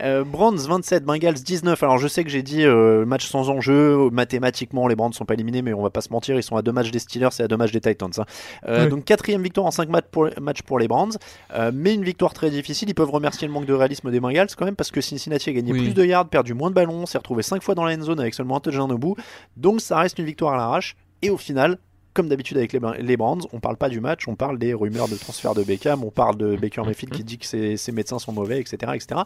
Euh, 0.02 0.24
Brands 0.24 0.52
27, 0.56 1.04
Bengals 1.04 1.34
19. 1.34 1.82
Alors 1.82 1.98
je 1.98 2.08
sais 2.08 2.24
que 2.24 2.30
j'ai 2.30 2.42
dit 2.42 2.64
euh, 2.64 3.04
match 3.04 3.26
sans 3.26 3.50
enjeu. 3.50 4.08
Mathématiquement, 4.10 4.88
les 4.88 4.94
Brands 4.96 5.12
sont 5.12 5.24
pas 5.26 5.34
éliminés, 5.34 5.60
mais 5.62 5.72
on 5.74 5.82
va 5.82 5.90
pas 5.90 6.00
se 6.00 6.10
mentir, 6.12 6.36
ils 6.36 6.42
sont 6.42 6.56
à 6.56 6.62
deux 6.62 6.72
matchs 6.72 6.90
des 6.90 6.98
Steelers 6.98 7.28
et 7.38 7.42
à 7.42 7.48
deux 7.48 7.56
matchs 7.56 7.72
des 7.72 7.80
Titans. 7.80 8.10
hein. 8.18 8.24
Euh, 8.66 8.84
Oui. 8.84 8.90
Donc 8.90 9.04
quatrième 9.04 9.42
victoire 9.42 9.66
en 9.66 9.70
5 9.70 9.88
matchs 9.90 10.06
pour, 10.10 10.28
matchs 10.40 10.62
pour 10.62 10.78
les 10.78 10.88
Brands, 10.88 11.08
Euh, 11.54 11.70
mais 11.74 11.94
une 11.94 12.04
victoire 12.04 12.32
très 12.32 12.50
difficile. 12.50 12.88
Ils 12.88 12.94
peuvent 12.94 13.10
remercier 13.10 13.46
le 13.46 13.52
manque 13.52 13.66
de 13.66 13.74
réalisme 13.74 14.10
des 14.10 14.20
Bengals 14.20 14.48
quand 14.56 14.64
même 14.64 14.76
parce 14.76 14.90
que 14.90 15.00
Cincinnati 15.00 15.50
a 15.50 15.52
gagné 15.52 15.72
Oui. 15.72 15.82
plus 15.84 15.94
de 15.94 16.04
yards, 16.04 16.28
perdu 16.28 16.54
moins 16.54 16.70
de 16.70 16.74
ballons, 16.74 17.04
s'est 17.06 17.18
retrouvé 17.18 17.42
5 17.42 17.62
fois 17.62 17.74
dans 17.74 17.84
la 17.84 17.94
end 17.96 18.02
zone 18.02 18.20
avec 18.20 18.34
seulement 18.34 18.56
un 18.56 18.60
touchdown 18.60 18.90
au 18.92 18.98
bout. 18.98 19.16
Donc 19.56 19.80
ça 19.80 19.98
reste 19.98 20.18
une 20.18 20.24
victoire 20.26 20.54
à 20.54 20.56
l'arrache. 20.56 20.96
Et 21.20 21.30
au 21.30 21.36
final, 21.36 21.78
comme 22.18 22.28
d'habitude 22.28 22.56
avec 22.56 22.72
les, 22.72 22.80
les 23.00 23.16
Brands, 23.16 23.38
on 23.52 23.60
parle 23.60 23.76
pas 23.76 23.88
du 23.88 24.00
match, 24.00 24.26
on 24.26 24.34
parle 24.34 24.58
des 24.58 24.74
rumeurs 24.74 25.06
de 25.08 25.14
transfert 25.14 25.54
de 25.54 25.62
Beckham, 25.62 26.02
on 26.02 26.10
parle 26.10 26.36
de 26.36 26.56
Baker 26.56 26.82
Mayfield 26.84 27.14
qui 27.14 27.22
dit 27.22 27.38
que 27.38 27.46
ses, 27.46 27.76
ses 27.76 27.92
médecins 27.92 28.18
sont 28.18 28.32
mauvais, 28.32 28.58
etc., 28.58 28.76
etc. 28.94 29.20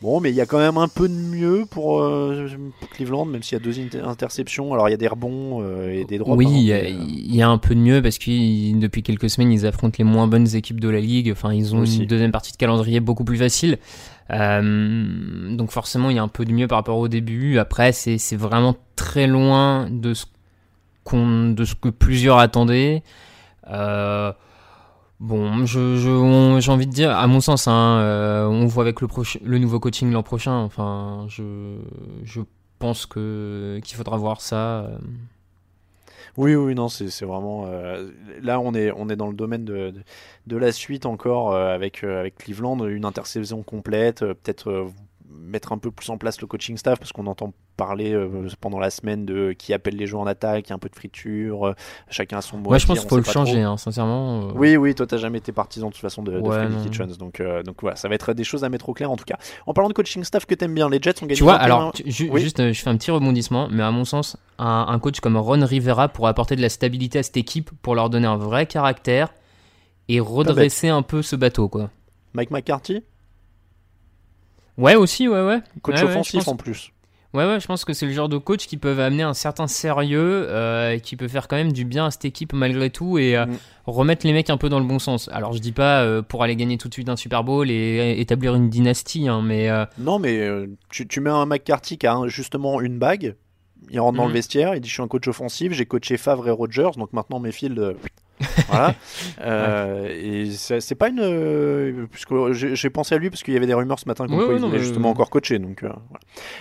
Bon, 0.00 0.18
mais 0.18 0.30
il 0.30 0.34
y 0.34 0.40
a 0.40 0.46
quand 0.46 0.58
même 0.58 0.78
un 0.78 0.88
peu 0.88 1.08
de 1.08 1.14
mieux 1.14 1.64
pour, 1.70 2.02
euh, 2.02 2.48
pour 2.80 2.88
Cleveland, 2.88 3.24
même 3.26 3.42
s'il 3.44 3.56
y 3.56 3.60
a 3.60 3.64
deux 3.64 3.78
inter- 3.78 4.00
interceptions. 4.00 4.72
Alors 4.74 4.88
il 4.88 4.90
y 4.92 4.94
a 4.94 4.96
des 4.96 5.06
rebonds 5.06 5.60
euh, 5.62 5.90
et 5.92 6.04
des 6.04 6.18
droits. 6.18 6.34
oui, 6.34 6.46
il 6.50 6.62
y, 6.62 6.72
a- 6.72 6.88
il 6.88 7.32
y 7.36 7.40
a 7.42 7.48
un 7.48 7.58
peu 7.58 7.74
de 7.76 7.80
mieux 7.80 8.02
parce 8.02 8.18
que 8.18 8.80
depuis 8.80 9.04
quelques 9.04 9.30
semaines, 9.30 9.52
ils 9.52 9.64
affrontent 9.64 9.94
les 9.98 10.04
moins 10.04 10.26
bonnes 10.26 10.56
équipes 10.56 10.80
de 10.80 10.88
la 10.88 10.98
ligue. 10.98 11.30
Enfin, 11.30 11.52
ils 11.52 11.72
ont 11.76 11.80
Aussi. 11.82 11.98
une 12.00 12.06
deuxième 12.06 12.32
partie 12.32 12.50
de 12.50 12.56
calendrier 12.56 12.98
beaucoup 12.98 13.22
plus 13.24 13.36
facile. 13.36 13.78
Euh, 14.30 15.54
donc 15.56 15.70
forcément, 15.70 16.10
il 16.10 16.16
y 16.16 16.18
a 16.18 16.22
un 16.22 16.28
peu 16.28 16.44
de 16.44 16.52
mieux 16.52 16.66
par 16.66 16.78
rapport 16.78 16.98
au 16.98 17.08
début. 17.08 17.58
Après, 17.58 17.92
c'est 17.92 18.18
vraiment 18.36 18.74
très 18.96 19.26
loin 19.28 19.88
de 19.90 20.14
ce 20.14 20.24
de 21.10 21.64
ce 21.64 21.74
que 21.74 21.88
plusieurs 21.88 22.38
attendaient. 22.38 23.02
Euh, 23.68 24.32
bon, 25.20 25.66
j'ai 25.66 26.70
envie 26.70 26.86
de 26.86 26.92
dire, 26.92 27.10
à 27.10 27.26
mon 27.26 27.40
sens, 27.40 27.68
hein, 27.68 27.98
euh, 28.00 28.46
on 28.46 28.66
voit 28.66 28.84
avec 28.84 29.00
le, 29.00 29.08
le 29.42 29.58
nouveau 29.58 29.80
coaching 29.80 30.10
l'an 30.10 30.22
prochain. 30.22 30.56
Enfin, 30.56 31.26
je, 31.28 31.40
pense 32.78 33.06
que 33.06 33.78
qu'il 33.84 33.96
faudra 33.96 34.16
voir 34.16 34.40
ça. 34.40 34.80
euh. 34.80 34.98
Oui, 36.36 36.54
oui, 36.54 36.74
non, 36.74 36.88
c'est 36.88 37.24
vraiment. 37.24 37.66
là, 38.42 38.58
on 38.58 38.74
est, 38.74 38.90
on 38.96 39.08
est 39.10 39.16
dans 39.16 39.28
le 39.28 39.34
domaine 39.34 39.64
de, 39.64 39.92
de, 40.46 40.56
la 40.56 40.72
suite 40.72 41.04
encore 41.04 41.54
avec, 41.54 42.02
avec 42.04 42.38
Cleveland, 42.38 42.86
une 42.86 43.04
intersaison 43.04 43.62
complète, 43.62 44.20
peut-être 44.20 44.90
mettre 45.38 45.72
un 45.72 45.78
peu 45.78 45.90
plus 45.90 46.08
en 46.10 46.18
place 46.18 46.40
le 46.40 46.46
coaching 46.46 46.76
staff 46.76 46.98
parce 46.98 47.12
qu'on 47.12 47.26
entend 47.26 47.52
parler 47.76 48.12
euh, 48.12 48.48
pendant 48.60 48.78
la 48.78 48.90
semaine 48.90 49.24
de 49.24 49.52
qui 49.52 49.72
appelle 49.72 49.96
les 49.96 50.06
joueurs 50.06 50.22
en 50.22 50.26
attaque, 50.26 50.70
un 50.70 50.78
peu 50.78 50.88
de 50.88 50.94
friture, 50.94 51.68
euh, 51.68 51.74
chacun 52.10 52.38
a 52.38 52.42
son 52.42 52.58
mot. 52.58 52.64
Moi, 52.70 52.76
à 52.76 52.78
je 52.78 52.86
pense 52.86 53.00
qu'il 53.00 53.08
faut 53.08 53.16
le 53.16 53.22
changer, 53.24 53.62
hein, 53.62 53.76
sincèrement. 53.76 54.42
euh. 54.48 54.52
Oui, 54.54 54.76
oui, 54.76 54.94
toi 54.94 55.06
t'as 55.06 55.16
jamais 55.16 55.38
été 55.38 55.52
partisan 55.52 55.88
de 55.88 55.92
toute 55.92 56.00
façon 56.02 56.22
de, 56.22 56.38
Ouais. 56.38 56.68
Kitchens, 56.82 57.16
donc, 57.18 57.42
donc 57.64 57.76
voilà, 57.82 57.96
ça 57.96 58.08
va 58.08 58.14
être 58.14 58.32
des 58.34 58.44
choses 58.44 58.64
à 58.64 58.68
mettre 58.68 58.88
au 58.88 58.92
clair 58.94 59.10
en 59.10 59.16
tout 59.16 59.24
cas. 59.24 59.38
En 59.66 59.72
parlant 59.74 59.88
de 59.88 59.94
coaching 59.94 60.22
staff 60.24 60.46
que 60.46 60.54
t'aimes 60.54 60.74
bien, 60.74 60.88
les 60.88 60.98
Jets 61.00 61.22
ont 61.22 61.26
gagné. 61.26 61.34
Tu 61.36 61.42
vois, 61.44 61.54
21. 61.54 61.64
alors, 61.64 61.92
tu- 61.92 62.10
ju- 62.10 62.28
Oui. 62.32 62.40
juste, 62.40 62.72
je 62.72 62.80
fais 62.82 62.90
un 62.90 62.96
petit 62.96 63.10
rebondissement, 63.10 63.68
mais 63.70 63.82
à 63.82 63.90
mon 63.90 64.04
sens, 64.04 64.36
un, 64.58 64.86
un 64.88 64.98
coach 64.98 65.20
comme 65.20 65.36
Ron 65.36 65.64
Rivera 65.64 66.08
pourrait 66.08 66.30
apporter 66.30 66.56
de 66.56 66.62
la 66.62 66.68
stabilité 66.68 67.18
à 67.18 67.22
cette 67.22 67.36
équipe 67.36 67.70
pour 67.82 67.94
leur 67.94 68.10
donner 68.10 68.26
un 68.26 68.36
vrai 68.36 68.66
caractère 68.66 69.32
et 70.08 70.20
redresser 70.20 70.88
un 70.88 71.02
peu 71.02 71.22
ce 71.22 71.36
bateau, 71.36 71.68
quoi. 71.68 71.90
Mike 72.34 72.50
McCarthy, 72.50 73.02
Ouais, 74.78 74.94
aussi, 74.94 75.28
ouais, 75.28 75.44
ouais. 75.44 75.60
coach 75.82 75.96
Ouais, 75.96 76.00
ouais, 76.02 76.06
je 76.06 76.12
offensif 76.12 76.44
pense- 76.44 76.48
en 76.48 76.56
plus. 76.56 76.92
Ouais, 77.34 77.46
ouais, 77.46 77.60
je 77.60 77.66
pense 77.66 77.86
que 77.86 77.94
c'est 77.94 78.04
le 78.04 78.12
genre 78.12 78.28
de 78.28 78.36
coach 78.36 78.66
qui 78.66 78.76
peuvent 78.76 79.00
amener 79.00 79.22
un 79.22 79.32
certain 79.32 79.66
sérieux, 79.66 80.46
euh, 80.50 80.92
et 80.92 81.00
qui 81.00 81.16
peut 81.16 81.28
faire 81.28 81.48
quand 81.48 81.56
même 81.56 81.72
du 81.72 81.86
bien 81.86 82.04
à 82.06 82.10
cette 82.10 82.26
équipe 82.26 82.52
malgré 82.52 82.90
tout 82.90 83.16
et 83.16 83.36
euh, 83.38 83.46
Mm. 83.46 83.56
remettre 83.86 84.26
les 84.26 84.34
mecs 84.34 84.50
un 84.50 84.58
peu 84.58 84.68
dans 84.68 84.78
le 84.78 84.84
bon 84.84 84.98
sens. 84.98 85.30
Alors, 85.32 85.54
je 85.54 85.58
dis 85.58 85.72
pas 85.72 86.02
euh, 86.02 86.20
pour 86.20 86.42
aller 86.42 86.56
gagner 86.56 86.76
tout 86.76 86.88
de 86.88 86.92
suite 86.94 87.08
un 87.08 87.16
Super 87.16 87.42
Bowl 87.42 87.70
et 87.70 88.16
établir 88.20 88.54
une 88.54 88.68
dynastie, 88.68 89.28
hein, 89.28 89.40
mais 89.42 89.70
euh, 89.70 89.86
Non, 89.96 90.18
mais 90.18 90.46
tu, 90.90 91.08
tu 91.08 91.20
mets 91.20 91.30
un 91.30 91.46
McCarthy 91.46 91.96
qui 91.96 92.06
a 92.06 92.14
un- 92.14 92.28
justement 92.28 92.82
une 92.82 92.98
bague, 92.98 93.34
il 93.90 93.98
rentre 93.98 94.18
dans 94.18 94.26
le 94.26 94.32
vestiaire, 94.34 94.74
il 94.74 94.82
dit 94.82 94.88
je 94.90 94.94
suis 94.94 95.02
un 95.02 95.08
coach 95.08 95.26
offensif, 95.26 95.72
j'ai 95.72 95.86
coaché 95.86 96.18
Favre 96.18 96.46
et 96.48 96.50
Rogers, 96.50 96.90
donc 96.98 97.14
maintenant 97.14 97.40
mes 97.40 97.52
fields. 97.52 97.94
voilà. 98.68 98.94
Euh, 99.40 100.08
Et 100.08 100.50
c'est 100.50 100.94
pas 100.94 101.08
une. 101.08 101.20
euh, 101.20 102.06
puisque 102.10 102.32
j'ai 102.52 102.90
pensé 102.90 103.14
à 103.14 103.18
lui 103.18 103.30
parce 103.30 103.42
qu'il 103.42 103.54
y 103.54 103.56
avait 103.56 103.66
des 103.66 103.74
rumeurs 103.74 103.98
ce 103.98 104.08
matin 104.08 104.26
comme 104.26 104.36
Ouais, 104.38 104.78
justement 104.78 105.10
encore 105.10 105.30
coacher. 105.30 105.58
Donc, 105.58 105.82
euh, 105.82 105.88
voilà. 106.08 106.20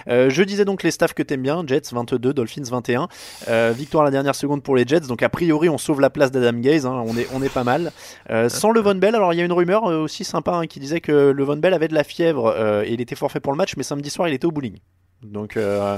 Euh, 0.10 0.30
je 0.30 0.44
disais 0.44 0.66
donc 0.66 0.84
les 0.84 0.92
staffs 0.92 1.14
que 1.14 1.24
t'aimes 1.24 1.42
bien 1.42 1.64
Jets 1.66 1.90
22, 1.92 2.34
Dolphins 2.34 2.64
21. 2.70 3.08
Euh, 3.48 3.74
victoire 3.76 4.04
à 4.04 4.06
la 4.06 4.12
dernière 4.12 4.36
seconde 4.36 4.64
pour 4.64 4.76
les 4.76 4.86
Jets, 4.86 5.02
donc 5.02 5.24
a 5.24 5.30
priori 5.30 5.70
on 5.70 5.78
sauve 5.78 6.02
la 6.02 6.10
place 6.10 6.32
d'Adam 6.32 6.60
Gaze, 6.60 6.86
hein, 6.86 7.04
on, 7.06 7.18
est, 7.18 7.28
on 7.34 7.42
est 7.42 7.54
pas 7.54 7.64
mal. 7.64 7.92
Sans 8.50 8.72
Levon 8.72 8.96
Bell, 8.96 9.16
alors 9.16 9.34
il 9.34 9.38
y 9.38 9.42
a 9.42 9.46
une 9.46 9.52
rumeur 9.54 9.84
aussi 9.84 10.24
sympa 10.24 10.54
hein, 10.54 10.68
qui 10.68 10.80
disait 10.80 11.02
que 11.02 11.32
Levon 11.32 11.58
Bell 11.58 11.74
avait 11.74 11.88
de 11.88 11.94
la 11.96 12.04
fièvre 12.04 12.84
et 12.86 12.94
il 12.94 13.02
était 13.02 13.16
forfait 13.16 13.40
pour 13.40 13.52
le 13.54 13.58
match, 13.58 13.74
mais 13.78 13.84
samedi 13.84 14.10
soir 14.10 14.28
il 14.28 14.34
était 14.34 14.46
au 14.46 14.52
bowling. 14.52 14.78
Donc, 15.24 15.58
euh, 15.58 15.98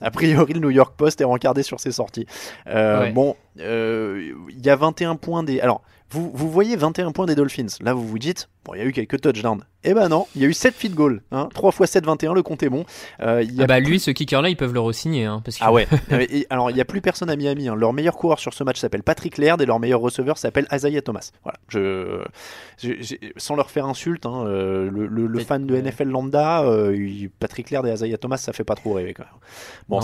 a 0.00 0.10
priori, 0.10 0.52
le 0.52 0.60
New 0.60 0.70
York 0.70 0.94
Post 0.96 1.20
est 1.20 1.24
rencardé 1.24 1.62
sur 1.62 1.80
ses 1.80 1.92
sorties. 1.92 2.26
Euh, 2.66 3.00
Ouais. 3.00 3.12
Bon, 3.12 3.36
euh, 3.60 4.32
il 4.50 4.64
y 4.64 4.70
a 4.70 4.76
21 4.76 5.16
points 5.16 5.42
des. 5.42 5.60
Alors, 5.60 5.82
vous, 6.10 6.30
vous 6.34 6.50
voyez 6.50 6.76
21 6.76 7.12
points 7.12 7.26
des 7.26 7.34
Dolphins. 7.34 7.66
Là, 7.80 7.94
vous 7.94 8.06
vous 8.06 8.18
dites, 8.18 8.48
bon, 8.64 8.74
il 8.74 8.78
y 8.78 8.80
a 8.82 8.84
eu 8.84 8.92
quelques 8.92 9.20
touchdowns. 9.20 9.64
Eh 9.84 9.94
ben 9.94 10.08
non, 10.08 10.26
il 10.34 10.42
y 10.42 10.44
a 10.44 10.48
eu 10.48 10.52
7 10.54 10.74
feed 10.74 10.94
goals. 10.94 11.20
Hein. 11.30 11.48
3 11.54 11.70
x 11.80 11.90
7, 11.90 12.06
21, 12.06 12.32
le 12.34 12.42
compte 12.42 12.62
est 12.62 12.68
bon. 12.70 12.84
Euh, 13.20 13.42
il 13.42 13.54
y 13.54 13.60
a 13.60 13.64
Ah 13.64 13.66
bah 13.66 13.76
plus- 13.80 13.90
lui, 13.90 14.00
ce 14.00 14.10
kicker-là, 14.10 14.48
ils 14.48 14.56
peuvent 14.56 14.72
le 14.72 14.80
re-signer. 14.80 15.24
Hein, 15.26 15.42
parce 15.44 15.58
que... 15.58 15.64
Ah 15.64 15.72
ouais. 15.72 15.86
Et- 16.30 16.46
alors, 16.50 16.70
il 16.70 16.74
n'y 16.74 16.80
a 16.80 16.84
plus 16.84 17.00
personne 17.00 17.28
à 17.30 17.36
Miami. 17.36 17.68
hein. 17.68 17.74
Leur 17.76 17.92
meilleur 17.92 18.16
coureur 18.16 18.38
sur 18.38 18.54
ce 18.54 18.64
match 18.64 18.80
s'appelle 18.80 19.02
Patrick 19.02 19.36
Laird 19.38 19.60
et 19.60 19.66
leur 19.66 19.78
meilleur 19.80 20.00
receveur 20.00 20.38
s'appelle 20.38 20.66
Isaiah 20.72 21.02
Thomas. 21.02 21.30
Voilà. 21.42 21.58
Je, 21.68 22.22
je- 22.82 23.02
je- 23.02 23.16
sans 23.36 23.56
leur 23.56 23.70
faire 23.70 23.84
insulte, 23.86 24.24
hein, 24.26 24.44
euh, 24.46 24.90
le, 24.90 25.06
le- 25.06 25.26
le 25.26 25.38
Mais- 25.38 25.44
fan 25.44 25.66
de. 25.66 25.76
NFL 25.76 26.08
lambda, 26.08 26.62
euh, 26.62 26.96
Patrick 27.38 27.70
Laird 27.70 27.86
et 27.86 27.92
Isaiah 27.92 28.16
Thomas, 28.16 28.38
ça 28.38 28.52
fait 28.54 28.64
pas 28.64 28.74
trop 28.76 28.94
rêver 28.94 29.12
quand 29.12 29.24
même. 29.24 29.32
Bon, 29.90 30.00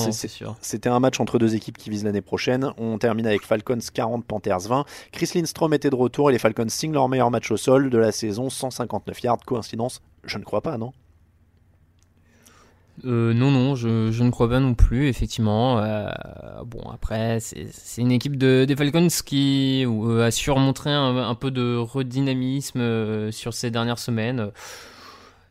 c'était 0.61 0.89
un 0.91 1.01
match 1.01 1.21
entre 1.21 1.39
deux 1.39 1.55
équipes 1.55 1.79
qui 1.79 1.89
visent 1.89 2.05
l'année 2.05 2.21
prochaine. 2.21 2.73
On 2.77 2.99
termine 2.99 3.27
avec 3.27 3.43
Falcons 3.47 3.79
40, 3.95 4.25
Panthers 4.27 4.69
20. 4.69 4.85
Chris 5.13 5.31
Lindstrom 5.35 5.73
était 5.73 5.89
de 5.91 5.95
retour 5.95 6.29
et 6.29 6.33
les 6.35 6.39
Falcons 6.39 6.69
signent 6.69 6.93
leur 6.93 7.09
meilleur 7.09 7.31
match 7.31 7.51
au 7.51 7.57
sol 7.57 7.89
de 7.89 7.97
la 7.99 8.13
saison, 8.13 8.51
159 8.51 9.23
yards. 9.23 9.39
Coïncidence 9.47 9.70
Je 10.25 10.39
ne 10.39 10.45
crois 10.45 10.61
pas, 10.61 10.79
non 10.79 10.93
Euh, 13.05 13.33
non, 13.33 13.51
non, 13.51 13.75
je, 13.75 14.23
ne 14.23 14.31
crois 14.31 14.49
pas 14.49 14.61
non 14.61 14.75
plus, 14.75 15.09
effectivement. 15.09 15.79
Euh, 15.79 16.09
bon, 16.67 16.83
après, 16.91 17.39
c'est 17.41 18.03
une 18.03 18.13
équipe 18.13 18.37
de, 18.37 18.65
des 18.67 18.77
Falcons 18.77 19.09
qui 19.25 19.85
euh, 19.87 20.27
a 20.27 20.31
su 20.31 20.51
un, 20.51 21.17
un 21.17 21.35
peu 21.35 21.51
de 21.51 21.77
redynamisme 21.77 22.81
euh, 22.81 23.33
sur 23.33 23.55
ces 23.55 23.71
dernières 23.71 23.99
semaines, 23.99 24.51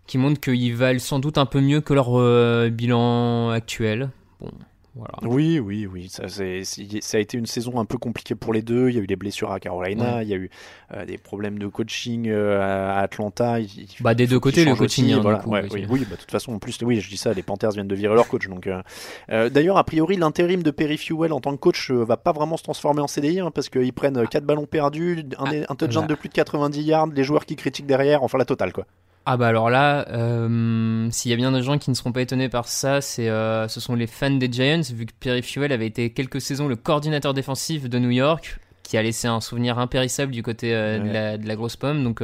qui 0.05 0.17
montre 0.17 0.39
qu'ils 0.39 0.75
valent 0.75 0.99
sans 0.99 1.19
doute 1.19 1.37
un 1.37 1.45
peu 1.45 1.61
mieux 1.61 1.81
que 1.81 1.93
leur 1.93 2.69
bilan 2.71 3.49
actuel. 3.49 4.09
Bon, 4.39 4.51
voilà. 4.95 5.13
Oui, 5.23 5.59
oui, 5.59 5.85
oui. 5.85 6.09
Ça, 6.09 6.23
a 6.23 7.19
été 7.19 7.37
une 7.37 7.45
saison 7.45 7.79
un 7.79 7.85
peu 7.85 7.97
compliquée 7.97 8.35
pour 8.35 8.53
les 8.53 8.61
deux. 8.61 8.89
Il 8.89 8.95
y 8.95 8.99
a 8.99 9.01
eu 9.01 9.07
des 9.07 9.15
blessures 9.15 9.51
à 9.51 9.59
Carolina, 9.59 10.17
Ouais. 10.17 10.25
il 10.25 10.29
y 10.29 10.33
a 10.33 10.37
eu 10.37 10.49
euh, 10.93 11.05
des 11.05 11.17
problèmes 11.17 11.59
de 11.59 11.67
coaching 11.67 12.27
euh, 12.29 12.59
à 12.59 12.99
Atlanta. 12.99 13.59
Il- 13.59 13.87
Bah, 14.01 14.13
des 14.13 14.27
deux 14.27 14.39
côtés, 14.39 14.65
le 14.65 14.75
coaching, 14.75 15.05
aussi, 15.05 15.13
hein, 15.13 15.19
voilà. 15.21 15.39
coup, 15.39 15.49
Ouais, 15.51 15.63
oui, 15.71 15.85
oui, 15.89 15.99
bah, 16.09 16.15
de 16.15 16.21
toute 16.21 16.31
façon, 16.31 16.53
en 16.53 16.59
plus, 16.59 16.77
oui, 16.81 16.99
je 16.99 17.09
dis 17.09 17.17
ça, 17.17 17.33
les 17.33 17.43
Panthers 17.43 17.71
viennent 17.71 17.87
de 17.87 17.95
virer 17.95 18.15
leur 18.15 18.27
coach. 18.27 18.47
Donc, 18.47 18.67
euh, 18.67 19.49
D'ailleurs, 19.49 19.77
a 19.77 19.83
priori, 19.83 20.15
l'intérim 20.17 20.63
de 20.63 20.71
Perry 20.71 20.97
Fewell 20.97 21.33
en 21.33 21.39
tant 21.39 21.51
que 21.51 21.57
coach 21.59 21.91
va 21.91 22.17
pas 22.17 22.31
vraiment 22.31 22.57
se 22.57 22.63
transformer 22.63 23.01
en 23.01 23.07
CDI 23.07 23.39
hein, 23.39 23.51
parce 23.53 23.69
qu'ils 23.69 23.93
prennent 23.93 24.27
4 24.27 24.43
ballons 24.43 24.65
perdus, 24.65 25.23
un, 25.37 25.45
un 25.69 25.75
touchdown 25.75 26.07
de 26.07 26.15
plus 26.15 26.29
de 26.29 26.33
90 26.33 26.81
yards, 26.83 27.07
les 27.07 27.23
joueurs 27.23 27.45
qui 27.45 27.55
critiquent 27.55 27.85
derrière, 27.87 28.23
enfin 28.23 28.37
la 28.37 28.45
totale 28.45 28.73
quoi. 28.73 28.85
Ah 29.31 29.37
bah 29.37 29.45
alors 29.45 29.69
là, 29.69 30.07
euh, 30.09 31.07
s'il 31.11 31.29
y 31.29 31.35
a 31.35 31.37
bien 31.37 31.51
des 31.51 31.61
gens 31.61 31.77
qui 31.77 31.91
ne 31.91 31.95
seront 31.95 32.11
pas 32.11 32.21
étonnés 32.21 32.49
par 32.49 32.67
ça, 32.67 32.99
c'est 32.99 33.29
euh, 33.29 33.67
ce 33.67 33.79
sont 33.79 33.93
les 33.93 34.07
fans 34.07 34.31
des 34.31 34.51
Giants, 34.51 34.81
vu 34.91 35.05
que 35.05 35.11
Perry 35.19 35.43
Fewell 35.43 35.71
avait 35.71 35.85
été 35.85 36.09
quelques 36.09 36.41
saisons 36.41 36.67
le 36.67 36.75
coordinateur 36.75 37.35
défensif 37.35 37.87
de 37.87 37.99
New 37.99 38.09
York, 38.09 38.59
qui 38.81 38.97
a 38.97 39.03
laissé 39.03 39.27
un 39.27 39.39
souvenir 39.39 39.77
impérissable 39.77 40.31
du 40.31 40.41
côté 40.41 40.73
euh, 40.73 40.97
de, 40.97 41.11
la, 41.11 41.37
de 41.37 41.47
la 41.47 41.55
grosse 41.55 41.75
pomme, 41.75 42.03
donc 42.03 42.23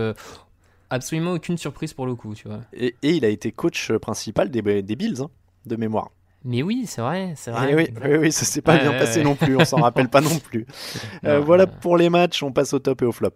absolument 0.89 1.33
aucune 1.33 1.59
surprise 1.59 1.93
pour 1.93 2.07
le 2.07 2.15
coup, 2.15 2.33
tu 2.33 2.47
vois. 2.47 2.61
Et, 2.73 2.95
et 3.03 3.11
il 3.11 3.23
a 3.23 3.29
été 3.29 3.51
coach 3.51 3.91
principal 4.01 4.49
des, 4.49 4.81
des 4.81 4.95
Bills, 4.95 5.21
hein, 5.21 5.29
de 5.67 5.75
mémoire. 5.75 6.09
Mais 6.43 6.63
oui, 6.63 6.85
c'est 6.87 7.01
vrai, 7.01 7.33
c'est 7.35 7.51
vrai. 7.51 7.67
Eh 7.69 7.75
oui, 7.75 7.87
oui, 8.03 8.17
oui, 8.17 8.31
ça 8.31 8.45
s'est 8.45 8.63
pas 8.63 8.79
bien 8.79 8.93
passé 8.93 9.21
non 9.21 9.35
plus, 9.35 9.55
on 9.55 9.63
s'en 9.63 9.77
rappelle 9.77 10.09
pas 10.09 10.21
non 10.21 10.39
plus. 10.39 10.65
Non, 11.23 11.39
voilà 11.41 11.67
pour 11.67 11.97
les 11.97 12.09
matchs, 12.09 12.41
on 12.41 12.51
passe 12.51 12.73
au 12.73 12.79
top 12.79 13.03
et 13.03 13.05
au 13.05 13.11
flop. 13.11 13.35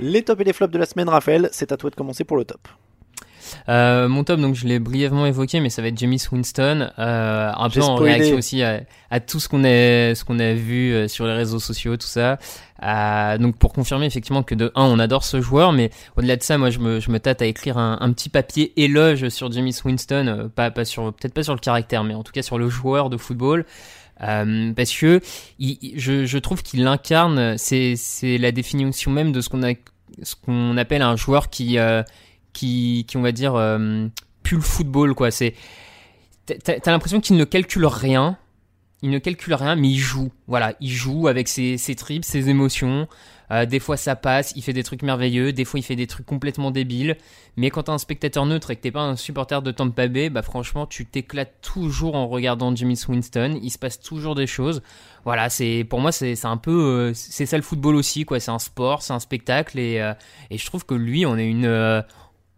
Les 0.00 0.22
tops 0.22 0.40
et 0.40 0.44
les 0.44 0.52
flops 0.52 0.72
de 0.72 0.78
la 0.78 0.86
semaine, 0.86 1.08
Raphaël, 1.08 1.48
c'est 1.52 1.72
à 1.72 1.76
toi 1.76 1.90
de 1.90 1.94
commencer 1.94 2.24
pour 2.24 2.36
le 2.36 2.44
top. 2.44 2.68
Euh, 3.68 4.08
mon 4.08 4.24
top, 4.24 4.40
donc 4.40 4.54
je 4.56 4.66
l'ai 4.66 4.78
brièvement 4.78 5.24
évoqué, 5.24 5.60
mais 5.60 5.70
ça 5.70 5.80
va 5.80 5.88
être 5.88 5.98
James 5.98 6.18
Winston, 6.32 6.90
euh, 6.98 7.52
un 7.56 7.70
peu 7.70 7.80
en 7.80 7.94
réaction 7.94 8.36
aussi 8.36 8.62
à, 8.62 8.80
à 9.10 9.20
tout 9.20 9.38
ce 9.38 9.48
qu'on 9.48 9.62
a, 9.64 10.14
ce 10.14 10.24
qu'on 10.24 10.38
a 10.40 10.52
vu 10.52 10.92
euh, 10.92 11.08
sur 11.08 11.26
les 11.26 11.32
réseaux 11.32 11.60
sociaux, 11.60 11.96
tout 11.96 12.06
ça. 12.06 12.38
Euh, 12.82 13.38
donc 13.38 13.56
pour 13.56 13.72
confirmer 13.72 14.06
effectivement 14.06 14.42
que 14.42 14.54
de 14.54 14.72
un, 14.74 14.82
on 14.84 14.98
adore 14.98 15.24
ce 15.24 15.40
joueur, 15.40 15.72
mais 15.72 15.90
au-delà 16.16 16.36
de 16.36 16.42
ça, 16.42 16.58
moi 16.58 16.70
je 16.70 16.80
me, 16.80 17.00
je 17.00 17.10
me 17.10 17.20
tâte 17.20 17.40
à 17.40 17.46
écrire 17.46 17.78
un, 17.78 17.98
un 18.00 18.12
petit 18.12 18.28
papier 18.28 18.72
éloge 18.76 19.28
sur 19.28 19.50
James 19.52 19.72
Winston, 19.84 20.50
pas, 20.54 20.70
pas 20.70 20.84
sur, 20.84 21.14
peut-être 21.14 21.32
pas 21.32 21.44
sur 21.44 21.54
le 21.54 21.60
caractère, 21.60 22.02
mais 22.04 22.14
en 22.14 22.24
tout 22.24 22.32
cas 22.32 22.42
sur 22.42 22.58
le 22.58 22.68
joueur 22.68 23.10
de 23.10 23.16
football. 23.16 23.64
Euh, 24.22 24.72
parce 24.72 24.92
que 24.92 25.20
je, 25.58 26.24
je 26.24 26.38
trouve 26.38 26.62
qu'il 26.62 26.86
incarne, 26.86 27.58
c'est, 27.58 27.96
la 28.22 28.52
définition 28.52 29.10
même 29.10 29.32
de 29.32 29.40
ce 29.40 29.48
qu'on 30.36 30.76
appelle 30.76 31.02
un 31.02 31.16
joueur 31.16 31.50
qui, 31.50 31.78
euh, 31.78 32.02
qui, 32.52 33.04
qui 33.06 33.16
on 33.16 33.22
va 33.22 33.32
dire 33.32 33.54
euh, 33.54 34.06
pue 34.42 34.56
le 34.56 34.62
football 34.62 35.14
quoi. 35.14 35.30
C'est 35.30 35.54
t'as 36.46 36.92
l'impression 36.92 37.20
qu'il 37.20 37.36
ne 37.36 37.44
calcule 37.44 37.86
rien, 37.86 38.38
il 39.02 39.10
ne 39.10 39.18
calcule 39.18 39.54
rien, 39.54 39.74
mais 39.74 39.88
il 39.88 39.98
joue. 39.98 40.30
Voilà, 40.46 40.74
il 40.80 40.90
joue 40.90 41.26
avec 41.28 41.48
ses, 41.48 41.76
ses 41.76 41.96
tripes, 41.96 42.24
ses 42.24 42.48
émotions. 42.48 43.08
Euh, 43.50 43.66
des 43.66 43.78
fois 43.78 43.96
ça 43.96 44.16
passe, 44.16 44.52
il 44.56 44.62
fait 44.62 44.72
des 44.72 44.82
trucs 44.82 45.02
merveilleux, 45.02 45.52
des 45.52 45.64
fois 45.64 45.78
il 45.80 45.82
fait 45.82 45.96
des 45.96 46.06
trucs 46.06 46.26
complètement 46.26 46.70
débiles. 46.70 47.16
Mais 47.56 47.70
quand 47.70 47.84
t'es 47.84 47.90
un 47.90 47.98
spectateur 47.98 48.46
neutre 48.46 48.70
et 48.70 48.76
que 48.76 48.82
t'es 48.82 48.90
pas 48.90 49.02
un 49.02 49.16
supporter 49.16 49.62
de 49.62 49.70
Tampa 49.70 50.08
Bay, 50.08 50.30
bah 50.30 50.42
franchement 50.42 50.86
tu 50.86 51.06
t'éclates 51.06 51.60
toujours 51.62 52.14
en 52.16 52.28
regardant 52.28 52.74
Jimmy 52.74 52.98
Winston. 53.08 53.58
Il 53.62 53.70
se 53.70 53.78
passe 53.78 54.00
toujours 54.00 54.34
des 54.34 54.46
choses. 54.46 54.82
Voilà, 55.24 55.48
c'est 55.48 55.84
pour 55.88 56.00
moi 56.00 56.12
c'est 56.12 56.44
un 56.44 56.56
peu 56.56 56.70
euh, 56.70 57.14
c'est 57.14 57.46
ça 57.46 57.56
le 57.56 57.62
football 57.62 57.96
aussi 57.96 58.24
quoi. 58.24 58.40
C'est 58.40 58.50
un 58.50 58.58
sport, 58.58 59.02
c'est 59.02 59.12
un 59.12 59.20
spectacle 59.20 59.78
et 59.78 60.00
euh, 60.00 60.14
et 60.50 60.58
je 60.58 60.66
trouve 60.66 60.84
que 60.84 60.94
lui 60.94 61.26
on 61.26 61.36
est 61.36 61.48
une 61.48 62.04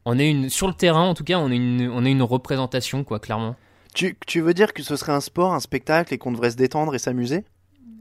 on 0.05 0.18
est 0.18 0.30
une 0.30 0.49
sur 0.49 0.68
le 0.68 0.74
terrain 0.74 1.05
en 1.05 1.14
tout 1.14 1.24
cas 1.24 1.39
on 1.39 1.51
est 1.51 1.57
une 1.57 1.91
on 1.93 2.05
est 2.05 2.11
une 2.11 2.22
représentation 2.22 3.05
quoi 3.05 3.18
clairement. 3.18 3.57
Tu, 3.95 4.16
tu 4.26 4.41
veux 4.41 4.55
dire 4.55 4.74
que 4.74 4.82
ce 4.82 4.97
serait 4.97 5.12
un 5.12 5.20
sport, 5.20 5.55
un 5.55 5.61
spectacle 5.61 6.14
et 6.14 6.18
qu'on 6.18 6.30
devrait 6.30 6.51
se 6.51 6.57
détendre 6.57 6.95
et 6.95 6.99
s'amuser? 6.99 7.45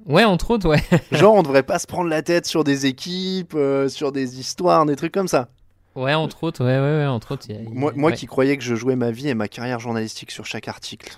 Ouais 0.08 0.24
entre 0.24 0.52
autres 0.52 0.70
ouais. 0.70 0.82
Genre, 1.12 1.34
on 1.36 1.44
devrait 1.44 1.64
pas 1.64 1.80
se 1.80 1.86
prendre 1.88 2.10
la 2.10 2.22
tête 2.22 2.46
sur 2.46 2.64
des 2.64 2.86
équipes, 2.86 3.54
euh, 3.56 3.90
sur 3.90 4.12
des 4.12 4.40
histoires, 4.40 4.86
des 4.86 4.96
trucs 4.96 5.14
comme 5.14 5.28
ça. 5.28 5.50
Ouais 5.96 6.14
entre 6.14 6.44
autres 6.44 6.64
ouais 6.64 6.80
ouais, 6.80 7.00
ouais 7.00 7.06
entre 7.08 7.34
autres. 7.34 7.46
il 7.50 7.56
y 7.56 7.60
a- 7.60 7.70
Moi, 7.70 7.92
moi 7.96 8.12
ouais. 8.12 8.16
qui 8.16 8.26
croyais 8.28 8.56
que 8.58 8.64
je 8.64 8.76
jouais 8.76 8.96
ma 8.96 9.12
vie 9.12 9.28
et 9.30 9.34
ma 9.34 9.48
carrière 9.48 9.80
journalistique 9.80 10.32
sur 10.32 10.46
chaque 10.46 10.68
article. 10.68 11.18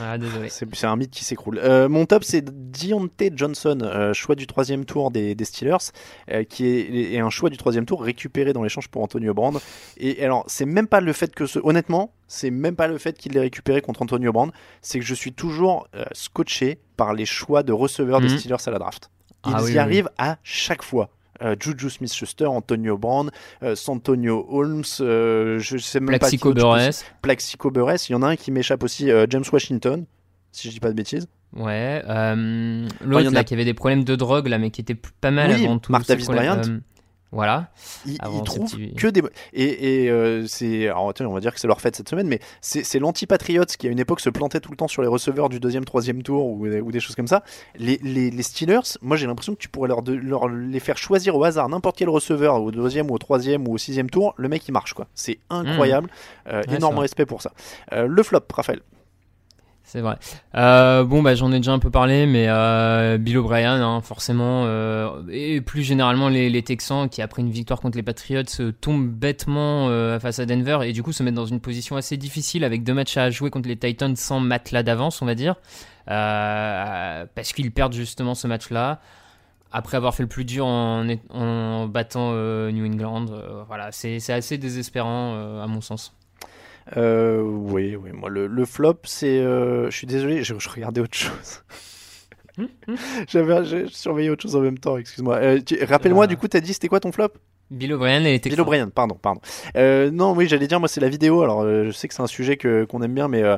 Ah 0.00 0.18
désolé. 0.18 0.48
C'est 0.50 0.84
un 0.84 0.96
mythe 0.96 1.10
qui 1.12 1.24
s'écroule. 1.24 1.58
Euh, 1.62 1.88
mon 1.88 2.04
top, 2.06 2.24
c'est 2.24 2.44
Deontay 2.44 3.30
Johnson, 3.34 3.78
euh, 3.82 4.12
choix 4.12 4.34
du 4.34 4.46
troisième 4.46 4.84
tour 4.84 5.10
des, 5.10 5.34
des 5.34 5.44
Steelers, 5.44 5.76
euh, 6.30 6.42
qui 6.44 6.66
est, 6.66 7.12
est 7.14 7.20
un 7.20 7.30
choix 7.30 7.48
du 7.50 7.56
troisième 7.56 7.86
tour 7.86 8.02
récupéré 8.02 8.52
dans 8.52 8.62
l'échange 8.62 8.88
pour 8.88 9.02
Antonio 9.02 9.34
Brand. 9.34 9.58
Et 9.96 10.24
alors, 10.24 10.44
c'est 10.48 10.64
même 10.66 10.88
pas 10.88 11.00
le 11.00 11.12
fait 11.12 11.34
que 11.34 11.46
ce, 11.46 11.58
honnêtement, 11.62 12.12
c'est 12.26 12.50
même 12.50 12.74
pas 12.76 12.88
le 12.88 12.98
fait 12.98 13.16
qu'il 13.16 13.32
l'ait 13.32 13.40
récupéré 13.40 13.80
contre 13.82 14.02
Antonio 14.02 14.32
Brand, 14.32 14.50
c'est 14.82 14.98
que 14.98 15.04
je 15.04 15.14
suis 15.14 15.32
toujours 15.32 15.86
euh, 15.94 16.04
scotché 16.12 16.78
par 16.96 17.14
les 17.14 17.26
choix 17.26 17.62
de 17.62 17.72
receveurs 17.72 18.20
des 18.20 18.28
Mhm. 18.28 18.38
Steelers 18.38 18.56
à 18.66 18.70
la 18.70 18.78
draft. 18.78 19.10
Ils 19.46 19.52
Ah 19.54 19.60
y 19.60 19.64
oui, 19.64 19.70
oui. 19.72 19.78
arrivent 19.78 20.10
à 20.18 20.38
chaque 20.42 20.82
fois. 20.82 21.10
Euh, 21.42 21.56
Juju 21.58 21.90
Smith-Schuster, 21.90 22.46
Antonio 22.46 22.96
Brand, 22.96 23.30
euh, 23.62 23.74
Santonio 23.74 24.46
Holmes, 24.48 24.84
euh, 25.00 25.58
je 25.58 25.78
sais 25.78 25.98
même 26.00 26.16
Plaxico 26.18 26.50
pas 26.50 26.54
qui 26.54 26.60
Burress. 26.62 27.04
Plaxico 27.22 27.70
Burress, 27.70 28.08
il 28.08 28.12
y 28.12 28.14
en 28.14 28.22
a 28.22 28.28
un 28.28 28.36
qui 28.36 28.50
m'échappe 28.52 28.82
aussi, 28.84 29.10
James 29.28 29.44
Washington, 29.52 30.04
si 30.52 30.68
je 30.68 30.72
dis 30.74 30.80
pas 30.80 30.88
de 30.90 30.94
bêtises. 30.94 31.26
Ouais, 31.56 32.02
l'autre 32.02 33.28
en 33.28 33.30
là 33.32 33.40
a- 33.40 33.44
qui 33.44 33.54
avait 33.54 33.64
des 33.64 33.74
problèmes 33.74 34.04
de 34.04 34.16
drogue 34.16 34.48
là, 34.48 34.58
mais 34.58 34.70
qui 34.70 34.80
était 34.80 34.96
pas 35.20 35.30
mal 35.30 35.50
Oui, 35.52 35.64
avant 35.64 35.78
tout. 35.78 35.92
Mark 35.92 36.06
Davis 36.06 36.26
Bryant. 36.26 36.60
Euh, 37.34 37.36
voilà. 37.36 37.68
Ils, 38.06 38.42
trouvent 38.44 38.70
petits- 38.70 38.94
que 38.94 39.08
des 39.08 39.22
et, 39.52 40.04
et 40.04 40.10
euh, 40.10 40.46
c'est 40.46 40.88
alors 40.88 41.12
tiens, 41.14 41.26
on 41.26 41.32
va 41.34 41.40
dire 41.40 41.52
que 41.52 41.60
c'est 41.60 41.66
leur 41.66 41.80
fête 41.80 41.96
cette 41.96 42.08
semaine, 42.08 42.26
mais 42.28 42.40
c'est 42.60 42.98
l'anti-Patriots 42.98 43.64
qui 43.78 43.86
à 43.86 43.90
une 43.90 43.98
époque 43.98 44.20
se 44.20 44.30
plantait 44.30 44.60
tout 44.60 44.70
le 44.70 44.76
temps 44.76 44.88
sur 44.88 45.02
les 45.02 45.08
receveurs 45.08 45.48
du 45.48 45.60
deuxième, 45.60 45.84
troisième 45.84 46.22
tour 46.22 46.46
ou, 46.46 46.66
ou 46.66 46.92
des 46.92 47.00
choses 47.00 47.16
comme 47.16 47.26
ça. 47.28 47.42
Les, 47.76 47.98
les, 48.02 48.30
les 48.30 48.42
Steelers, 48.42 48.80
moi 49.02 49.16
j'ai 49.16 49.26
l'impression 49.26 49.54
que 49.54 49.60
tu 49.60 49.68
pourrais 49.68 49.88
leur, 49.88 50.02
de- 50.02 50.12
leur 50.14 50.48
les 50.48 50.80
faire 50.80 50.96
choisir 50.96 51.36
au 51.36 51.44
hasard 51.44 51.68
n'importe 51.68 51.96
quel 51.96 52.08
receveur 52.08 52.62
au 52.62 52.70
deuxième 52.70 53.10
ou 53.10 53.14
au 53.14 53.18
troisième 53.18 53.66
ou 53.68 53.74
au 53.74 53.78
sixième 53.78 54.10
tour, 54.10 54.34
le 54.36 54.48
mec 54.48 54.66
il 54.68 54.72
marche 54.72 54.94
quoi. 54.94 55.06
C'est 55.14 55.38
incroyable, 55.50 56.08
Euh, 56.48 56.62
Mmh. 56.64 56.70
Ouais, 56.70 56.76
énorme 56.76 56.98
respect 56.98 57.26
pour 57.26 57.42
ça. 57.42 57.52
Euh, 57.92 58.06
le 58.06 58.22
flop, 58.22 58.40
Raphaël. 58.52 58.80
C'est 59.84 60.00
vrai. 60.00 60.16
Euh, 60.54 61.04
bon, 61.04 61.22
bah, 61.22 61.34
j'en 61.34 61.52
ai 61.52 61.58
déjà 61.58 61.72
un 61.72 61.78
peu 61.78 61.90
parlé, 61.90 62.24
mais 62.24 62.46
euh, 62.48 63.18
Bill 63.18 63.36
O'Brien, 63.36 63.80
hein, 63.82 64.00
forcément, 64.00 64.64
euh, 64.64 65.22
et 65.30 65.60
plus 65.60 65.82
généralement 65.82 66.30
les, 66.30 66.62
Texans 66.62 67.08
qui, 67.08 67.20
après 67.20 67.42
une 67.42 67.50
victoire 67.50 67.80
contre 67.80 67.98
les 67.98 68.02
Patriots, 68.02 68.42
tombent 68.80 69.08
bêtement 69.08 69.88
face 70.18 70.38
à 70.38 70.46
Denver 70.46 70.78
et 70.84 70.92
du 70.92 71.02
coup 71.02 71.12
se 71.12 71.22
mettent 71.22 71.34
dans 71.34 71.44
une 71.44 71.60
position 71.60 71.96
assez 71.96 72.16
difficile 72.16 72.64
avec 72.64 72.82
deux 72.82 72.94
matchs 72.94 73.18
à 73.18 73.28
jouer 73.28 73.50
contre 73.50 73.68
les 73.68 73.76
Titans 73.76 74.16
sans 74.16 74.40
matelas 74.40 74.82
d'avance, 74.82 75.20
on 75.20 75.26
va 75.26 75.34
dire, 75.34 75.56
parce 76.06 77.52
qu'ils 77.54 77.70
perdent 77.70 77.92
justement 77.92 78.34
ce 78.34 78.46
match-là. 78.46 79.00
Après 79.70 79.96
avoir 79.96 80.14
fait 80.14 80.22
le 80.22 80.28
plus 80.28 80.44
dur 80.44 80.66
en, 80.66 81.06
en 81.30 81.86
battant 81.86 82.32
New 82.32 82.86
England, 82.86 83.26
voilà, 83.68 83.92
c'est 83.92 84.30
assez 84.30 84.56
désespérant 84.56 85.60
à 85.62 85.66
mon 85.66 85.82
sens. 85.82 86.14
Euh, 86.96 87.40
oui, 87.40 87.96
oui, 87.96 88.10
moi 88.12 88.28
le, 88.28 88.46
le 88.46 88.64
flop 88.66 88.98
c'est, 89.04 89.38
euh, 89.40 89.90
je 89.90 89.96
suis 89.96 90.06
désolé, 90.06 90.42
je, 90.44 90.54
je 90.58 90.68
regardais 90.68 91.00
autre 91.00 91.16
chose. 91.16 91.62
J'avais, 93.28 93.64
j'ai 93.64 93.86
surveillé 93.88 94.30
autre 94.30 94.42
chose 94.42 94.54
en 94.54 94.60
même 94.60 94.78
temps, 94.78 94.96
excuse-moi. 94.96 95.36
Euh, 95.38 95.60
Rappelle-moi, 95.82 96.24
Ah. 96.24 96.28
du 96.28 96.36
coup, 96.36 96.46
t'as 96.46 96.60
dit 96.60 96.72
c'était 96.72 96.86
quoi 96.88 97.00
ton 97.00 97.10
flop? 97.10 97.30
Bill 97.74 97.92
O'Brien 97.92 98.24
et 98.24 98.38
Bill 98.38 98.60
O'Brien, 98.60 98.88
pardon, 98.88 99.16
pardon. 99.20 99.40
Euh, 99.76 100.10
non, 100.10 100.32
oui, 100.32 100.48
j'allais 100.48 100.66
dire, 100.66 100.80
moi, 100.80 100.88
c'est 100.88 101.00
la 101.00 101.08
vidéo. 101.08 101.42
Alors, 101.42 101.62
euh, 101.62 101.84
je 101.86 101.90
sais 101.90 102.08
que 102.08 102.14
c'est 102.14 102.22
un 102.22 102.26
sujet 102.26 102.56
que 102.56 102.84
qu'on 102.84 103.02
aime 103.02 103.14
bien, 103.14 103.28
mais 103.28 103.42
euh, 103.42 103.56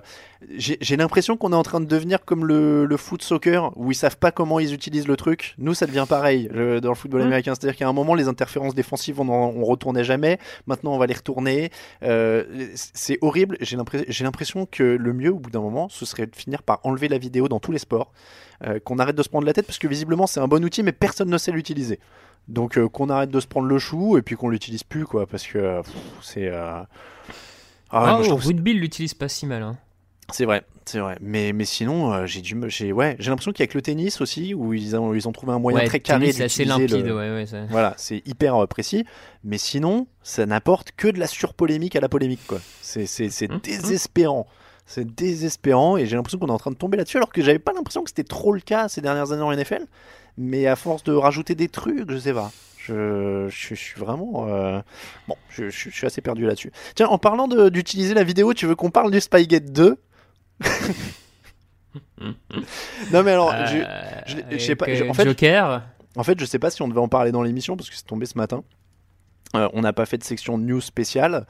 j'ai 0.58 0.96
l'impression 0.96 1.36
qu'on 1.36 1.52
est 1.52 1.56
en 1.56 1.62
train 1.62 1.80
de 1.80 1.86
devenir 1.86 2.24
comme 2.24 2.44
le, 2.46 2.84
le 2.84 2.96
foot 2.96 3.22
soccer, 3.22 3.72
où 3.76 3.90
ils 3.92 3.94
savent 3.94 4.18
pas 4.18 4.30
comment 4.32 4.58
ils 4.60 4.72
utilisent 4.74 5.08
le 5.08 5.16
truc. 5.16 5.54
Nous, 5.58 5.74
ça 5.74 5.86
devient 5.86 6.06
pareil 6.08 6.48
le- 6.52 6.80
dans 6.80 6.90
le 6.90 6.94
football 6.94 7.20
Mm. 7.22 7.26
américain. 7.26 7.54
C'est-à-dire 7.54 7.76
qu'à 7.78 7.88
un 7.88 7.92
moment, 7.92 8.14
les 8.14 8.28
interférences 8.28 8.74
défensives, 8.74 9.20
on, 9.20 9.28
en- 9.28 9.52
on 9.56 9.64
retournait 9.64 10.04
jamais. 10.04 10.38
Maintenant, 10.66 10.92
on 10.94 10.98
va 10.98 11.06
les 11.06 11.14
retourner. 11.14 11.70
C'est 12.74 13.18
horrible. 13.20 13.56
J'ai 13.60 13.76
l'impression 13.76 14.06
j'ai 14.08 14.24
l'impression 14.24 14.66
que 14.70 14.82
le 14.82 15.12
mieux, 15.12 15.30
au 15.32 15.38
bout 15.38 15.50
d'un 15.50 15.60
moment, 15.60 15.88
ce 15.88 16.04
serait 16.06 16.26
de 16.26 16.34
finir 16.36 16.62
par 16.62 16.80
enlever 16.84 17.08
la 17.08 17.18
vidéo 17.18 17.48
dans 17.48 17.60
tous 17.60 17.72
les 17.72 17.78
sports. 17.78 18.12
Euh, 18.64 18.78
qu'on 18.80 18.98
arrête 18.98 19.16
de 19.16 19.22
se 19.22 19.28
prendre 19.28 19.46
la 19.46 19.52
tête 19.52 19.66
parce 19.66 19.78
que 19.78 19.86
visiblement 19.86 20.26
c'est 20.26 20.40
un 20.40 20.48
bon 20.48 20.64
outil 20.64 20.82
mais 20.82 20.92
personne 20.92 21.28
ne 21.28 21.36
sait 21.38 21.52
l'utiliser. 21.52 22.00
Donc 22.48 22.78
euh, 22.78 22.88
qu'on 22.88 23.10
arrête 23.10 23.30
de 23.30 23.40
se 23.40 23.46
prendre 23.46 23.66
le 23.66 23.78
chou 23.78 24.16
et 24.16 24.22
puis 24.22 24.34
qu'on 24.36 24.48
l'utilise 24.48 24.82
plus 24.84 25.04
quoi 25.04 25.26
parce 25.26 25.46
que 25.46 25.58
euh, 25.58 25.82
c'est 26.22 26.48
ah 26.48 26.86
Ah, 27.90 28.18
oh, 28.20 28.38
Woodbill 28.44 28.80
l'utilise 28.80 29.14
pas 29.14 29.28
si 29.28 29.46
mal. 29.46 29.62
Hein. 29.62 29.76
c'est 30.32 30.44
vrai, 30.44 30.64
c'est 30.86 30.98
vrai. 30.98 31.18
Mais 31.20 31.52
mais 31.52 31.64
sinon 31.64 32.12
euh, 32.12 32.26
j'ai 32.26 32.40
du 32.40 32.56
j'ai 32.68 32.92
ouais, 32.92 33.16
j'ai 33.18 33.30
l'impression 33.30 33.52
qu'il 33.52 33.62
y 33.62 33.68
a 33.68 33.70
que 33.70 33.76
le 33.78 33.82
tennis 33.82 34.20
aussi 34.20 34.54
où 34.54 34.72
ils 34.74 34.96
ont 34.96 35.14
ils 35.14 35.28
ont 35.28 35.32
trouvé 35.32 35.52
un 35.52 35.58
moyen 35.58 35.78
Ouais, 35.80 35.86
très 35.86 36.00
carré 36.00 36.32
c'est 36.32 36.44
assez 36.44 36.64
limpide, 36.64 36.92
le- 37.06 37.16
ouais, 37.16 37.30
ouais, 37.32 37.46
ça- 37.46 37.66
Voilà, 37.66 37.94
c'est 37.96 38.22
hyper 38.26 38.66
précis 38.68 39.04
mais 39.44 39.58
sinon 39.58 40.06
ça 40.22 40.46
n'apporte 40.46 40.92
que 40.96 41.08
de 41.08 41.18
la 41.18 41.26
surpolémique 41.26 41.94
à 41.94 42.00
la 42.00 42.08
polémique 42.08 42.46
quoi. 42.46 42.58
C'est 42.80 43.06
c'est 43.06 43.28
c'est 43.30 43.50
Hum, 43.50 43.60
désespérant. 43.62 44.46
C'est 44.86 45.04
désespérant 45.14 45.96
et 45.96 46.06
j'ai 46.06 46.14
l'impression 46.16 46.38
qu'on 46.38 46.46
est 46.46 46.52
en 46.52 46.58
train 46.58 46.70
de 46.70 46.76
tomber 46.76 46.96
là-dessus 46.96 47.16
alors 47.16 47.32
que 47.32 47.42
j'avais 47.42 47.58
pas 47.58 47.72
l'impression 47.72 48.02
que 48.04 48.10
c'était 48.10 48.24
trop 48.24 48.52
le 48.52 48.60
cas 48.60 48.88
ces 48.88 49.00
dernières 49.00 49.32
années 49.32 49.42
en 49.42 49.52
NFL. 49.52 49.84
Mais 50.38 50.66
à 50.66 50.76
force 50.76 51.02
de 51.02 51.12
rajouter 51.12 51.54
des 51.54 51.68
trucs, 51.68 52.10
je 52.10 52.18
sais 52.18 52.32
pas. 52.32 52.52
Je, 52.78 53.48
je, 53.48 53.68
je 53.70 53.74
suis 53.74 53.98
vraiment. 53.98 54.46
euh, 54.48 54.80
Bon, 55.26 55.34
je, 55.48 55.68
suis 55.70 56.06
assez 56.06 56.20
perdu 56.20 56.46
là-dessus. 56.46 56.70
Tiens, 56.94 57.08
en 57.08 57.18
parlant 57.18 57.48
d'utiliser 57.68 58.14
la 58.14 58.22
vidéo, 58.22 58.54
tu 58.54 58.66
veux 58.66 58.76
qu'on 58.76 58.90
parle 58.90 59.10
du 59.10 59.20
Spygate 59.20 59.72
2 59.72 59.96
Non, 63.12 63.22
mais 63.22 63.32
alors, 63.32 63.52
je, 63.66 63.78
je, 64.50 64.58
sais 64.58 64.76
pas. 64.76 64.86
euh, 64.88 65.08
en 65.08 65.14
fait, 65.14 65.24
Joker? 65.24 65.82
en 66.16 66.22
fait, 66.22 66.38
je 66.38 66.44
sais 66.44 66.58
pas 66.58 66.70
si 66.70 66.82
on 66.82 66.88
devait 66.88 67.00
en 67.00 67.08
parler 67.08 67.32
dans 67.32 67.42
l'émission 67.42 67.76
parce 67.76 67.88
que 67.90 67.96
c'est 67.96 68.06
tombé 68.06 68.26
ce 68.26 68.36
matin. 68.38 68.62
Euh, 69.54 69.68
on 69.72 69.82
n'a 69.82 69.92
pas 69.92 70.06
fait 70.06 70.18
de 70.18 70.24
section 70.24 70.58
news 70.58 70.80
spéciale 70.80 71.46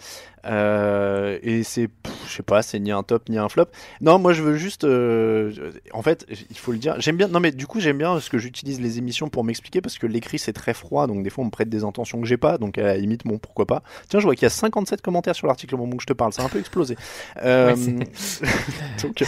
Euh, 0.49 1.41
et 1.43 1.65
c'est, 1.65 1.89
je 2.29 2.33
sais 2.33 2.43
pas, 2.45 2.63
c'est 2.63 2.79
ni 2.79 2.93
un 2.93 3.03
top 3.03 3.29
ni 3.29 3.37
un 3.37 3.49
flop. 3.49 3.67
Non, 4.01 4.21
moi 4.21 4.33
je 4.33 4.43
veux 4.43 4.57
juste, 4.57 4.85
euh, 4.85 5.73
en 5.93 6.03
fait, 6.03 6.25
il 6.51 6.57
faut 6.57 6.71
le 6.71 6.79
dire. 6.79 6.95
J'aime 7.01 7.17
bien. 7.17 7.27
Non, 7.27 7.41
mais 7.41 7.51
du 7.51 7.67
coup 7.67 7.81
j'aime 7.81 7.99
bien 7.99 8.13
parce 8.13 8.29
que 8.29 8.39
j'utilise 8.39 8.81
les 8.81 8.99
émissions 8.99 9.29
pour 9.29 9.43
m'expliquer 9.43 9.81
parce 9.81 9.99
que 9.99 10.07
l'écrit 10.07 10.39
c'est 10.39 10.53
très 10.53 10.73
froid, 10.73 11.09
donc 11.09 11.25
des 11.25 11.31
fois 11.31 11.43
on 11.43 11.47
me 11.47 11.51
prête 11.51 11.69
des 11.69 11.83
intentions 11.83 12.21
que 12.21 12.29
j'ai 12.29 12.37
pas, 12.37 12.59
donc 12.59 12.79
à 12.79 12.83
la 12.83 12.97
limite 12.97 13.23
bon 13.25 13.39
pourquoi 13.39 13.67
pas. 13.67 13.83
Tiens, 14.09 14.21
je 14.21 14.25
vois 14.25 14.37
qu'il 14.37 14.45
y 14.45 14.47
a 14.47 14.51
57 14.51 15.03
commentaires 15.03 15.35
sur 15.35 15.49
l'article 15.49 15.75
au 15.75 15.79
moment 15.79 15.97
où 15.97 16.01
je 16.01 16.07
te 16.07 16.13
parle, 16.13 16.33
ça 16.33 16.43
a 16.43 16.45
un 16.45 16.49
peu 16.49 16.61
explosé. 16.61 16.97
Euh, 17.43 17.75
donc, 19.03 19.25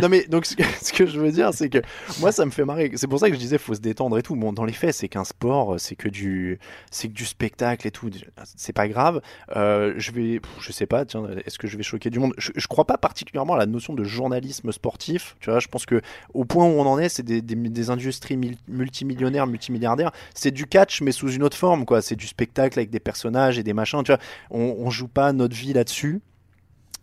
non 0.00 0.08
mais 0.08 0.24
donc 0.24 0.46
ce 0.46 0.56
que, 0.56 0.62
ce 0.80 0.92
que 0.92 1.06
je 1.06 1.20
veux 1.20 1.32
dire 1.32 1.52
c'est 1.52 1.68
que 1.68 1.78
moi 2.20 2.32
ça 2.32 2.46
me 2.46 2.50
fait 2.50 2.64
marrer. 2.64 2.90
C'est 2.94 3.06
pour 3.06 3.18
ça 3.18 3.28
que 3.28 3.34
je 3.34 3.38
disais 3.38 3.58
faut 3.58 3.74
se 3.74 3.80
détendre 3.80 4.16
et 4.18 4.22
tout. 4.22 4.36
Bon, 4.36 4.52
dans 4.52 4.64
les 4.64 4.72
faits 4.72 4.94
c'est 4.94 5.08
qu'un 5.08 5.24
sport, 5.24 5.78
c'est 5.78 5.96
que 5.96 6.08
du, 6.08 6.58
c'est 6.90 7.08
que 7.08 7.12
du 7.12 7.24
spectacle 7.24 7.86
et 7.86 7.90
tout. 7.90 8.10
C'est 8.56 8.72
pas 8.72 8.88
grave. 8.88 9.20
Euh, 9.56 9.94
je 9.96 10.12
vais, 10.12 10.40
je 10.60 10.72
sais 10.72 10.86
pas, 10.86 11.04
tiens, 11.04 11.26
est-ce 11.44 11.58
que 11.58 11.66
je 11.66 11.76
vais 11.76 11.82
choquer 11.82 12.10
du 12.10 12.18
monde? 12.18 12.34
Je, 12.38 12.52
je 12.54 12.66
crois 12.66 12.84
pas 12.86 12.98
particulièrement 12.98 13.54
à 13.54 13.58
la 13.58 13.66
notion 13.66 13.94
de 13.94 14.04
journalisme 14.04 14.72
sportif. 14.72 15.36
Tu 15.40 15.50
vois, 15.50 15.60
je 15.60 15.68
pense 15.68 15.86
que 15.86 16.00
au 16.34 16.44
point 16.44 16.64
où 16.66 16.70
on 16.80 16.86
en 16.86 16.98
est, 16.98 17.08
c'est 17.08 17.22
des, 17.22 17.42
des, 17.42 17.90
industries 17.90 18.36
mil- 18.36 18.56
multimillionnaires, 18.68 19.46
multimilliardaires. 19.46 20.12
C'est 20.34 20.50
du 20.50 20.66
catch 20.66 21.00
mais 21.02 21.12
sous 21.12 21.30
une 21.30 21.42
autre 21.42 21.56
forme, 21.56 21.84
quoi. 21.84 22.02
C'est 22.02 22.16
du 22.16 22.26
spectacle 22.26 22.78
avec 22.78 22.90
des 22.90 23.00
personnages 23.00 23.58
et 23.58 23.62
des 23.62 23.72
machins. 23.72 24.02
Tu 24.02 24.12
vois, 24.12 24.20
on, 24.50 24.76
on 24.78 24.90
joue 24.90 25.08
pas 25.08 25.32
notre 25.32 25.56
vie 25.56 25.72
là-dessus. 25.72 26.20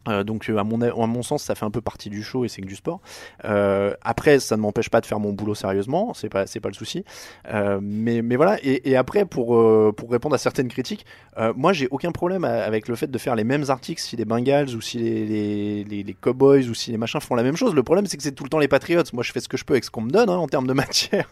Euh, 0.08 0.24
donc 0.24 0.50
euh, 0.50 0.58
à 0.58 0.64
mon, 0.64 0.80
à 0.82 1.08
mon 1.08 1.24
sens 1.24 1.44
ça 1.44 1.56
fait 1.56 1.66
un 1.66 1.72
peu 1.72 1.82
partie 1.82 2.10
du 2.10 2.24
show 2.24 2.46
et 2.46 2.48
c'est 2.48 2.62
que 2.62 2.68
du 2.68 2.76
sport. 2.76 3.02
Euh, 3.44 3.94
après 4.02 4.40
ça 4.40 4.56
ne 4.56 4.62
m'empêche 4.62 4.90
pas 4.90 5.02
de 5.02 5.06
faire 5.06 5.20
mon 5.20 5.34
boulot 5.34 5.56
sérieusement 5.56 6.14
c'est 6.14 6.30
pas 6.30 6.48
c'est 6.48 6.62
pas 6.62 6.70
le 6.70 6.74
souci. 6.74 7.04
Euh, 7.50 7.80
mais 7.82 8.22
mais 8.22 8.38
voilà 8.38 8.58
et, 8.64 8.90
et 8.90 8.96
après 8.96 9.26
pour 9.26 9.58
euh, 9.58 9.94
pour 9.96 10.10
répondre 10.10 10.36
à 10.36 10.38
certaines 10.38 10.70
critiques 10.70 11.06
euh, 11.38 11.54
moi 11.56 11.74
j'ai 11.74 11.88
aucun 11.92 12.12
problème 12.12 12.46
avec 12.46 12.88
le 12.88 12.96
fait 12.96 13.12
de 13.12 13.18
faire 13.18 13.36
les 13.36 13.44
mêmes 13.44 13.66
articles 13.68 14.02
si 14.02 14.16
les 14.16 14.26
Bengals 14.26 14.74
ou 14.76 14.82
si 14.82 15.00
les, 15.00 15.26
les, 15.26 15.84
les, 15.84 16.04
les 16.04 16.14
Cowboys 16.14 16.70
ou 16.70 16.74
si 16.74 16.92
les 16.92 16.98
machins 16.98 17.20
font 17.20 17.36
la 17.36 17.44
même 17.44 17.58
chose. 17.58 17.76
Le 17.76 17.84
problème 17.84 18.06
c'est 18.06 18.16
que 18.18 18.24
c'est 18.24 18.32
tout 18.32 18.46
le 18.46 18.50
temps 18.50 18.60
les 18.60 18.68
Patriots. 18.70 19.04
Moi 19.14 19.24
je 19.24 19.32
fais 19.34 19.42
ce 19.42 19.50
que 19.50 19.58
je 19.58 19.66
peux 19.66 19.74
avec 19.74 19.84
ce 19.84 19.92
qu'on 19.92 20.02
me 20.02 20.12
donne 20.12 20.30
hein, 20.30 20.38
en 20.38 20.48
termes 20.48 20.68
de 20.68 20.74
matière 20.80 21.28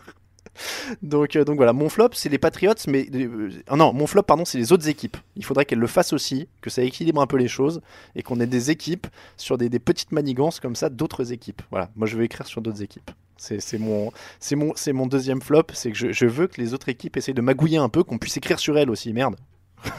donc, 1.02 1.36
euh, 1.36 1.44
donc 1.44 1.58
voilà, 1.58 1.74
mon 1.74 1.90
flop, 1.90 2.10
c'est 2.14 2.30
les 2.30 2.38
Patriots, 2.38 2.74
mais 2.88 3.08
euh, 3.14 3.50
non, 3.76 3.94
mon 3.94 4.08
flop, 4.08 4.24
pardon, 4.24 4.46
c'est 4.46 4.58
les 4.58 4.72
autres 4.72 4.88
équipes. 4.90 5.18
Il 5.36 5.46
faudrait 5.46 5.66
qu'elles 5.66 5.80
le 5.80 5.88
fassent 5.88 6.14
aussi, 6.14 6.48
que 6.62 6.70
ça 6.70 6.82
équilibre 6.84 7.22
un 7.22 7.28
peu 7.28 7.38
les 7.38 7.48
choses 7.48 7.82
et 8.16 8.24
qu'on 8.24 8.40
ait 8.40 8.48
des 8.48 8.72
équipes 8.72 9.08
sur 9.38 9.58
des, 9.58 9.70
des 9.70 9.80
petites 9.80 10.12
manigances 10.12 10.60
comme 10.60 10.76
ça 10.76 10.90
d'autres 10.90 11.32
équipes. 11.32 11.62
Voilà, 11.72 11.90
moi 11.96 12.08
je 12.08 12.18
veux 12.18 12.24
écrire 12.24 12.48
sur 12.48 12.62
d'autres 12.62 12.82
équipes. 12.82 13.12
C'est 13.40 13.60
c'est 13.62 13.78
mon, 13.78 14.12
c'est 14.40 14.56
mon, 14.56 14.74
c'est 14.76 14.94
mon 14.94 15.06
deuxième 15.06 15.42
flop, 15.42 15.64
c'est 15.74 15.92
que 15.92 15.98
je, 15.98 16.12
je 16.12 16.26
veux 16.26 16.48
que 16.48 16.60
les 16.60 16.74
autres 16.74 16.90
équipes 16.90 17.18
essayent 17.18 17.36
de 17.36 17.42
magouiller 17.42 17.78
un 17.78 17.90
peu, 17.90 18.04
qu'on 18.04 18.18
puisse 18.18 18.36
écrire 18.38 18.58
sur 18.60 18.78
elles 18.78 18.90
aussi. 18.90 19.14
Merde. 19.14 19.36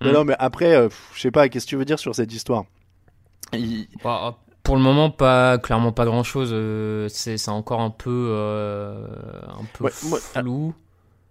Mais 0.00 0.12
non, 0.12 0.24
mais 0.24 0.34
après, 0.40 0.74
euh, 0.74 0.88
je 1.14 1.20
sais 1.20 1.30
pas, 1.30 1.48
qu'est-ce 1.48 1.66
que 1.66 1.70
tu 1.70 1.76
veux 1.76 1.84
dire 1.84 2.00
sur 2.00 2.14
cette 2.14 2.32
histoire? 2.32 2.64
Il- 3.52 3.86
Bah, 4.02 4.36
pour 4.66 4.76
le 4.76 4.82
moment, 4.82 5.10
pas 5.10 5.58
clairement 5.58 5.92
pas 5.92 6.04
grand 6.04 6.24
chose. 6.24 6.50
c'est 7.08 7.38
c'est 7.38 7.50
encore 7.50 7.80
un 7.80 7.90
peu 7.90 8.30
euh, 8.32 9.06
un 9.46 9.64
peu 9.72 9.84
Ouais, 9.84 9.92
moi-. 10.08 10.18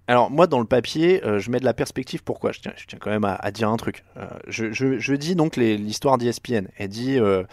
Alors 0.07 0.29
moi 0.29 0.45
dans 0.45 0.59
le 0.59 0.65
papier, 0.65 1.23
euh, 1.25 1.39
je 1.39 1.49
mets 1.49 1.59
de 1.59 1.65
la 1.65 1.73
perspective. 1.73 2.23
Pourquoi? 2.23 2.51
Je 2.51 2.59
tiens, 2.59 2.73
je 2.75 2.85
tiens 2.85 2.99
quand 3.01 3.09
même 3.09 3.25
à, 3.25 3.33
à 3.33 3.49
dire 3.51 3.69
un 3.69 3.77
truc. 3.77 4.03
Euh, 4.17 4.25
je, 4.47 4.71
je, 4.71 4.99
je 4.99 5.13
dis 5.15 5.35
donc 5.35 5.55
l'histoire 5.55 6.17
d'ESPN. 6.19 6.67
Elle 6.77 6.89
dit 6.89 7.17
euh, 7.17 7.43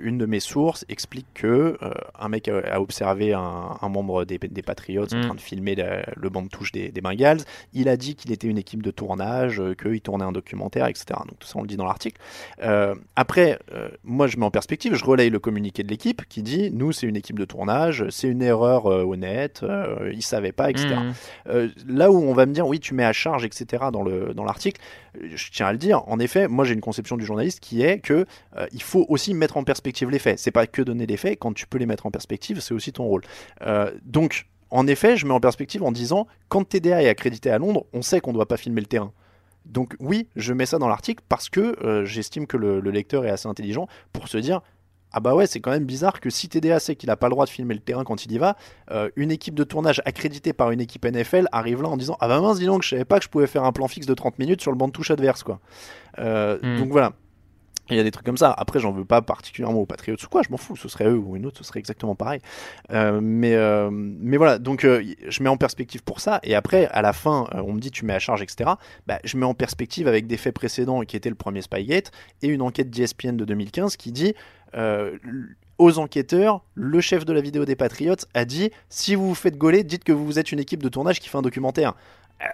une 0.00 0.18
de 0.18 0.26
mes 0.26 0.40
sources 0.40 0.84
explique 0.88 1.26
que 1.34 1.78
un 2.18 2.28
mec 2.28 2.48
a, 2.48 2.58
a 2.58 2.80
observé 2.80 3.32
un, 3.32 3.76
un 3.80 3.88
membre 3.88 4.24
des, 4.24 4.38
des 4.38 4.62
Patriots 4.62 5.06
en 5.12 5.16
Mm. 5.16 5.20
train 5.22 5.34
de 5.34 5.40
filmer 5.40 5.74
le, 5.74 6.02
le 6.14 6.28
banc 6.28 6.42
de 6.42 6.48
touche 6.48 6.72
des, 6.72 6.90
des 6.90 7.00
Bengals. 7.00 7.40
Il 7.72 7.88
a 7.88 7.96
dit 7.96 8.14
qu'il 8.14 8.32
était 8.32 8.46
une 8.48 8.58
équipe 8.58 8.82
de 8.82 8.90
tournage, 8.90 9.62
qu'il 9.80 10.00
tournait 10.02 10.24
un 10.24 10.32
documentaire, 10.32 10.86
etc. 10.88 11.06
Donc 11.26 11.38
tout 11.38 11.48
ça 11.48 11.54
on 11.58 11.62
le 11.62 11.68
dit 11.68 11.76
dans 11.76 11.86
l'article. 11.86 12.20
Après, 13.16 13.58
moi 14.04 14.26
je 14.26 14.36
mets 14.36 14.44
en 14.44 14.50
perspective, 14.50 14.94
je 14.94 15.04
relaye 15.04 15.30
le 15.30 15.38
communiqué 15.38 15.82
de 15.82 15.88
l'équipe 15.88 16.22
qui 16.28 16.42
dit 16.42 16.70
nous 16.70 16.92
c'est 16.92 17.06
une 17.06 17.16
équipe 17.16 17.38
de 17.38 17.44
tournage, 17.46 18.04
c'est 18.10 18.28
une 18.28 18.42
erreur 18.42 18.84
honnête, 18.86 19.64
ils 20.12 20.22
savaient 20.22 20.52
pas, 20.52 20.68
etc. 20.70 20.88
Là 21.88 22.10
où 22.10 22.16
on 22.16 22.32
va 22.32 22.46
me 22.46 22.52
dire 22.52 22.66
oui 22.66 22.80
tu 22.80 22.94
mets 22.94 23.04
à 23.04 23.12
charge 23.12 23.44
etc 23.44 23.84
dans 23.92 24.02
le 24.02 24.34
dans 24.34 24.44
l'article 24.44 24.80
je 25.20 25.50
tiens 25.50 25.66
à 25.66 25.72
le 25.72 25.78
dire. 25.78 26.02
En 26.08 26.18
effet 26.18 26.48
moi 26.48 26.64
j'ai 26.64 26.74
une 26.74 26.80
conception 26.80 27.16
du 27.16 27.24
journaliste 27.24 27.60
qui 27.60 27.82
est 27.82 28.00
que 28.00 28.26
euh, 28.56 28.66
il 28.72 28.82
faut 28.82 29.06
aussi 29.08 29.34
mettre 29.34 29.56
en 29.56 29.64
perspective 29.64 30.10
les 30.10 30.18
faits. 30.18 30.38
C'est 30.38 30.50
pas 30.50 30.66
que 30.66 30.82
donner 30.82 31.06
des 31.06 31.16
faits. 31.16 31.38
Quand 31.38 31.52
tu 31.52 31.66
peux 31.66 31.78
les 31.78 31.86
mettre 31.86 32.06
en 32.06 32.10
perspective 32.10 32.60
c'est 32.60 32.74
aussi 32.74 32.92
ton 32.92 33.04
rôle. 33.04 33.22
Euh, 33.62 33.90
donc 34.04 34.46
en 34.70 34.86
effet 34.86 35.16
je 35.16 35.26
mets 35.26 35.34
en 35.34 35.40
perspective 35.40 35.82
en 35.82 35.92
disant 35.92 36.26
quand 36.48 36.64
TDA 36.64 37.02
est 37.02 37.08
accrédité 37.08 37.50
à 37.50 37.58
Londres 37.58 37.86
on 37.92 38.02
sait 38.02 38.20
qu'on 38.20 38.32
doit 38.32 38.48
pas 38.48 38.56
filmer 38.56 38.80
le 38.80 38.86
terrain. 38.86 39.12
Donc 39.64 39.96
oui, 39.98 40.28
je 40.36 40.52
mets 40.52 40.66
ça 40.66 40.78
dans 40.78 40.86
l'article 40.86 41.24
parce 41.28 41.48
que 41.48 41.76
euh, 41.84 42.04
j'estime 42.04 42.46
que 42.46 42.56
le 42.56 42.80
lecteur 42.90 43.24
est 43.24 43.30
assez 43.30 43.48
intelligent 43.48 43.88
pour 44.12 44.28
se 44.28 44.38
dire 44.38 44.60
ah 45.12 45.20
bah 45.20 45.34
ouais, 45.34 45.46
c'est 45.46 45.60
quand 45.60 45.70
même 45.70 45.84
bizarre 45.84 46.20
que 46.20 46.30
si 46.30 46.48
TDA 46.48 46.78
sait 46.78 46.96
qu'il 46.96 47.08
n'a 47.08 47.16
pas 47.16 47.28
le 47.28 47.30
droit 47.30 47.46
de 47.46 47.50
filmer 47.50 47.74
le 47.74 47.80
terrain 47.80 48.04
quand 48.04 48.24
il 48.24 48.32
y 48.32 48.38
va, 48.38 48.56
euh, 48.90 49.08
une 49.16 49.30
équipe 49.30 49.54
de 49.54 49.64
tournage 49.64 50.02
accréditée 50.04 50.52
par 50.52 50.70
une 50.70 50.80
équipe 50.80 51.04
NFL 51.04 51.48
arrive 51.52 51.82
là 51.82 51.88
en 51.88 51.96
disant 51.96 52.16
ah 52.20 52.28
bah 52.28 52.40
mince 52.40 52.58
dis 52.58 52.66
donc 52.66 52.82
je 52.82 52.90
savais 52.90 53.04
pas 53.04 53.18
que 53.18 53.24
je 53.24 53.30
pouvais 53.30 53.46
faire 53.46 53.64
un 53.64 53.72
plan 53.72 53.88
fixe 53.88 54.06
de 54.06 54.14
30 54.14 54.38
minutes 54.38 54.60
sur 54.60 54.70
le 54.70 54.76
banc 54.76 54.88
de 54.88 54.92
touche 54.92 55.10
adverse 55.10 55.42
quoi. 55.42 55.60
Euh, 56.18 56.58
Mm. 56.66 56.78
Donc 56.78 56.88
voilà. 56.90 57.12
Il 57.88 57.96
y 57.96 58.00
a 58.00 58.02
des 58.02 58.10
trucs 58.10 58.26
comme 58.26 58.36
ça. 58.36 58.50
Après, 58.50 58.80
j'en 58.80 58.90
veux 58.90 59.04
pas 59.04 59.22
particulièrement 59.22 59.78
aux 59.78 59.86
Patriots 59.86 60.16
ou 60.20 60.26
quoi, 60.26 60.42
je 60.42 60.50
m'en 60.50 60.56
fous. 60.56 60.74
Ce 60.74 60.88
serait 60.88 61.06
eux 61.06 61.16
ou 61.16 61.36
une 61.36 61.46
autre, 61.46 61.58
ce 61.58 61.62
serait 61.62 61.78
exactement 61.78 62.16
pareil. 62.16 62.40
Euh, 62.90 63.20
mais, 63.22 63.56
mais 63.92 64.36
voilà, 64.36 64.58
donc 64.58 64.80
je 64.80 65.42
mets 65.42 65.48
en 65.48 65.56
perspective 65.56 66.02
pour 66.02 66.18
ça. 66.18 66.40
Et 66.42 66.56
après, 66.56 66.86
à 66.86 67.00
la 67.00 67.12
fin, 67.12 67.46
on 67.52 67.72
me 67.74 67.78
dit 67.78 67.92
tu 67.92 68.04
mets 68.04 68.14
à 68.14 68.18
charge, 68.18 68.42
etc. 68.42 68.70
Bah, 69.06 69.20
je 69.22 69.36
mets 69.36 69.46
en 69.46 69.54
perspective 69.54 70.08
avec 70.08 70.26
des 70.26 70.36
faits 70.36 70.52
précédents 70.52 71.02
qui 71.02 71.16
étaient 71.16 71.28
le 71.28 71.36
premier 71.36 71.62
Spygate 71.62 72.10
et 72.42 72.48
une 72.48 72.62
enquête 72.62 72.90
d'ESPN 72.90 73.36
de 73.36 73.44
2015 73.44 73.96
qui 73.96 74.10
dit 74.10 74.34
euh, 74.74 75.16
aux 75.78 75.98
enquêteurs, 75.98 76.62
le 76.74 77.00
chef 77.00 77.24
de 77.24 77.32
la 77.32 77.40
vidéo 77.40 77.64
des 77.64 77.76
Patriots 77.76 78.16
a 78.34 78.44
dit 78.44 78.70
si 78.88 79.14
vous 79.14 79.28
vous 79.28 79.34
faites 79.34 79.56
gauler, 79.58 79.84
dites 79.84 80.04
que 80.04 80.12
vous 80.12 80.38
êtes 80.38 80.52
une 80.52 80.58
équipe 80.60 80.82
de 80.82 80.88
tournage 80.88 81.20
qui 81.20 81.28
fait 81.28 81.38
un 81.38 81.42
documentaire. 81.42 81.94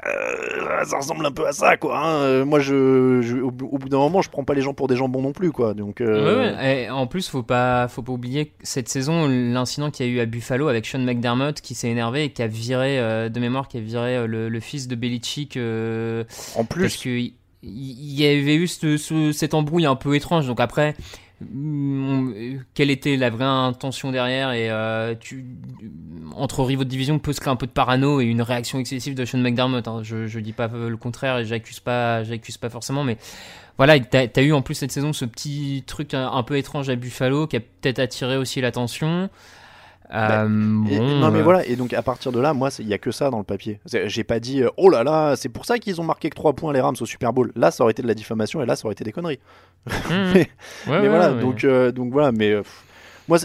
Euh, 0.07 0.85
ça 0.85 0.97
ressemble 0.99 1.27
un 1.27 1.33
peu 1.33 1.45
à 1.47 1.53
ça, 1.53 1.77
quoi. 1.77 1.99
hein. 1.99 2.15
Euh, 2.23 2.45
Moi, 2.45 2.61
je, 2.61 3.21
je- 3.21 3.39
au, 3.39 3.51
bout 3.51 3.89
d'un 3.89 3.99
moment, 3.99 4.23
je 4.23 4.31
prends 4.31 4.45
pas 4.45 4.55
les 4.55 4.61
gens 4.63 4.75
pour 4.75 4.87
des 4.87 4.95
jambons 4.97 5.21
non 5.23 5.33
plus, 5.33 5.51
quoi. 5.51 5.75
Donc, 5.75 6.01
euh, 6.01 6.53
Ouais, 6.53 6.57
ouais. 6.57 6.83
Et 6.85 6.91
en 6.91 7.09
plus, 7.09 7.29
faut 7.29 7.43
pas, 7.43 7.89
faut 7.89 8.03
pas 8.03 8.13
oublier 8.13 8.53
cette 8.63 8.89
saison, 8.89 9.27
l'incident 9.29 9.91
qu'il 9.91 10.07
y 10.07 10.09
a 10.09 10.13
eu 10.13 10.21
à 10.21 10.27
Buffalo 10.27 10.69
avec 10.69 10.87
Sean 10.87 11.01
McDermott 11.01 11.61
qui 11.61 11.75
s'est 11.75 11.89
énervé 11.91 12.25
et 12.25 12.31
qui 12.31 12.43
a 12.43 12.47
viré, 12.47 13.01
euh, 13.01 13.29
de 13.29 13.41
mémoire, 13.41 13.67
qui 13.67 13.79
a 13.79 13.81
viré 13.81 14.25
le, 14.29 14.49
le 14.49 14.61
fils 14.61 14.87
de 14.87 14.95
Belichick. 14.95 15.57
en 15.57 16.65
plus, 16.65 16.83
parce 16.83 16.97
que 16.99 17.09
il 17.65 18.13
y 18.21 18.25
avait 18.27 18.57
eu 18.57 18.67
ce- 18.69 18.97
ce- 18.97 19.33
cette 19.33 19.55
embrouille 19.55 19.87
un 19.87 19.97
peu 19.97 20.15
étrange. 20.15 20.47
Donc 20.47 20.61
après, 20.61 20.95
quelle 22.75 22.91
était 22.91 23.17
la 23.17 23.31
vraie 23.31 23.45
intention 23.45 24.11
derrière 24.11 24.53
et 24.53 24.71
euh, 24.71 25.15
entre 26.35 26.63
rivaux 26.63 26.85
de 26.85 26.89
division 26.89 27.19
peut 27.19 27.33
se 27.33 27.41
créer 27.41 27.53
un 27.53 27.57
peu 27.57 27.67
de 27.67 27.73
parano 27.73 28.21
et 28.21 28.25
une 28.25 28.43
réaction 28.43 28.79
excessive 28.79 29.15
de 29.15 29.25
Sean 29.25 29.39
McDermott. 29.39 29.87
hein. 29.89 30.01
Je, 30.03 30.39
dis 30.39 30.53
pas 30.53 30.69
le 30.69 30.97
contraire 30.97 31.39
et 31.39 31.45
j'accuse 31.45 31.81
pas, 31.81 32.25
j'accuse 32.25 32.57
pas 32.57 32.71
forcément, 32.71 33.05
mais 33.05 33.17
voilà, 33.79 33.99
t'as 34.01 34.27
as 34.35 34.43
eu 34.43 34.53
en 34.53 34.63
plus 34.63 34.75
cette 34.75 34.93
saison 34.93 35.13
ce 35.13 35.25
petit 35.25 35.85
truc 35.87 36.15
un 36.15 36.43
peu 36.43 36.57
étrange 36.57 36.89
à 36.91 36.97
Buffalo 36.97 37.47
qui 37.47 37.57
a 37.57 37.61
peut-être 37.61 37.99
attiré 37.99 38.37
aussi 38.37 38.61
l'attention. 38.61 39.31
Bah, 40.13 40.43
Euh, 40.45 40.47
Et- 40.91 40.99
bon, 40.99 41.07
non 41.21 41.31
mais 41.31 41.39
euh, 41.39 41.43
voilà 41.43 41.65
et 41.67 41.75
donc 41.75 41.95
à 41.95 42.03
partir 42.03 42.33
de 42.33 42.39
là 42.41 42.53
moi 42.53 42.69
il 42.79 42.87
y 42.87 42.93
a 42.93 42.99
que 42.99 43.11
ça 43.11 43.31
dans 43.31 43.39
le 43.39 43.45
papier 43.45 43.81
j'ai 43.87 44.25
pas 44.25 44.41
dit 44.41 44.63
euh, 44.63 44.69
oh 44.77 44.91
là 44.91 45.03
là 45.05 45.37
c'est 45.37 45.49
pour 45.49 45.65
ça 45.65 45.79
qu'ils 45.79 46.03
ont 46.03 46.05
marqué 46.05 46.29
que 46.29 46.35
3 46.37 46.53
points 46.53 46.71
les 46.75 46.81
Rams 46.83 46.95
au 47.01 47.07
Super 47.07 47.33
Bowl 47.33 47.51
là 47.57 47.71
ça 47.71 47.83
aurait 47.83 47.93
été 47.93 48.03
de 48.03 48.07
la 48.09 48.13
diffamation 48.15 48.63
et 48.63 48.67
là 48.67 48.77
ça 48.77 48.85
aurait 48.85 48.93
été 48.93 49.05
des 49.05 49.13
conneries 49.13 49.39
Mhm. 49.87 49.93
mais, 50.11 50.41
Ouais, 50.41 50.47
mais 50.87 50.99
ouais, 51.01 51.09
voilà 51.09 51.33
ouais. 51.33 51.41
donc 51.41 51.65
euh, 51.65 51.93
donc 51.93 52.13
voilà 52.13 52.31
mais 52.31 52.57
pff, 52.57 52.85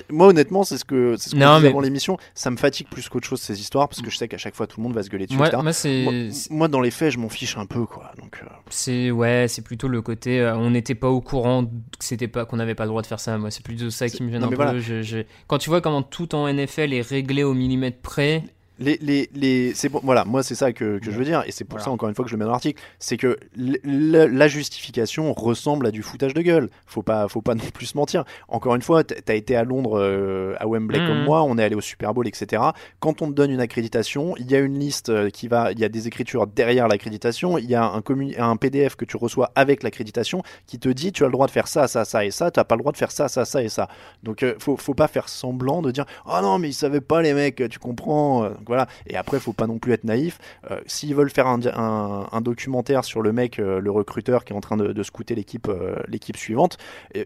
moi 0.09 0.27
honnêtement 0.27 0.63
c'est 0.63 0.77
ce 0.77 0.85
que 0.85 1.15
c'est 1.17 1.29
ce 1.29 1.35
qu'on 1.35 1.39
disait 1.39 1.59
mais- 1.61 1.67
avant 1.69 1.79
l'émission 1.81 2.17
ça 2.35 2.49
me 2.51 2.57
fatigue 2.57 2.87
plus 2.89 3.07
qu'autre 3.09 3.27
chose 3.27 3.41
ces 3.41 3.59
histoires 3.59 3.87
parce 3.89 4.01
que 4.01 4.09
je 4.09 4.17
sais 4.17 4.27
qu'à 4.27 4.37
chaque 4.37 4.55
fois 4.55 4.67
tout 4.67 4.79
le 4.79 4.83
monde 4.83 4.93
va 4.93 5.03
se 5.03 5.09
gueuler 5.09 5.25
dessus 5.25 5.37
Moi- 5.37 5.47
etc. 5.47 5.61
moi, 5.63 5.73
c'est- 5.73 6.03
moi, 6.03 6.13
moi, 6.49 6.67
dans 6.67 6.81
les 6.81 6.91
faits 6.91 7.11
je 7.13 7.19
m'en 7.19 7.29
fiche 7.29 7.57
un 7.57 7.65
peu 7.65 7.85
quoi 7.85 8.11
donc 8.21 8.39
euh, 8.43 8.47
C'est 8.69 9.11
ouais, 9.11 9.45
c'est 9.47 9.61
plutôt 9.61 9.87
le 9.87 10.01
côté 10.01 10.39
euh, 10.41 10.55
on 10.55 10.69
n'était 10.71 10.95
pas 10.95 11.09
au 11.09 11.21
courant 11.21 11.65
que 11.65 11.71
c'était 11.99 12.27
pas 12.27 12.45
qu'on 12.45 12.57
n'avait 12.57 12.75
pas 12.75 12.83
le 12.83 12.89
droit 12.89 13.01
de 13.01 13.07
faire 13.07 13.19
ça. 13.19 13.37
Moi, 13.37 13.51
c'est 13.51 13.63
plutôt 13.63 13.89
ça 13.89 14.09
qui 14.09 14.23
me 14.23 14.29
gêne 14.31 14.41
non, 14.41 14.47
un 14.47 14.49
peu. 14.49 14.55
voilà. 14.55 14.77
Je- 14.79 15.01
je- 15.01 15.19
Quand 15.47 15.57
tu 15.57 15.69
vois 15.69 15.81
comment 15.81 16.01
tout 16.03 16.35
en 16.35 16.47
NFL 16.47 16.93
est 16.93 17.01
réglé 17.07 17.43
au 17.43 17.53
millimètre 17.53 17.99
près. 18.01 18.43
Les, 18.79 18.97
les, 19.01 19.29
les, 19.33 19.73
c'est 19.73 19.89
bon, 19.89 19.99
voilà, 20.03 20.23
moi 20.25 20.43
c'est 20.43 20.53
ça 20.55 20.71
que, 20.71 20.99
que 20.99 21.11
je 21.11 21.17
veux 21.17 21.25
dire, 21.25 21.43
et 21.47 21.51
c'est 21.51 21.63
pour 21.63 21.79
ça 21.85 21.91
encore 21.91 22.09
une 22.09 22.15
fois 22.15 22.23
que 22.25 22.29
je 22.29 22.35
le 22.35 22.39
mets 22.39 22.45
dans 22.45 22.51
l'article, 22.51 22.81
c'est 22.99 23.17
que 23.17 23.37
l- 23.57 23.79
l- 23.83 24.29
la 24.31 24.47
justification 24.47 25.33
ressemble 25.33 25.87
à 25.87 25.91
du 25.91 26.03
foutage 26.03 26.33
de 26.33 26.41
gueule. 26.41 26.69
Faut 26.85 27.01
pas, 27.01 27.27
faut 27.27 27.41
pas 27.41 27.55
non 27.55 27.63
plus 27.73 27.87
se 27.87 27.97
mentir. 27.97 28.23
Encore 28.47 28.75
une 28.75 28.81
fois, 28.81 29.03
t'as 29.03 29.33
été 29.35 29.55
à 29.55 29.63
Londres, 29.63 29.99
euh, 29.99 30.55
à 30.59 30.67
Wembley 30.67 30.99
comme 31.07 31.23
moi, 31.23 31.43
on 31.43 31.57
est 31.57 31.63
allé 31.63 31.75
au 31.75 31.81
Super 31.81 32.13
Bowl, 32.13 32.27
etc. 32.27 32.61
Quand 32.99 33.21
on 33.21 33.27
te 33.27 33.33
donne 33.33 33.51
une 33.51 33.59
accréditation, 33.61 34.35
il 34.37 34.49
y 34.51 34.55
a 34.55 34.59
une 34.59 34.77
liste 34.77 35.09
euh, 35.09 35.29
qui 35.29 35.47
va, 35.47 35.71
il 35.71 35.79
y 35.79 35.83
a 35.85 35.89
des 35.89 36.07
écritures 36.07 36.45
derrière 36.47 36.87
l'accréditation, 36.87 37.57
il 37.57 37.65
y 37.65 37.75
a 37.75 37.83
un, 37.83 38.01
un 38.37 38.55
PDF 38.57 38.95
que 38.95 39.05
tu 39.05 39.17
reçois 39.17 39.51
avec 39.55 39.83
l'accréditation 39.83 40.43
qui 40.67 40.77
te 40.79 40.89
dit 40.89 41.11
tu 41.11 41.23
as 41.23 41.27
le 41.27 41.31
droit 41.31 41.47
de 41.47 41.51
faire 41.51 41.67
ça, 41.67 41.87
ça, 41.87 42.05
ça 42.05 42.25
et 42.25 42.31
ça, 42.31 42.51
tu 42.51 42.59
n'as 42.59 42.63
pas 42.63 42.75
le 42.75 42.81
droit 42.81 42.91
de 42.91 42.97
faire 42.97 43.11
ça, 43.11 43.27
ça, 43.27 43.45
ça 43.45 43.63
et 43.63 43.69
ça. 43.69 43.87
Donc 44.23 44.43
euh, 44.43 44.55
faut, 44.59 44.77
faut 44.77 44.93
pas 44.93 45.07
faire 45.07 45.29
semblant 45.29 45.81
de 45.81 45.91
dire 45.91 46.05
oh 46.25 46.37
non 46.41 46.59
mais 46.59 46.69
ils 46.69 46.73
savaient 46.73 47.01
pas 47.01 47.21
les 47.21 47.33
mecs, 47.33 47.63
tu 47.69 47.79
comprends. 47.79 48.49
Donc, 48.67 48.75
voilà. 48.75 48.87
Et 49.07 49.15
après 49.15 49.39
faut 49.39 49.53
pas 49.53 49.65
non 49.67 49.79
plus 49.79 49.93
être 49.93 50.03
naïf. 50.03 50.39
Euh, 50.71 50.79
S'ils 50.87 51.15
veulent 51.15 51.29
faire 51.29 51.47
un, 51.47 51.57
di- 51.57 51.69
un, 51.73 52.27
un 52.29 52.41
documentaire 52.41 53.05
sur 53.05 53.21
le 53.21 53.31
mec, 53.31 53.59
euh, 53.59 53.79
le 53.79 53.91
recruteur 53.91 54.43
qui 54.43 54.51
est 54.51 54.55
en 54.55 54.59
train 54.61 54.75
de, 54.75 54.91
de 54.91 55.03
scouter 55.03 55.35
l'équipe, 55.35 55.67
euh, 55.69 55.95
l'équipe 56.09 56.35
suivante, 56.35 56.77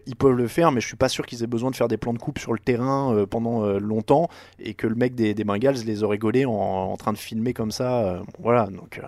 ils 0.06 0.14
peuvent 0.16 0.36
le 0.36 0.46
faire, 0.46 0.70
mais 0.70 0.80
je 0.80 0.86
suis 0.86 0.96
pas 0.96 1.08
sûr 1.08 1.26
qu'ils 1.26 1.42
aient 1.42 1.48
besoin 1.48 1.70
de 1.72 1.76
faire 1.76 1.88
des 1.88 1.96
plans 1.96 2.12
de 2.12 2.18
coupe 2.18 2.38
sur 2.38 2.52
le 2.52 2.60
terrain 2.60 3.26
pendant 3.28 3.66
longtemps 3.78 4.28
et 4.60 4.74
que 4.74 4.86
le 4.86 4.94
mec 4.94 5.14
des, 5.16 5.34
des 5.34 5.42
Bengals 5.44 5.84
les 5.84 6.02
aurait 6.04 6.18
gaulés 6.18 6.44
en, 6.44 6.52
en 6.52 6.96
train 6.96 7.12
de 7.12 7.18
filmer 7.18 7.52
comme 7.54 7.72
ça. 7.72 8.22
voilà. 8.38 8.66
Donc 8.66 9.00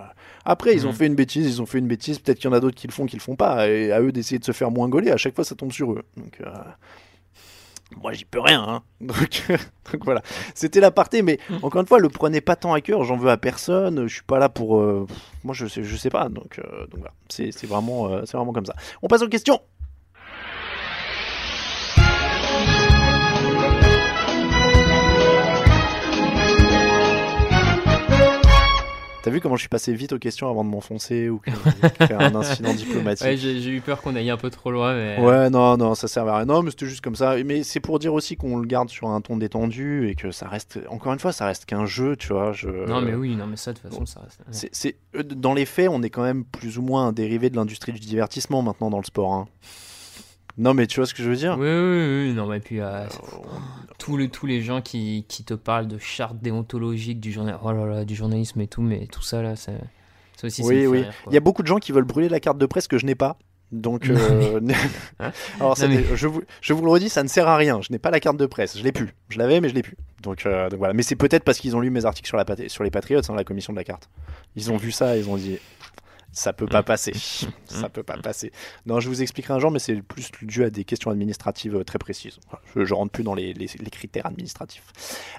après 0.44 0.74
ils 0.74 0.86
ont 0.86 0.90
Mhm. 0.90 0.97
fait 0.97 1.06
une 1.06 1.15
bêtise, 1.15 1.47
ils 1.47 1.62
ont 1.62 1.66
fait 1.66 1.78
une 1.78 1.86
bêtise. 1.86 2.19
Peut-être 2.19 2.39
qu'il 2.39 2.51
y 2.51 2.52
en 2.52 2.56
a 2.56 2.61
d'autres 2.61 2.77
qui 2.77 2.86
le 2.89 2.93
font, 2.93 3.06
qui 3.06 3.16
le 3.16 3.23
font 3.23 3.36
pas. 3.36 3.69
Et 3.69 3.93
à 3.93 4.01
eux 4.01 4.11
d'essayer 4.12 4.39
de 4.39 4.44
se 4.44 4.52
faire 4.52 4.70
moins 4.70 4.89
gauler. 4.89 5.11
À 5.11 5.16
chaque 5.16 5.35
fois 5.35 5.44
ça 5.44 5.55
tombe 5.55 5.73
sur 5.73 5.93
eux. 5.93 6.02
Donc 6.16 6.40
moi 8.03 8.12
j'y 8.12 8.25
peux 8.25 8.41
rien. 8.41 8.62
hein. 8.62 8.83
Donc, 9.01 9.43
donc 9.93 10.05
voilà, 10.05 10.23
c'était 10.55 10.81
l'aparté, 10.81 11.21
mais 11.23 11.39
encore 11.62 11.81
une 11.83 11.87
fois, 11.87 11.99
le 11.99 12.09
prenez 12.09 12.41
pas 12.41 12.57
tant 12.57 12.73
à 12.73 12.81
cœur. 12.81 13.05
J'en 13.05 13.16
veux 13.16 13.31
à 13.31 13.37
personne. 13.37 14.07
Je 14.07 14.15
suis 14.15 14.23
pas 14.23 14.39
là 14.39 14.49
pour. 14.49 14.79
euh, 14.79 15.07
moi 15.43 15.55
je 15.55 15.66
sais, 15.66 15.83
je 15.85 15.97
sais 15.97 16.09
pas. 16.11 16.29
Donc, 16.31 16.59
euh, 16.59 16.87
donc 16.87 17.01
voilà, 17.01 17.12
c'est 17.29 17.53
c'est 17.53 17.66
vraiment, 17.66 18.09
euh, 18.09 18.23
c'est 18.25 18.37
vraiment 18.39 18.53
comme 18.55 18.65
ça. 18.66 18.75
On 19.03 19.09
passe 19.09 19.21
aux 19.23 19.29
questions. 19.29 19.61
T'as 29.25 29.31
vu 29.31 29.41
comment 29.41 29.57
je 29.57 29.61
suis 29.63 29.71
passé 29.71 29.95
vite 29.95 30.13
aux 30.13 30.19
questions 30.19 30.51
avant 30.51 30.65
de 30.65 30.69
m'enfoncer 30.69 31.31
ou 31.31 31.39
créer 31.39 32.13
un 32.13 32.35
incident 32.35 32.75
diplomatique 32.77 33.27
Ouais, 33.27 33.39
j'ai 33.39 33.71
eu 33.71 33.81
peur 33.81 34.03
qu'on 34.03 34.15
aille 34.17 34.29
un 34.29 34.37
peu 34.37 34.51
trop 34.51 34.71
loin, 34.71 34.95
mais. 34.95 35.19
Ouais, 35.19 35.49
non, 35.49 35.79
non, 35.79 35.95
ça 35.95 36.09
servait 36.09 36.31
à 36.31 36.37
rien. 36.37 36.45
Non, 36.45 36.63
mais 36.63 36.71
c'était 36.71 36.85
juste 36.85 37.01
comme 37.01 37.17
ça. 37.17 37.35
Mais 37.43 37.63
c'est 37.63 37.81
pour 37.81 37.99
dire 37.99 38.13
aussi 38.13 38.37
qu'on 38.37 38.59
le 38.59 38.67
garde 38.67 38.91
sur 38.91 39.09
un 39.09 39.23
ton 39.23 39.39
détendu 39.39 40.09
et 40.11 40.15
que 40.15 40.31
ça 40.31 40.47
reste, 40.47 40.79
encore 40.91 41.15
une 41.15 41.19
fois, 41.21 41.33
ça 41.33 41.47
reste 41.47 41.65
qu'un 41.65 41.87
jeu, 41.87 42.17
tu 42.17 42.35
vois. 42.35 42.53
Je... 42.53 42.69
Non, 42.69 43.01
mais 43.01 43.15
oui, 43.15 43.35
non, 43.35 43.47
mais 43.47 43.57
ça 43.57 43.73
de 43.73 43.79
toute 43.79 43.91
façon, 43.91 44.05
ça 44.05 44.21
reste. 44.21 44.41
ouais. 44.41 44.45
C'est, 44.51 44.69
c'est- 44.75 44.97
euh, 45.17 45.23
dans 45.23 45.55
les 45.55 45.65
faits, 45.65 45.89
on 45.91 46.03
est 46.03 46.11
quand 46.11 46.23
même 46.23 46.45
plus 46.45 46.77
ou 46.77 46.83
moins 46.83 47.07
un 47.07 47.13
dérivé 47.13 47.49
de 47.49 47.57
l'industrie 47.57 47.93
du 47.93 48.01
divertissement 48.01 48.61
maintenant 48.61 48.91
dans 48.91 48.99
le 48.99 49.05
sport. 49.05 49.33
hein. 49.33 49.49
Non, 50.56 50.72
mais 50.72 50.86
tu 50.86 51.01
vois 51.01 51.06
ce 51.06 51.14
que 51.14 51.22
je 51.22 51.28
veux 51.28 51.36
dire 51.36 51.56
Oui, 51.59 51.66
oui, 51.68 52.26
oui, 52.28 52.32
non, 52.32 52.47
mais 52.47 52.60
puis 52.60 52.81
euh, 52.81 53.06
tous, 53.98 54.16
les, 54.16 54.28
tous 54.28 54.47
les 54.47 54.62
gens 54.62 54.81
qui, 54.81 55.24
qui 55.28 55.43
te 55.44 55.55
parlent 55.55 55.89
de 55.89 55.98
charte 55.98 56.36
déontologique 56.40 57.18
du, 57.20 57.32
journal, 57.32 57.59
oh 57.62 57.72
là 57.72 57.86
là, 57.86 58.05
du 58.05 58.14
journalisme 58.14 58.60
et 58.60 58.68
tout, 58.68 58.82
mais 58.82 59.06
tout 59.06 59.22
ça 59.22 59.43
là, 59.43 59.56
ça, 59.56 59.72
ça 60.36 60.47
aussi, 60.47 60.62
ça 60.62 60.68
Oui, 60.68 60.82
fait 60.82 60.86
oui. 60.86 60.98
rire. 61.02 61.12
Il 61.28 61.35
y 61.35 61.36
a 61.36 61.40
beaucoup 61.40 61.62
de 61.62 61.66
gens 61.66 61.78
qui 61.78 61.90
veulent 61.90 62.05
brûler 62.05 62.28
la 62.28 62.39
carte 62.40 62.59
de 62.59 62.66
presse 62.66 62.86
que 62.86 62.98
je 62.98 63.06
n'ai 63.06 63.16
pas. 63.16 63.36
Donc, 63.72 64.09
euh, 64.09 64.60
alors 65.59 65.76
ça, 65.76 65.89
mais- 65.89 66.05
je, 66.14 66.26
vous, 66.28 66.43
je 66.60 66.72
vous 66.72 66.85
le 66.85 66.90
redis, 66.90 67.09
ça 67.09 67.24
ne 67.24 67.28
sert 67.28 67.48
à 67.48 67.56
rien. 67.56 67.81
Je 67.81 67.90
n'ai 67.90 67.98
pas 67.98 68.10
la 68.10 68.20
carte 68.20 68.36
de 68.36 68.47
presse. 68.47 68.78
Je 68.78 68.85
l'ai 68.85 68.93
plus. 68.93 69.12
Je 69.31 69.39
l'avais, 69.39 69.60
mais 69.60 69.68
je 69.68 69.74
l'ai 69.74 69.82
plus. 69.82 69.97
Donc, 70.22 70.47
euh, 70.47 70.68
donc 70.68 70.78
voilà. 70.78 70.94
Mais 70.94 71.02
c'est 71.02 71.16
peut-être 71.16 71.43
parce 71.43 71.59
qu'ils 71.59 71.74
ont 71.74 71.81
lu 71.81 71.90
mes 71.90 72.05
articles 72.05 72.28
sur, 72.28 72.36
la, 72.36 72.44
sur 72.68 72.85
les 72.85 72.90
Patriots, 72.93 73.20
hein, 73.28 73.35
la 73.35 73.43
commission 73.43 73.72
de 73.72 73.78
la 73.78 73.85
carte. 73.85 74.09
Ils 74.55 74.70
ont 74.70 74.76
vu 74.76 74.93
ça, 74.93 75.16
ils 75.16 75.28
ont 75.28 75.36
dit. 75.36 75.59
Ça 76.35 76.52
peut 76.52 76.66
pas 76.66 76.82
passer. 76.82 77.12
ça 77.66 77.89
peut 77.89 78.02
pas 78.02 78.16
passer. 78.19 78.52
Non, 78.86 78.98
je 79.01 79.09
vous 79.09 79.23
expliquerai 79.23 79.55
un 79.55 79.59
jour, 79.61 79.70
mais 79.70 79.78
c'est 79.78 80.02
plus 80.02 80.31
dû 80.43 80.65
à 80.65 80.70
des 80.70 80.85
questions 80.85 81.11
administratives 81.11 81.77
euh, 81.77 81.85
très 81.85 81.98
précises. 81.98 82.40
Je, 82.74 82.85
je 82.85 82.93
rentre 82.94 83.12
plus 83.12 83.23
dans 83.24 83.35
les, 83.35 83.55
les- 83.55 83.70
les 83.78 83.90
critères 83.90 84.27
administratifs. 84.27 84.82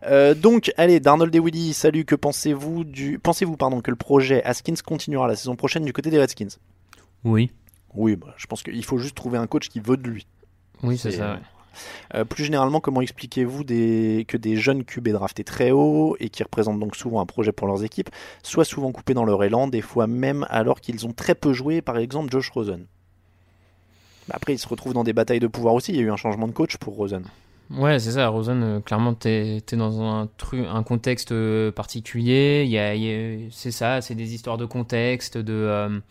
Euh, 0.04 0.34
donc, 0.34 0.72
allez, 0.78 1.00
Darnold 1.00 1.36
et 1.36 1.40
Willy, 1.40 1.74
salut. 1.74 2.06
Que 2.06 2.16
pensez-vous 2.16 2.84
du, 2.86 3.20
pensez-vous 3.20 3.58
pardon 3.58 3.82
que 3.82 3.92
le 3.92 3.98
projet 3.98 4.44
Haskins 4.44 4.76
continuera 4.86 5.28
la 5.28 5.36
saison 5.36 5.56
prochaine 5.56 5.84
du 5.86 5.94
côté 5.94 6.10
des 6.10 6.20
Redskins? 6.20 6.48
Oui, 7.24 7.52
Oui, 7.94 8.16
bah, 8.16 8.34
je 8.38 8.46
pense 8.48 8.64
qu'il 8.64 8.84
faut 8.86 8.98
juste 8.98 9.16
trouver 9.16 9.38
un 9.38 9.48
coach 9.48 9.68
qui 9.70 9.80
veut 9.80 9.98
de 9.98 10.10
lui. 10.10 10.28
oui, 10.84 10.98
c'est 10.98 11.12
C'est- 11.12 11.18
ça. 11.18 11.34
ouais. 11.34 11.40
Euh, 12.14 12.26
plus 12.26 12.46
généralement, 12.46 12.80
comment 12.80 13.02
expliquez-vous 13.02 13.64
que 13.64 14.38
des 14.38 14.58
jeunes 14.58 14.84
QB 14.84 15.10
draftés 15.10 15.44
très 15.44 15.72
haut 15.72 16.16
et 16.20 16.30
qui 16.30 16.44
représentent 16.44 16.80
donc 16.80 16.96
souvent 16.96 17.22
un 17.22 17.26
projet 17.26 17.52
pour 17.52 17.68
leurs 17.68 17.84
équipes 17.84 18.10
soient 18.44 18.66
souvent 18.66 18.92
coupés 18.92 19.14
dans 19.14 19.26
leur 19.26 19.44
élan, 19.44 19.68
des 19.68 19.82
fois 19.82 20.08
même 20.08 20.46
alors 20.50 20.82
qu'ils 20.82 21.06
ont 21.06 21.14
très 21.14 21.36
peu 21.36 21.54
joué, 21.54 21.82
par 21.82 21.98
exemple 21.98 22.32
Josh 22.32 22.50
Rosen? 22.50 22.86
Après, 24.32 24.54
ils 24.54 24.60
se 24.60 24.68
retrouvent 24.68 24.94
dans 24.94 25.04
des 25.04 25.14
batailles 25.14 25.40
de 25.40 25.48
pouvoir 25.48 25.76
aussi. 25.76 25.92
Il 25.92 25.98
y 25.98 26.00
a 26.00 26.04
eu 26.04 26.12
un 26.12 26.16
changement 26.16 26.48
de 26.48 26.54
coach 26.54 26.78
pour 26.78 26.96
Rosen. 26.96 27.24
Ouais, 27.72 28.00
c'est 28.00 28.12
ça, 28.12 28.28
Rosen, 28.28 28.64
euh, 28.64 28.80
clairement, 28.80 29.14
t'es 29.14 29.58
es 29.58 29.76
dans 29.76 30.02
un, 30.02 30.30
un 30.70 30.84
contexte 30.84 31.32
euh, 31.32 31.72
particulier. 31.72 32.64
Y 32.66 32.78
a, 32.78 33.50
c'est 33.52 33.72
ça, 33.72 34.02
c'est 34.02 34.16
des 34.16 34.34
histoires 34.34 34.58
de 34.58 34.66
contexte, 34.66 35.38
de. 35.38 36.02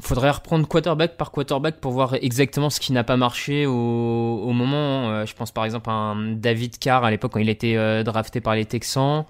Faudrait 0.00 0.30
reprendre 0.30 0.66
quarterback 0.66 1.16
par 1.16 1.30
quarterback 1.30 1.76
pour 1.76 1.92
voir 1.92 2.14
exactement 2.14 2.70
ce 2.70 2.80
qui 2.80 2.92
n'a 2.92 3.04
pas 3.04 3.16
marché 3.16 3.66
au, 3.66 4.52
moment. 4.52 5.10
Euh, 5.10 5.26
je 5.26 5.34
pense 5.34 5.50
par 5.52 5.64
exemple 5.64 5.90
à 5.90 5.92
un 5.92 6.32
David 6.32 6.78
Carr 6.78 7.04
à 7.04 7.10
l'époque 7.10 7.32
quand 7.32 7.40
il 7.40 7.48
était 7.48 7.76
euh, 7.76 8.02
drafté 8.02 8.40
par 8.40 8.54
les 8.54 8.64
Texans. 8.64 9.24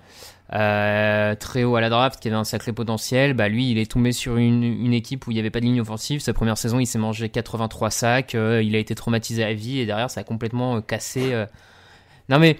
euh, 0.54 1.34
très 1.34 1.64
haut 1.64 1.74
à 1.74 1.80
la 1.80 1.88
draft, 1.88 2.20
qui 2.20 2.28
avait 2.28 2.36
un 2.36 2.44
sacré 2.44 2.72
potentiel, 2.72 3.34
bah 3.34 3.48
lui 3.48 3.70
il 3.70 3.78
est 3.78 3.90
tombé 3.90 4.12
sur 4.12 4.36
une, 4.36 4.62
une 4.62 4.92
équipe 4.92 5.26
où 5.26 5.32
il 5.32 5.34
n'y 5.34 5.40
avait 5.40 5.50
pas 5.50 5.60
de 5.60 5.64
ligne 5.64 5.80
offensive. 5.80 6.20
Sa 6.20 6.32
première 6.32 6.56
saison, 6.56 6.78
il 6.78 6.86
s'est 6.86 6.98
mangé 6.98 7.28
83 7.28 7.90
sacs, 7.90 8.34
euh, 8.36 8.62
il 8.62 8.76
a 8.76 8.78
été 8.78 8.94
traumatisé 8.94 9.42
à 9.42 9.52
vie 9.52 9.80
et 9.80 9.86
derrière 9.86 10.10
ça 10.10 10.20
a 10.20 10.24
complètement 10.24 10.80
cassé. 10.82 11.46
Non 12.28 12.38
mais 12.38 12.58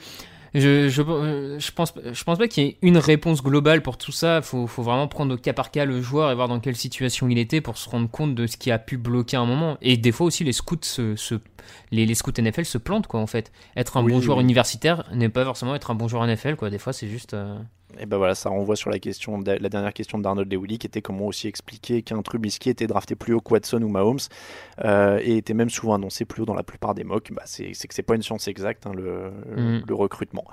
je, 0.60 0.88
je, 0.88 1.02
je 1.58 1.70
pense, 1.72 1.92
je 2.12 2.24
pense 2.24 2.38
pas 2.38 2.48
qu'il 2.48 2.64
y 2.64 2.66
ait 2.68 2.76
une 2.82 2.98
réponse 2.98 3.42
globale 3.42 3.82
pour 3.82 3.96
tout 3.98 4.12
ça. 4.12 4.42
Faut, 4.42 4.66
faut 4.66 4.82
vraiment 4.82 5.06
prendre 5.08 5.34
au 5.34 5.36
cas 5.38 5.52
par 5.52 5.70
cas 5.70 5.84
le 5.84 6.00
joueur 6.00 6.30
et 6.30 6.34
voir 6.34 6.48
dans 6.48 6.60
quelle 6.60 6.76
situation 6.76 7.28
il 7.28 7.38
était 7.38 7.60
pour 7.60 7.76
se 7.78 7.88
rendre 7.88 8.08
compte 8.10 8.34
de 8.34 8.46
ce 8.46 8.56
qui 8.56 8.70
a 8.70 8.78
pu 8.78 8.96
bloquer 8.96 9.36
un 9.36 9.44
moment. 9.46 9.76
Et 9.82 9.96
des 9.96 10.12
fois 10.12 10.26
aussi, 10.26 10.44
les 10.44 10.52
scouts, 10.52 10.76
se, 10.82 11.14
se- 11.16 11.34
les, 11.90 12.06
les 12.06 12.14
scouts 12.14 12.32
NFL 12.40 12.64
se 12.64 12.78
plantent, 12.78 13.06
quoi, 13.06 13.20
en 13.20 13.26
fait. 13.26 13.52
Être 13.76 13.96
un 13.96 14.02
Oui, 14.04 14.12
bon 14.12 14.20
joueur 14.20 14.40
universitaire 14.40 15.04
n'est 15.14 15.28
pas 15.28 15.44
forcément 15.44 15.74
être 15.74 15.90
un 15.90 15.94
bon 15.94 16.08
joueur 16.08 16.26
NFL, 16.26 16.56
quoi. 16.56 16.70
Des 16.70 16.78
fois, 16.78 16.92
c'est 16.92 17.08
juste. 17.08 17.34
euh, 17.34 17.56
Et 17.98 18.06
ben 18.06 18.16
voilà, 18.18 18.34
ça 18.34 18.48
renvoie 18.50 18.76
sur 18.76 18.90
la 18.90 18.98
question, 18.98 19.38
de- 19.38 19.52
la 19.60 19.68
dernière 19.68 19.92
question 19.92 20.18
d'Arnold 20.18 20.52
Lewilly, 20.52 20.78
qui 20.78 20.86
était 20.86 21.02
comment 21.02 21.26
aussi 21.26 21.48
expliquer 21.48 22.02
qu'un 22.02 22.20
Trubisky 22.22 22.70
était 22.70 22.86
drafté 22.86 23.14
plus 23.14 23.32
haut 23.34 23.40
que 23.40 23.52
Watson 23.52 23.80
ou 23.82 23.88
Mahomes 23.88 24.18
euh, 24.84 25.18
et 25.22 25.36
était 25.38 25.54
même 25.54 25.70
souvent 25.70 25.94
annoncé 25.94 26.24
plus 26.24 26.42
haut 26.42 26.46
dans 26.46 26.54
la 26.54 26.62
plupart 26.62 26.94
des 26.94 27.04
mocks. 27.04 27.32
Bah, 27.32 27.42
c'est 27.46 27.72
que 27.72 27.94
c'est 27.94 28.02
pas 28.02 28.14
une 28.14 28.22
science 28.22 28.48
exacte 28.48 28.86
hein, 28.86 28.92
le, 28.94 29.30
Mm. 29.56 29.82
le 29.86 29.94
recrutement. 29.94 30.44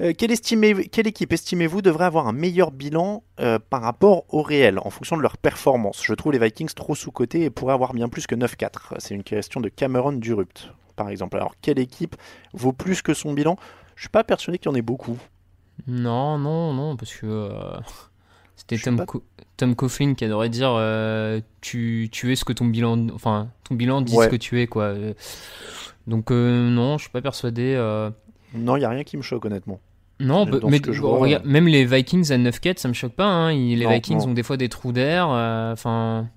Euh, 0.00 0.14
quelle, 0.16 0.30
estimez- 0.32 0.88
quelle 0.88 1.06
équipe 1.06 1.32
estimez-vous 1.34 1.82
devrait 1.82 2.06
avoir 2.06 2.26
un 2.26 2.32
meilleur 2.32 2.70
bilan 2.70 3.22
euh, 3.40 3.58
par 3.58 3.82
rapport 3.82 4.24
au 4.30 4.40
réel 4.40 4.78
en 4.78 4.88
fonction 4.88 5.18
de 5.18 5.22
leur 5.22 5.36
performance? 5.36 6.00
Je 6.02 6.14
trouve 6.14 6.32
les 6.32 6.38
Vikings 6.38 6.72
trop 6.74 6.94
sous-cotés 6.94 7.42
et 7.42 7.50
pourraient 7.50 7.74
avoir 7.74 7.92
bien 7.92 8.08
plus 8.08 8.26
que 8.26 8.34
9-4. 8.34 8.94
C'est 8.98 9.14
une 9.14 9.22
question 9.22 9.60
de 9.60 9.68
Cameron 9.68 10.12
Durupt, 10.12 10.70
par 10.96 11.10
exemple. 11.10 11.36
Alors, 11.36 11.54
quelle 11.60 11.78
équipe 11.78 12.16
vaut 12.54 12.72
plus 12.72 13.02
que 13.02 13.12
son 13.12 13.34
bilan? 13.34 13.56
Je 13.94 14.04
suis 14.04 14.08
pas 14.08 14.24
persuadé 14.24 14.58
qu'il 14.58 14.70
y 14.70 14.72
en 14.72 14.76
ait 14.76 14.80
beaucoup. 14.80 15.18
Non, 15.86 16.38
non, 16.38 16.72
non, 16.74 16.96
parce 16.96 17.12
que. 17.14 17.26
euh, 17.26 17.50
C'était 18.56 18.78
Tom. 18.78 19.04
Co- 19.06 19.24
Tom 19.56 19.74
Coughlin 19.74 20.14
qui 20.14 20.24
adorait 20.24 20.48
dire 20.48 20.72
euh, 20.76 21.40
tu, 21.60 22.08
tu 22.12 22.32
es 22.32 22.36
ce 22.36 22.44
que 22.44 22.52
ton 22.52 22.66
bilan, 22.66 23.08
enfin 23.14 23.48
ton 23.68 23.74
bilan 23.74 24.00
dit 24.02 24.14
Ouais. 24.16 24.26
ce 24.26 24.30
que 24.30 24.36
tu 24.36 24.60
es 24.60 24.66
quoi. 24.66 24.94
Donc 26.06 26.30
euh, 26.30 26.68
non, 26.70 26.96
je 26.98 27.02
suis 27.04 27.10
pas 27.10 27.22
persuadé. 27.22 27.74
euh, 27.76 28.10
Non, 28.54 28.76
il 28.76 28.82
y 28.82 28.84
a 28.84 28.88
rien 28.88 29.02
qui 29.04 29.16
me 29.16 29.22
choque 29.22 29.44
honnêtement. 29.44 29.80
Non, 30.20 30.46
bah, 30.46 30.58
mais 30.68 30.78
vois, 30.78 31.18
regarde, 31.18 31.44
même 31.44 31.66
les 31.66 31.84
Vikings 31.84 32.30
à 32.32 32.38
9-4, 32.38 32.78
ça 32.78 32.86
me 32.88 32.92
choque 32.94 33.14
pas. 33.14 33.26
hein. 33.26 33.52
Les 33.52 33.84
Non, 33.84 33.90
Vikings 33.90 34.18
non. 34.18 34.28
ont 34.28 34.32
des 34.32 34.42
fois 34.44 34.56
des 34.56 34.68
trous 34.68 34.92
d'air. 34.92 35.28
Enfin, 35.28 36.28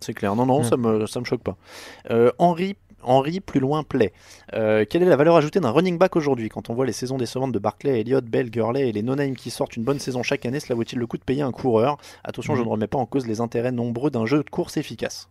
C'est 0.00 0.14
clair. 0.14 0.36
Non, 0.36 0.46
non, 0.46 0.58
Ouais. 0.58 0.64
ça 0.64 0.76
me 0.76 1.06
ça 1.06 1.18
me 1.20 1.24
choque 1.24 1.42
pas. 1.42 1.56
Euh, 2.10 2.30
Henry 2.38 2.76
Henry, 3.06 3.40
plus 3.40 3.60
loin, 3.60 3.82
play. 3.82 4.12
Euh, 4.54 4.84
quelle 4.88 5.02
est 5.02 5.06
la 5.08 5.16
valeur 5.16 5.36
ajoutée 5.36 5.60
d'un 5.60 5.70
running 5.70 5.96
back 5.98 6.16
aujourd'hui 6.16 6.48
Quand 6.48 6.68
on 6.70 6.74
voit 6.74 6.86
les 6.86 6.92
saisons 6.92 7.16
décevantes 7.16 7.52
de 7.52 7.58
Barclay, 7.58 8.00
Elliott, 8.00 8.24
Bell, 8.24 8.50
Gurley 8.50 8.88
et 8.88 8.92
les 8.92 9.02
no-name 9.02 9.34
qui 9.36 9.50
sortent 9.50 9.76
une 9.76 9.84
bonne 9.84 9.98
saison 9.98 10.22
chaque 10.22 10.44
année, 10.46 10.60
cela 10.60 10.74
vaut-il 10.74 10.98
le 10.98 11.06
coup 11.06 11.16
de 11.18 11.24
payer 11.24 11.42
un 11.42 11.52
coureur? 11.52 11.96
Attention, 12.24 12.54
je 12.54 12.60
Mhm. 12.60 12.66
ne 12.66 12.70
remets 12.72 12.86
pas 12.88 12.98
en 12.98 13.06
cause 13.06 13.26
les 13.26 13.40
intérêts 13.40 13.72
nombreux 13.72 14.10
d'un 14.10 14.26
jeu 14.26 14.42
de 14.42 14.50
course 14.50 14.76
efficace. 14.76 15.28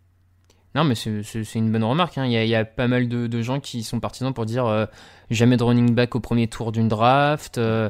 non, 0.73 0.83
mais 0.83 0.95
c'est 0.95 1.55
une 1.55 1.71
bonne 1.71 1.85
remarque. 1.85 2.17
hein. 2.17 2.25
Il 2.25 2.33
y, 2.33 2.35
a, 2.37 2.43
il 2.43 2.49
y 2.49 2.55
a 2.55 2.65
pas 2.65 2.89
mal 2.89 3.07
de, 3.07 3.27
de 3.27 3.41
gens 3.41 3.61
qui 3.61 3.81
sont 3.81 4.01
partisans 4.01 4.33
pour 4.33 4.45
dire 4.45 4.65
euh, 4.65 4.85
jamais 5.29 5.55
de 5.55 5.63
running 5.63 5.95
back 5.95 6.15
au 6.15 6.19
premier 6.19 6.47
tour 6.47 6.73
d'une 6.73 6.89
draft. 6.89 7.57
euh, 7.57 7.89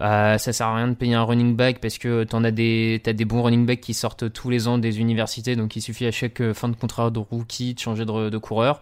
euh, 0.00 0.38
ça 0.38 0.52
sert 0.52 0.66
à 0.66 0.76
rien 0.76 0.88
de 0.88 0.94
payer 0.94 1.14
un 1.14 1.22
running 1.22 1.54
back 1.54 1.80
parce 1.80 1.98
que 1.98 2.24
t'en 2.24 2.44
as 2.44 2.50
des 2.50 3.00
t'as 3.04 3.12
des 3.12 3.24
bons 3.24 3.42
running 3.42 3.66
backs 3.66 3.80
qui 3.80 3.94
sortent 3.94 4.32
tous 4.32 4.48
les 4.50 4.66
ans 4.68 4.78
des 4.78 5.00
universités, 5.00 5.54
donc 5.56 5.76
il 5.76 5.80
suffit 5.82 6.06
à 6.06 6.10
chaque 6.10 6.40
euh, 6.40 6.54
fin 6.54 6.68
de 6.68 6.76
contrat 6.76 7.10
de 7.10 7.18
rookie 7.18 7.74
de 7.74 7.78
changer 7.78 8.04
de, 8.04 8.30
de 8.30 8.38
coureur. 8.38 8.80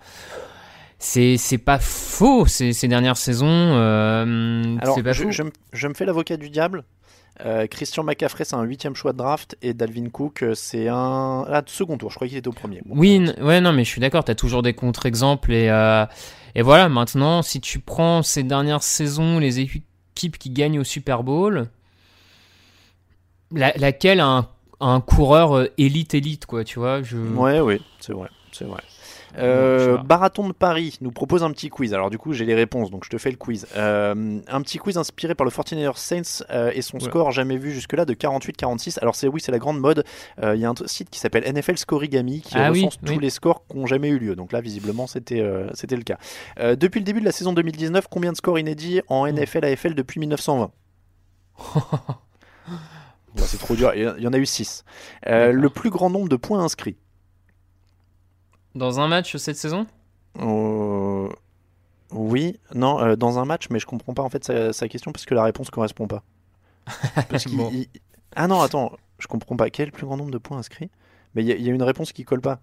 C'est 0.99 1.37
c'est 1.39 1.59
pas 1.59 1.79
faux 1.79 2.47
ces, 2.47 2.73
ces 2.73 2.87
dernières 2.89 3.17
saisons. 3.17 3.47
euh, 3.49 4.77
Alors, 4.81 4.95
c'est 4.95 5.03
pas 5.03 5.13
je, 5.13 5.23
faux. 5.25 5.31
je 5.31 5.43
me- 5.45 5.53
je 5.73 5.89
me 5.89 5.95
fais 5.95 6.05
l'avocat 6.05 6.37
du 6.37 6.51
diable. 6.51 6.85
Euh, 7.47 7.67
Christian 7.67 8.05
McCaffrey, 8.05 8.45
c'est 8.45 8.55
un 8.57 8.65
huitième 8.65 8.95
choix 8.95 9.13
de 9.13 9.17
draft 9.19 9.57
et 9.63 9.73
Dalvin 9.73 10.11
Cook, 10.11 10.45
c'est 10.55 10.89
un 10.89 11.43
ah, 11.49 11.63
second 11.65 11.97
tour. 11.97 12.11
Je 12.11 12.17
croyais 12.17 12.29
qu'il 12.29 12.39
était 12.39 12.49
au 12.49 12.53
premier. 12.53 12.83
Bon. 12.85 12.95
Oui, 12.99 13.15
n- 13.15 13.35
ouais, 13.41 13.63
non, 13.63 13.73
mais 13.73 13.85
je 13.85 13.89
suis 13.89 14.01
d'accord. 14.03 14.25
T'as 14.25 14.35
toujours 14.35 14.63
des 14.63 14.75
contre-exemples 14.75 15.53
et 15.53 15.69
et 16.55 16.63
voilà. 16.63 16.91
Maintenant, 16.91 17.41
si 17.41 17.63
tu 17.63 17.79
prends 17.79 18.23
ces 18.23 18.43
dernières 18.43 18.83
saisons, 18.83 19.39
les 19.39 19.61
équipes 19.61 19.87
qui 20.39 20.51
gagnent 20.51 20.81
au 20.81 20.85
Super 20.85 21.23
Bowl, 21.23 21.69
la- 23.53 23.73
laquelle 23.77 24.21
a 24.21 24.27
un, 24.27 24.49
un 24.81 25.01
coureur 25.01 25.57
euh, 25.57 25.67
élite 25.79 26.15
élite 26.15 26.47
quoi, 26.47 26.65
tu 26.65 26.79
vois 26.79 27.03
Je 27.03 27.17
Ouais, 27.17 27.61
oui, 27.61 27.81
c'est 28.01 28.13
vrai, 28.13 28.29
c'est 28.53 28.65
vrai. 28.65 28.81
Euh. 29.39 29.97
Baraton 29.99 30.49
de 30.49 30.53
Paris 30.53 30.99
nous 31.01 31.11
propose 31.13 31.43
un 31.43 31.51
petit 31.53 31.69
quiz. 31.69 31.95
Alors 31.95 32.11
du 32.11 32.19
coup, 32.19 32.33
j'ai 32.33 32.45
les 32.45 32.55
réponses, 32.55 32.91
donc 32.91 33.05
je 33.05 33.11
te 33.11 33.19
fais 33.19 33.31
le 33.31 33.37
quiz. 33.37 33.67
Euh, 33.77 34.41
un 34.49 34.63
petit 34.63 34.79
quiz 34.79 34.97
inspiré 34.99 35.35
par 35.35 35.45
le 35.45 35.51
49ers 35.51 35.97
Saints 35.97 36.45
euh, 36.51 36.73
et 36.75 36.83
son 36.83 36.99
Ouais. 36.99 37.05
score 37.05 37.31
jamais 37.31 37.57
vu 37.57 37.73
jusque-là 37.73 38.05
de 38.05 38.15
48-46. 38.15 38.99
Alors 39.01 39.15
c'est 39.15 39.29
oui, 39.29 39.41
c'est 39.41 39.53
la 39.53 39.59
grande 39.59 39.79
mode. 39.81 40.05
Euh, 40.43 40.55
Il 40.57 40.61
y 40.61 40.65
a 40.65 40.71
un 40.71 40.75
site 40.87 41.11
qui 41.11 41.19
s'appelle 41.21 41.45
NFL 41.45 41.79
Scorigami 41.79 42.41
qui 42.43 42.55
Ah 42.57 42.71
oui, 42.73 42.81
recense 42.85 42.99
tous 43.05 43.13
oui. 43.13 43.19
les 43.21 43.31
scores 43.31 43.65
qui 43.69 43.77
n'ont 43.77 43.87
jamais 43.87 44.09
eu 44.09 44.19
lieu. 44.19 44.35
Donc 44.37 44.53
là, 44.53 44.61
visiblement, 44.61 45.07
c'était 45.07 45.45
c'était 45.75 45.97
le 45.97 46.03
cas. 46.03 46.19
Depuis 46.77 46.99
le 47.01 47.05
début 47.05 47.21
de 47.21 47.25
la 47.27 47.33
saison 47.33 47.53
2019, 47.53 48.07
combien 48.11 48.33
de 48.33 48.37
scores 48.37 48.59
inédits 48.59 49.01
en 49.09 49.27
NFL 49.27 49.65
AFL 49.65 49.95
depuis 49.95 50.19
1920 50.21 50.71
Bon, 53.35 53.45
C'est 53.45 53.59
trop 53.59 53.75
dur. 53.77 53.93
Il 53.95 54.03
y 54.23 54.27
en- 54.27 54.33
a 54.33 54.39
eu 54.39 54.47
6. 54.47 54.85
D'accord. 55.25 55.53
le 55.53 55.71
plus 55.71 55.91
grand 55.91 56.11
nombre 56.11 56.29
de 56.29 56.37
points 56.37 56.63
inscrits. 56.65 56.97
Dans 58.75 59.01
un 59.01 59.09
match 59.09 59.37
cette 59.37 59.57
saison? 59.57 59.87
Euh, 60.39 61.29
Oui, 62.13 62.59
non, 62.75 63.01
euh, 63.01 63.17
dans 63.17 63.39
un 63.39 63.45
match, 63.45 63.69
mais 63.71 63.79
je 63.79 63.87
comprends 63.87 64.15
pas 64.15 64.23
en 64.23 64.29
fait 64.29 64.45
sa, 64.45 64.73
sa 64.73 64.89
question 64.89 65.13
parce 65.13 65.25
que 65.25 65.35
la 65.35 65.45
réponse 65.45 65.71
correspond 65.71 66.07
pas. 66.09 66.23
Parce 67.29 67.45
qu'il- 67.45 67.57
Bon. 67.57 67.71
il- 67.73 67.89
Ah 68.35 68.49
non, 68.49 68.61
attends, 68.61 68.93
je 69.19 69.27
comprends 69.29 69.55
pas. 69.57 69.71
Quel 69.71 69.85
est 69.85 69.87
le 69.87 69.93
plus 69.93 70.07
grand 70.07 70.17
nombre 70.17 70.31
de 70.31 70.39
points 70.39 70.59
inscrits? 70.59 70.91
Mais 71.35 71.43
il 71.43 71.49
y, 71.49 71.53
a- 71.53 71.57
il 71.57 71.63
y 71.63 71.71
a 71.71 71.73
une 71.73 71.83
réponse 71.83 72.13
qui 72.13 72.25
colle 72.25 72.41
pas. 72.41 72.59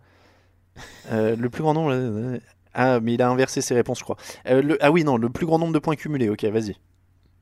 Euh, 1.11 1.35
le 1.35 1.49
plus 1.49 1.61
grand 1.63 1.73
nombre. 1.73 2.39
Ah, 2.73 2.99
mais 2.99 3.13
il 3.13 3.21
a 3.21 3.29
inversé 3.29 3.61
ses 3.61 3.73
réponses, 3.73 3.99
je 3.99 4.03
crois. 4.03 4.17
Euh, 4.47 4.61
le- 4.61 4.77
Ah 4.83 4.91
oui, 4.91 5.03
non, 5.03 5.17
le 5.17 5.29
plus 5.29 5.45
grand 5.45 5.59
nombre 5.59 5.73
de 5.73 5.79
points 5.79 5.95
cumulés. 5.95 6.29
Ok, 6.29 6.43
vas-y. 6.45 6.75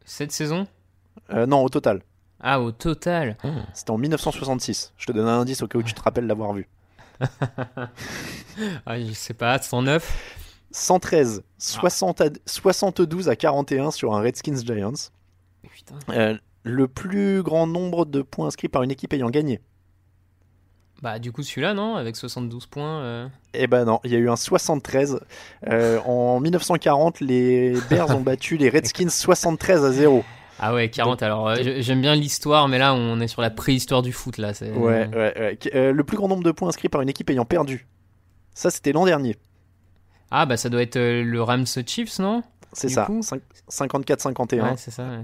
cette 0.06 0.32
saison? 0.32 0.68
Non, 1.34 1.64
au 1.64 1.70
total. 1.70 2.02
Ah, 2.40 2.62
au 2.62 2.72
total. 2.72 3.38
C'était 3.74 3.92
en 3.92 3.98
1966. 3.98 4.94
Je 4.98 5.06
te 5.08 5.12
donne 5.12 5.28
un 5.28 5.40
indice 5.40 5.64
au 5.64 5.68
cas 5.68 5.80
où 5.80 5.84
tu 5.84 5.94
te 5.94 6.02
rappelles 6.02 6.28
l'avoir 6.28 6.54
vu. 6.54 6.68
Ah, 8.86 9.00
je 9.00 9.12
sais 9.14 9.34
pas, 9.34 9.62
109. 9.62 10.42
113, 10.72 11.44
60 11.58 12.22
à- 12.22 12.30
72 12.46 13.30
à 13.30 13.36
41 13.36 13.92
sur 13.92 14.14
un 14.14 14.20
Redskins 14.22 14.58
Giants. 14.66 14.92
Putain. 15.74 15.96
Euh, 16.10 16.38
le 16.64 16.88
plus 16.88 17.44
grand 17.44 17.66
nombre 17.68 18.06
de 18.06 18.22
points 18.22 18.48
inscrits 18.48 18.68
par 18.68 18.84
une 18.84 18.92
équipe 18.92 19.14
ayant 19.14 19.30
gagné. 19.30 19.62
Bah 21.02 21.20
du 21.20 21.32
coup 21.32 21.44
celui-là 21.44 21.74
non, 21.74 21.96
avec 21.96 22.16
72 22.16 22.66
points. 22.68 23.00
euh, 23.02 23.28
Eh 23.54 23.68
ben 23.68 23.86
non, 23.86 24.00
il 24.06 24.12
y 24.12 24.16
a 24.16 24.18
eu 24.18 24.30
un 24.30 24.36
73. 24.38 25.20
Euh, 25.68 26.00
en 26.02 26.40
1940, 26.40 27.20
les 27.20 27.74
Bears 27.90 28.10
ont 28.16 28.22
battu 28.22 28.58
les 28.58 28.70
Redskins 28.70 29.10
73 29.10 29.84
à 29.86 29.92
0. 29.92 30.24
Ah 30.60 30.74
ouais, 30.74 30.90
40. 30.90 31.22
Alors 31.24 31.50
euh, 31.50 31.56
j'ai- 31.62 31.82
j'aime 31.82 32.02
bien 32.02 32.16
l'histoire, 32.16 32.68
mais 32.68 32.78
là 32.78 32.94
on 32.96 33.20
est 33.20 33.28
sur 33.28 33.42
la 33.42 33.50
préhistoire 33.50 34.02
du 34.02 34.12
foot 34.14 34.38
là. 34.38 34.54
c'est- 34.54 34.72
Ouais, 34.72 35.08
ouais, 35.08 35.34
ouais. 35.38 35.60
Euh, 35.74 35.92
le 35.92 36.04
plus 36.04 36.18
grand 36.18 36.28
nombre 36.28 36.44
de 36.44 36.52
points 36.52 36.70
inscrits 36.70 36.90
par 36.90 37.02
une 37.02 37.10
équipe 37.10 37.30
ayant 37.30 37.46
perdu. 37.46 37.88
Ça, 38.54 38.72
c'était 38.72 38.94
l'an 38.94 39.06
dernier. 39.06 39.36
Ah 40.32 40.46
bah 40.46 40.56
ça 40.58 40.70
doit 40.70 40.82
être 40.82 40.96
euh, 40.96 41.24
le 41.24 41.42
Rams 41.44 41.66
Chiefs 41.86 42.20
non? 42.20 42.42
C'est 42.74 42.90
ça, 42.90 43.06
coup 43.06 43.20
54-51. 43.70 44.62
Ouais, 44.64 44.74
c'est 44.78 44.92
ça. 44.92 45.04
ouais. 45.04 45.24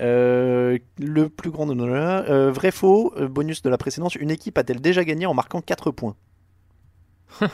Euh, 0.00 0.78
le 0.98 1.28
plus 1.28 1.50
grand 1.50 1.66
nombre. 1.66 1.86
Euh, 1.88 2.50
vrai 2.52 2.70
faux, 2.70 3.12
bonus 3.28 3.62
de 3.62 3.70
la 3.70 3.78
précédence. 3.78 4.14
Une 4.14 4.30
équipe 4.30 4.56
a-t-elle 4.58 4.80
déjà 4.80 5.04
gagné 5.04 5.26
en 5.26 5.34
marquant 5.34 5.60
4 5.60 5.90
points? 5.90 6.14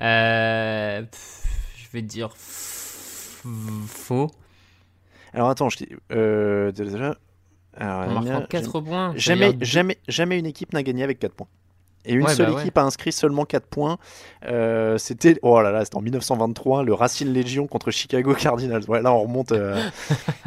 Euh, 0.00 1.02
pff, 1.02 1.44
je 1.76 1.88
vais 1.92 2.02
dire 2.02 2.30
faux. 2.36 4.30
Alors 5.34 5.48
attends, 5.50 5.68
je 5.68 5.76
dis. 5.78 5.88
Euh, 6.12 6.72
déjà- 6.72 7.16
alors, 7.76 8.00
En 8.08 8.12
marquant 8.22 8.40
j'ai- 8.40 8.46
4 8.48 8.80
points. 8.80 9.12
Jamais, 9.16 9.56
jamais, 9.60 9.98
jamais 10.08 10.38
une 10.38 10.46
équipe 10.46 10.72
n'a 10.72 10.82
gagné 10.82 11.02
avec 11.04 11.18
4 11.18 11.34
points. 11.34 11.46
Et 12.04 12.12
une 12.14 12.24
Ouais, 12.24 12.34
seule 12.34 12.46
bah 12.46 12.54
ouais. 12.54 12.62
équipe 12.62 12.78
a 12.78 12.82
inscrit 12.84 13.12
seulement 13.12 13.44
4 13.44 13.66
points. 13.66 13.98
Euh, 14.46 14.96
c'était 14.98 15.38
oh 15.42 15.60
là 15.60 15.70
là, 15.70 15.84
c'était 15.84 15.96
en 15.96 16.00
1923, 16.00 16.82
le 16.82 16.94
Racine 16.94 17.32
Legion 17.32 17.66
contre 17.66 17.90
Chicago 17.90 18.34
Cardinals. 18.34 18.84
Ouais, 18.88 19.02
là 19.02 19.12
on 19.12 19.22
remonte. 19.22 19.52
euh, 19.52 19.80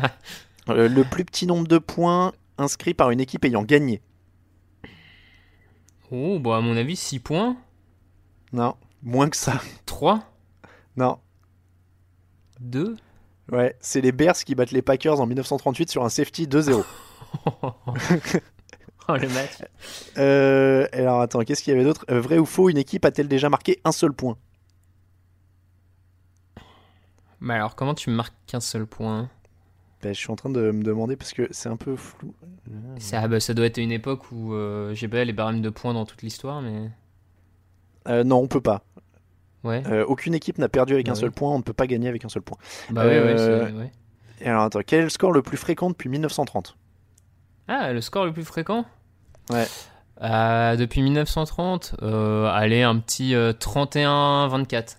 euh, 0.69 0.89
le 0.89 1.03
plus 1.03 1.23
petit 1.25 1.45
nombre 1.45 1.67
de 1.67 1.77
points 1.77 2.31
inscrits 2.57 2.93
par 2.93 3.11
une 3.11 3.19
équipe 3.19 3.45
ayant 3.45 3.63
gagné. 3.63 4.01
Oh 6.11 6.39
bah 6.39 6.57
à 6.57 6.61
mon 6.61 6.75
avis 6.75 6.95
6 6.95 7.19
points. 7.19 7.55
Non, 8.53 8.75
moins 9.03 9.29
que 9.29 9.37
ça. 9.37 9.61
3 9.85 10.23
Non. 10.97 11.19
2 12.59 12.97
Ouais, 13.51 13.75
c'est 13.81 14.01
les 14.01 14.11
Bears 14.11 14.35
qui 14.35 14.55
battent 14.55 14.71
les 14.71 14.81
Packers 14.81 15.19
en 15.19 15.25
1938 15.25 15.89
sur 15.89 16.03
un 16.03 16.09
safety 16.09 16.47
2-0. 16.47 16.83
Oh 19.07 19.15
le 19.17 19.27
match. 19.29 19.57
Euh, 20.17 20.87
alors 20.93 21.21
attends, 21.21 21.39
qu'est-ce 21.41 21.63
qu'il 21.63 21.71
y 21.73 21.75
avait 21.75 21.83
d'autre? 21.83 22.05
Euh, 22.11 22.21
Vrai 22.21 22.37
ou 22.37 22.45
faux, 22.45 22.69
une 22.69 22.77
équipe 22.77 23.03
a-t-elle 23.03 23.27
déjà 23.27 23.49
marqué 23.49 23.81
un 23.83 23.91
seul 23.91 24.13
point? 24.13 24.37
Mais 27.39 27.55
alors 27.55 27.75
comment 27.75 27.95
tu 27.95 28.09
marques 28.09 28.35
qu'un 28.47 28.59
seul 28.59 28.85
point? 28.85 29.29
Ben, 30.03 30.13
Je 30.13 30.19
suis 30.19 30.31
en 30.31 30.35
train 30.35 30.49
de 30.49 30.71
me 30.71 30.83
demander 30.83 31.15
parce 31.15 31.33
que 31.33 31.47
c'est 31.51 31.69
un 31.69 31.77
peu 31.77 31.95
flou. 31.95 32.33
ça, 32.99 33.27
bah, 33.27 33.39
ça 33.39 33.53
doit 33.53 33.65
être 33.65 33.77
une 33.79 33.91
époque 33.91 34.31
où 34.31 34.53
euh, 34.53 34.93
j'ai 34.93 35.07
pas 35.07 35.23
les 35.25 35.33
barèmes 35.33 35.61
de 35.61 35.69
points 35.69 35.93
dans 35.93 36.05
toute 36.05 36.21
l'histoire, 36.21 36.61
mais 36.61 36.89
Euh, 38.07 38.23
non, 38.23 38.37
on 38.37 38.47
peut 38.47 38.61
pas. 38.61 38.83
Ouais. 39.63 39.83
Euh, 39.87 40.05
aucune 40.05 40.33
équipe 40.33 40.57
n'a 40.57 40.69
perdu 40.69 40.93
avec 40.93 41.05
Bah 41.05 41.11
un 41.13 41.15
seul 41.15 41.29
oui. 41.29 41.35
point, 41.35 41.51
on 41.53 41.57
ne 41.57 41.63
peut 41.63 41.73
pas 41.73 41.87
gagner 41.87 42.07
avec 42.09 42.25
un 42.25 42.29
seul 42.29 42.41
point. 42.41 42.57
Bah 42.89 43.05
ouais, 43.05 43.13
euh, 43.15 43.71
ouais. 43.71 43.91
Et 44.41 44.47
alors 44.47 44.63
attends, 44.63 44.81
quel 44.85 45.01
est 45.01 45.03
le 45.03 45.09
score 45.09 45.31
le 45.31 45.41
plus 45.41 45.57
fréquent 45.57 45.89
depuis 45.89 46.09
1930 46.09 46.75
Ah, 47.67 47.93
le 47.93 48.01
score 48.01 48.25
le 48.25 48.33
plus 48.33 48.43
fréquent? 48.45 48.85
Ouais. 49.49 49.67
Euh, 50.23 50.75
depuis 50.75 51.01
1930, 51.01 51.95
euh, 52.01 52.45
allez, 52.47 52.83
un 52.83 52.97
petit 52.99 53.33
euh, 53.35 53.53
31-24. 53.53 54.97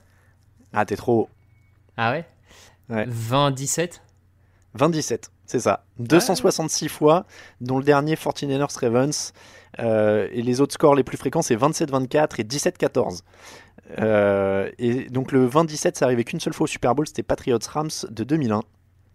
Ah, 0.72 0.84
t'es 0.84 0.96
trop 0.96 1.20
haut. 1.22 1.28
Ah 1.96 2.12
ouais? 2.12 2.24
Ouais. 2.88 3.06
20-17 3.06 4.00
27, 4.74 5.30
c'est 5.46 5.60
ça. 5.60 5.84
266 5.98 6.88
fois, 6.88 7.26
dont 7.60 7.78
le 7.78 7.84
dernier 7.84 8.14
49ers 8.14 8.78
Ravens. 8.80 9.32
Euh, 9.78 10.28
et 10.32 10.42
les 10.42 10.60
autres 10.60 10.74
scores 10.74 10.94
les 10.94 11.04
plus 11.04 11.16
fréquents, 11.16 11.42
c'est 11.42 11.56
27-24 11.56 12.40
et 12.40 12.44
17-14. 12.44 13.20
Euh, 13.98 14.70
et 14.78 15.08
donc 15.10 15.32
le 15.32 15.46
20-17, 15.46 15.92
c'est 15.94 16.02
arrivé 16.02 16.24
qu'une 16.24 16.40
seule 16.40 16.52
fois 16.52 16.64
au 16.64 16.68
Super 16.68 16.94
Bowl, 16.94 17.06
c'était 17.06 17.22
Patriots 17.22 17.58
Rams 17.68 17.90
de 18.10 18.24
2001. 18.24 18.62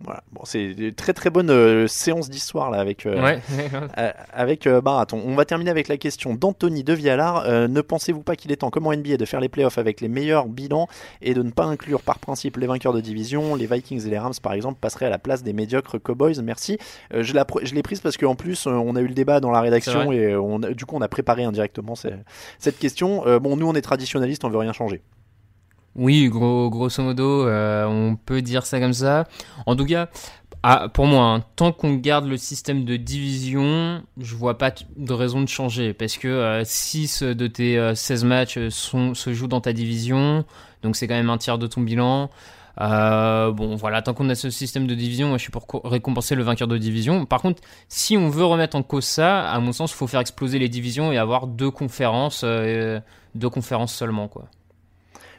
Voilà. 0.03 0.21
Bon, 0.31 0.41
c'est 0.43 0.63
une 0.63 0.93
très 0.93 1.13
très 1.13 1.31
bonne 1.31 1.49
euh, 1.49 1.87
séance 1.87 2.29
d'histoire 2.29 2.69
là 2.69 2.79
avec 2.79 3.07
euh, 3.07 3.19
Ouais. 3.21 3.41
euh, 3.97 4.11
avec 4.31 4.67
Baraton. 4.67 5.19
On 5.25 5.33
va 5.33 5.43
terminer 5.43 5.71
avec 5.71 5.87
la 5.87 5.97
question 5.97 6.35
d'Anthony 6.35 6.83
de 6.83 6.93
Vialar. 6.93 7.45
Euh, 7.47 7.67
ne 7.67 7.81
pensez-vous 7.81 8.21
pas 8.21 8.35
qu'il 8.35 8.51
est 8.51 8.57
temps, 8.57 8.69
comme 8.69 8.85
en 8.85 8.93
NBA, 8.93 9.17
de 9.17 9.25
faire 9.25 9.39
les 9.39 9.49
playoffs 9.49 9.79
avec 9.79 9.99
les 9.99 10.07
meilleurs 10.07 10.45
bilans 10.45 10.87
et 11.23 11.33
de 11.33 11.41
ne 11.41 11.49
pas 11.49 11.65
inclure 11.65 12.01
par 12.03 12.19
principe 12.19 12.57
les 12.57 12.67
vainqueurs 12.67 12.93
de 12.93 13.01
division 13.01 13.55
Les 13.55 13.65
Vikings 13.65 14.05
et 14.05 14.09
les 14.11 14.19
Rams, 14.19 14.33
par 14.41 14.53
exemple, 14.53 14.77
passeraient 14.79 15.07
à 15.07 15.09
la 15.09 15.17
place 15.19 15.41
des 15.41 15.53
médiocres 15.53 15.97
Cowboys? 16.01 16.39
Merci. 16.43 16.77
Je 17.11 17.33
la 17.33 17.43
pr- 17.43 17.65
je 17.65 17.73
l'ai 17.73 17.81
prise 17.81 17.99
parce 18.01 18.17
qu'en 18.17 18.35
plus, 18.35 18.67
on 18.67 18.95
a 18.95 19.01
eu 19.01 19.07
le 19.07 19.15
débat 19.15 19.39
dans 19.39 19.51
la 19.51 19.61
rédaction 19.61 20.11
et 20.11 20.35
on 20.35 20.61
a- 20.61 20.69
du 20.73 20.85
coup, 20.85 20.95
on 20.95 21.01
a 21.01 21.07
préparé 21.07 21.43
indirectement 21.43 21.95
ce- 21.95 22.09
cette 22.59 22.77
question. 22.77 23.23
Bon, 23.39 23.55
nous, 23.57 23.67
on 23.67 23.73
est 23.73 23.81
traditionnalistes, 23.81 24.45
on 24.45 24.49
veut 24.49 24.57
rien 24.59 24.73
changer. 24.73 25.01
Oui, 25.97 26.27
gros, 26.29 26.69
grosso 26.69 27.01
modo, 27.01 27.47
euh, 27.47 27.85
on 27.85 28.15
peut 28.15 28.41
dire 28.43 28.65
ça 28.65 28.79
comme 28.79 28.93
ça. 28.93 29.27
En 29.65 29.75
tout 29.75 29.85
cas, 29.85 30.09
ah, 30.63 30.89
pour 30.93 31.07
moi, 31.07 31.23
hein, 31.25 31.43
tant 31.55 31.71
qu'on 31.71 31.95
garde 31.95 32.25
le 32.27 32.37
système 32.37 32.85
de 32.85 32.97
division, 32.97 34.03
je 34.17 34.35
vois 34.35 34.57
pas 34.59 34.71
de 34.95 35.13
raison 35.13 35.41
de 35.41 35.47
changer. 35.47 35.93
Parce 35.93 36.17
que 36.17 36.61
6 36.63 37.23
de 37.23 37.47
tes 37.47 37.77
euh, 37.79 37.95
16 37.95 38.25
matchs 38.25 38.57
euh, 38.57 38.69
sont, 38.69 39.15
se 39.15 39.33
jouent 39.33 39.47
dans 39.47 39.61
ta 39.61 39.73
division, 39.73 40.45
donc 40.83 40.95
c'est 40.95 41.07
quand 41.07 41.15
même 41.15 41.31
un 41.31 41.37
tiers 41.39 41.57
de 41.57 41.65
ton 41.67 41.81
bilan. 41.81 42.29
Euh, 42.79 43.51
bon, 43.51 43.75
voilà, 43.75 44.03
tant 44.03 44.13
qu'on 44.13 44.29
a 44.29 44.35
ce 44.35 44.51
système 44.51 44.85
de 44.85 44.93
division, 44.93 45.29
moi 45.29 45.37
je 45.37 45.41
suis 45.43 45.51
pour 45.51 45.65
co- 45.65 45.81
récompenser 45.83 46.35
le 46.35 46.43
vainqueur 46.43 46.67
de 46.67 46.77
division. 46.77 47.25
Par 47.25 47.41
contre, 47.41 47.63
si 47.89 48.17
on 48.17 48.29
veut 48.29 48.45
remettre 48.45 48.75
en 48.77 48.83
cause 48.83 49.05
ça, 49.05 49.49
à 49.49 49.59
mon 49.59 49.71
sens, 49.71 49.91
il 49.91 49.95
faut 49.95 50.05
faire 50.05 50.19
exploser 50.19 50.59
les 50.59 50.69
divisions 50.69 51.11
et 51.11 51.17
avoir 51.17 51.47
deux 51.47 51.71
conférences, 51.71 52.41
euh, 52.43 52.99
deux 53.33 53.49
conférences 53.49 53.95
seulement, 53.95 54.27
quoi. 54.27 54.45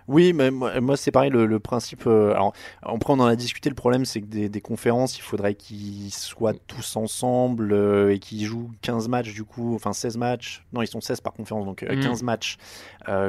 Oui, 0.09 0.33
mais 0.33 0.51
moi, 0.51 0.81
moi, 0.81 0.97
c'est 0.97 1.11
pareil, 1.11 1.31
le, 1.31 1.45
le 1.47 1.59
principe. 1.61 2.07
euh, 2.07 2.33
alors, 2.33 2.55
après, 2.83 3.13
on 3.13 3.21
en 3.21 3.27
a 3.27 3.37
discuté. 3.37 3.69
Le 3.69 3.75
problème, 3.75 4.05
c'est 4.07 4.21
que 4.23 4.27
des, 4.27 4.49
des 4.49 4.61
conférences, 4.63 5.19
il 5.19 5.21
faudrait 5.23 5.55
qu'ils 5.55 6.13
soient 6.13 6.55
tous 6.67 6.97
ensemble 6.97 7.73
euh, 7.73 8.15
et 8.15 8.19
qu'ils 8.19 8.45
jouent 8.47 8.71
15 8.83 9.09
matchs, 9.09 9.35
du 9.35 9.45
coup, 9.45 9.75
enfin 9.75 9.93
16 9.93 10.17
matchs. 10.17 10.65
Non, 10.73 10.81
ils 10.83 10.87
sont 10.87 11.01
16 11.03 11.21
par 11.21 11.35
conférence, 11.35 11.67
donc 11.67 11.83
euh, 11.83 11.95
Mm. 11.95 12.01
15 12.01 12.23
matchs 12.23 12.57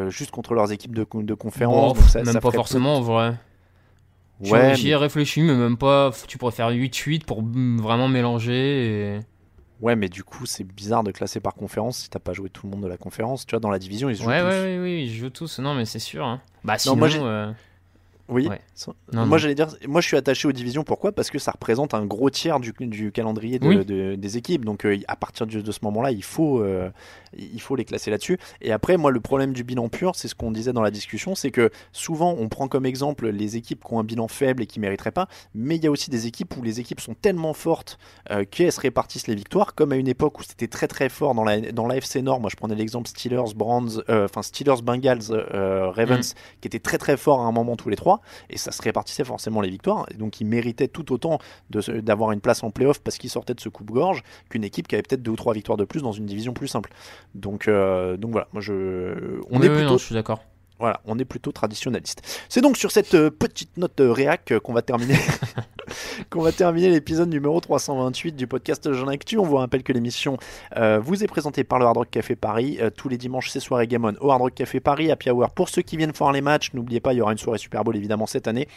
juste 0.07 0.31
contre 0.31 0.53
leurs 0.53 0.71
équipes 0.71 0.95
de, 0.95 1.05
de 1.13 1.33
conférence. 1.33 1.93
Bon, 1.93 1.99
donc 1.99 2.09
ça- 2.09 2.23
même 2.23 2.33
ça 2.33 2.41
pas 2.41 2.51
forcément 2.51 2.95
en 2.97 3.01
vrai. 3.01 3.33
Ouais, 4.41 4.73
J'y 4.75 4.89
ai 4.91 4.95
réfléchi, 4.95 5.41
mais 5.41 5.53
même 5.53 5.75
pas. 5.77 6.11
Tu 6.27 6.37
pourrais 6.37 6.53
faire 6.53 6.69
8-8 6.69 7.25
pour 7.25 7.43
mm, 7.43 7.81
vraiment 7.81 8.07
mélanger. 8.07 9.15
Et... 9.15 9.19
ouais, 9.81 9.95
mais 9.95 10.09
du 10.09 10.23
coup, 10.23 10.45
c'est 10.45 10.63
bizarre 10.63 11.03
de 11.03 11.11
classer 11.11 11.39
par 11.39 11.53
conférence 11.55 11.97
si 11.99 12.09
t'as 12.09 12.19
pas 12.19 12.33
joué 12.33 12.49
tout 12.49 12.65
le 12.67 12.71
monde 12.71 12.83
de 12.83 12.87
la 12.87 12.97
conférence. 12.97 13.45
Tu 13.45 13.51
vois, 13.51 13.59
dans 13.59 13.69
la 13.71 13.79
division, 13.79 14.09
ils 14.09 14.17
se 14.17 14.23
jouent 14.23 14.29
Ouais, 14.29 14.39
tous. 14.39 14.45
ouais, 14.47 14.77
ouais, 14.77 14.79
oui, 14.81 15.09
je 15.09 15.19
joue 15.19 15.29
tous. 15.29 15.59
Non, 15.59 15.73
mais 15.73 15.85
c'est 15.85 15.99
sûr. 15.99 16.25
hein. 16.25 16.41
Bah, 16.63 16.77
sinon. 16.77 16.95
moi, 16.95 17.07
euh, 17.09 17.51
Oui. 18.29 18.47
Ouais. 18.47 18.61
Ça- 18.75 18.91
Non, 19.13 19.25
moi 19.25 19.37
j'allais 19.37 19.55
dire, 19.55 19.67
moi 19.87 20.01
je 20.01 20.07
suis 20.07 20.17
attaché 20.17 20.47
aux 20.47 20.51
divisions. 20.51 20.83
Pourquoi? 20.83 21.11
Parce 21.11 21.29
que 21.29 21.39
ça 21.39 21.51
représente 21.51 21.93
un 21.93 22.05
gros 22.05 22.29
tiers 22.29 22.59
du, 22.59 22.73
du 22.79 23.11
calendrier 23.11 23.59
de- 23.59 23.67
Oui. 23.67 23.85
de- 23.85 24.15
des 24.15 24.37
équipes. 24.37 24.65
Donc 24.65 24.85
euh, 24.85 24.97
à 25.07 25.15
partir 25.15 25.47
de, 25.47 25.61
de 25.61 25.71
ce 25.71 25.79
moment-là, 25.83 26.11
il 26.11 26.23
faut, 26.23 26.61
euh, 26.61 26.89
il 27.37 27.59
faut 27.61 27.75
les 27.75 27.85
classer 27.85 28.11
là-dessus. 28.11 28.37
Et 28.61 28.71
après, 28.71 28.97
moi 28.97 29.11
le 29.11 29.19
problème 29.19 29.53
du 29.53 29.63
bilan 29.63 29.89
pur, 29.89 30.15
c'est 30.15 30.27
ce 30.27 30.35
qu'on 30.35 30.51
disait 30.51 30.73
dans 30.73 30.81
la 30.81 30.91
discussion, 30.91 31.35
c'est 31.35 31.51
que 31.51 31.69
souvent 31.91 32.35
on 32.37 32.47
prend 32.49 32.67
comme 32.67 32.85
exemple 32.85 33.29
les 33.29 33.57
équipes 33.57 33.83
qui 33.85 33.93
ont 33.93 33.99
un 33.99 34.03
bilan 34.03 34.27
faible 34.27 34.63
et 34.63 34.67
qui 34.67 34.79
mériteraient 34.79 35.11
pas. 35.11 35.27
Mais 35.55 35.75
il 35.75 35.83
y 35.83 35.87
a 35.87 35.91
aussi 35.91 36.09
des 36.09 36.27
équipes 36.27 36.55
où 36.57 36.61
les 36.61 36.79
équipes 36.79 36.99
sont 37.01 37.15
tellement 37.15 37.53
fortes 37.53 37.97
euh, 38.31 38.45
qu'elles 38.49 38.71
se 38.71 38.79
répartissent 38.79 39.27
les 39.27 39.35
victoires, 39.35 39.75
comme 39.75 39.91
à 39.91 39.95
une 39.95 40.07
époque 40.07 40.39
où 40.39 40.43
c'était 40.43 40.67
très 40.67 40.87
très 40.87 41.09
fort 41.09 41.33
dans 41.35 41.43
la 41.43 41.59
dans 41.71 41.87
l'AFC 41.87 42.17
Nord. 42.21 42.39
Moi 42.39 42.49
je 42.49 42.55
prenais 42.55 42.75
l'exemple 42.75 43.07
Steelers, 43.07 43.53
euh, 44.09 44.25
enfin 44.25 44.41
Steelers, 44.41 44.81
Bengals, 44.83 45.31
Ravens, 45.95 46.33
qui 46.61 46.67
étaient 46.67 46.79
très 46.79 46.97
très 46.97 47.17
forts 47.17 47.41
à 47.41 47.45
un 47.45 47.51
moment 47.51 47.75
tous 47.75 47.89
les 47.89 47.95
trois 47.95 48.18
et 48.49 48.57
ça 48.57 48.71
se 48.71 48.81
répartissait 48.81 49.23
forcément 49.23 49.61
les 49.61 49.69
victoires. 49.69 50.05
Et 50.11 50.15
donc 50.15 50.39
ils 50.41 50.45
méritaient 50.45 50.87
tout 50.87 51.11
autant 51.11 51.39
d'avoir 51.69 52.31
une 52.31 52.41
place 52.41 52.63
en 52.63 52.71
playoff 52.71 52.99
parce 52.99 53.17
qu'ils 53.17 53.29
sortaient 53.29 53.53
de 53.53 53.59
ce 53.59 53.69
coupe-gorge 53.69 54.23
qu'une 54.49 54.63
équipe 54.63 54.87
qui 54.87 54.95
avait 54.95 55.03
peut-être 55.03 55.21
deux 55.23 55.31
ou 55.31 55.35
trois 55.35 55.53
victoires 55.53 55.77
de 55.77 55.85
plus 55.85 56.01
dans 56.01 56.11
une 56.11 56.25
division 56.25 56.53
plus 56.53 56.67
simple. 56.67 56.91
Donc, 57.35 57.67
euh, 57.67 58.17
donc 58.17 58.31
voilà, 58.31 58.47
moi 58.53 58.61
je, 58.61 59.39
on 59.49 59.59
oui, 59.59 59.65
est 59.65 59.69
oui, 59.69 59.75
plutôt 59.75 59.91
non, 59.91 59.97
je 59.97 60.05
suis 60.05 60.15
d'accord. 60.15 60.43
voilà, 60.79 61.01
on 61.05 61.17
est 61.19 61.25
plutôt 61.25 61.51
traditionnaliste. 61.51 62.21
C'est 62.49 62.61
donc 62.61 62.77
sur 62.77 62.91
cette 62.91 63.13
euh, 63.13 63.29
petite 63.29 63.77
note 63.77 63.99
euh, 63.99 64.11
réac 64.11 64.53
qu'on 64.63 64.73
va 64.73 64.81
terminer 64.81 65.17
qu'on 66.29 66.41
va 66.41 66.51
terminer 66.51 66.89
l'épisode 66.89 67.29
numéro 67.29 67.59
328 67.59 68.35
du 68.35 68.47
podcast 68.47 68.91
Jean 68.93 69.07
Actu. 69.07 69.37
On 69.37 69.45
vous 69.45 69.57
rappelle 69.57 69.83
que 69.83 69.93
l'émission 69.93 70.37
euh, 70.77 70.99
vous 70.99 71.23
est 71.23 71.27
présentée 71.27 71.63
par 71.63 71.79
le 71.79 71.85
Hard 71.85 71.97
Rock 71.97 72.09
Café 72.11 72.35
Paris 72.35 72.77
Euh, 72.81 72.89
tous 72.89 73.09
les 73.09 73.17
dimanches 73.17 73.49
c'est 73.49 73.59
soirée 73.59 73.87
Game 73.87 74.05
On 74.05 74.15
au 74.25 74.31
Hard 74.31 74.41
Rock 74.41 74.55
Café 74.55 74.79
Paris 74.79 75.11
Happy 75.11 75.29
Hour 75.29 75.51
pour 75.51 75.69
ceux 75.69 75.81
qui 75.81 75.97
viennent 75.97 76.11
voir 76.11 76.31
les 76.31 76.41
matchs. 76.41 76.73
N'oubliez 76.73 76.99
pas, 76.99 77.13
il 77.13 77.17
y 77.17 77.21
aura 77.21 77.31
une 77.31 77.37
soirée 77.37 77.59
Super 77.59 77.83
Bowl 77.83 77.95
évidemment 77.95 78.25
cette 78.25 78.47
année. 78.47 78.67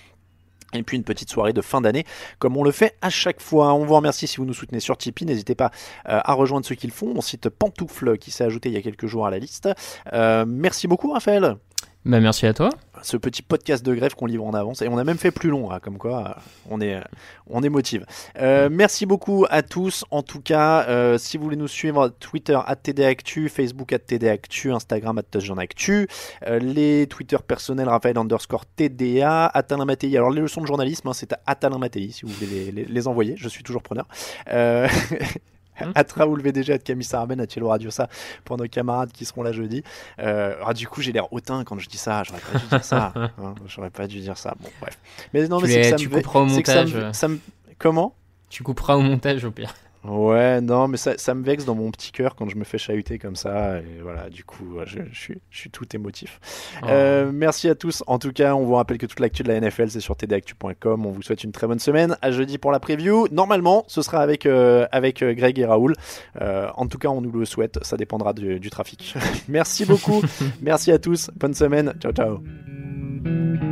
Et 0.74 0.82
puis 0.82 0.96
une 0.96 1.04
petite 1.04 1.30
soirée 1.30 1.52
de 1.52 1.60
fin 1.60 1.82
d'année, 1.82 2.06
comme 2.38 2.56
on 2.56 2.64
le 2.64 2.70
fait 2.70 2.96
à 3.02 3.10
chaque 3.10 3.42
fois. 3.42 3.74
On 3.74 3.84
vous 3.84 3.94
remercie 3.94 4.26
si 4.26 4.38
vous 4.38 4.46
nous 4.46 4.54
soutenez 4.54 4.80
sur 4.80 4.96
Tipeee. 4.96 5.26
N'hésitez 5.26 5.54
pas 5.54 5.70
euh, 6.08 6.20
à 6.24 6.32
rejoindre 6.32 6.64
ceux 6.64 6.74
qui 6.74 6.86
le 6.86 6.94
font. 6.94 7.12
On 7.14 7.20
cite 7.20 7.50
Pantoufle 7.50 8.16
qui 8.16 8.30
s'est 8.30 8.44
ajouté 8.44 8.70
il 8.70 8.74
y 8.74 8.78
a 8.78 8.82
quelques 8.82 9.06
jours 9.06 9.26
à 9.26 9.30
la 9.30 9.38
liste. 9.38 9.68
Merci 10.12 10.88
beaucoup, 10.88 11.12
Raphaël 11.12 11.56
Bah, 12.04 12.18
merci 12.18 12.46
à 12.46 12.52
toi. 12.52 12.70
ce 13.02 13.16
petit 13.16 13.42
podcast 13.42 13.84
de 13.86 13.94
grève 13.94 14.14
qu'on 14.16 14.26
livre 14.26 14.44
en 14.44 14.54
avance. 14.54 14.82
Et 14.82 14.88
on 14.88 14.98
a 14.98 15.04
même 15.04 15.18
fait 15.18 15.30
plus 15.30 15.50
long 15.50 15.70
hein, 15.70 15.78
comme 15.80 15.98
quoi 15.98 16.30
euh, 16.36 16.40
on 16.68 16.80
est 16.80 16.96
euh, 16.96 17.00
on 17.46 17.62
est 17.62 17.68
motive. 17.68 18.04
Euh, 18.40 18.68
merci 18.70 19.06
beaucoup 19.06 19.46
à 19.50 19.62
tous. 19.62 20.04
En 20.10 20.22
tout 20.22 20.40
cas 20.40 20.84
euh, 20.88 21.16
si 21.16 21.36
vous 21.36 21.44
voulez 21.44 21.56
nous 21.56 21.68
suivre 21.68 22.08
Twitter 22.08 22.58
@tdactu 22.82 23.48
Facebook 23.48 23.94
@tdactu 24.06 24.72
Instagram 24.72 25.22
@touchdownactu 25.30 26.08
euh, 26.46 26.58
les 26.58 27.06
Twitter 27.06 27.36
personnels 27.46 27.88
Raphaël 27.88 28.18
underscore 28.18 28.66
TDA 28.66 29.46
Atalin 29.46 29.86
alors 30.14 30.30
les 30.30 30.40
leçons 30.40 30.60
de 30.60 30.66
journalisme 30.66 31.08
hein, 31.08 31.12
c'est 31.12 31.32
à 31.32 31.40
Atalin 31.46 31.78
Mattei 31.78 32.10
si 32.10 32.24
vous 32.24 32.32
voulez 32.32 32.72
les, 32.72 33.08
envoyer. 33.08 33.34
Je 33.36 33.48
suis 33.48 33.62
toujours 33.62 33.82
preneur 33.82 34.08
euh, 35.80 35.92
à 35.94 36.02
Raoul 36.16 36.42
VDG, 36.42 36.72
à 36.74 36.78
Camille 36.78 37.04
Saraben, 37.04 37.40
à 37.40 37.46
Thielo 37.46 37.68
Radiosa 37.68 38.08
pour 38.44 38.56
nos 38.58 38.66
camarades 38.68 39.10
qui 39.12 39.24
seront 39.24 39.42
là 39.42 39.52
jeudi. 39.52 39.82
Euh, 40.18 40.54
ah, 40.66 40.74
du 40.74 40.86
coup, 40.86 41.00
j'ai 41.00 41.12
l'air 41.12 41.32
hautain 41.32 41.64
quand 41.64 41.78
je 41.78 41.88
dis 41.88 41.96
ça. 41.98 42.22
J'aurais 42.24 42.40
pas 42.40 42.58
dû 42.58 42.66
dire 42.66 42.84
ça. 42.84 43.12
hein. 43.16 43.54
J'aurais 43.66 43.90
pas 43.90 44.06
dû 44.06 44.20
dire 44.20 44.36
ça. 44.36 44.54
Bon, 44.60 44.68
bref. 44.80 44.98
Mais 45.32 45.48
non, 45.48 45.58
Tu 45.58 45.64
mais 45.66 45.70
c'est 45.72 45.80
que 45.82 45.88
ça 45.88 45.96
tu 45.96 46.08
me, 46.08 46.14
couperas 46.16 46.40
au 46.40 46.48
c'est 46.48 46.62
que 46.62 46.68
ça 46.72 46.84
me- 46.84 46.90
montage. 46.92 47.12
ça 47.14 47.28
me- 47.28 47.38
Comment? 47.78 48.14
Tu 48.50 48.62
couperas 48.62 48.96
au 48.96 49.00
montage 49.00 49.44
au 49.44 49.50
pire. 49.50 49.74
Ouais, 50.04 50.60
non, 50.60 50.88
mais 50.88 50.96
ça, 50.96 51.16
ça 51.16 51.32
me 51.34 51.44
vexe 51.44 51.64
dans 51.64 51.76
mon 51.76 51.90
petit 51.92 52.10
cœur 52.10 52.34
quand 52.34 52.48
je 52.48 52.56
me 52.56 52.64
fais 52.64 52.78
chahuter 52.78 53.18
comme 53.18 53.36
ça. 53.36 53.78
Et 53.78 54.00
voilà, 54.02 54.30
du 54.30 54.44
coup, 54.44 54.78
je, 54.84 54.98
je 55.12 55.18
suis, 55.18 55.38
je 55.50 55.58
suis 55.58 55.70
tout 55.70 55.86
émotif. 55.94 56.40
Oh. 56.82 56.86
Euh, 56.88 57.30
merci 57.32 57.68
à 57.68 57.74
tous. 57.76 58.02
En 58.08 58.18
tout 58.18 58.32
cas, 58.32 58.54
on 58.54 58.64
vous 58.64 58.74
rappelle 58.74 58.98
que 58.98 59.06
toute 59.06 59.20
l'actu 59.20 59.44
de 59.44 59.48
la 59.48 59.60
NFL, 59.60 59.90
c'est 59.90 60.00
sur 60.00 60.16
tdactu.com. 60.16 61.06
On 61.06 61.10
vous 61.10 61.22
souhaite 61.22 61.44
une 61.44 61.52
très 61.52 61.68
bonne 61.68 61.78
semaine. 61.78 62.16
À 62.20 62.32
jeudi 62.32 62.58
pour 62.58 62.72
la 62.72 62.80
preview. 62.80 63.28
Normalement, 63.30 63.84
ce 63.86 64.02
sera 64.02 64.18
avec, 64.18 64.44
euh, 64.44 64.86
avec 64.90 65.22
euh, 65.22 65.34
Greg 65.34 65.58
et 65.58 65.64
Raoul. 65.64 65.94
Euh, 66.40 66.68
en 66.74 66.86
tout 66.86 66.98
cas, 66.98 67.08
on 67.08 67.20
nous 67.20 67.30
le 67.30 67.44
souhaite. 67.44 67.78
Ça 67.82 67.96
dépendra 67.96 68.32
du, 68.32 68.58
du 68.58 68.70
trafic. 68.70 69.14
merci 69.48 69.84
beaucoup. 69.84 70.20
merci 70.60 70.90
à 70.90 70.98
tous. 70.98 71.30
Bonne 71.36 71.54
semaine. 71.54 71.94
Ciao, 72.00 72.12
ciao. 72.12 73.71